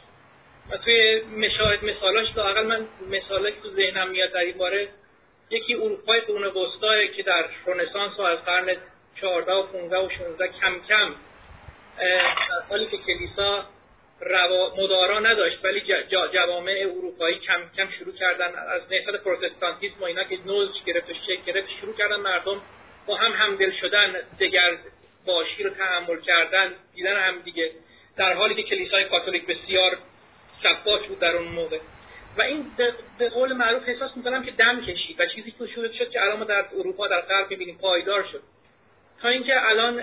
و 0.72 0.78
توی 0.78 1.22
مشاهد 1.22 1.86
مثالاش 1.86 2.38
لاقل 2.38 2.66
من 2.66 2.88
مثالی 3.10 3.52
که 3.52 3.62
تو 3.62 3.70
ذهنم 3.70 4.10
میاد 4.10 4.32
در 4.32 4.40
این 4.40 4.58
باره 4.58 4.90
یکی 5.50 5.74
اروپای 5.74 6.22
قرون 6.22 6.44
وسطا 6.44 7.06
که 7.06 7.24
در 7.24 7.46
رنسانس 7.66 8.20
و 8.20 8.22
از 8.22 8.46
قرن 8.46 8.78
14 9.16 9.54
و 9.54 9.64
15 9.64 9.98
و 9.98 10.10
16 10.10 10.48
کم 10.48 10.80
کم 10.80 11.16
در 11.98 12.62
حالی 12.70 12.86
که 12.86 12.98
کلیسا 12.98 13.66
روا 14.20 14.76
مدارا 14.78 15.20
نداشت 15.20 15.66
ولی 15.66 15.82
جوامع 16.34 16.86
اروپایی 16.96 17.40
کم 17.40 17.70
کم 17.78 17.90
شروع 17.90 18.14
کردن 18.14 18.56
از 18.56 18.82
نهضت 18.92 19.24
پروتستانتیسم 19.24 20.00
و 20.00 20.04
اینا 20.04 20.24
که 20.24 20.38
نوز 20.46 20.86
گرفت 20.86 21.10
و 21.10 21.14
شکل 21.14 21.42
گرفت 21.46 21.70
شروع 21.70 21.96
کردن 21.96 22.16
مردم 22.16 22.62
با 23.08 23.16
هم 23.16 23.32
همدل 23.32 23.72
شدن 23.72 24.16
دگر 24.40 24.78
باشی 25.26 25.64
رو 25.64 25.70
تحمل 25.70 26.22
کردن 26.22 26.74
دیدن 26.96 27.18
هم 27.18 27.40
دیگه. 27.40 27.72
در 28.18 28.34
حالی 28.34 28.56
که 28.56 28.64
کلیسای 28.64 29.04
کاتولیک 29.04 29.48
بسیار 29.48 29.98
شفاف 30.64 31.08
بود 31.08 31.20
در 31.20 31.36
اون 31.36 31.48
موقع. 31.48 31.80
و 32.38 32.42
این 32.42 32.66
به 33.20 33.30
قول 33.30 33.54
معروف 33.54 33.84
احساس 33.88 34.18
می‌کنم 34.18 34.44
که 34.44 34.52
دم 34.52 34.82
کشید 34.82 35.20
و 35.20 35.26
چیزی 35.26 35.52
که 35.52 35.68
شروع 35.68 35.92
شد 35.92 36.10
که 36.10 36.22
الان 36.22 36.48
در 36.48 36.66
اروپا 36.78 37.08
در 37.08 37.22
غرب 37.22 37.50
می‌بینیم 37.50 37.78
پایدار 37.78 38.24
شد. 38.24 38.42
تا 39.22 39.30
اینکه 39.30 39.68
الان 39.70 40.02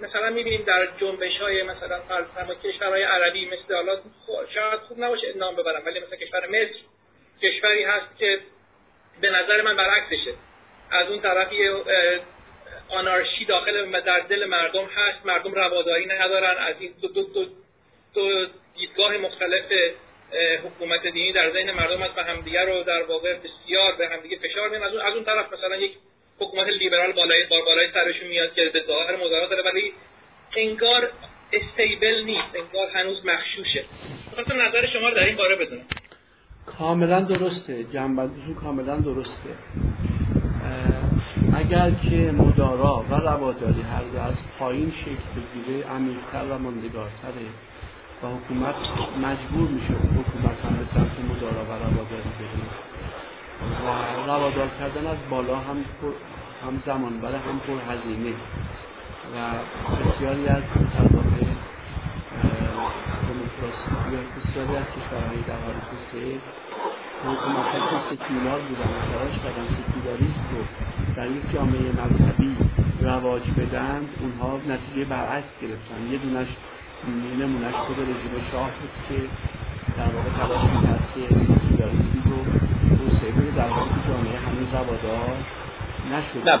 مثلا 0.00 0.30
می‌بینیم 0.30 0.62
در 0.62 0.88
جنبش 1.00 1.38
های 1.38 1.62
مثلا 1.62 2.00
فرض 2.00 2.58
کشورهای 2.64 3.02
عربی 3.02 3.50
مثل 3.50 3.74
حالا 3.74 4.00
شاید 4.48 4.80
خوب 4.80 5.04
نباشه 5.04 5.36
نام 5.36 5.56
ببرم 5.56 5.82
ولی 5.86 6.00
مثلا 6.00 6.16
کشور 6.16 6.46
مصر 6.46 6.80
کشوری 7.42 7.84
هست 7.84 8.18
که 8.18 8.38
به 9.20 9.30
نظر 9.30 9.62
من 9.62 9.76
برعکسشه. 9.76 10.34
از 10.90 11.08
اون 11.08 11.20
طرفی 11.20 11.68
آنارشی 12.88 13.44
داخل 13.44 14.00
در 14.00 14.20
دل 14.20 14.44
مردم 14.44 14.84
هست 14.84 15.26
مردم 15.26 15.54
رواداری 15.54 16.06
ندارن. 16.06 16.58
از 16.58 16.80
این 16.80 16.94
دو, 17.02 17.08
دو, 17.08 17.22
دو, 17.22 17.46
دو 18.14 18.46
دیدگاه 18.76 19.16
مختلف 19.16 19.72
حکومت 20.64 21.02
دینی 21.02 21.32
در 21.32 21.50
ذهن 21.50 21.70
مردم 21.70 22.02
هست 22.02 22.18
و 22.18 22.20
همدیگه 22.20 22.64
رو 22.64 22.82
در 22.82 23.02
واقع 23.02 23.34
بسیار 23.34 23.96
به 23.98 24.08
همدیگه 24.08 24.38
فشار 24.38 24.68
میدن 24.68 24.82
از 24.82 24.94
از 24.94 25.14
اون 25.14 25.24
طرف 25.24 25.52
مثلا 25.52 25.76
یک 25.76 25.92
حکومت 26.40 26.66
لیبرال 26.66 27.12
بالای 27.12 27.46
بالای 27.50 27.86
سرشون 27.94 28.28
میاد 28.28 28.52
که 28.52 28.70
به 28.72 28.80
ظاهر 28.86 29.16
مدارا 29.16 29.46
داره 29.46 29.62
ولی 29.62 29.92
انگار 30.56 31.10
استیبل 31.52 32.24
نیست 32.24 32.56
انگار 32.56 32.88
هنوز 32.94 33.26
مخشوشه. 33.26 33.84
خواستم 34.34 34.54
نظر 34.54 34.86
شما 34.86 35.08
رو 35.08 35.14
در 35.14 35.24
این 35.24 35.36
باره 35.36 35.56
بدونم. 35.56 35.82
کاملا 36.66 37.20
درسته. 37.20 37.84
جنبندیشون 37.84 38.54
کاملا 38.54 38.96
درسته. 38.96 39.50
اگر 41.56 41.90
که 41.90 42.16
مدارا 42.16 43.04
و 43.10 43.14
رواداری 43.14 43.82
هر 43.82 44.02
دو 44.02 44.20
از 44.20 44.34
پایین 44.58 44.92
شکل 45.00 45.26
بگیره 45.36 45.86
عمیقتر 45.86 46.44
و 46.50 46.58
ماندگارتره 46.58 47.46
و 48.22 48.26
حکومت 48.26 48.74
مجبور 49.16 49.68
میشه 49.68 49.94
حکومت 49.94 50.60
هم 50.64 50.76
به 50.78 50.84
سمت 50.84 51.16
مدارا 51.30 51.64
و 51.64 51.72
رواداری 51.72 52.30
بره. 52.38 52.59
و 53.84 54.26
روادار 54.26 54.68
کردن 54.78 55.06
از 55.06 55.18
بالا 55.30 55.56
هم 55.56 55.76
هم 56.66 56.78
زمان 56.86 57.20
برای 57.20 57.34
هم 57.34 57.58
پر 57.66 57.92
هزینه. 57.92 58.34
و 59.34 59.36
بسیاری 59.96 60.46
از 60.46 60.62
در 60.94 61.06
دموکراسی 63.28 63.90
بسیاری 64.36 64.76
از 64.76 64.84
کشورهای 64.96 65.42
در 65.48 65.60
حال 65.64 65.74
توسعه 65.90 66.38
حکومت 67.24 67.72
که 67.90 68.16
سکولار 68.16 68.60
بودن 68.60 68.90
و 68.94 69.00
تلاش 69.12 69.38
کردن 69.44 69.66
سکولاریست 69.76 70.44
رو 70.52 70.62
در 71.16 71.30
یک 71.30 71.52
جامعه 71.52 71.92
مذهبی 71.92 72.56
رواج 73.00 73.42
بدند 73.50 74.08
اونها 74.20 74.56
نتیجه 74.56 75.04
برعکس 75.04 75.52
گرفتن. 75.62 76.12
یه 76.12 76.18
دونش 76.18 76.48
نمونش 77.40 77.74
خود 77.74 77.96
رژیم 78.00 78.44
شاه 78.52 78.70
بود 78.80 78.90
که 79.08 79.28
در 79.96 80.10
واقع 80.14 80.30
تلاش 80.38 80.62
می‌کرد 80.74 81.08
که 81.14 81.34
سکولاریستی 81.34 82.22
رو 82.24 82.38
بده 83.30 83.56
در 83.56 83.68
که 83.68 84.08
جامعه 84.08 84.38
هنوز 84.38 84.68
روادار 84.72 85.36
نشده. 86.12 86.60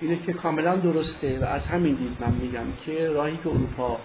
اینه 0.00 0.16
که 0.16 0.32
کاملا 0.32 0.76
درسته 0.76 1.38
و 1.40 1.44
از 1.44 1.66
همین 1.66 1.94
دید 1.94 2.16
من 2.20 2.32
میگم 2.32 2.64
که 2.86 3.10
راهی 3.10 3.36
که 3.36 3.48
اروپا 3.48 3.98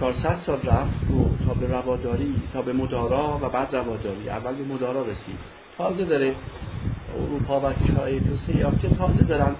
400 0.00 0.38
سال 0.46 0.60
رفت 0.64 1.06
رو 1.08 1.30
تا 1.46 1.54
به 1.54 1.66
رواداری 1.66 2.34
تا 2.52 2.62
به 2.62 2.72
مدارا 2.72 3.38
و 3.42 3.48
بعد 3.48 3.74
رواداری. 3.74 4.28
اول 4.28 4.54
به 4.54 4.64
مدارا 4.64 5.02
رسید. 5.02 5.38
تازه 5.78 6.04
داره 6.04 6.34
اروپا 7.18 7.60
و 7.60 7.72
کشورهای 7.72 8.20
توسعه 8.20 8.56
یافته 8.56 8.88
تازه 8.88 9.24
دارن 9.24 9.54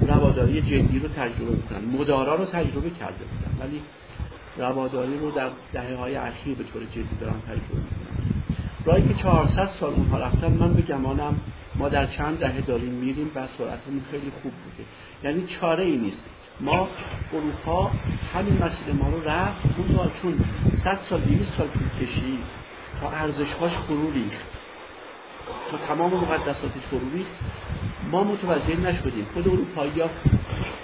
رواداری 0.00 0.60
جدی 0.60 0.98
رو 0.98 1.08
تجربه 1.08 1.50
می‌کنن. 1.56 1.84
مدارا 2.00 2.34
رو 2.34 2.44
تجربه 2.44 2.90
کرده 2.90 3.24
بودن 3.24 3.66
ولی 3.66 3.82
رواداری 4.56 5.18
رو 5.18 5.30
در 5.30 5.48
دهه 5.72 5.96
های 5.96 6.16
اخیر 6.16 6.54
به 6.54 6.64
طور 6.64 6.82
جدی 6.84 7.16
دارن 7.20 7.40
تجربه 7.40 7.74
می‌کنن. 7.74 8.51
راهی 8.84 9.08
که 9.08 9.14
400 9.14 9.70
سال 9.80 9.94
اونها 9.94 10.18
رفتن 10.18 10.52
من 10.52 10.72
به 10.72 10.82
گمانم 10.82 11.40
ما 11.74 11.88
در 11.88 12.06
چند 12.06 12.38
دهه 12.38 12.60
داریم 12.60 12.92
میریم 12.92 13.30
و 13.34 13.46
سرعتمون 13.58 14.02
خیلی 14.10 14.32
خوب 14.42 14.52
بوده. 14.52 14.88
یعنی 15.24 15.46
چاره 15.46 15.84
ای 15.84 15.96
نیست. 15.96 16.24
ما 16.60 16.88
اروپا 17.32 17.90
همین 18.34 18.62
مسئله 18.62 18.92
ما 18.92 19.08
رو 19.08 19.28
رفت 19.28 19.62
اون 19.78 20.10
چون 20.22 20.44
100 20.84 21.00
سال 21.10 21.20
200 21.20 21.52
سال 21.52 21.68
طول 21.68 22.06
کشید 22.06 22.44
تا 23.00 23.10
ارزشهاش 23.10 23.72
فرو 23.72 24.10
ریخت. 24.10 24.50
تا 25.70 25.94
تمام 25.94 26.14
مقدساتش 26.14 26.82
فرو 26.90 27.10
ریخت. 27.14 27.32
ما 28.10 28.24
متوجه 28.24 28.76
نشدیم. 28.76 29.26
خود 29.34 29.48
اروپایی 29.48 30.00
ها 30.00 30.10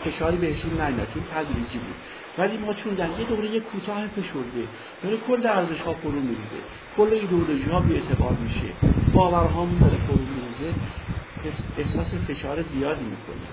فشاری 0.05 0.37
بهشون 0.37 0.73
نیامد 0.73 1.09
چون 1.15 1.23
تدریجی 1.35 1.79
بود. 1.79 1.97
ولی 2.39 2.57
ما 2.57 2.75
چون 2.75 2.95
در 2.95 3.09
یه 3.19 3.25
دوره 3.29 3.61
کوتاه 3.61 4.07
فشرده 4.07 4.69
داره 5.03 5.17
کل 5.17 5.47
ارزش 5.47 5.81
ها 5.81 5.93
فرو 5.93 6.21
میریزه. 6.21 6.61
کل 6.97 7.13
ایدئولوژی 7.13 7.71
ها 7.71 7.81
بی 7.81 7.95
اعتبار 7.95 8.33
میشه 8.33 8.73
باورهامون 9.13 9.79
داره 9.79 9.97
فرو 9.97 10.19
میریزه 10.19 10.81
احساس 11.79 12.15
فشار 12.15 12.63
زیادی 12.63 13.05
می‌کنه. 13.05 13.47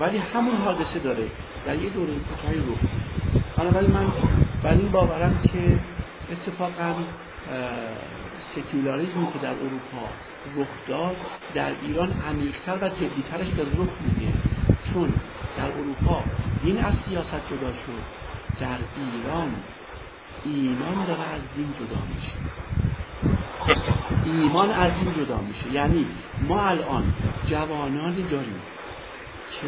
ولی 0.00 0.18
همون 0.18 0.56
حادثه 0.56 0.98
داره. 0.98 1.26
در 1.66 1.76
یه 1.76 1.90
دوره 1.90 2.12
کوتاهی 2.14 2.58
رخ 2.58 2.78
بنابراین 3.56 3.90
من 3.90 4.06
بر 4.62 4.74
این 4.74 4.88
باورم 4.88 5.40
که 5.52 5.80
اتفاقا 6.32 6.94
سکولاریزمی 8.38 9.26
که 9.32 9.38
در 9.42 9.54
اروپا 9.54 10.08
رخ 10.56 10.66
داد 10.88 11.16
در 11.54 11.72
ایران 11.82 12.12
عمیقتر 12.28 12.78
و 12.82 12.88
جدیترش 12.88 13.48
به 13.48 13.62
رخ 13.62 13.88
میده. 14.00 14.32
چون 14.92 15.12
در 15.56 15.72
اروپا 15.72 16.22
دین 16.64 16.78
از 16.78 16.94
سیاست 16.94 17.40
جدا 17.50 17.72
شد. 17.72 18.02
در 18.60 18.78
ایران 18.96 19.54
ایمان 20.44 21.04
داره 21.06 21.20
از 21.20 21.40
دین 21.56 21.72
جدا 21.78 22.02
میشه. 22.14 22.32
ایمان 24.24 24.70
از 24.70 24.92
دین 24.92 25.14
جدا 25.14 25.38
میشه. 25.40 25.72
یعنی 25.72 26.06
ما 26.48 26.60
الان 26.60 27.14
جوانانی 27.50 28.22
داریم 28.30 28.60
که 29.50 29.66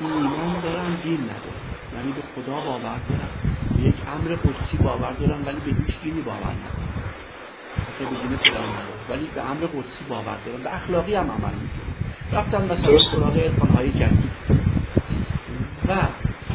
ایمان 0.00 0.60
دارن 0.60 0.94
دین 1.02 1.20
ندارن. 1.20 1.66
یعنی 1.96 2.12
به 2.12 2.22
خدا 2.34 2.54
باور 2.54 2.80
دارن. 3.08 3.28
به 3.76 3.82
یک 3.82 3.94
امر 4.16 4.36
قدسی 4.36 4.76
باور 4.76 5.12
دارن 5.12 5.42
ولی 5.46 5.72
به 5.72 5.82
هیچ 5.84 5.96
دینی 6.02 6.20
باور 6.20 6.38
ندارن. 6.38 6.96
به 7.98 8.04
دین 8.04 8.38
ولی 9.10 9.26
به 9.34 9.50
امر 9.50 9.60
قدسی 9.60 10.04
باور 10.08 10.36
دارن. 10.46 10.62
به 10.62 10.74
اخلاقی 10.74 11.14
هم 11.14 11.30
عمل 11.30 11.54
می‌کنن. 11.54 11.96
رفتن 12.32 12.64
مثلا 12.64 12.98
سراغ 12.98 13.36
ارفانهای 13.36 13.92
جدید. 13.92 14.30
و 15.88 15.94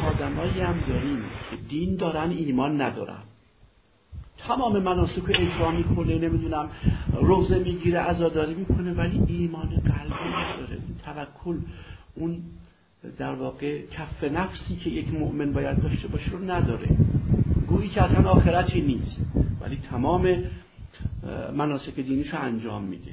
آدمایی 0.02 0.60
هم 0.60 0.80
داریم 0.88 1.24
که 1.50 1.56
دین 1.68 1.96
دارن 1.96 2.30
ایمان 2.30 2.80
ندارن. 2.80 3.22
تمام 4.48 4.82
مناسک 4.82 5.22
اجرا 5.28 5.70
می‌کنه 5.70 6.18
نمی‌دونم 6.18 6.70
روزه 7.12 7.58
می‌گیره 7.58 7.98
عزاداری 7.98 8.54
می‌کنه 8.54 8.92
ولی 8.92 9.22
ایمان 9.26 9.68
قلبی 9.68 10.28
نداره. 10.28 10.78
توکل 11.04 11.58
اون 12.14 12.42
در 13.18 13.34
واقع 13.34 13.86
کف 13.86 14.24
نفسی 14.24 14.76
که 14.76 14.90
یک 14.90 15.14
مؤمن 15.14 15.52
باید 15.52 15.82
داشته 15.82 16.08
باشه 16.08 16.30
رو 16.30 16.50
نداره. 16.50 16.96
گویی 17.68 17.88
که 17.88 18.02
اصلا 18.02 18.30
آخرتی 18.30 18.80
نیست 18.80 19.20
ولی 19.60 19.78
تمام 19.90 20.44
مناسک 21.56 21.94
دینیش 21.94 22.34
انجام 22.34 22.82
میده. 22.82 23.12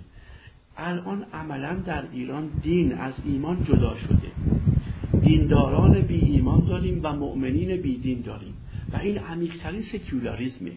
الان 0.78 1.26
عملا 1.34 1.74
در 1.74 2.04
ایران 2.14 2.50
دین 2.62 2.94
از 2.94 3.14
ایمان 3.26 3.64
جدا 3.64 3.96
شده. 3.98 4.32
دینداران 5.30 6.02
بی 6.02 6.20
ایمان 6.20 6.66
داریم 6.66 7.00
و 7.04 7.14
مؤمنین 7.14 7.82
بی 7.82 7.98
دین 7.98 8.22
داریم. 8.22 8.54
و 8.94 8.98
این 8.98 9.18
عمیقترین 9.18 9.82
سکولاریزمه. 9.82 10.72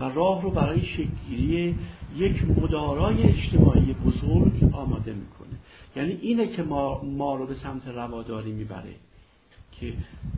و 0.00 0.04
راه 0.04 0.42
رو 0.42 0.50
برای 0.50 0.82
شکلگیری 0.82 1.74
یک 2.16 2.44
مدارای 2.48 3.22
اجتماعی 3.22 3.94
بزرگ 4.06 4.74
آماده 4.74 5.12
می‌کنه. 5.12 5.56
یعنی 5.96 6.18
اینه 6.22 6.46
که 6.46 6.62
ما, 6.62 7.02
ما 7.04 7.36
رو 7.36 7.46
به 7.46 7.54
سمت 7.54 7.88
رواداری 7.88 8.52
می‌بره 8.52 8.94
که 9.72 9.92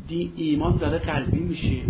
دی 0.08 0.32
ایمان 0.36 0.76
داره 0.76 0.98
قلبی 0.98 1.38
میشه. 1.38 1.80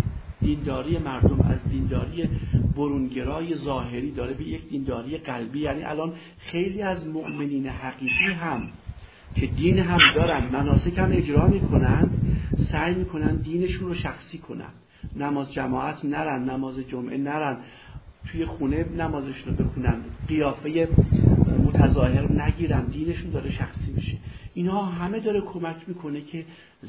دینداری 0.41 0.97
مردم 0.97 1.41
از 1.41 1.59
دینداری 1.71 2.29
برونگرای 2.75 3.55
ظاهری 3.55 4.11
داره 4.11 4.33
به 4.33 4.43
یک 4.43 4.69
دینداری 4.69 5.17
قلبی. 5.17 5.59
یعنی 5.59 5.83
الان 5.83 6.13
خیلی 6.37 6.81
از 6.81 7.07
مؤمنین 7.07 7.67
حقیقی 7.67 8.33
هم 8.39 8.69
که 9.35 9.45
دین 9.45 9.79
هم 9.79 9.99
دارن 10.15 10.49
مناسک 10.51 10.97
هم 10.97 11.09
اجرا 11.11 11.47
می‌کنن 11.47 12.09
سعی 12.71 12.95
می‌کنن 12.95 13.35
دینشون 13.35 13.87
رو 13.87 13.93
شخصی 13.93 14.37
کنن. 14.37 14.69
نماز 15.15 15.51
جماعت 15.53 16.05
نرن 16.05 16.49
نماز 16.49 16.79
جمعه 16.79 17.17
نرن 17.17 17.57
توی 18.31 18.45
خونه 18.45 18.85
نمازشون 18.97 19.57
رو 19.57 19.65
بخونن 19.65 19.95
قیافه 20.27 20.87
متظاهر 21.65 22.31
نگیرن 22.31 22.85
دینشون 22.85 23.29
داره 23.29 23.51
شخصی 23.51 23.91
میشه. 23.95 24.17
اینها 24.53 24.85
همه 24.85 25.19
داره 25.19 25.41
کمک 25.41 25.75
می‌کنه 25.87 26.21
که 26.21 26.45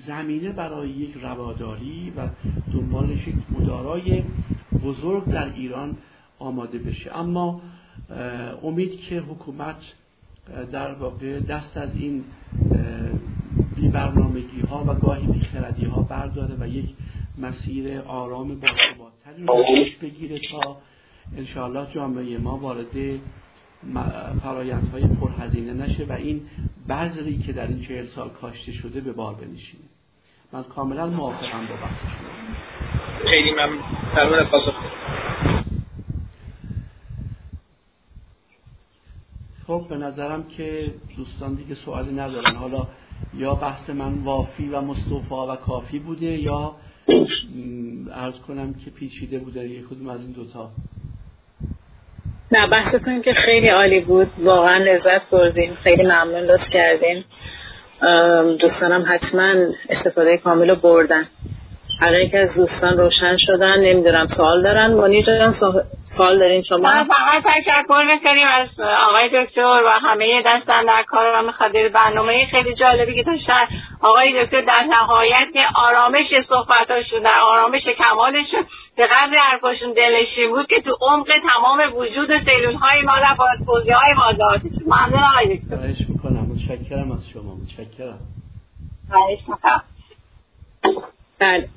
زمینه 0.06 0.52
برای 0.52 0.90
یک 0.90 1.14
رواداری 1.22 2.12
و 2.16 2.28
دنبالش 2.72 3.28
یک 3.28 3.34
مدارای 3.50 4.22
بزرگ 4.84 5.24
در 5.24 5.52
ایران 5.52 5.96
آماده 6.38 6.78
بشه. 6.78 7.18
اما 7.18 7.60
امید 8.62 9.00
که 9.00 9.20
حکومت 9.20 9.76
در 10.72 10.94
واقع 10.94 11.40
دست 11.40 11.76
از 11.76 11.90
این 11.94 12.24
بی 13.76 13.88
برنامگی 13.88 14.60
ها 14.60 14.84
و 14.84 14.94
گاهی 14.94 15.26
بیخردی 15.26 15.84
ها 15.84 16.02
برداره 16.02 16.56
و 16.60 16.68
یک 16.68 16.86
مسیر 17.38 18.00
آرام 18.00 18.48
باثباتتری 18.48 19.46
رو 19.46 19.62
پیش 19.62 19.96
بگیره 19.96 20.38
تا 20.38 20.76
انشاءالله 21.36 21.86
جامعه 21.94 22.38
ما 22.38 22.58
وارد 22.58 23.20
فرایندهای 24.42 25.06
پرهزینه 25.06 25.72
نشه 25.72 26.04
و 26.04 26.12
این 26.12 26.42
بذری 26.88 27.38
که 27.38 27.52
در 27.52 27.66
این 27.66 27.82
چهل 27.82 28.06
سال 28.06 28.28
کاشته 28.28 28.72
شده 28.72 29.00
به 29.00 29.12
بار 29.12 29.34
بنشینه. 29.34 29.84
من 30.52 30.62
کاملا 30.62 31.06
موافقم 31.06 31.66
با 31.66 31.74
بحث 31.74 32.00
شما. 32.00 33.30
خیلی 33.30 33.52
ممنون. 33.52 34.38
از 34.38 34.50
پاسخ 34.50 34.74
خب 39.66 39.86
به 39.88 39.96
نظرم 39.96 40.44
که 40.56 40.86
دوستان 41.16 41.54
دیگه 41.54 41.74
سوالی 41.74 42.12
ندارن. 42.12 42.54
حالا 42.56 42.86
یا 43.34 43.54
بحث 43.54 43.90
من 43.90 44.14
وافی 44.24 44.68
و 44.68 44.80
مصطفا 44.80 45.52
و 45.52 45.56
کافی 45.56 45.98
بوده 45.98 46.26
یا 46.26 46.74
ارز 48.14 48.34
کنم 48.48 48.74
که 48.74 48.90
پیچیده 48.90 49.38
بوده. 49.38 49.68
یک 49.68 49.88
کدوم 49.88 50.08
از 50.08 50.20
این 50.20 50.32
دوتا. 50.32 50.70
نه 52.52 52.66
بحثتون 52.66 53.22
که 53.22 53.34
خیلی 53.34 53.68
عالی 53.68 54.00
بود. 54.00 54.30
واقعا 54.38 54.78
لذت 54.78 55.30
بردیم. 55.30 55.74
خیلی 55.74 56.02
ممنون 56.02 56.40
لطف 56.40 56.70
کردین. 56.70 57.24
دوستانم 58.60 59.04
حتما 59.08 59.54
استفاده 59.88 60.36
کامل 60.36 60.70
رو 60.70 60.76
بردن. 60.76 61.26
هر 62.00 62.14
یک 62.14 62.34
از 62.34 62.56
دوستان 62.60 62.98
روشن 62.98 63.36
شدن 63.36 63.80
نمی‌دونم 63.80 64.26
سوال 64.26 64.62
دارن. 64.62 64.94
مانی 64.94 65.22
جان 65.22 65.50
سوال 66.04 66.38
دارین 66.38 66.62
شما؟ 66.62 66.88
فقط 66.88 67.42
تشکر 67.44 68.04
می‌کنیم 68.14 68.46
از 68.60 68.80
آقای 69.08 69.28
دکتر 69.28 69.82
و 69.86 69.90
همه 70.02 70.42
دستن 70.46 70.84
در 70.84 71.02
کار 71.02 71.48
و 71.48 71.52
خاطر 71.52 71.88
برنامه. 71.88 72.46
خیلی 72.46 72.74
جالبی 72.74 73.14
که 73.14 73.22
داشتن 73.22 73.66
آقای 74.00 74.44
دکتر 74.44 74.60
در 74.60 74.82
نهایت 74.90 75.48
آرامش 75.74 76.40
صحبتاشون 76.40 77.22
در 77.22 77.40
آرامش 77.40 77.88
کمالشون 77.88 78.64
به 78.96 79.06
قدر 79.06 79.38
حرفاشون 79.38 79.92
دلشی 79.92 80.46
بود 80.46 80.66
که 80.66 80.80
تو 80.80 80.96
عمق 81.00 81.26
تمام 81.26 81.96
وجود 81.96 82.38
سلول 82.38 82.74
های 82.74 83.02
ما 83.02 83.16
را 83.16 83.34
با 83.38 83.46
توضیح 83.66 83.96
های 83.96 84.14
واضحاتشون 84.14 84.82
ممنون 84.86 85.22
آقای 85.22 85.56
دکتر. 85.56 85.76
می‌کنم. 86.08 86.46
متشکرم 86.52 87.12
از 87.12 87.28
شما. 87.32 87.54
متشکرم. 87.54 88.18
بله. 91.38 91.68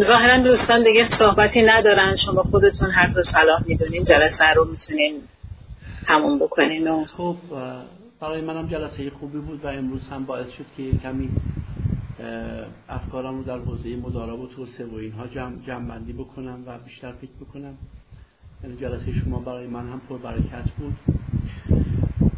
ظاهرا 0.00 0.42
دوستان 0.42 0.84
دیگه 0.84 1.08
صحبتی 1.08 1.62
ندارن. 1.62 2.16
شما 2.16 2.42
خودتون 2.42 2.90
هر 2.90 3.12
طور 3.12 3.22
صلاح 3.22 3.62
می‌دونین 3.66 4.04
جلسه 4.04 4.44
رو 4.56 4.64
می‌تونین 4.64 5.20
تموم 6.06 6.38
بکنین 6.38 6.88
و 6.88 7.04
خب 7.04 7.36
برای 8.20 8.40
منم 8.40 8.66
جلسه 8.66 9.10
خوبی 9.10 9.38
بود 9.38 9.64
و 9.64 9.68
امروز 9.68 10.08
هم 10.08 10.24
باعث 10.24 10.50
شد 10.50 10.64
که 10.76 10.98
کمی 10.98 11.30
افکارم 12.88 13.36
رو 13.38 13.44
در 13.44 13.58
حوزه 13.58 13.96
مدارا 13.96 14.36
و 14.36 14.46
توسعه 14.46 14.86
و 14.86 14.94
اینها 14.94 15.26
جمع, 15.26 15.56
جمع 15.66 15.88
بندی 15.88 16.12
بکنم 16.12 16.62
و 16.66 16.78
بیشتر 16.78 17.12
فکر 17.12 17.30
بکنم. 17.40 17.78
یعنی 18.64 18.76
جلسه 18.76 19.12
شما 19.12 19.38
برای 19.38 19.66
من 19.66 19.80
هم 19.80 20.00
پر 20.08 20.18
برکت 20.18 20.70
بود. 20.78 20.94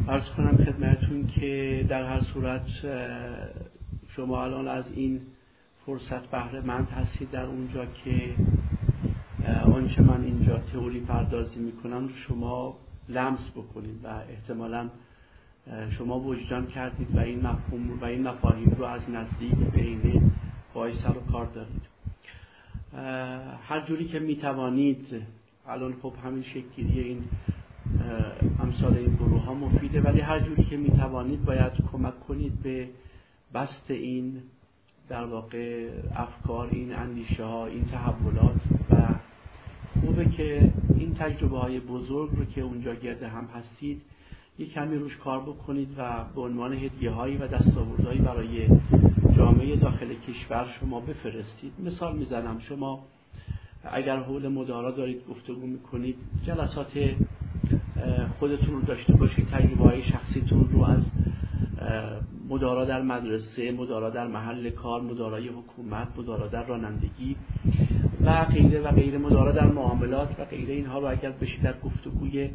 ارز 0.07 0.29
کنم 0.29 0.57
خدمتون 0.65 1.27
که 1.27 1.85
در 1.89 2.03
هر 2.03 2.21
صورت 2.21 2.65
شما 4.15 4.43
الان 4.43 4.67
از 4.67 4.93
این 4.95 5.21
فرصت 5.85 6.27
بهره 6.27 6.61
مند 6.61 6.89
هستید 6.89 7.31
در 7.31 7.45
اونجا 7.45 7.85
که 7.85 8.35
آنچه 9.73 10.01
من 10.01 10.23
اینجا 10.23 10.57
تئوری 10.57 10.99
پردازی 10.99 11.59
می‌کنم 11.59 12.07
رو 12.07 12.13
شما 12.13 12.77
لمس 13.09 13.49
بکنید 13.55 14.05
و 14.05 14.07
احتمالا 14.07 14.89
شما 15.97 16.19
وجدان 16.19 16.67
کردید 16.67 17.15
و 17.15 17.19
این 17.19 17.47
مفهوم 17.47 17.99
و 17.99 18.05
این 18.05 18.27
مفاهیم 18.27 18.75
رو 18.77 18.85
از 18.85 19.09
نزدیک 19.09 19.55
بین 19.55 20.31
بای 20.73 20.93
سر 20.93 21.17
و 21.17 21.31
کار 21.31 21.45
دارید. 21.45 21.81
هر 23.67 23.85
جوری 23.87 24.05
که 24.05 24.19
می‌توانید 24.19 25.07
الان 25.67 25.93
خب 26.01 26.13
همین 26.23 26.43
شکلی 26.43 26.99
این 26.99 27.23
امثال 28.59 28.97
این 28.97 29.15
گروه 29.15 29.41
ها 29.41 29.53
مفیده 29.53 30.01
ولی 30.01 30.21
هر 30.21 30.39
جوری 30.39 30.63
که 30.63 30.77
می‌توانید 30.77 31.45
باید 31.45 31.73
کمک 31.91 32.19
کنید 32.19 32.61
به 32.63 32.89
بست 33.53 33.91
این 33.91 34.41
در 35.09 35.23
واقع 35.25 35.89
افکار 36.15 36.69
این 36.71 36.95
اندیشه 36.95 37.43
ها 37.43 37.65
این 37.65 37.85
تحولات 37.85 38.61
و 38.91 38.95
خوبه 40.01 40.25
که 40.25 40.71
این 40.95 41.13
تجربه 41.13 41.57
های 41.57 41.79
بزرگ 41.79 42.29
رو 42.35 42.45
که 42.45 42.61
اونجا 42.61 42.93
گرده 42.93 43.27
هم 43.27 43.45
هستید 43.45 44.01
یک 44.59 44.73
کمی 44.73 44.95
روش 44.95 45.17
کار 45.17 45.41
بکنید 45.41 45.89
و 45.97 46.25
به 46.35 46.41
عنوان 46.41 46.73
هدیه 46.73 47.11
هایی 47.11 47.37
و 47.37 47.47
دستاوردهایی 47.47 48.19
برای 48.19 48.67
جامعه 49.37 49.75
داخل 49.75 50.13
کشور 50.13 50.75
شما 50.79 50.99
بفرستید. 50.99 51.73
مثال 51.79 52.17
می‌زنم 52.17 52.59
شما 52.59 52.99
اگر 53.91 54.19
حول 54.19 54.47
مدارا 54.47 54.91
دارید 54.91 55.27
گفتگو 55.29 55.67
می‌کنید 55.67 56.15
جلسات 56.45 57.15
خودتون 58.39 58.75
رو 58.75 58.81
داشته 58.81 59.13
باشید 59.13 59.47
تجربه 59.47 59.83
های 59.83 60.03
شخصیتون 60.03 60.69
رو 60.71 60.83
از 60.83 61.11
مدارا 62.49 62.85
در 62.85 63.01
مدرسه 63.01 63.71
مدارا 63.71 64.09
در 64.09 64.27
محل 64.27 64.69
کار 64.69 65.01
مدارای 65.01 65.47
حکومت 65.47 66.07
مدارا 66.17 66.47
در 66.47 66.63
رانندگی 66.63 67.35
و 68.25 68.45
غیره 68.45 68.79
و 68.81 68.91
غیره 68.91 69.17
مدارا 69.17 69.51
در 69.51 69.67
معاملات 69.67 70.39
و 70.39 70.45
غیره. 70.45 70.73
اینها 70.73 70.99
رو 70.99 71.07
اگر 71.07 71.31
بشید 71.31 71.61
در 71.61 71.79
گفتگوی 71.79 72.49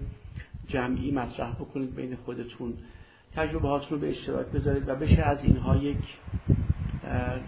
جمعی 0.68 1.10
مطرح 1.10 1.52
بکنید 1.52 1.96
بین 1.96 2.16
خودتون 2.16 2.72
تجربهات 3.34 3.92
رو 3.92 3.98
به 3.98 4.10
اشتراک 4.10 4.46
بذارید 4.46 4.88
و 4.88 4.94
بشه 4.94 5.22
از 5.22 5.44
اینها 5.44 5.76
یک 5.76 5.96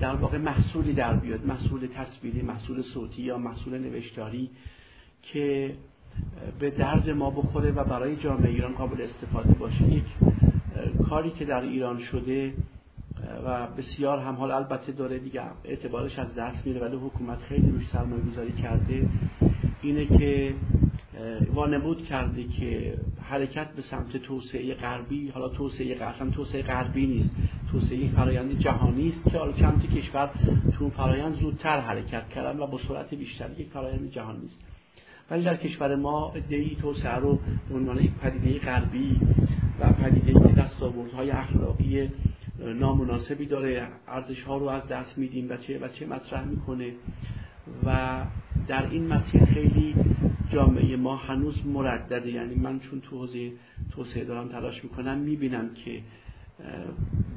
در 0.00 0.14
واقع 0.14 0.38
محصولی 0.38 0.92
در 0.92 1.16
بیاد. 1.16 1.46
محصول 1.46 1.88
تصویری 1.94 2.42
محصول 2.42 2.82
صوتی 2.82 3.22
یا 3.22 3.38
محصول 3.38 3.78
نوشتاری 3.78 4.50
که 5.22 5.74
به 6.59 6.70
درد 6.70 7.10
ما 7.10 7.30
بخوره 7.30 7.70
و 7.70 7.84
برای 7.84 8.16
جامعه 8.16 8.50
ایران 8.50 8.72
قابل 8.72 9.02
استفاده 9.02 9.54
باشه. 9.54 9.84
یک 9.84 10.04
کاری 11.09 11.31
که 11.31 11.44
در 11.44 11.61
ایران 11.61 12.01
شده 12.01 12.53
و 13.47 13.66
بسیار 13.66 14.19
هم 14.19 14.35
حال 14.35 14.51
البته 14.51 14.93
داره 14.93 15.19
دیگه 15.19 15.43
اعتبارش 15.65 16.19
از 16.19 16.35
دست 16.35 16.66
میره 16.66 16.81
ولی 16.81 16.97
حکومت 16.97 17.39
خیلی 17.39 17.70
روش 17.70 17.89
سرمایه 17.89 18.23
گذاری 18.23 18.53
کرده. 18.53 19.09
اینه 19.82 20.07
که 20.07 20.55
وانمود 21.55 22.05
کرده 22.05 22.44
که 22.44 22.94
حرکت 23.23 23.69
به 23.73 23.82
سمت 23.82 24.16
توسعه 24.16 24.74
غربی 24.74 25.28
حالا 25.28 25.49
توسعه 25.49 25.94
غربی 25.94 26.31
توسعه 26.31 26.62
غربی 26.62 27.07
نیست 27.07 27.31
توسعه 27.73 28.09
فرایند 28.09 28.59
جهانی 28.59 29.09
است 29.09 29.24
که 29.24 29.39
حالا 29.39 29.53
چند 29.53 29.94
کشور 29.97 30.31
تو 30.78 30.90
فرایند 30.90 31.35
زودتر 31.35 31.81
حرکت 31.81 32.28
کردن 32.28 32.61
و 32.61 32.66
با 32.66 32.78
سرعت 32.89 33.15
بیشتر 33.15 33.51
یک 33.59 33.69
فرایند 33.69 34.11
جهانی 34.11 34.47
است. 34.47 34.59
ولی 35.31 35.44
در 35.44 35.57
کشور 35.57 35.97
ما 35.97 36.32
ادعی 36.35 36.77
توسعه 36.82 37.15
رو 37.15 37.39
به 37.69 37.74
عنوان 37.74 37.99
یک 37.99 38.11
پدیده 38.11 38.59
غربی 38.59 39.20
و 39.82 39.92
پدیده 39.92 40.32
که 40.32 40.54
دستاوردهای 40.54 41.30
اخلاقی 41.30 42.10
نامناسبی 42.59 43.46
داره 43.46 43.88
ارزش 44.09 44.42
ها 44.42 44.59
رو 44.59 44.66
از 44.68 44.88
دست 44.88 45.18
میدیم 45.18 45.50
و 45.50 45.56
چه 45.56 45.78
و 45.78 45.88
چه 45.88 46.06
مطرح 46.06 46.44
می‌کنه. 46.44 46.92
و 47.84 48.20
در 48.68 48.90
این 48.90 49.06
مسیر 49.06 49.44
خیلی 49.44 49.94
جامعه 50.52 50.96
ما 50.96 51.16
هنوز 51.16 51.66
مردده. 51.66 52.30
یعنی 52.30 52.54
من 52.54 52.80
چون 52.80 53.00
تو 53.00 53.18
حوزه 53.18 53.52
توسعه 53.90 54.24
دارم 54.24 54.48
تلاش 54.48 54.84
می‌کنم 54.84 55.18
می‌بینم 55.18 55.74
که 55.74 56.02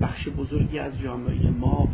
بخش 0.01 0.27
بزرگی 0.27 0.79
از 0.79 0.99
جامعه 0.99 1.49
ما 1.49 1.89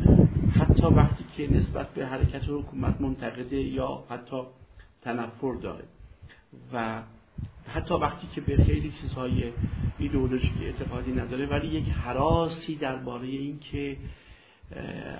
حتی 0.55 0.83
وقتی 0.83 1.25
که 1.37 1.53
نسبت 1.53 1.89
به 1.93 2.05
حرکت 2.05 2.43
حکومت 2.49 3.01
منتقده 3.01 3.61
یا 3.61 4.03
حتی 4.09 4.41
تنفر 5.01 5.53
داره. 5.61 5.83
و 6.73 7.01
حتی 7.73 7.93
وقتی 7.93 8.27
که 8.35 8.41
به 8.41 8.64
خیلی 8.64 8.91
چیزهای 9.02 9.43
ایدئولوژیک 9.99 10.52
اعتقادی 10.61 11.11
نداره 11.11 11.45
ولی 11.45 11.68
یک 11.68 11.89
حراسی 11.89 12.76
درباره 12.76 13.27
این 13.27 13.60
که 13.60 13.98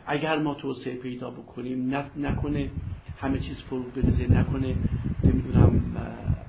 اگر 0.08 0.40
ما 0.40 0.54
توسعه 0.54 0.96
پیدا 0.96 1.30
بکنیم 1.30 1.96
نکنه 2.18 2.70
همه 3.20 3.40
چیز 3.40 3.62
فروغ 3.62 3.94
بریزه 3.94 4.32
نکنه 4.32 4.76
نمی‌دونم 5.24 5.82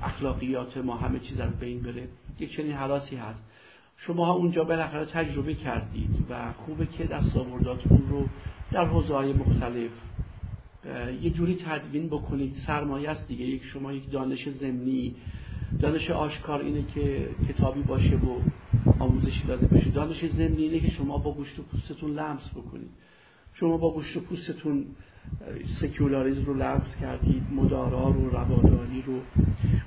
اخلاقیات 0.02 0.76
ما 0.76 0.96
همه 0.96 1.18
چیز 1.18 1.40
از 1.40 1.60
بین 1.60 1.82
بره. 1.82 2.08
یک 2.38 2.56
چنین 2.56 2.72
حراسی 2.72 3.16
هست. 3.16 3.44
شما 3.96 4.24
ها 4.26 4.32
اونجا 4.32 4.64
بالاخره 4.64 5.04
تجربه 5.04 5.54
کردید 5.54 6.26
و 6.30 6.52
خوبه 6.52 6.86
که 6.86 7.04
دستاورداتون 7.04 8.02
رو 8.08 8.26
در 8.72 8.84
حوزه 8.86 9.14
های 9.14 9.32
مختلف 9.32 9.90
یه 11.22 11.30
جوری 11.30 11.54
تدوین 11.54 12.06
بکنید. 12.06 12.54
سرمایه 12.66 13.10
است 13.10 13.28
دیگه. 13.28 13.44
یک 13.44 13.64
شما 13.64 13.92
یک 13.92 14.10
دانش 14.10 14.48
زمینی 14.48 15.14
دانش 15.80 16.10
آشکار 16.10 16.60
اینه 16.60 16.82
که 16.94 17.28
کتابی 17.48 17.82
باشه 17.82 18.16
و 18.16 18.38
آموزشی 18.98 19.46
داده 19.46 19.66
بشه. 19.66 19.90
دانش 19.90 20.24
زمینی 20.26 20.62
اینه 20.62 20.80
که 20.80 20.90
شما 20.90 21.18
با 21.18 21.34
گوشت 21.34 21.58
و 21.58 21.62
پوستتون 21.62 22.10
لمس 22.10 22.50
بکنید. 22.50 22.90
شما 23.54 23.76
با 23.76 23.94
گوشت 23.94 24.16
و 24.16 24.20
پوستتون 24.20 24.84
سکولاریزم 25.80 26.44
رو 26.44 26.54
لمس 26.54 26.96
کردید 27.00 27.42
مدارا 27.52 28.08
رو 28.08 28.30
رواداری 28.30 29.02
رو 29.06 29.20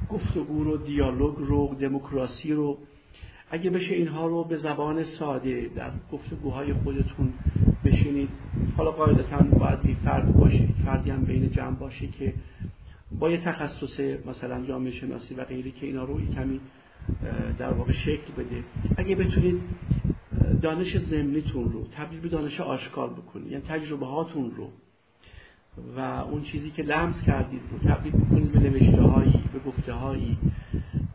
گفتگو 0.09 0.63
رو 0.63 0.77
دیالوگ 0.77 1.35
رو 1.37 1.75
دموکراسی 1.79 2.53
رو. 2.53 2.77
اگه 3.51 3.69
بشه 3.69 3.95
اینها 3.95 4.27
رو 4.27 4.43
به 4.43 4.57
زبان 4.57 5.03
ساده 5.03 5.69
در 5.75 5.91
گفتگوهای 6.11 6.73
خودتون 6.73 7.33
بشینید. 7.85 8.29
حالا 8.77 8.91
قاعدتا 8.91 9.37
باید 9.37 9.85
یک 9.85 9.97
فرد 9.97 10.33
باشه 10.33 10.67
فردی 10.85 11.09
هم 11.09 11.23
بین 11.23 11.51
جمع 11.51 11.75
باشه 11.75 12.07
که 12.07 12.33
با 13.11 13.29
یه 13.29 13.37
تخصص 13.37 13.99
مثلا 14.25 14.65
جامعه 14.65 14.91
شناسی 14.91 15.35
و 15.35 15.43
غیری 15.43 15.71
که 15.71 15.85
اینا 15.85 16.03
رو 16.03 16.25
کمی 16.25 16.59
در 17.57 17.73
واقع 17.73 17.93
شکل 17.93 18.33
بده. 18.37 18.63
اگه 18.97 19.15
بتونید 19.15 19.61
دانش 20.61 20.97
زمینیتون 20.97 21.71
رو 21.71 21.87
تبدیل 21.91 22.19
به 22.19 22.29
دانش 22.29 22.59
آشکار 22.59 23.09
بکنید 23.09 23.51
یعنی 23.51 23.63
تجربه 23.67 24.05
هاتون 24.05 24.51
رو 24.55 24.69
و 25.97 25.99
اون 25.99 26.43
چیزی 26.43 26.71
که 26.71 26.83
لمس 26.83 27.21
کردید 27.21 27.61
رو 27.71 27.89
تبدیل 27.89 28.11
بکنید 28.11 28.51
به 28.51 28.59
نوشته 28.59 29.01
هایی 29.01 29.43
به 29.53 29.59
گفته 29.59 29.93
هایی 29.93 30.37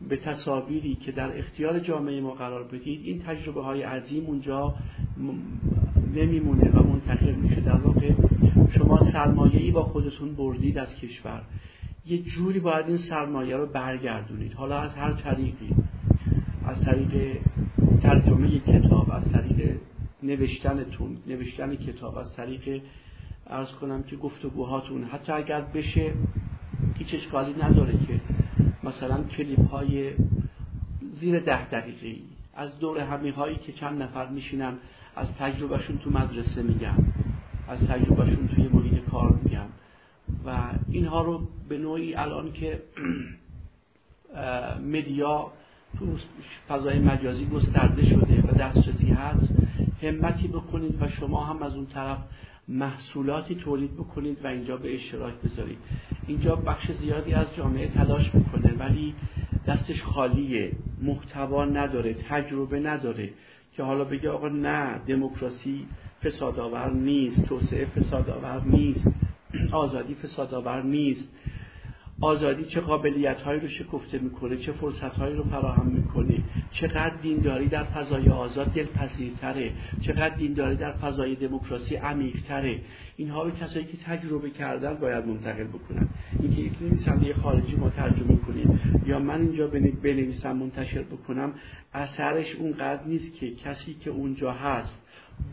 به 0.09 0.17
تصاویری 0.17 0.95
که 0.95 1.11
در 1.11 1.37
اختیار 1.37 1.79
جامعه 1.79 2.21
ما 2.21 2.31
قرار 2.33 2.63
بدید 2.63 3.01
این 3.05 3.21
تجربه 3.21 3.61
های 3.61 3.81
عظیم 3.81 4.25
اونجا 4.25 4.75
نمیمونه 6.15 6.71
و 6.71 6.83
منتقل 6.83 7.31
میشه. 7.31 7.61
در 7.61 7.77
واقع 7.77 8.13
شما 8.77 9.11
سرمایه 9.11 9.59
ای 9.59 9.71
با 9.71 9.83
خودتون 9.83 10.35
بردید 10.35 10.77
از 10.77 10.95
کشور. 10.95 11.41
یه 12.05 12.17
جوری 12.17 12.59
باید 12.59 12.87
این 12.87 12.97
سرمایه 12.97 13.57
رو 13.57 13.65
برگردونید. 13.65 14.53
حالا 14.53 14.79
از 14.79 14.93
هر 14.95 15.13
طریقی. 15.13 15.75
از 16.65 16.81
طریق 16.81 17.37
ترجمه 18.01 18.59
کتاب 18.59 19.11
از 19.11 19.31
طریق 19.31 19.77
نوشتنتون 20.23 21.17
نوشتن 21.27 21.75
کتاب 21.75 22.17
از 22.17 22.35
طریق 22.35 22.81
ارز 23.47 23.71
کنم 23.71 24.03
که 24.03 24.15
گفتگوهاتون. 24.15 25.03
حتی 25.03 25.31
اگر 25.31 25.61
بشه 25.61 26.13
هیچ 26.95 27.13
اشکالی 27.13 27.53
نداره 27.63 27.93
که 28.07 28.21
مثلا 28.83 29.23
کلیپ 29.23 29.69
های 29.69 30.13
زیر 31.13 31.39
ده 31.39 31.69
دقیقه 31.69 32.21
از 32.55 32.79
دور 32.79 32.97
همی 32.99 33.29
هایی 33.29 33.55
که 33.55 33.71
چند 33.71 34.01
نفر 34.01 34.29
میشینن 34.29 34.73
از 35.15 35.33
تجربهشون 35.39 35.97
تو 35.97 36.09
مدرسه 36.09 36.63
میگن 36.63 37.13
از 37.67 37.87
تجربهشون 37.87 38.47
توی 38.47 38.67
محیط 38.67 39.09
کار 39.11 39.39
میگن. 39.43 39.67
و 40.45 40.57
اینها 40.89 41.21
رو 41.21 41.41
به 41.69 41.77
نوعی 41.77 42.15
الان 42.15 42.53
که 42.53 42.81
مدیا 44.93 45.51
تو 45.99 46.05
فضای 46.67 46.99
مجازی 46.99 47.45
گسترده 47.45 48.05
شده 48.05 48.41
و 48.41 48.51
دسترسی 48.51 49.07
هست. 49.07 49.49
همتی 50.01 50.47
بکنید 50.47 51.01
و 51.01 51.07
شما 51.07 51.43
هم 51.43 51.63
از 51.63 51.75
اون 51.75 51.85
طرف 51.85 52.17
محصولاتی 52.67 53.55
تولید 53.55 53.93
بکنید 53.93 54.37
و 54.43 54.47
اینجا 54.47 54.77
به 54.77 54.95
اشتراک 54.95 55.33
بذارید. 55.33 55.77
اینجا 56.27 56.55
بخش 56.55 56.91
زیادی 56.91 57.33
از 57.33 57.47
جامعه 57.57 57.87
تلاش 57.87 58.35
می‌کنه 58.35 58.73
ولی 58.79 59.15
دستش 59.67 60.03
خالیه. 60.03 60.71
محتوا 61.01 61.65
نداره 61.65 62.13
تجربه 62.13 62.79
نداره 62.79 63.29
که 63.73 63.83
حالا 63.83 64.03
بگه 64.03 64.29
آقا 64.29 64.49
نه 64.49 64.99
دموکراسی 65.07 65.85
فسادآور 66.23 66.93
نیست 66.93 67.45
توسعه 67.45 67.85
فسادآور 67.85 68.61
نیست. 68.65 69.07
آزادی 69.71 70.15
فسادآور 70.15 70.83
نیست. 70.83 71.29
آزادی 72.21 72.63
چه 72.63 72.81
قابلیت 72.81 73.41
هایی 73.41 73.59
رو 73.59 73.67
شکفته 73.67 74.19
می‌کنه 74.19 74.57
چه 74.57 74.71
فرصت 74.71 75.15
هایی 75.15 75.35
رو 75.35 75.43
فراهم 75.43 75.87
می‌کنه 75.87 76.43
چقدر 76.71 77.15
دینداری 77.21 77.67
در 77.67 77.83
فضای 77.83 78.29
آزاد 78.29 78.67
دلپذیرتره 78.73 79.71
چقدر 80.01 80.35
دینداری 80.35 80.75
در 80.75 80.91
فضای 80.91 81.35
دموکراسی 81.35 81.95
عمیقتره. 81.95 82.79
اینها 83.17 83.43
رو 83.43 83.51
کسایی 83.51 83.85
که 83.85 83.97
تجربه 83.97 84.49
کردن 84.49 84.93
باید 84.93 85.27
منتقل 85.27 85.63
بکنن. 85.63 86.09
اینکه 86.39 86.61
یک 86.61 86.73
نویسنده 86.81 87.33
خارجی 87.33 87.75
ما 87.75 87.89
ترجمه 87.89 88.35
کنیم 88.35 88.79
یا 89.05 89.19
من 89.19 89.41
اینجا 89.41 89.67
بنویسم 90.03 90.57
منتشر 90.57 91.01
بکنم 91.01 91.53
اثرش 91.93 92.55
اونقدر 92.55 93.03
نیست 93.05 93.33
که 93.35 93.55
کسی 93.55 93.93
که 93.93 94.09
اونجا 94.09 94.51
هست 94.51 95.00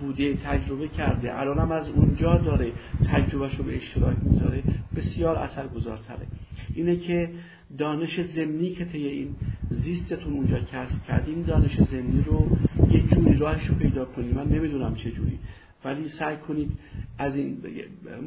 بوده 0.01 0.35
تجربه 0.35 0.89
کرده 0.89 1.41
الانم 1.41 1.73
از 1.73 1.89
اونجا 1.89 2.37
داره 2.37 2.73
تجربهش 3.07 3.55
رو 3.55 3.65
به 3.65 3.77
اشتراک 3.77 4.17
می‌ذاره 4.23 4.63
بسیار 4.97 5.37
اثرگذارتره. 5.37 6.27
اینه 6.75 6.97
که 6.97 7.31
دانش 7.79 8.21
زمینی 8.21 8.71
که 8.71 8.85
طی 8.85 9.07
این 9.07 9.35
زیستتون 9.71 10.33
اونجا 10.33 10.59
کسب 10.59 11.05
کردیم 11.09 11.43
دانش 11.43 11.81
زمینی 11.81 12.23
رو 12.23 12.57
یه 12.91 13.03
جوری 13.03 13.35
راهش 13.35 13.67
رو 13.67 13.75
پیدا 13.75 14.05
کنید 14.05 14.35
من 14.35 14.49
نمی‌دونم 14.49 14.95
چه 14.95 15.11
جوری. 15.11 15.39
ولی 15.85 16.09
سعی 16.09 16.37
کنید 16.37 16.73
از 17.19 17.37
این 17.37 17.63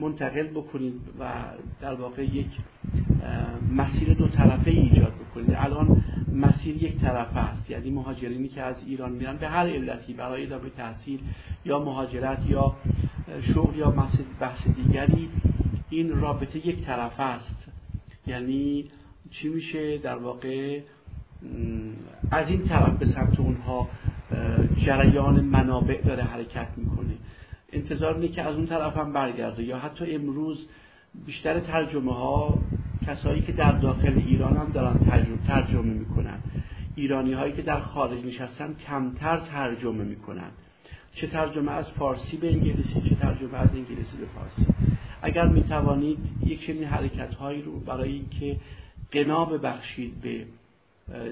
منتقل 0.01 0.47
بکنید 0.47 1.01
و 1.19 1.31
در 1.81 1.93
واقع 1.93 2.23
یک 2.23 2.47
مسیر 3.71 4.13
دو 4.13 4.27
طرفه 4.27 4.71
ایجاد 4.71 5.13
بکنید. 5.13 5.53
الان 5.55 6.03
مسیر 6.33 6.83
یک 6.83 6.99
طرفه 6.99 7.37
است 7.39 7.69
یعنی 7.69 7.89
مهاجرینی 7.89 8.47
که 8.47 8.61
از 8.61 8.75
ایران 8.85 9.11
میرن 9.11 9.37
به 9.37 9.47
هر 9.47 9.67
علتی 9.67 10.13
برای 10.13 10.45
ادامه 10.45 10.69
تحصیل 10.69 11.19
یا 11.65 11.79
مهاجرت 11.79 12.39
یا 12.49 12.75
شغل 13.53 13.77
یا 13.77 13.93
بحث 14.39 14.67
دیگری 14.67 15.29
این 15.89 16.21
رابطه 16.21 16.67
یک 16.67 16.85
طرفه 16.85 17.23
است. 17.23 17.55
یعنی 18.27 18.85
چی 19.31 19.49
میشه 19.49 19.97
در 19.97 20.17
واقع؟ 20.17 20.79
از 22.31 22.47
این 22.47 22.67
طرف 22.67 22.97
به 22.97 23.05
سمت 23.05 23.39
اونها 23.39 23.89
جریان 24.85 25.41
منابع 25.41 26.01
داره 26.01 26.23
حرکت 26.23 26.67
می‌کنه. 26.77 27.10
انتظار 27.73 28.15
اینه 28.15 28.27
که 28.27 28.41
از 28.41 28.55
اون 28.55 28.65
طرف 28.67 28.97
هم 28.97 29.13
برگرده. 29.13 29.63
یا 29.63 29.77
حتی 29.79 30.15
امروز 30.15 30.65
بیشتر 31.25 31.59
ترجمه 31.59 32.13
ها 32.13 32.59
کسایی 33.07 33.41
که 33.41 33.51
در 33.51 33.71
داخل 33.71 34.21
ایران 34.25 34.57
هم 34.57 34.71
دارن 34.73 34.99
ترجمه, 34.99 35.37
ترجمه 35.47 35.93
می‌کنن. 35.93 36.39
ایرانی 36.95 37.33
هایی 37.33 37.53
که 37.53 37.61
در 37.61 37.79
خارج 37.79 38.25
نشستن 38.25 38.75
کمتر 38.87 39.37
ترجمه 39.37 40.03
می‌کنن. 40.03 40.51
چه 41.15 41.27
ترجمه 41.27 41.71
از 41.71 41.91
فارسی 41.91 42.37
به 42.37 42.51
انگلیسی 42.51 43.01
چه 43.09 43.15
ترجمه 43.15 43.57
از 43.57 43.69
انگلیسی 43.69 44.17
به 44.19 44.25
فارسی. 44.35 44.65
اگر 45.21 45.47
می 45.47 45.63
توانید 45.63 46.17
یک 46.45 46.65
چنین 46.65 46.83
حرکت 46.83 47.33
هایی 47.33 47.61
رو 47.61 47.79
برای 47.79 48.11
اینکه 48.11 48.57
قنا 49.11 49.45
ببخشید 49.45 50.21
به 50.21 50.45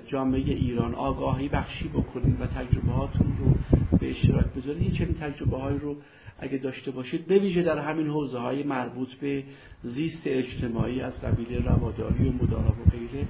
جامعه 0.08 0.42
ایران 0.42 0.96
آگاهی 0.96 1.48
بخشی 1.48 1.88
بکنید 1.88 2.42
و 2.42 2.46
تجربه 2.46 2.92
هاتون 2.92 3.38
رو 3.40 3.78
به 3.98 4.12
اشتراک 4.12 4.46
بذارید 4.46 4.82
یک 4.82 4.98
چنین 4.98 5.14
تجربه 5.14 5.58
هایی 5.58 5.78
رو 5.78 5.96
اگه 6.42 6.58
داشته 6.58 6.92
باشید 6.92 7.26
به 7.26 7.40
ویژه 7.40 7.64
در 7.64 7.80
همین 7.80 8.08
حوزه 8.08 8.38
های 8.38 8.64
مربوط 8.64 9.14
به 9.14 9.44
زیست 9.84 10.22
اجتماعی 10.26 11.02
از 11.02 11.22
قبیل 11.22 11.64
رواداری 11.64 12.30
و 12.30 12.32
مدارا 12.32 12.72
و 12.72 12.90
غیره 12.92 13.28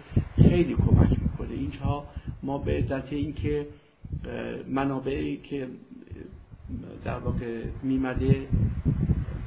خیلی 0.49 0.73
کمک 0.73 1.09
می‌کنه. 1.21 1.53
اینجا 1.53 2.05
ما 2.43 2.57
به 2.57 2.71
عدت 2.71 3.13
اینکه 3.13 3.65
منابعی 4.67 5.37
که 5.37 5.67
در 7.05 7.19
واقع 7.19 7.63
میمده 7.83 8.47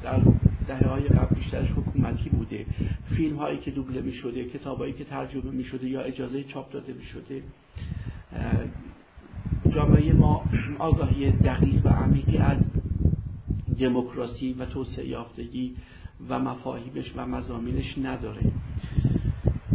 در 0.03 0.21
دهه 0.67 0.89
های 0.89 1.05
قبل 1.05 1.35
بیشترش 1.35 1.71
حکومتی 1.71 2.31
بوده. 2.31 2.67
فیلم 3.17 3.37
هایی 3.37 3.59
که 3.59 3.71
دوبله 3.71 4.01
می 4.01 4.13
شده 4.13 4.45
کتاب 4.45 4.79
هایی 4.79 4.93
که 4.93 5.05
ترجمه 5.05 5.51
می 5.51 5.65
شده 5.65 5.89
یا 5.89 6.01
اجازه 6.01 6.45
چاپ 6.45 6.73
داده 6.73 6.93
می 6.93 7.05
شده 7.05 7.43
جامعه 9.71 10.13
ما 10.13 10.45
آگاهی 10.79 11.31
دقیق 11.31 11.87
و 11.87 11.89
عمیقی 11.89 12.37
از 12.37 12.59
دموکراسی 13.83 14.53
و 14.53 14.65
توسعه 14.65 15.09
یافتگی 15.09 15.77
و 16.29 16.39
مفاهیمش 16.39 17.13
و 17.17 17.27
مزامینش 17.27 17.99
نداره. 17.99 18.43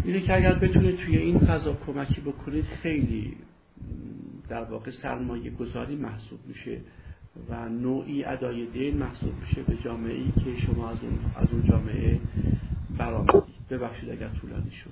اینه 0.04 0.22
که 0.22 0.36
اگر 0.36 0.54
بتونه 0.54 0.92
توی 0.92 1.18
این 1.18 1.40
فضا 1.40 1.74
کمکی 1.86 2.22
بکنید 2.22 2.66
خیلی 2.66 3.38
در 4.50 4.64
واقع 4.64 4.92
سرمایه 4.92 5.50
گذاری 5.50 5.96
محسوب 5.96 6.40
میشه 6.48 6.78
و 7.50 7.70
نوعی 7.70 8.24
ادای 8.24 8.66
دین 8.66 8.98
محسوب 8.98 9.34
میشه 9.42 9.62
به 9.62 9.78
جامعه 9.84 10.14
ای 10.14 10.32
که 10.44 10.62
شما 10.66 10.90
از 10.90 10.98
اون, 11.02 11.20
از 11.36 11.48
اون 11.52 11.64
جامعه 11.70 12.20
برآمدید. 12.98 13.44
ببخشید 13.70 14.10
اگر 14.10 14.30
طولانی 14.42 14.72
شد. 14.72 14.90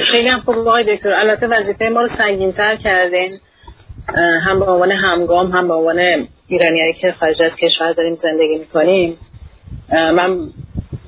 خیلی 0.00 0.28
هم 0.28 0.40
خوب 0.40 0.58
آقای 0.58 0.96
دکتر. 0.96 1.12
البته 1.12 1.46
وظیفه 1.46 1.88
ما 1.88 2.02
رو 2.02 2.08
سنگینتر 2.08 2.76
کردین. 2.76 3.40
هم 4.42 4.60
به 4.60 4.70
عنوان 4.70 4.92
همگام 4.92 5.50
هم 5.50 5.68
به 5.68 5.74
عنوان 5.74 6.28
ایرانیایی 6.46 6.92
که 6.92 7.12
خارج 7.20 7.42
از 7.42 7.56
کشور 7.56 7.92
داریم 7.92 8.14
زندگی 8.14 8.58
می‌کنیم. 8.58 9.14
من 9.92 10.38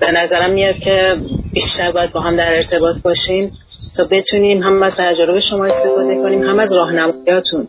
به 0.00 0.12
نظرم 0.12 0.50
میاد 0.50 0.78
که 0.78 1.16
بیشتر 1.52 1.92
باید 1.92 2.12
با 2.12 2.20
هم 2.20 2.36
در 2.36 2.56
ارتباط 2.56 3.02
باشیم 3.02 3.52
تا 3.96 4.04
بتونیم 4.04 4.62
هم 4.62 4.82
از 4.82 4.96
تجربه 4.96 5.40
شما 5.40 5.64
استفاده 5.64 6.14
کنیم 6.14 6.42
هم 6.42 6.58
از 6.58 6.72
راهنماییاتون. 6.72 7.68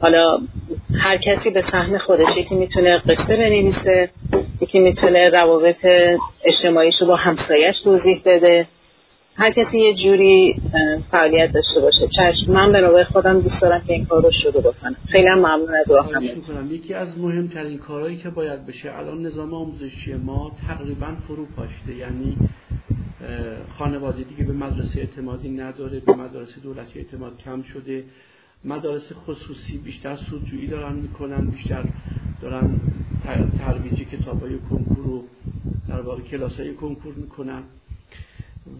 حالا 0.00 0.38
هر 1.00 1.16
کسی 1.16 1.50
به 1.50 1.60
سهم 1.60 1.98
خودش 1.98 2.36
یکی 2.36 2.54
می‌تونه 2.54 2.98
قصه 2.98 3.36
بنویسه 3.36 4.10
یکی 4.60 4.78
می‌تونه 4.78 5.28
روابط 5.28 5.86
اجتماعیش 6.44 7.00
رو 7.00 7.06
با 7.06 7.16
همسایش 7.16 7.80
توضیح 7.82 8.22
بده. 8.24 8.66
هر 9.34 9.50
کسی 9.50 9.78
یه 9.78 9.94
جوری 9.94 10.60
فعالیت 11.10 11.52
داشته 11.52 11.80
باشه. 11.80 12.08
چشم. 12.08 12.52
من 12.52 12.72
به 12.72 12.80
نوبه 12.80 13.04
خودم 13.04 13.40
دوست 13.40 13.62
دارم 13.62 13.80
که 13.86 13.92
این 13.92 14.04
کار 14.04 14.22
رو 14.22 14.30
شروع 14.30 14.62
بکنم. 14.62 14.96
خیلی 15.08 15.28
ممنون 15.28 15.74
از 15.80 15.90
راهنمایی. 15.90 16.42
یکی 16.70 16.94
از 16.94 17.18
مهمترین 17.18 17.78
کارهایی 17.78 18.16
که 18.16 18.30
باید 18.30 18.66
بشه 18.66 18.98
الان 18.98 19.22
نظام 19.22 19.54
آموزشی 19.54 20.14
ما 20.14 20.52
تقریبا 20.68 21.06
فرو 21.28 21.46
پاشته 21.46 21.94
یعنی 21.94 22.36
خانواده 23.78 24.22
دیگه 24.22 24.44
به 24.44 24.52
مدرسه 24.52 25.00
اعتمادی 25.00 25.48
نداره 25.48 26.00
به 26.00 26.14
مدرسه 26.14 26.60
دولتی 26.60 26.98
اعتماد 26.98 27.38
کم 27.44 27.62
شده. 27.62 28.04
مدارس 28.64 29.12
خصوصی 29.12 29.78
بیشتر 29.78 30.16
سودجویی 30.16 30.66
دارن 30.66 30.92
می‌کنن 30.92 31.46
بیشتر 31.46 31.84
دارن 32.42 32.80
ترویج 33.58 34.08
کتابای 34.08 34.58
کنکور 34.70 35.04
رو 35.04 35.24
در 35.88 36.00
واقع 36.00 36.22
کلاسای 36.22 36.74
کنکور 36.74 37.14
می‌کنن. 37.14 37.62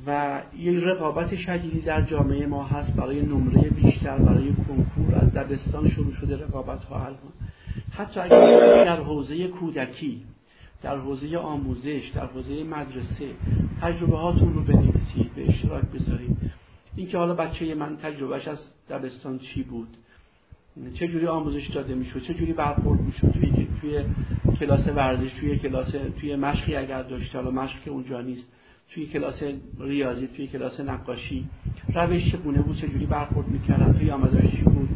و 0.07 0.43
یه 0.59 0.81
رقابت 0.81 1.37
شدیدی 1.37 1.81
در 1.81 2.03
جامعه 2.03 2.47
ما 2.47 2.65
هست 2.65 2.93
برای 2.97 3.23
نمره 3.23 3.71
بیشتر 3.71 4.19
برای 4.19 4.53
کنکور. 4.53 5.15
از 5.15 5.35
دبستان 5.35 5.89
شروع 5.89 6.15
شده 6.15 6.37
رقابت 6.37 6.85
ها 6.85 7.01
الان 7.01 7.33
حتی 7.91 8.21
اگر 8.21 8.85
در 8.85 9.01
حوزه 9.01 9.49
کودکی 9.49 10.23
در 10.83 10.99
حوزه 10.99 11.37
آموزش 11.37 12.11
در 12.15 12.27
حوزه 12.27 12.65
مدرسه 12.65 13.31
تجربه 13.81 14.17
هاتون 14.17 14.55
رو 14.55 14.62
بنویسید 14.62 15.35
به 15.35 15.49
اشتراک 15.49 15.85
بذارید. 15.85 16.37
اینکه 16.97 17.19
حالا 17.19 17.35
بچه 17.35 17.75
من 17.75 17.97
تجربهش 17.97 18.49
از 18.49 18.65
دبستان 18.91 19.39
چی 19.39 19.62
بود؟ 19.62 19.89
چه 20.95 21.09
جوری 21.09 21.27
آموزش 21.27 21.67
داده 21.67 21.95
می‌شد؟ 21.95 22.23
چه 22.23 22.35
جوری 22.35 22.53
برخورد 22.53 23.01
می‌شد 23.01 23.31
توی 23.31 23.67
توی 23.81 24.05
کلاس 24.61 24.89
ورزش 24.89 25.33
توی 25.41 25.59
کلاس 25.59 25.95
توی 26.21 26.37
مشقی 26.37 26.77
اگر 26.77 27.03
داشته 27.03 27.39
حالا 27.39 27.51
مشق 27.51 27.79
اونجا 27.87 28.21
نیست. 28.21 28.53
توی 28.91 29.07
کلاس 29.07 29.43
ریاضی 29.81 30.27
توی 30.27 30.47
کلاس 30.47 30.81
نقاشی 30.81 31.45
روش 31.95 32.33
چگونه 32.33 32.62
بود 32.62 32.77
چه 32.77 32.89
جوری 32.89 33.07
برخورد 33.07 33.49
می‌کردن 33.49 33.93
توی 33.93 34.11
آموزشی 34.11 34.62
بود 34.62 34.89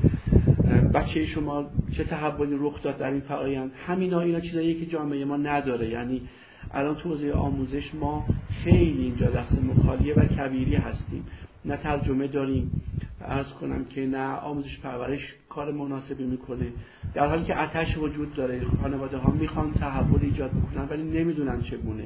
بچه 0.95 1.27
شما 1.27 1.71
چه 1.93 2.05
تحولی 2.05 2.57
رخ 2.61 2.83
داد 2.83 2.99
در 2.99 3.11
این 3.11 3.21
فرایند 3.21 3.73
همینا 3.87 4.21
اینا 4.21 4.41
چیزایی 4.41 4.75
که 4.75 4.87
جامعه 4.87 5.25
ما 5.25 5.37
نداره. 5.37 5.89
یعنی 5.89 6.21
الان 6.71 6.95
تو 6.95 7.09
حوزه 7.09 7.33
آموزش 7.33 7.95
ما 7.95 8.27
خیلی 8.65 9.03
اینجا 9.03 9.31
دست 9.31 9.53
مخالیه 9.63 10.15
و 10.15 10.25
کبیری 10.25 10.75
هستیم. 10.75 11.25
نه 11.65 11.77
ترجمه 11.77 12.27
داریم. 12.27 12.71
ارز 13.21 13.47
کنم 13.47 13.85
که 13.85 14.07
نه 14.07 14.35
آموزش 14.35 14.79
پرورش 14.79 15.35
کار 15.49 15.73
مناسبی 15.73 16.25
می‌کنه. 16.25 16.67
در 17.15 17.27
حالی 17.27 17.45
که 17.45 17.55
آتش 17.55 17.99
وجود 17.99 18.35
داره. 18.35 18.63
خانواده 18.83 19.17
ها 19.17 19.33
می‌خوان 19.33 19.73
تحول 19.73 20.21
ایجاد 20.23 20.51
بکنن 20.51 20.89
ولی 20.91 21.03
نمی‌دونن 21.03 21.63
چگونه. 21.63 22.05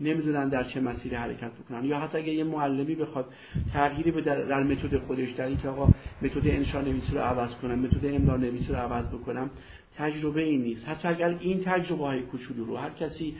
نمی‌دونن 0.00 0.48
در 0.48 0.64
چه 0.64 0.80
مسیری 0.80 1.16
حرکت 1.16 1.50
بکنن. 1.52 1.84
یا 1.84 1.98
حتی 1.98 2.18
اگه 2.18 2.32
یه 2.32 2.44
معلمی 2.44 2.94
بخواد 2.94 3.26
تغییری 3.72 4.10
به 4.10 4.20
در 4.20 4.62
متد 4.62 4.98
خودش 4.98 5.30
در 5.30 5.46
اینکه 5.46 5.68
آقا 5.68 5.92
متد 6.22 6.48
انشا 6.48 6.80
نویسی 6.80 7.12
رو 7.12 7.18
عوض 7.20 7.50
کنم 7.50 7.78
متد 7.78 8.04
املا 8.04 8.36
نویسی 8.36 8.66
رو 8.66 8.76
عوض 8.76 9.06
بکنم 9.06 9.50
تجربه 9.96 10.42
این 10.42 10.62
نیست. 10.62 10.88
حتی 10.88 11.08
اگر 11.08 11.36
این 11.40 11.60
تجربه 11.64 12.04
های 12.04 12.20
کوچولو 12.20 12.64
رو 12.64 12.76
هر 12.76 12.90
کسی 12.90 13.34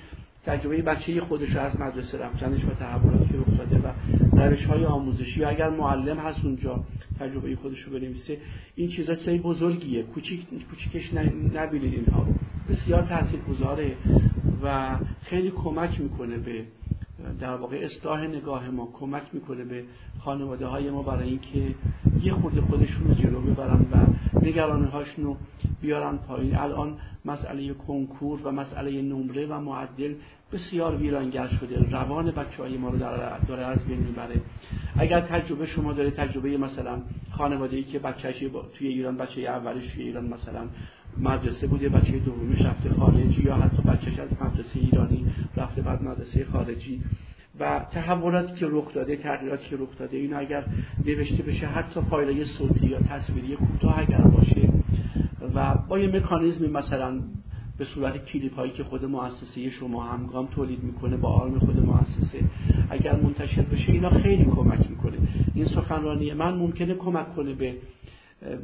تجربه 0.46 0.82
بچه 0.82 1.20
خودش 1.20 1.50
رو 1.50 1.60
از 1.60 1.80
مدرسه 1.80 2.18
رفتنش 2.18 2.64
و 2.64 2.74
تحولاتی 2.78 3.28
که 3.28 3.38
رخ 3.38 3.58
داده 3.58 3.78
و 3.78 3.92
روش 4.40 4.64
های 4.64 4.84
آموزشی 4.84 5.40
یا 5.40 5.48
اگر 5.48 5.70
معلم 5.70 6.18
هست 6.18 6.44
اونجا 6.44 6.84
تجربه 7.20 7.56
خودش 7.56 7.82
رو 7.82 7.92
بنویسه 7.92 8.38
این 8.74 8.90
چیزا 8.90 9.14
چیزای 9.14 9.38
بزرگیه. 9.38 10.02
کوچیک 10.02 10.46
کوچیکش 10.70 11.14
نبینید 11.54 11.94
اینها 11.94 12.22
رو. 12.22 12.34
بسیار 12.68 13.02
تاثیرگذاره. 13.02 13.96
و 14.64 14.96
خیلی 15.22 15.50
کمک 15.50 16.00
می‌کنه 16.00 16.38
به 16.38 16.64
در 17.40 17.54
واقع 17.54 17.76
اصلاح 17.76 18.26
نگاه 18.26 18.70
ما 18.70 18.88
کمک 18.92 19.22
می‌کنه 19.32 19.64
به 19.64 19.84
خانواده 20.18 20.66
های 20.66 20.90
ما 20.90 21.02
برای 21.02 21.28
اینکه 21.28 21.74
یه 22.22 22.32
خورده 22.32 22.60
خودشون 22.60 23.08
رو 23.08 23.14
جلو 23.14 23.40
ببرن 23.40 23.86
و 23.92 23.96
نگرانی 24.46 24.86
هاشون 24.86 25.24
رو 25.24 25.36
بیارن 25.80 26.16
پایین. 26.16 26.56
الان 26.56 26.98
مسئله 27.24 27.72
کنکور 27.72 28.40
و 28.44 28.52
مسئله 28.52 29.02
نمره 29.02 29.46
و 29.46 29.60
معدل 29.60 30.14
بسیار 30.52 30.96
ویرانگر 30.96 31.48
شده. 31.48 31.90
روان 31.90 32.30
بچه 32.30 32.62
های 32.62 32.76
ما 32.76 32.88
رو 32.88 32.98
داره 33.48 33.62
از 33.62 33.78
بین 33.78 33.98
می‌بره. 33.98 34.40
اگر 34.96 35.20
تجربه 35.20 35.66
شما 35.66 35.92
داره 35.92 36.10
تجربه 36.10 36.56
مثلا 36.56 37.02
خانواده 37.30 37.76
ای 37.76 37.82
که 37.82 37.98
بچهش 37.98 38.44
توی 38.74 38.88
ایران 38.88 39.16
بچه 39.16 39.40
اولش 39.40 39.94
توی 39.94 40.02
ایران 40.02 40.24
مثلا 40.24 40.68
مدرسه 41.18 41.66
بوده 41.66 41.88
بچه 41.88 42.18
دومیش 42.18 42.60
رفته 42.60 42.90
خارجی 42.90 43.42
یا 43.42 43.54
حتی 43.54 43.82
بچهش 43.82 44.18
از 44.18 44.28
مدرسه 44.40 44.80
ایرانی 44.80 45.26
رفته 45.56 45.82
بعد 45.82 46.02
مدرسه 46.02 46.44
خارجی. 46.44 47.02
و 47.60 47.80
تحولاتی 47.90 48.54
که 48.54 48.66
رخ 48.70 48.94
داده 48.94 49.16
تغییراتی 49.16 49.68
که 49.70 49.76
رخ 49.76 49.98
داده 49.98 50.16
این 50.16 50.34
اگر 50.34 50.64
نوشته 51.06 51.42
بشه 51.42 51.66
حتی 51.66 52.00
فایل 52.00 52.44
صوتی 52.44 52.86
یا 52.86 53.00
تصویری 53.00 53.56
کوتاه 53.56 53.98
اگر 53.98 54.20
باشه. 54.20 54.68
و 55.54 55.74
با 55.88 55.98
یه 55.98 56.16
مکانیزمی 56.16 56.68
مثلا 56.68 57.20
به 57.78 57.84
صورت 57.84 58.24
کلیپ 58.26 58.54
هایی 58.54 58.72
که 58.72 58.84
خود 58.84 59.04
مؤسسه 59.04 59.70
شما 59.70 60.02
همگام 60.02 60.46
تولید 60.46 60.82
می‌کنه 60.82 61.16
با 61.16 61.28
آرم 61.28 61.58
خود 61.58 61.86
مؤسسه 61.86 62.44
اگر 62.90 63.16
منتشر 63.16 63.62
بشه 63.62 63.92
اینا 63.92 64.10
خیلی 64.10 64.44
کمک 64.44 64.90
می‌کنه. 64.90 65.16
این 65.54 65.66
سخنرانی 65.66 66.32
من 66.32 66.54
ممکنه 66.54 66.94
کمک 66.94 67.34
کنه 67.34 67.54
به 67.54 67.74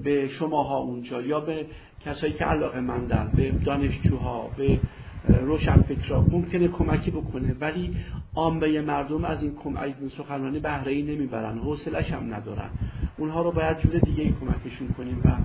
به 0.05 0.29
شماها 0.29 0.79
اونجا 0.79 1.23
یا 1.23 1.41
به 1.41 1.67
کسایی 2.05 2.33
که 2.33 2.45
علاقه 2.45 2.81
مندن 2.81 3.33
به 3.37 3.51
دانشجوها 3.51 4.51
به 4.57 4.81
روشن 5.29 5.83
فکرها 5.83 6.27
ممکنه 6.31 6.69
کمکی 6.69 7.11
بکنه 7.11 7.57
ولی 7.61 7.97
عامه 8.35 8.81
مردم 8.81 9.25
از 9.25 9.43
این 9.43 9.53
این 10.01 10.09
سخنرانی 10.19 10.61
بهره 10.61 10.93
ای 10.93 11.03
نمی‌برن 11.03 11.59
حوصلش 11.59 12.11
هم 12.11 12.35
ندارن. 12.35 12.71
اونها 13.19 13.43
رو 13.43 13.51
باید 13.51 13.79
جور 13.79 13.99
دیگه 13.99 14.25
کمکشون 14.25 14.89
کنیم 14.89 15.23
و 15.25 15.37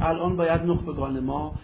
الان 0.00 0.36
باید 0.36 0.62
نخبگان 0.62 1.20
ما 1.20 1.54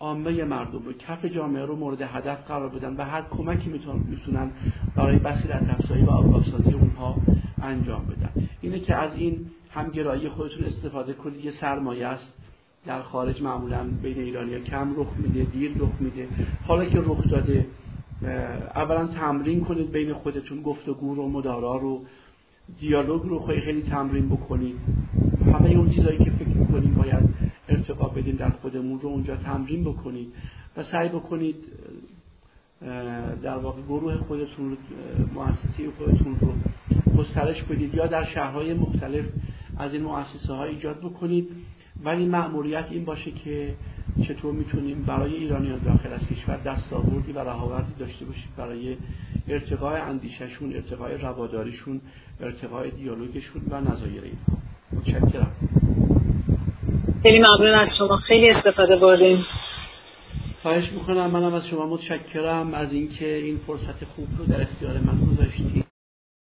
عامه 0.00 0.44
مردم 0.44 0.82
رو 0.84 0.92
کف 0.92 1.24
جامعه 1.24 1.64
رو 1.64 1.76
مورد 1.76 2.02
هدف 2.02 2.46
قرار 2.48 2.68
بدن 2.68 2.96
و 2.96 3.04
هر 3.04 3.22
کمکی 3.30 3.70
می‌تونن 4.08 4.50
برای 4.96 5.18
بصیرت 5.18 5.62
افزایی 5.70 6.04
و 6.04 6.10
آگاهسازی 6.10 6.72
اونها 6.72 7.16
انجام 7.62 8.06
بدن. 8.06 8.48
اینه 8.60 8.78
که 8.78 8.94
از 8.94 9.10
این 9.16 9.46
همگرایی 9.76 10.28
خودتون 10.28 10.64
استفاده 10.64 11.12
کنید. 11.12 11.44
یه 11.44 11.50
سرمایه 11.50 12.06
است. 12.06 12.32
در 12.86 13.02
خارج 13.02 13.42
معمولا 13.42 13.84
بین 14.02 14.18
ایرانی 14.18 14.60
کم 14.60 14.94
رخ 14.96 15.08
میده 15.18 15.44
دیر 15.44 15.72
رخ 15.76 16.00
میده. 16.00 16.28
حالا 16.66 16.84
که 16.84 16.98
رخ 17.00 17.30
داده 17.30 17.66
اولا 18.74 19.06
تمرین 19.06 19.64
کنید 19.64 19.92
بین 19.92 20.12
خودتون 20.12 20.62
گفتگو 20.62 21.14
رو 21.14 21.28
مدارا 21.28 21.76
رو 21.76 22.04
دیالوگ 22.80 23.22
رو 23.22 23.46
خیلی 23.46 23.82
تمرین 23.82 24.28
بکنید. 24.28 24.76
همه 25.46 25.70
اون 25.70 25.90
چیزایی 25.90 26.18
که 26.18 26.30
فکر 26.30 26.48
می‌کنید 26.48 26.94
باید 26.94 27.28
ارتقا 27.68 28.08
بدین 28.08 28.36
در 28.36 28.50
خودمون 28.50 29.00
رو 29.00 29.08
اونجا 29.08 29.36
تمرین 29.36 29.84
بکنید 29.84 30.32
و 30.76 30.82
سعی 30.82 31.08
بکنید 31.08 31.56
در 33.42 33.56
واقع 33.56 33.82
گروه 33.82 34.16
خودتون 34.16 34.70
رو 34.70 34.76
مؤسسه 35.34 35.90
خودتون 35.98 36.36
رو 36.40 36.52
گسترش 37.18 37.62
بدید 37.62 37.94
یا 37.94 38.06
در 38.06 38.24
شهرهای 38.24 38.74
مختلف 38.74 39.24
از 39.78 39.92
این 39.94 40.02
مؤسسه 40.02 40.54
ها 40.54 40.64
ایجاد 40.64 40.98
بکنید. 40.98 41.48
ولی 42.04 42.26
مأموریت 42.26 42.86
این 42.90 43.04
باشه 43.04 43.30
که 43.30 43.74
چطور 44.28 44.54
می‌تونیم 44.54 45.02
برای 45.02 45.34
ایرانیان 45.36 45.78
داخل 45.78 46.12
از 46.12 46.20
کشور 46.26 46.56
دستاوردی 46.56 47.32
و 47.32 47.38
رهاوردی 47.38 47.92
داشته 47.98 48.24
باشیم 48.24 48.48
برای 48.56 48.96
ارتقای 49.48 50.00
اندیششون 50.00 50.74
ارتقای 50.74 51.16
رواداریشون 51.16 52.00
ارتقای 52.40 52.90
دیالوگشون 52.90 53.62
و 53.70 53.80
نظایر 53.80 54.22
اینها 54.22 54.58
متشکرم. 54.92 55.52
خیلی 57.22 57.38
ممنون 57.38 57.74
از 57.74 57.96
شما. 57.96 58.16
خیلی 58.16 58.50
استفاده 58.50 58.96
بردیم 58.96 59.44
خواهش 60.62 60.92
می‌کنم. 60.92 61.30
منم 61.30 61.54
از 61.54 61.66
شما 61.66 61.86
متشکرم 61.86 62.74
از 62.74 62.92
اینکه 62.92 63.36
این 63.36 63.58
فرصت 63.66 64.04
خوب 64.04 64.28
رو 64.38 64.44
در 64.44 64.62
اختیار 64.62 64.98
من 64.98 65.14